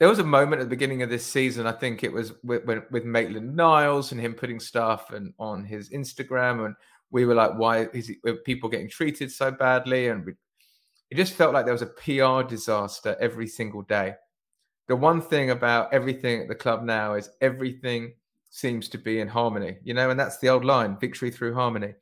There 0.00 0.08
was 0.08 0.18
a 0.18 0.24
moment 0.24 0.60
at 0.60 0.66
the 0.66 0.76
beginning 0.76 1.02
of 1.02 1.08
this 1.08 1.24
season. 1.24 1.66
I 1.66 1.72
think 1.72 2.02
it 2.02 2.12
was 2.12 2.32
with, 2.42 2.64
with, 2.90 3.04
Maitland 3.04 3.56
Niles 3.56 4.12
and 4.12 4.20
him 4.20 4.34
putting 4.34 4.60
stuff 4.60 5.12
and 5.12 5.32
on 5.38 5.64
his 5.64 5.90
Instagram, 5.90 6.66
and 6.66 6.74
we 7.10 7.24
were 7.24 7.34
like, 7.34 7.56
"Why 7.56 7.86
is 7.92 8.08
he, 8.08 8.16
people 8.44 8.68
getting 8.68 8.90
treated 8.90 9.32
so 9.32 9.50
badly?" 9.50 10.08
And 10.08 10.26
we, 10.26 10.34
it 11.14 11.16
just 11.16 11.34
felt 11.34 11.54
like 11.54 11.64
there 11.64 11.72
was 11.72 11.80
a 11.80 11.86
PR 11.86 12.42
disaster 12.42 13.16
every 13.20 13.46
single 13.46 13.82
day. 13.82 14.14
The 14.88 14.96
one 14.96 15.20
thing 15.20 15.50
about 15.50 15.94
everything 15.94 16.42
at 16.42 16.48
the 16.48 16.56
club 16.56 16.82
now 16.82 17.14
is 17.14 17.30
everything 17.40 18.14
seems 18.50 18.88
to 18.88 18.98
be 18.98 19.20
in 19.20 19.28
harmony, 19.28 19.76
you 19.84 19.94
know, 19.94 20.10
and 20.10 20.18
that's 20.18 20.38
the 20.38 20.48
old 20.48 20.64
line 20.64 20.98
victory 20.98 21.30
through 21.30 21.54
harmony. 21.54 21.94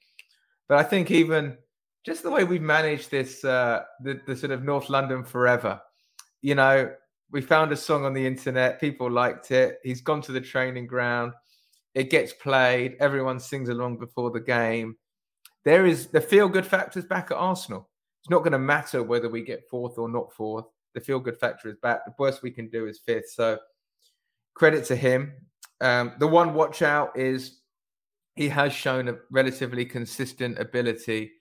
But 0.66 0.78
I 0.78 0.82
think 0.84 1.10
even 1.10 1.58
just 2.06 2.22
the 2.22 2.30
way 2.30 2.44
we've 2.44 2.62
managed 2.62 3.10
this, 3.10 3.44
uh, 3.44 3.82
the, 4.00 4.18
the 4.26 4.34
sort 4.34 4.50
of 4.50 4.64
North 4.64 4.88
London 4.88 5.24
forever, 5.24 5.78
you 6.40 6.54
know, 6.54 6.90
we 7.30 7.42
found 7.42 7.70
a 7.70 7.76
song 7.76 8.06
on 8.06 8.14
the 8.14 8.26
internet, 8.26 8.80
people 8.80 9.10
liked 9.10 9.50
it. 9.50 9.78
He's 9.82 10.00
gone 10.00 10.22
to 10.22 10.32
the 10.32 10.40
training 10.40 10.86
ground, 10.86 11.34
it 11.94 12.08
gets 12.08 12.32
played, 12.32 12.96
everyone 12.98 13.40
sings 13.40 13.68
along 13.68 13.98
before 13.98 14.30
the 14.30 14.40
game. 14.40 14.96
There 15.66 15.84
is 15.84 16.06
the 16.06 16.22
feel 16.22 16.48
good 16.48 16.66
factors 16.66 17.04
back 17.04 17.30
at 17.30 17.36
Arsenal. 17.36 17.90
It's 18.23 18.31
not 18.31 18.41
going 18.41 18.53
to 18.53 18.59
matter 18.59 19.03
whether 19.03 19.29
we 19.29 19.43
get 19.43 19.68
fourth 19.68 19.99
or 19.99 20.09
not 20.09 20.33
fourth. 20.33 20.66
The 20.95 21.01
feel 21.01 21.18
good 21.18 21.41
factor 21.41 21.68
is 21.68 21.77
back. 21.83 22.05
The 22.05 22.14
worst 22.18 22.43
we 22.43 22.53
can 22.53 22.68
do 22.68 22.87
is 22.87 23.01
fifth. 23.01 23.31
So 23.31 23.59
credit 24.55 24.85
to 24.87 24.97
him. 24.97 25.33
Um, 25.81 26.12
the 26.20 26.29
one 26.29 26.55
watch 26.55 26.83
out 26.83 27.18
is 27.18 27.59
he 28.37 28.49
has 28.49 28.73
shown 28.73 29.09
a 29.09 29.16
relatively 29.31 29.85
consistent 29.85 30.61
ability 30.61 31.33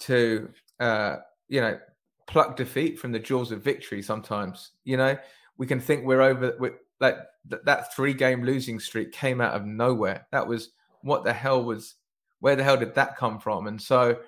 to, 0.00 0.48
uh, 0.78 1.16
you 1.48 1.60
know, 1.60 1.76
pluck 2.28 2.56
defeat 2.56 3.00
from 3.00 3.10
the 3.10 3.18
jaws 3.18 3.50
of 3.50 3.62
victory. 3.62 4.00
Sometimes, 4.00 4.72
you 4.84 4.96
know, 4.96 5.16
we 5.58 5.66
can 5.66 5.80
think 5.80 6.04
we're 6.04 6.22
over. 6.22 6.54
We're, 6.60 6.76
like 7.00 7.16
th- 7.50 7.62
that 7.64 7.94
three 7.94 8.14
game 8.14 8.44
losing 8.44 8.78
streak 8.78 9.10
came 9.10 9.40
out 9.40 9.54
of 9.54 9.64
nowhere. 9.64 10.28
That 10.30 10.46
was 10.46 10.70
what 11.02 11.24
the 11.24 11.32
hell 11.32 11.64
was. 11.64 11.96
Where 12.40 12.54
the 12.54 12.62
hell 12.62 12.76
did 12.76 12.94
that 12.94 13.16
come 13.16 13.40
from? 13.40 13.66
And 13.66 13.80
so, 13.80 14.18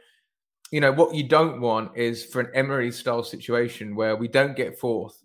you 0.70 0.80
know, 0.80 0.92
what 0.92 1.14
you 1.14 1.26
don't 1.26 1.60
want 1.60 1.96
is 1.96 2.24
for 2.24 2.40
an 2.40 2.50
Emery 2.54 2.92
style 2.92 3.22
situation 3.22 3.94
where 3.94 4.16
we 4.16 4.28
don't 4.28 4.56
get 4.56 4.78
fourth, 4.78 5.22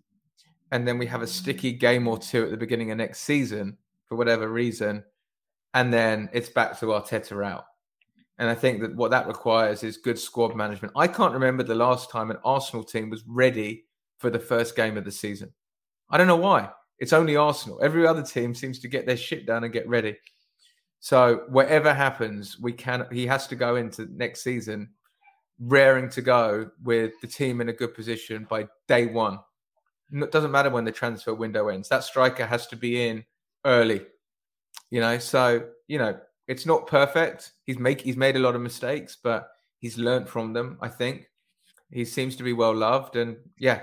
and 0.71 0.87
then 0.87 0.97
we 0.97 1.05
have 1.05 1.21
a 1.21 1.27
sticky 1.27 1.73
game 1.73 2.07
or 2.07 2.17
two 2.17 2.43
at 2.45 2.51
the 2.51 2.57
beginning 2.57 2.91
of 2.91 2.97
next 2.97 3.21
season 3.21 3.77
for 4.05 4.15
whatever 4.15 4.49
reason, 4.49 5.03
and 5.73 5.93
then 5.93 6.29
it's 6.33 6.49
back 6.49 6.79
to 6.79 6.87
Arteta 6.87 7.45
out. 7.45 7.65
And 8.39 8.49
I 8.49 8.55
think 8.55 8.81
that 8.81 8.95
what 8.95 9.11
that 9.11 9.27
requires 9.27 9.83
is 9.83 9.97
good 9.97 10.17
squad 10.17 10.55
management. 10.55 10.93
I 10.95 11.07
can't 11.07 11.33
remember 11.33 11.63
the 11.63 11.75
last 11.75 12.09
time 12.09 12.31
an 12.31 12.37
Arsenal 12.43 12.83
team 12.83 13.09
was 13.09 13.23
ready 13.27 13.85
for 14.17 14.29
the 14.29 14.39
first 14.39 14.75
game 14.75 14.97
of 14.97 15.05
the 15.05 15.11
season. 15.11 15.51
I 16.09 16.17
don't 16.17 16.27
know 16.27 16.35
why. 16.35 16.69
It's 16.99 17.13
only 17.13 17.35
Arsenal. 17.35 17.79
Every 17.83 18.07
other 18.07 18.23
team 18.23 18.55
seems 18.55 18.79
to 18.79 18.87
get 18.87 19.05
their 19.05 19.17
shit 19.17 19.45
done 19.45 19.63
and 19.63 19.73
get 19.73 19.87
ready. 19.87 20.15
So 20.99 21.43
whatever 21.49 21.93
happens, 21.93 22.57
we 22.59 22.71
can. 22.71 23.05
He 23.11 23.27
has 23.27 23.45
to 23.47 23.55
go 23.55 23.75
into 23.75 24.07
next 24.15 24.41
season 24.41 24.89
raring 25.67 26.09
to 26.09 26.21
go 26.21 26.69
with 26.83 27.13
the 27.21 27.27
team 27.27 27.61
in 27.61 27.69
a 27.69 27.73
good 27.73 27.93
position 27.93 28.45
by 28.49 28.67
day 28.87 29.05
one. 29.05 29.39
It 30.11 30.31
doesn't 30.31 30.51
matter 30.51 30.69
when 30.69 30.85
the 30.85 30.91
transfer 30.91 31.33
window 31.33 31.69
ends. 31.69 31.89
That 31.89 32.03
striker 32.03 32.45
has 32.45 32.67
to 32.67 32.75
be 32.75 33.07
in 33.07 33.25
early. 33.65 34.05
You 34.91 35.01
know, 35.01 35.17
so 35.17 35.65
you 35.87 35.97
know 35.97 36.19
it's 36.47 36.65
not 36.65 36.87
perfect. 36.87 37.51
He's 37.65 37.79
make 37.79 38.01
he's 38.01 38.17
made 38.17 38.35
a 38.35 38.39
lot 38.39 38.55
of 38.55 38.61
mistakes, 38.61 39.17
but 39.21 39.49
he's 39.79 39.97
learned 39.97 40.29
from 40.29 40.53
them. 40.53 40.77
I 40.81 40.89
think 40.89 41.29
he 41.91 42.05
seems 42.05 42.35
to 42.37 42.43
be 42.43 42.53
well 42.53 42.75
loved, 42.75 43.15
and 43.15 43.37
yeah, 43.57 43.81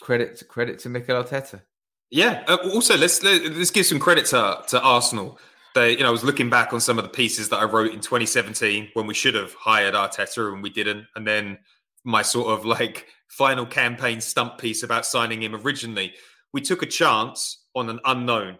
credit 0.00 0.36
to, 0.38 0.44
credit 0.44 0.78
to 0.80 0.88
Mikel 0.88 1.22
Arteta. 1.22 1.62
Yeah. 2.10 2.44
Uh, 2.46 2.58
also, 2.74 2.96
let's 2.96 3.22
let's 3.22 3.70
give 3.70 3.86
some 3.86 3.98
credit 3.98 4.26
to 4.26 4.62
to 4.68 4.80
Arsenal. 4.80 5.38
They, 5.74 5.92
you 5.92 6.00
know, 6.00 6.08
I 6.08 6.10
was 6.10 6.24
looking 6.24 6.50
back 6.50 6.72
on 6.72 6.80
some 6.80 6.98
of 6.98 7.04
the 7.04 7.10
pieces 7.10 7.48
that 7.48 7.56
I 7.56 7.64
wrote 7.64 7.92
in 7.92 8.00
2017 8.00 8.90
when 8.94 9.06
we 9.06 9.14
should 9.14 9.34
have 9.34 9.54
hired 9.54 9.94
Arteta 9.94 10.52
and 10.52 10.62
we 10.62 10.70
didn't, 10.70 11.06
and 11.16 11.26
then 11.26 11.58
my 12.04 12.22
sort 12.22 12.48
of 12.48 12.64
like 12.64 13.06
final 13.28 13.64
campaign 13.64 14.20
stump 14.20 14.58
piece 14.58 14.82
about 14.82 15.06
signing 15.06 15.42
him 15.42 15.54
originally. 15.54 16.12
We 16.52 16.60
took 16.60 16.82
a 16.82 16.86
chance 16.86 17.64
on 17.74 17.88
an 17.88 18.00
unknown 18.04 18.58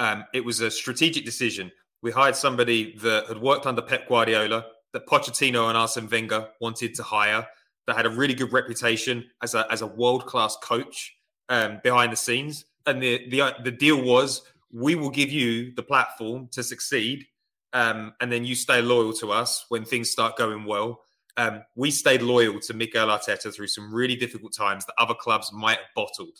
um, 0.00 0.24
it 0.32 0.44
was 0.44 0.60
a 0.60 0.70
strategic 0.70 1.26
decision. 1.26 1.70
We 2.02 2.10
hired 2.10 2.34
somebody 2.34 2.96
that 3.02 3.26
had 3.26 3.38
worked 3.38 3.66
under 3.66 3.82
Pep 3.82 4.08
Guardiola, 4.08 4.64
that 4.94 5.06
Pochettino 5.06 5.68
and 5.68 5.76
Arsene 5.76 6.08
Wenger 6.08 6.48
wanted 6.60 6.94
to 6.94 7.02
hire 7.02 7.46
that 7.86 7.96
had 7.96 8.06
a 8.06 8.10
really 8.10 8.34
good 8.34 8.52
reputation 8.52 9.26
as 9.42 9.54
a 9.54 9.70
as 9.70 9.82
a 9.82 9.86
world 9.86 10.26
class 10.26 10.56
coach 10.62 11.14
um, 11.48 11.80
behind 11.84 12.12
the 12.12 12.16
scenes. 12.16 12.64
And 12.86 13.02
the 13.02 13.28
the 13.28 13.54
the 13.62 13.70
deal 13.70 14.02
was 14.02 14.42
we 14.72 14.94
will 14.94 15.10
give 15.10 15.30
you 15.30 15.74
the 15.74 15.82
platform 15.82 16.48
to 16.52 16.62
succeed, 16.62 17.26
um, 17.72 18.14
and 18.20 18.30
then 18.30 18.44
you 18.44 18.54
stay 18.54 18.80
loyal 18.80 19.12
to 19.14 19.32
us 19.32 19.66
when 19.68 19.84
things 19.84 20.10
start 20.10 20.36
going 20.36 20.64
well. 20.64 21.02
Um, 21.36 21.62
we 21.76 21.90
stayed 21.90 22.22
loyal 22.22 22.60
to 22.60 22.74
Mikel 22.74 23.08
Arteta 23.08 23.54
through 23.54 23.68
some 23.68 23.94
really 23.94 24.16
difficult 24.16 24.52
times 24.52 24.84
that 24.86 24.94
other 24.98 25.14
clubs 25.14 25.52
might 25.52 25.78
have 25.78 25.86
bottled. 25.94 26.38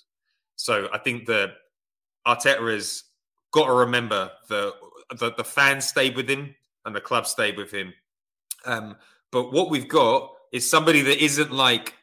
So 0.56 0.88
I 0.92 0.98
think 0.98 1.26
that 1.26 1.52
Arteta 2.26 2.72
has 2.72 3.04
got 3.52 3.66
to 3.66 3.72
remember 3.72 4.30
the, 4.48 4.74
the 5.18 5.32
the 5.36 5.44
fans 5.44 5.86
stayed 5.86 6.16
with 6.16 6.28
him 6.28 6.54
and 6.84 6.94
the 6.94 7.00
club 7.00 7.26
stayed 7.26 7.56
with 7.56 7.70
him. 7.70 7.92
Um, 8.66 8.96
but 9.32 9.52
what 9.52 9.70
we've 9.70 9.88
got 9.88 10.32
is 10.52 10.68
somebody 10.68 11.02
that 11.02 11.22
isn't 11.22 11.52
like 11.52 11.94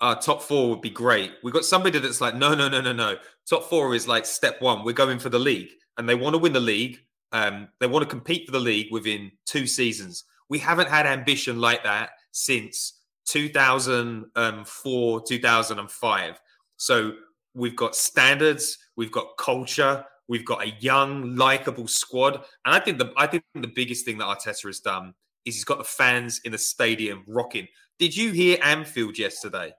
uh, 0.00 0.14
top 0.14 0.42
four 0.42 0.70
would 0.70 0.80
be 0.80 0.90
great. 0.90 1.32
We've 1.42 1.52
got 1.52 1.64
somebody 1.64 1.98
that's 1.98 2.20
like, 2.20 2.34
no, 2.34 2.54
no, 2.54 2.68
no, 2.68 2.80
no, 2.80 2.92
no. 2.92 3.16
Top 3.48 3.64
four 3.68 3.94
is 3.94 4.08
like 4.08 4.24
step 4.24 4.60
one. 4.62 4.84
We're 4.84 4.92
going 4.92 5.18
for 5.18 5.28
the 5.28 5.38
league, 5.38 5.68
and 5.98 6.08
they 6.08 6.14
want 6.14 6.34
to 6.34 6.38
win 6.38 6.52
the 6.52 6.60
league. 6.60 6.98
Um, 7.32 7.68
they 7.78 7.86
want 7.86 8.02
to 8.02 8.08
compete 8.08 8.46
for 8.46 8.52
the 8.52 8.60
league 8.60 8.90
within 8.90 9.30
two 9.46 9.66
seasons. 9.66 10.24
We 10.48 10.58
haven't 10.58 10.88
had 10.88 11.06
ambition 11.06 11.60
like 11.60 11.84
that 11.84 12.10
since 12.32 13.00
2004, 13.26 15.22
2005. 15.22 16.40
So 16.76 17.12
we've 17.54 17.76
got 17.76 17.94
standards, 17.94 18.78
we've 18.96 19.12
got 19.12 19.36
culture, 19.38 20.04
we've 20.28 20.44
got 20.44 20.64
a 20.64 20.70
young, 20.80 21.36
likable 21.36 21.86
squad, 21.86 22.36
and 22.64 22.74
I 22.74 22.80
think 22.80 22.98
the 22.98 23.12
I 23.16 23.26
think 23.26 23.44
the 23.54 23.68
biggest 23.68 24.04
thing 24.04 24.18
that 24.18 24.26
Arteta 24.26 24.66
has 24.66 24.80
done 24.80 25.14
is 25.44 25.54
he's 25.54 25.64
got 25.64 25.78
the 25.78 25.84
fans 25.84 26.40
in 26.44 26.52
the 26.52 26.58
stadium 26.58 27.22
rocking. 27.26 27.68
Did 27.98 28.16
you 28.16 28.32
hear 28.32 28.58
Anfield 28.62 29.18
yesterday? 29.18 29.74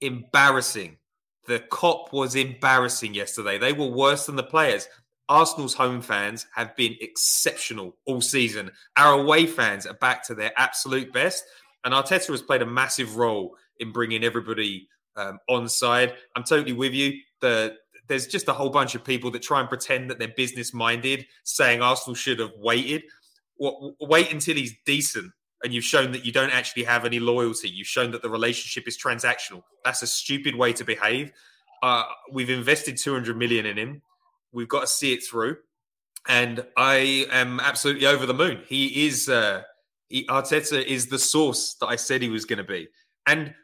Embarrassing. 0.00 0.96
The 1.46 1.60
Kop 1.70 2.12
was 2.12 2.34
embarrassing 2.34 3.14
yesterday. 3.14 3.58
They 3.58 3.72
were 3.72 3.86
worse 3.86 4.26
than 4.26 4.36
the 4.36 4.42
players. 4.42 4.88
Arsenal's 5.28 5.74
home 5.74 6.00
fans 6.00 6.46
have 6.54 6.74
been 6.76 6.96
exceptional 7.00 7.96
all 8.04 8.20
season. 8.20 8.70
Our 8.96 9.20
away 9.20 9.46
fans 9.46 9.86
are 9.86 9.94
back 9.94 10.24
to 10.26 10.34
their 10.34 10.52
absolute 10.56 11.12
best. 11.12 11.44
And 11.84 11.94
Arteta 11.94 12.28
has 12.28 12.42
played 12.42 12.62
a 12.62 12.66
massive 12.66 13.16
role 13.16 13.56
in 13.78 13.92
bringing 13.92 14.24
everybody 14.24 14.88
um, 15.16 15.38
on 15.48 15.68
side. 15.68 16.14
I'm 16.34 16.44
totally 16.44 16.72
with 16.72 16.92
you. 16.92 17.20
The 17.40 17.76
there's 18.08 18.28
just 18.28 18.46
a 18.46 18.52
whole 18.52 18.70
bunch 18.70 18.94
of 18.94 19.02
people 19.02 19.32
that 19.32 19.42
try 19.42 19.58
and 19.58 19.68
pretend 19.68 20.10
that 20.10 20.20
they're 20.20 20.28
business 20.36 20.72
minded, 20.72 21.26
saying 21.42 21.82
Arsenal 21.82 22.14
should 22.14 22.38
have 22.38 22.52
waited 22.56 23.02
wait 23.58 24.32
until 24.32 24.54
he's 24.54 24.74
decent 24.84 25.32
and 25.64 25.72
you've 25.72 25.84
shown 25.84 26.12
that 26.12 26.24
you 26.24 26.32
don't 26.32 26.50
actually 26.50 26.84
have 26.84 27.04
any 27.04 27.18
loyalty. 27.18 27.68
You've 27.68 27.86
shown 27.86 28.10
that 28.12 28.22
the 28.22 28.30
relationship 28.30 28.86
is 28.86 28.98
transactional. 28.98 29.62
That's 29.84 30.02
a 30.02 30.06
stupid 30.06 30.54
way 30.54 30.72
to 30.74 30.84
behave. 30.84 31.32
Uh, 31.82 32.04
we've 32.30 32.50
invested 32.50 32.96
200 32.96 33.36
million 33.36 33.66
in 33.66 33.76
him. 33.76 34.02
We've 34.52 34.68
got 34.68 34.82
to 34.82 34.86
see 34.86 35.12
it 35.12 35.24
through. 35.24 35.56
And 36.28 36.64
I 36.76 37.26
am 37.30 37.60
absolutely 37.60 38.06
over 38.06 38.26
the 38.26 38.34
moon. 38.34 38.62
He 38.66 39.06
is, 39.06 39.28
uh, 39.28 39.62
he, 40.08 40.26
Arteta 40.26 40.84
is 40.84 41.06
the 41.06 41.18
source 41.18 41.74
that 41.80 41.86
I 41.86 41.96
said 41.96 42.20
he 42.20 42.28
was 42.28 42.44
going 42.44 42.58
to 42.58 42.64
be. 42.64 42.88
And 43.26 43.54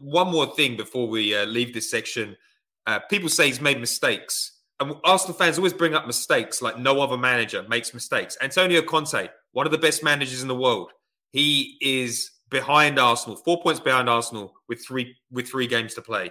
one 0.00 0.28
more 0.28 0.54
thing 0.54 0.76
before 0.76 1.08
we 1.08 1.36
uh, 1.36 1.44
leave 1.44 1.74
this 1.74 1.90
section. 1.90 2.36
Uh, 2.86 2.98
people 3.10 3.28
say 3.28 3.46
he's 3.46 3.60
made 3.60 3.78
mistakes. 3.78 4.52
And 4.80 4.96
Arsenal 5.04 5.36
fans 5.36 5.58
always 5.58 5.72
bring 5.72 5.94
up 5.94 6.06
mistakes 6.06 6.62
like 6.62 6.78
no 6.78 7.00
other 7.00 7.16
manager 7.16 7.64
makes 7.68 7.94
mistakes. 7.94 8.36
Antonio 8.42 8.82
Conte, 8.82 9.28
one 9.52 9.66
of 9.66 9.72
the 9.72 9.78
best 9.78 10.02
managers 10.02 10.42
in 10.42 10.48
the 10.48 10.56
world, 10.56 10.90
he 11.32 11.76
is 11.80 12.30
behind 12.50 12.98
Arsenal, 12.98 13.36
four 13.36 13.60
points 13.62 13.80
behind 13.80 14.08
Arsenal 14.08 14.54
with 14.68 14.84
three 14.86 15.16
with 15.30 15.48
three 15.48 15.66
games 15.66 15.94
to 15.94 16.02
play. 16.02 16.30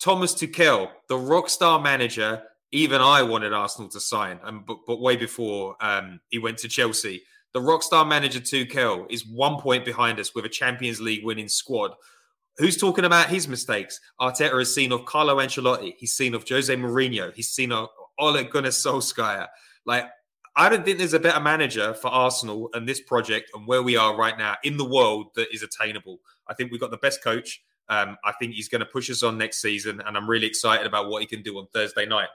Thomas 0.00 0.34
Tuchel, 0.34 0.90
the 1.08 1.16
rock 1.16 1.48
star 1.48 1.80
manager, 1.80 2.42
even 2.72 3.00
I 3.00 3.22
wanted 3.22 3.52
Arsenal 3.52 3.88
to 3.90 4.00
sign, 4.00 4.40
and 4.44 4.66
but, 4.66 4.78
but 4.86 5.00
way 5.00 5.16
before 5.16 5.76
um, 5.80 6.20
he 6.28 6.38
went 6.38 6.58
to 6.58 6.68
Chelsea. 6.68 7.22
The 7.52 7.60
rock 7.60 7.82
star 7.82 8.04
manager 8.04 8.40
Tuchel 8.40 9.10
is 9.10 9.26
one 9.26 9.60
point 9.60 9.84
behind 9.84 10.20
us 10.20 10.34
with 10.34 10.44
a 10.44 10.48
Champions 10.48 11.00
League 11.00 11.24
winning 11.24 11.48
squad. 11.48 11.92
Who's 12.58 12.76
talking 12.76 13.04
about 13.04 13.28
his 13.28 13.48
mistakes? 13.48 13.98
Arteta 14.20 14.58
has 14.58 14.74
seen 14.74 14.92
of 14.92 15.04
Carlo 15.04 15.36
Ancelotti. 15.36 15.94
He's 15.98 16.12
seen 16.12 16.34
of 16.34 16.48
Jose 16.48 16.74
Mourinho. 16.74 17.32
He's 17.34 17.48
seen 17.48 17.72
of 17.72 17.88
Ole 18.18 18.44
Gunnar 18.44 18.68
Solskjaer. 18.68 19.48
Like, 19.86 20.06
I 20.60 20.68
don't 20.68 20.84
think 20.84 20.98
there's 20.98 21.14
a 21.14 21.18
better 21.18 21.40
manager 21.40 21.94
for 21.94 22.08
Arsenal 22.08 22.68
and 22.74 22.86
this 22.86 23.00
project 23.00 23.50
and 23.54 23.66
where 23.66 23.82
we 23.82 23.96
are 23.96 24.14
right 24.14 24.36
now 24.36 24.56
in 24.62 24.76
the 24.76 24.84
world 24.84 25.28
that 25.34 25.48
is 25.54 25.62
attainable. 25.62 26.18
I 26.48 26.52
think 26.52 26.70
we've 26.70 26.80
got 26.80 26.90
the 26.90 26.98
best 26.98 27.24
coach. 27.24 27.62
Um, 27.88 28.18
I 28.26 28.32
think 28.32 28.52
he's 28.52 28.68
going 28.68 28.80
to 28.80 28.86
push 28.86 29.08
us 29.08 29.22
on 29.22 29.38
next 29.38 29.62
season, 29.62 30.02
and 30.04 30.18
I'm 30.18 30.28
really 30.28 30.46
excited 30.46 30.86
about 30.86 31.08
what 31.08 31.22
he 31.22 31.26
can 31.26 31.40
do 31.42 31.56
on 31.56 31.66
Thursday 31.72 32.04
night. 32.04 32.28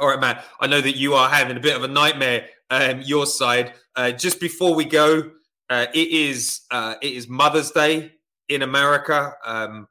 All 0.00 0.08
right, 0.08 0.18
man. 0.18 0.42
I 0.58 0.66
know 0.66 0.80
that 0.80 0.96
you 0.96 1.14
are 1.14 1.28
having 1.28 1.56
a 1.56 1.60
bit 1.60 1.76
of 1.76 1.84
a 1.84 1.88
nightmare. 1.88 2.48
Um, 2.68 3.00
your 3.02 3.26
side. 3.26 3.74
Uh, 3.94 4.10
just 4.10 4.40
before 4.40 4.74
we 4.74 4.84
go, 4.84 5.30
uh, 5.70 5.86
it 5.94 6.08
is 6.08 6.62
uh, 6.72 6.96
it 7.00 7.12
is 7.12 7.28
Mother's 7.28 7.70
Day 7.70 8.10
in 8.48 8.62
America. 8.62 9.34
Um, 9.44 9.86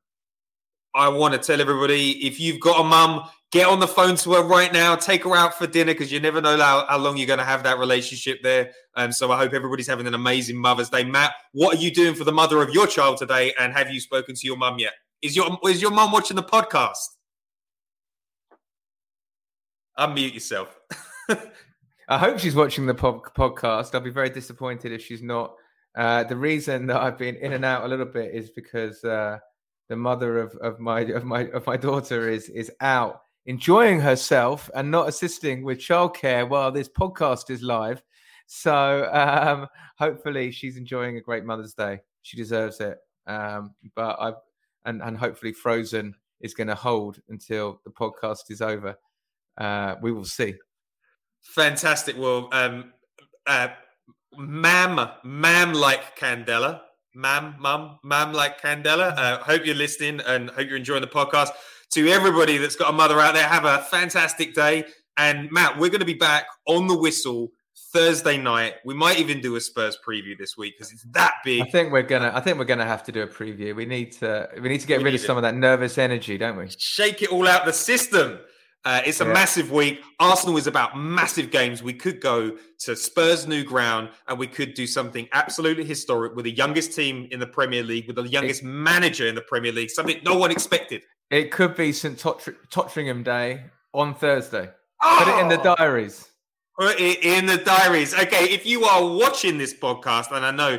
I 0.96 1.10
want 1.10 1.34
to 1.34 1.40
tell 1.40 1.60
everybody 1.60 2.26
if 2.26 2.40
you've 2.40 2.62
got 2.62 2.80
a 2.80 2.84
mum, 2.84 3.28
get 3.52 3.68
on 3.68 3.80
the 3.80 3.88
phone 3.88 4.16
to 4.16 4.34
her 4.34 4.44
right 4.44 4.72
now, 4.72 4.96
take 4.96 5.26
her 5.26 5.36
out 5.36 5.58
for 5.58 5.68
dinner 5.68 5.94
because 5.94 6.12
you 6.12 6.22
never 6.22 6.40
know 6.40 6.58
how, 6.58 6.86
how 6.88 6.98
long 6.98 7.18
you're 7.18 7.28
going 7.28 7.40
to 7.40 7.46
have 7.46 7.64
that 7.64 7.78
relationship 7.78 8.42
there. 8.42 8.72
And 8.96 9.08
um, 9.08 9.12
so 9.12 9.32
I 9.32 9.38
hope 9.38 9.54
everybody's 9.54 9.88
having 9.88 10.08
an 10.08 10.14
amazing 10.14 10.56
Mother's 10.56 10.90
Day. 10.90 11.04
Matt, 11.04 11.34
what 11.52 11.78
are 11.78 11.82
you 11.82 11.92
doing 11.92 12.16
for 12.16 12.24
the 12.24 12.32
mother 12.32 12.62
of 12.62 12.70
your 12.70 12.88
child 12.88 13.18
today? 13.18 13.54
And 13.60 13.74
have 13.74 13.92
you 13.92 14.00
spoken 14.00 14.36
to 14.36 14.48
your 14.48 14.56
mum 14.56 14.80
yet? 14.80 14.94
Is 15.22 15.36
your 15.36 15.58
is 15.66 15.82
your 15.82 15.92
mum 15.92 16.12
watching 16.12 16.36
the 16.36 16.44
podcast? 16.44 16.96
Unmute 20.00 20.34
yourself. 20.34 20.80
I 22.08 22.18
hope 22.18 22.40
she's 22.40 22.56
watching 22.56 22.86
the 22.86 22.94
podcast. 22.94 23.96
I'll 23.96 24.02
be 24.02 24.12
very 24.12 24.30
disappointed 24.30 24.92
if 24.92 25.02
she's 25.04 25.22
not. 25.22 25.56
Uh, 25.98 26.24
the 26.24 26.36
reason 26.36 26.88
that 26.88 27.02
I've 27.02 27.18
been 27.18 27.36
in 27.36 27.54
and 27.54 27.66
out 27.66 27.86
a 27.86 27.88
little 27.88 28.06
bit 28.06 28.34
is 28.34 28.50
because 28.50 29.04
uh, 29.04 29.40
the 29.90 29.96
mother 29.96 30.40
of, 30.40 30.56
of 30.56 30.80
my 30.80 31.02
of 31.02 31.24
my 31.24 31.48
of 31.50 31.66
my 31.66 31.78
daughter 31.78 32.30
is 32.30 32.50
is 32.50 32.72
out 32.82 33.22
enjoying 33.46 34.00
herself 34.00 34.70
and 34.76 34.90
not 34.90 35.08
assisting 35.08 35.64
with 35.64 35.78
childcare 35.78 36.48
while 36.48 36.72
this 36.72 36.90
podcast 36.90 37.50
is 37.50 37.62
live. 37.62 38.02
So 38.48 39.10
um, 39.12 39.68
hopefully 39.98 40.52
she's 40.52 40.78
enjoying 40.78 41.18
a 41.18 41.22
great 41.22 41.46
Mother's 41.46 41.74
Day. 41.74 42.02
She 42.24 42.38
deserves 42.38 42.80
it. 42.80 42.98
Um, 43.28 43.74
but 43.96 44.18
I 44.20 44.34
and 44.86 45.02
and 45.02 45.18
hopefully 45.18 45.54
Frozen 45.54 46.16
is 46.42 46.54
going 46.54 46.68
to 46.68 46.76
hold 46.76 47.20
until 47.30 47.82
the 47.86 47.92
podcast 47.92 48.50
is 48.50 48.62
over. 48.62 48.98
Uh, 49.58 49.96
we 50.02 50.12
will 50.12 50.26
see. 50.26 50.56
Fantastic. 51.42 52.18
Well, 52.18 52.50
um, 52.52 52.94
uh, 53.46 53.70
ma'am, 54.38 55.10
ma'am 55.24 55.74
like 55.74 56.18
Candela. 56.18 56.82
Ma'am, 57.16 57.56
mum, 57.60 57.98
ma'am 58.04 58.34
like 58.34 58.62
Candela. 58.62 59.18
Uh, 59.18 59.38
hope 59.40 59.66
you're 59.66 59.74
listening 59.74 60.20
and 60.26 60.50
hope 60.50 60.68
you're 60.68 60.78
enjoying 60.78 61.02
the 61.02 61.08
podcast. 61.08 61.50
To 61.92 62.10
everybody 62.10 62.58
that's 62.58 62.76
got 62.76 62.90
a 62.90 62.94
mother 62.94 63.20
out 63.20 63.34
there, 63.36 63.48
have 63.48 63.64
a 63.64 63.80
fantastic 63.84 64.54
day. 64.54 64.84
And 65.18 65.50
Matt, 65.52 65.80
we're 65.80 65.90
going 65.90 66.02
to 66.02 66.06
be 66.06 66.14
back 66.14 66.46
on 66.68 66.88
the 66.88 66.98
whistle 66.98 67.52
Thursday 67.94 68.38
night. 68.38 68.76
We 68.84 68.94
might 68.94 69.20
even 69.20 69.40
do 69.40 69.56
a 69.56 69.62
Spurs 69.62 69.98
preview 70.06 70.38
this 70.38 70.58
week 70.58 70.76
because 70.78 70.92
it's 70.92 71.04
that 71.12 71.36
big. 71.46 71.62
I 71.62 71.66
think 71.66 71.94
we're 71.94 72.04
gonna. 72.04 72.32
I 72.34 72.42
think 72.42 72.58
we're 72.58 72.66
gonna 72.66 72.86
have 72.86 73.04
to 73.04 73.12
do 73.14 73.22
a 73.22 73.28
preview. 73.28 73.74
We 73.74 73.86
need 73.86 74.12
to. 74.14 74.50
We 74.62 74.68
need 74.68 74.82
to 74.82 74.88
get 74.88 74.98
we 74.98 75.06
rid 75.06 75.16
of 75.16 75.22
some 75.22 75.38
of 75.38 75.44
that 75.44 75.56
nervous 75.56 75.98
energy, 75.98 76.38
don't 76.38 76.58
we? 76.58 76.68
Shake 76.78 77.22
it 77.22 77.32
all 77.32 77.48
out 77.48 77.66
the 77.66 77.72
system. 77.72 78.40
Uh, 78.86 79.02
it's 79.04 79.20
a 79.20 79.26
yeah. 79.26 79.34
massive 79.34 79.72
week. 79.72 80.02
Arsenal 80.20 80.58
is 80.58 80.68
about 80.68 80.96
massive 80.96 81.50
games. 81.50 81.82
We 81.82 81.94
could 81.94 82.22
go 82.22 82.56
to 82.82 82.96
Spurs' 82.96 83.48
new 83.48 83.64
ground 83.64 84.10
and 84.28 84.38
we 84.38 84.46
could 84.46 84.76
do 84.76 84.86
something 84.86 85.28
absolutely 85.34 85.84
historic 85.84 86.36
with 86.36 86.46
the 86.46 86.52
youngest 86.52 86.94
team 86.94 87.28
in 87.32 87.40
the 87.40 87.48
Premier 87.48 87.82
League, 87.82 88.06
with 88.06 88.16
the 88.16 88.28
youngest 88.28 88.62
it, 88.62 88.68
manager 88.68 89.26
in 89.26 89.34
the 89.34 89.42
Premier 89.42 89.72
League, 89.72 89.90
something 89.90 90.18
no 90.24 90.38
one 90.38 90.52
expected. 90.52 91.02
It 91.32 91.50
could 91.50 91.76
be 91.76 91.92
St. 91.92 92.16
Totteringham 92.16 93.24
Day 93.24 93.64
on 93.92 94.14
Thursday. 94.14 94.70
Oh! 95.02 95.24
Put 95.24 95.36
it 95.36 95.42
in 95.42 95.48
the 95.48 95.60
oh! 95.60 95.76
diaries. 95.76 96.30
Put 96.78 97.00
it 97.00 97.24
in 97.24 97.48
the 97.48 97.58
diaries. 97.58 98.14
Okay, 98.14 98.46
if 98.52 98.68
you 98.68 98.84
are 98.84 99.18
watching 99.18 99.58
this 99.58 99.74
podcast, 99.74 100.32
and 100.32 100.46
I 100.46 100.52
know 100.52 100.78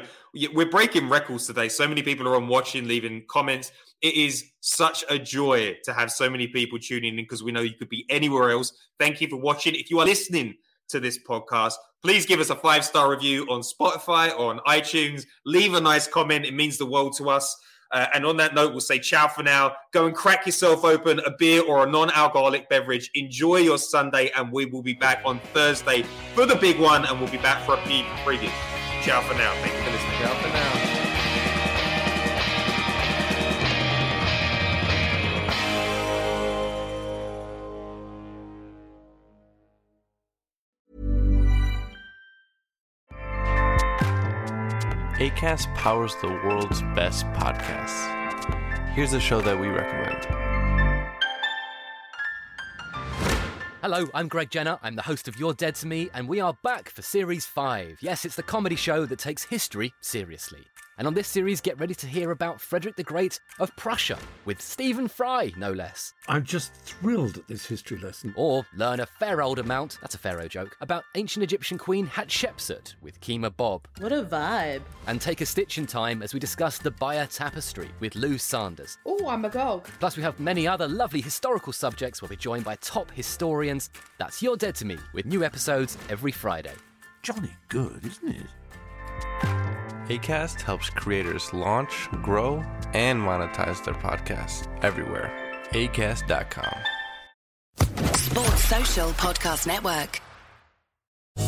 we're 0.52 0.70
breaking 0.70 1.08
records 1.08 1.46
today, 1.46 1.68
so 1.68 1.88
many 1.88 2.02
people 2.02 2.28
are 2.28 2.36
on 2.36 2.48
watching, 2.48 2.86
leaving 2.86 3.24
comments 3.28 3.72
it 4.02 4.14
is 4.14 4.50
such 4.60 5.04
a 5.08 5.18
joy 5.18 5.76
to 5.84 5.92
have 5.92 6.10
so 6.10 6.28
many 6.28 6.48
people 6.48 6.78
tuning 6.78 7.18
in 7.18 7.24
because 7.24 7.42
we 7.42 7.52
know 7.52 7.62
you 7.62 7.74
could 7.74 7.88
be 7.88 8.04
anywhere 8.10 8.50
else. 8.50 8.72
Thank 8.98 9.20
you 9.20 9.28
for 9.28 9.36
watching. 9.36 9.74
If 9.74 9.90
you 9.90 10.00
are 10.00 10.06
listening 10.06 10.54
to 10.88 11.00
this 11.00 11.18
podcast, 11.18 11.74
please 12.02 12.26
give 12.26 12.40
us 12.40 12.50
a 12.50 12.56
five 12.56 12.84
star 12.84 13.10
review 13.10 13.44
on 13.44 13.62
Spotify 13.62 14.36
or 14.38 14.50
on 14.50 14.60
iTunes. 14.66 15.24
Leave 15.44 15.74
a 15.74 15.80
nice 15.80 16.06
comment, 16.06 16.44
it 16.44 16.54
means 16.54 16.78
the 16.78 16.86
world 16.86 17.16
to 17.18 17.30
us. 17.30 17.56
Uh, 17.92 18.06
and 18.14 18.26
on 18.26 18.36
that 18.36 18.52
note, 18.52 18.72
we'll 18.72 18.80
say 18.80 18.98
ciao 18.98 19.28
for 19.28 19.44
now. 19.44 19.72
Go 19.92 20.06
and 20.06 20.14
crack 20.14 20.44
yourself 20.44 20.84
open 20.84 21.20
a 21.20 21.30
beer 21.38 21.62
or 21.62 21.86
a 21.86 21.90
non 21.90 22.10
alcoholic 22.10 22.68
beverage. 22.68 23.10
Enjoy 23.14 23.58
your 23.58 23.78
Sunday, 23.78 24.30
and 24.36 24.50
we 24.50 24.66
will 24.66 24.82
be 24.82 24.94
back 24.94 25.22
on 25.24 25.38
Thursday 25.54 26.02
for 26.34 26.46
the 26.46 26.56
big 26.56 26.80
one, 26.80 27.04
and 27.06 27.20
we'll 27.20 27.30
be 27.30 27.38
back 27.38 27.64
for 27.64 27.74
a 27.74 27.78
preview. 27.78 28.75
Ciao 29.06 29.20
for 29.22 29.34
now. 29.34 29.54
Thank 29.62 29.72
you 29.72 29.82
for 29.84 29.90
listening. 29.92 30.18
Ciao 30.18 30.34
for 30.34 30.48
now. 30.48 30.96
ACAST 45.20 45.72
powers 45.76 46.16
the 46.20 46.26
world's 46.26 46.82
best 46.96 47.26
podcasts. 47.26 48.12
Here's 48.94 49.12
a 49.12 49.20
show 49.20 49.40
that 49.40 49.56
we 49.56 49.68
recommend. 49.68 50.55
Hello, 53.82 54.08
I'm 54.14 54.26
Greg 54.28 54.50
Jenner. 54.50 54.78
I'm 54.82 54.96
the 54.96 55.02
host 55.02 55.28
of 55.28 55.38
You're 55.38 55.52
Dead 55.52 55.74
to 55.76 55.86
Me, 55.86 56.08
and 56.14 56.26
we 56.26 56.40
are 56.40 56.56
back 56.64 56.88
for 56.88 57.02
Series 57.02 57.44
5. 57.44 57.98
Yes, 58.00 58.24
it's 58.24 58.34
the 58.34 58.42
comedy 58.42 58.74
show 58.74 59.04
that 59.04 59.18
takes 59.18 59.44
history 59.44 59.92
seriously. 60.00 60.64
And 60.98 61.06
on 61.06 61.12
this 61.12 61.28
series, 61.28 61.60
get 61.60 61.78
ready 61.78 61.94
to 61.94 62.06
hear 62.06 62.30
about 62.30 62.58
Frederick 62.58 62.96
the 62.96 63.02
Great 63.02 63.38
of 63.58 63.74
Prussia, 63.76 64.18
with 64.46 64.62
Stephen 64.62 65.08
Fry, 65.08 65.52
no 65.56 65.72
less. 65.72 66.14
I'm 66.26 66.42
just 66.42 66.72
thrilled 66.72 67.36
at 67.36 67.46
this 67.48 67.66
history 67.66 67.98
lesson. 67.98 68.32
Or 68.34 68.66
learn 68.74 69.00
a 69.00 69.06
fair 69.06 69.42
old 69.42 69.58
amount, 69.58 69.98
that's 70.00 70.14
a 70.14 70.18
Pharaoh 70.18 70.48
joke, 70.48 70.74
about 70.80 71.04
ancient 71.14 71.42
Egyptian 71.42 71.76
queen 71.76 72.06
Hatshepsut 72.06 72.94
with 73.02 73.20
Kemah 73.20 73.58
Bob. 73.58 73.86
What 73.98 74.12
a 74.12 74.22
vibe. 74.22 74.80
And 75.06 75.20
take 75.20 75.42
a 75.42 75.46
stitch 75.46 75.76
in 75.76 75.86
time 75.86 76.22
as 76.22 76.32
we 76.32 76.40
discuss 76.40 76.78
the 76.78 76.92
Bayeux 76.92 77.26
Tapestry 77.26 77.90
with 78.00 78.14
Lou 78.14 78.38
Sanders. 78.38 78.96
Oh, 79.04 79.28
I'm 79.28 79.44
a 79.44 79.48
agog. 79.48 79.88
Plus, 80.00 80.16
we 80.16 80.22
have 80.22 80.40
many 80.40 80.66
other 80.66 80.88
lovely 80.88 81.20
historical 81.20 81.74
subjects. 81.74 82.22
We'll 82.22 82.30
be 82.30 82.36
joined 82.36 82.64
by 82.64 82.76
top 82.76 83.10
historians. 83.10 83.90
That's 84.18 84.40
You're 84.40 84.56
Dead 84.56 84.74
to 84.76 84.86
Me, 84.86 84.96
with 85.12 85.26
new 85.26 85.44
episodes 85.44 85.98
every 86.08 86.32
Friday. 86.32 86.74
Johnny 87.22 87.50
good, 87.68 88.04
isn't 88.06 88.28
it? 88.34 89.65
ACAST 90.08 90.60
helps 90.60 90.88
creators 90.88 91.52
launch, 91.52 92.08
grow, 92.22 92.64
and 92.94 93.20
monetize 93.20 93.84
their 93.84 93.94
podcasts 93.94 94.68
everywhere. 94.84 95.32
ACAST.com. 95.70 96.78
Sports 98.14 98.64
Social 98.64 99.10
Podcast 99.14 99.66
Network. 99.66 100.20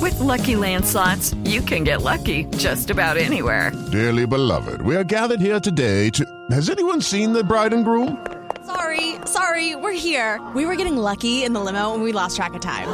With 0.00 0.18
Lucky 0.18 0.56
Land 0.56 0.84
slots, 0.84 1.34
you 1.44 1.60
can 1.60 1.84
get 1.84 2.02
lucky 2.02 2.46
just 2.56 2.90
about 2.90 3.16
anywhere. 3.16 3.70
Dearly 3.92 4.26
beloved, 4.26 4.82
we 4.82 4.96
are 4.96 5.04
gathered 5.04 5.40
here 5.40 5.60
today 5.60 6.10
to. 6.10 6.26
Has 6.50 6.68
anyone 6.68 7.00
seen 7.00 7.32
the 7.32 7.44
bride 7.44 7.72
and 7.72 7.84
groom? 7.84 8.26
Sorry, 8.66 9.14
sorry, 9.24 9.76
we're 9.76 9.92
here. 9.92 10.44
We 10.56 10.66
were 10.66 10.74
getting 10.74 10.96
lucky 10.96 11.44
in 11.44 11.52
the 11.52 11.60
limo 11.60 11.94
and 11.94 12.02
we 12.02 12.10
lost 12.10 12.34
track 12.34 12.54
of 12.54 12.60
time. 12.60 12.88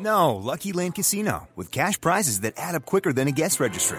No, 0.00 0.34
Lucky 0.34 0.72
Land 0.72 0.96
Casino, 0.96 1.48
with 1.54 1.70
cash 1.70 2.00
prizes 2.00 2.40
that 2.40 2.54
add 2.56 2.74
up 2.74 2.84
quicker 2.84 3.12
than 3.12 3.28
a 3.28 3.32
guest 3.32 3.58
registry. 3.60 3.98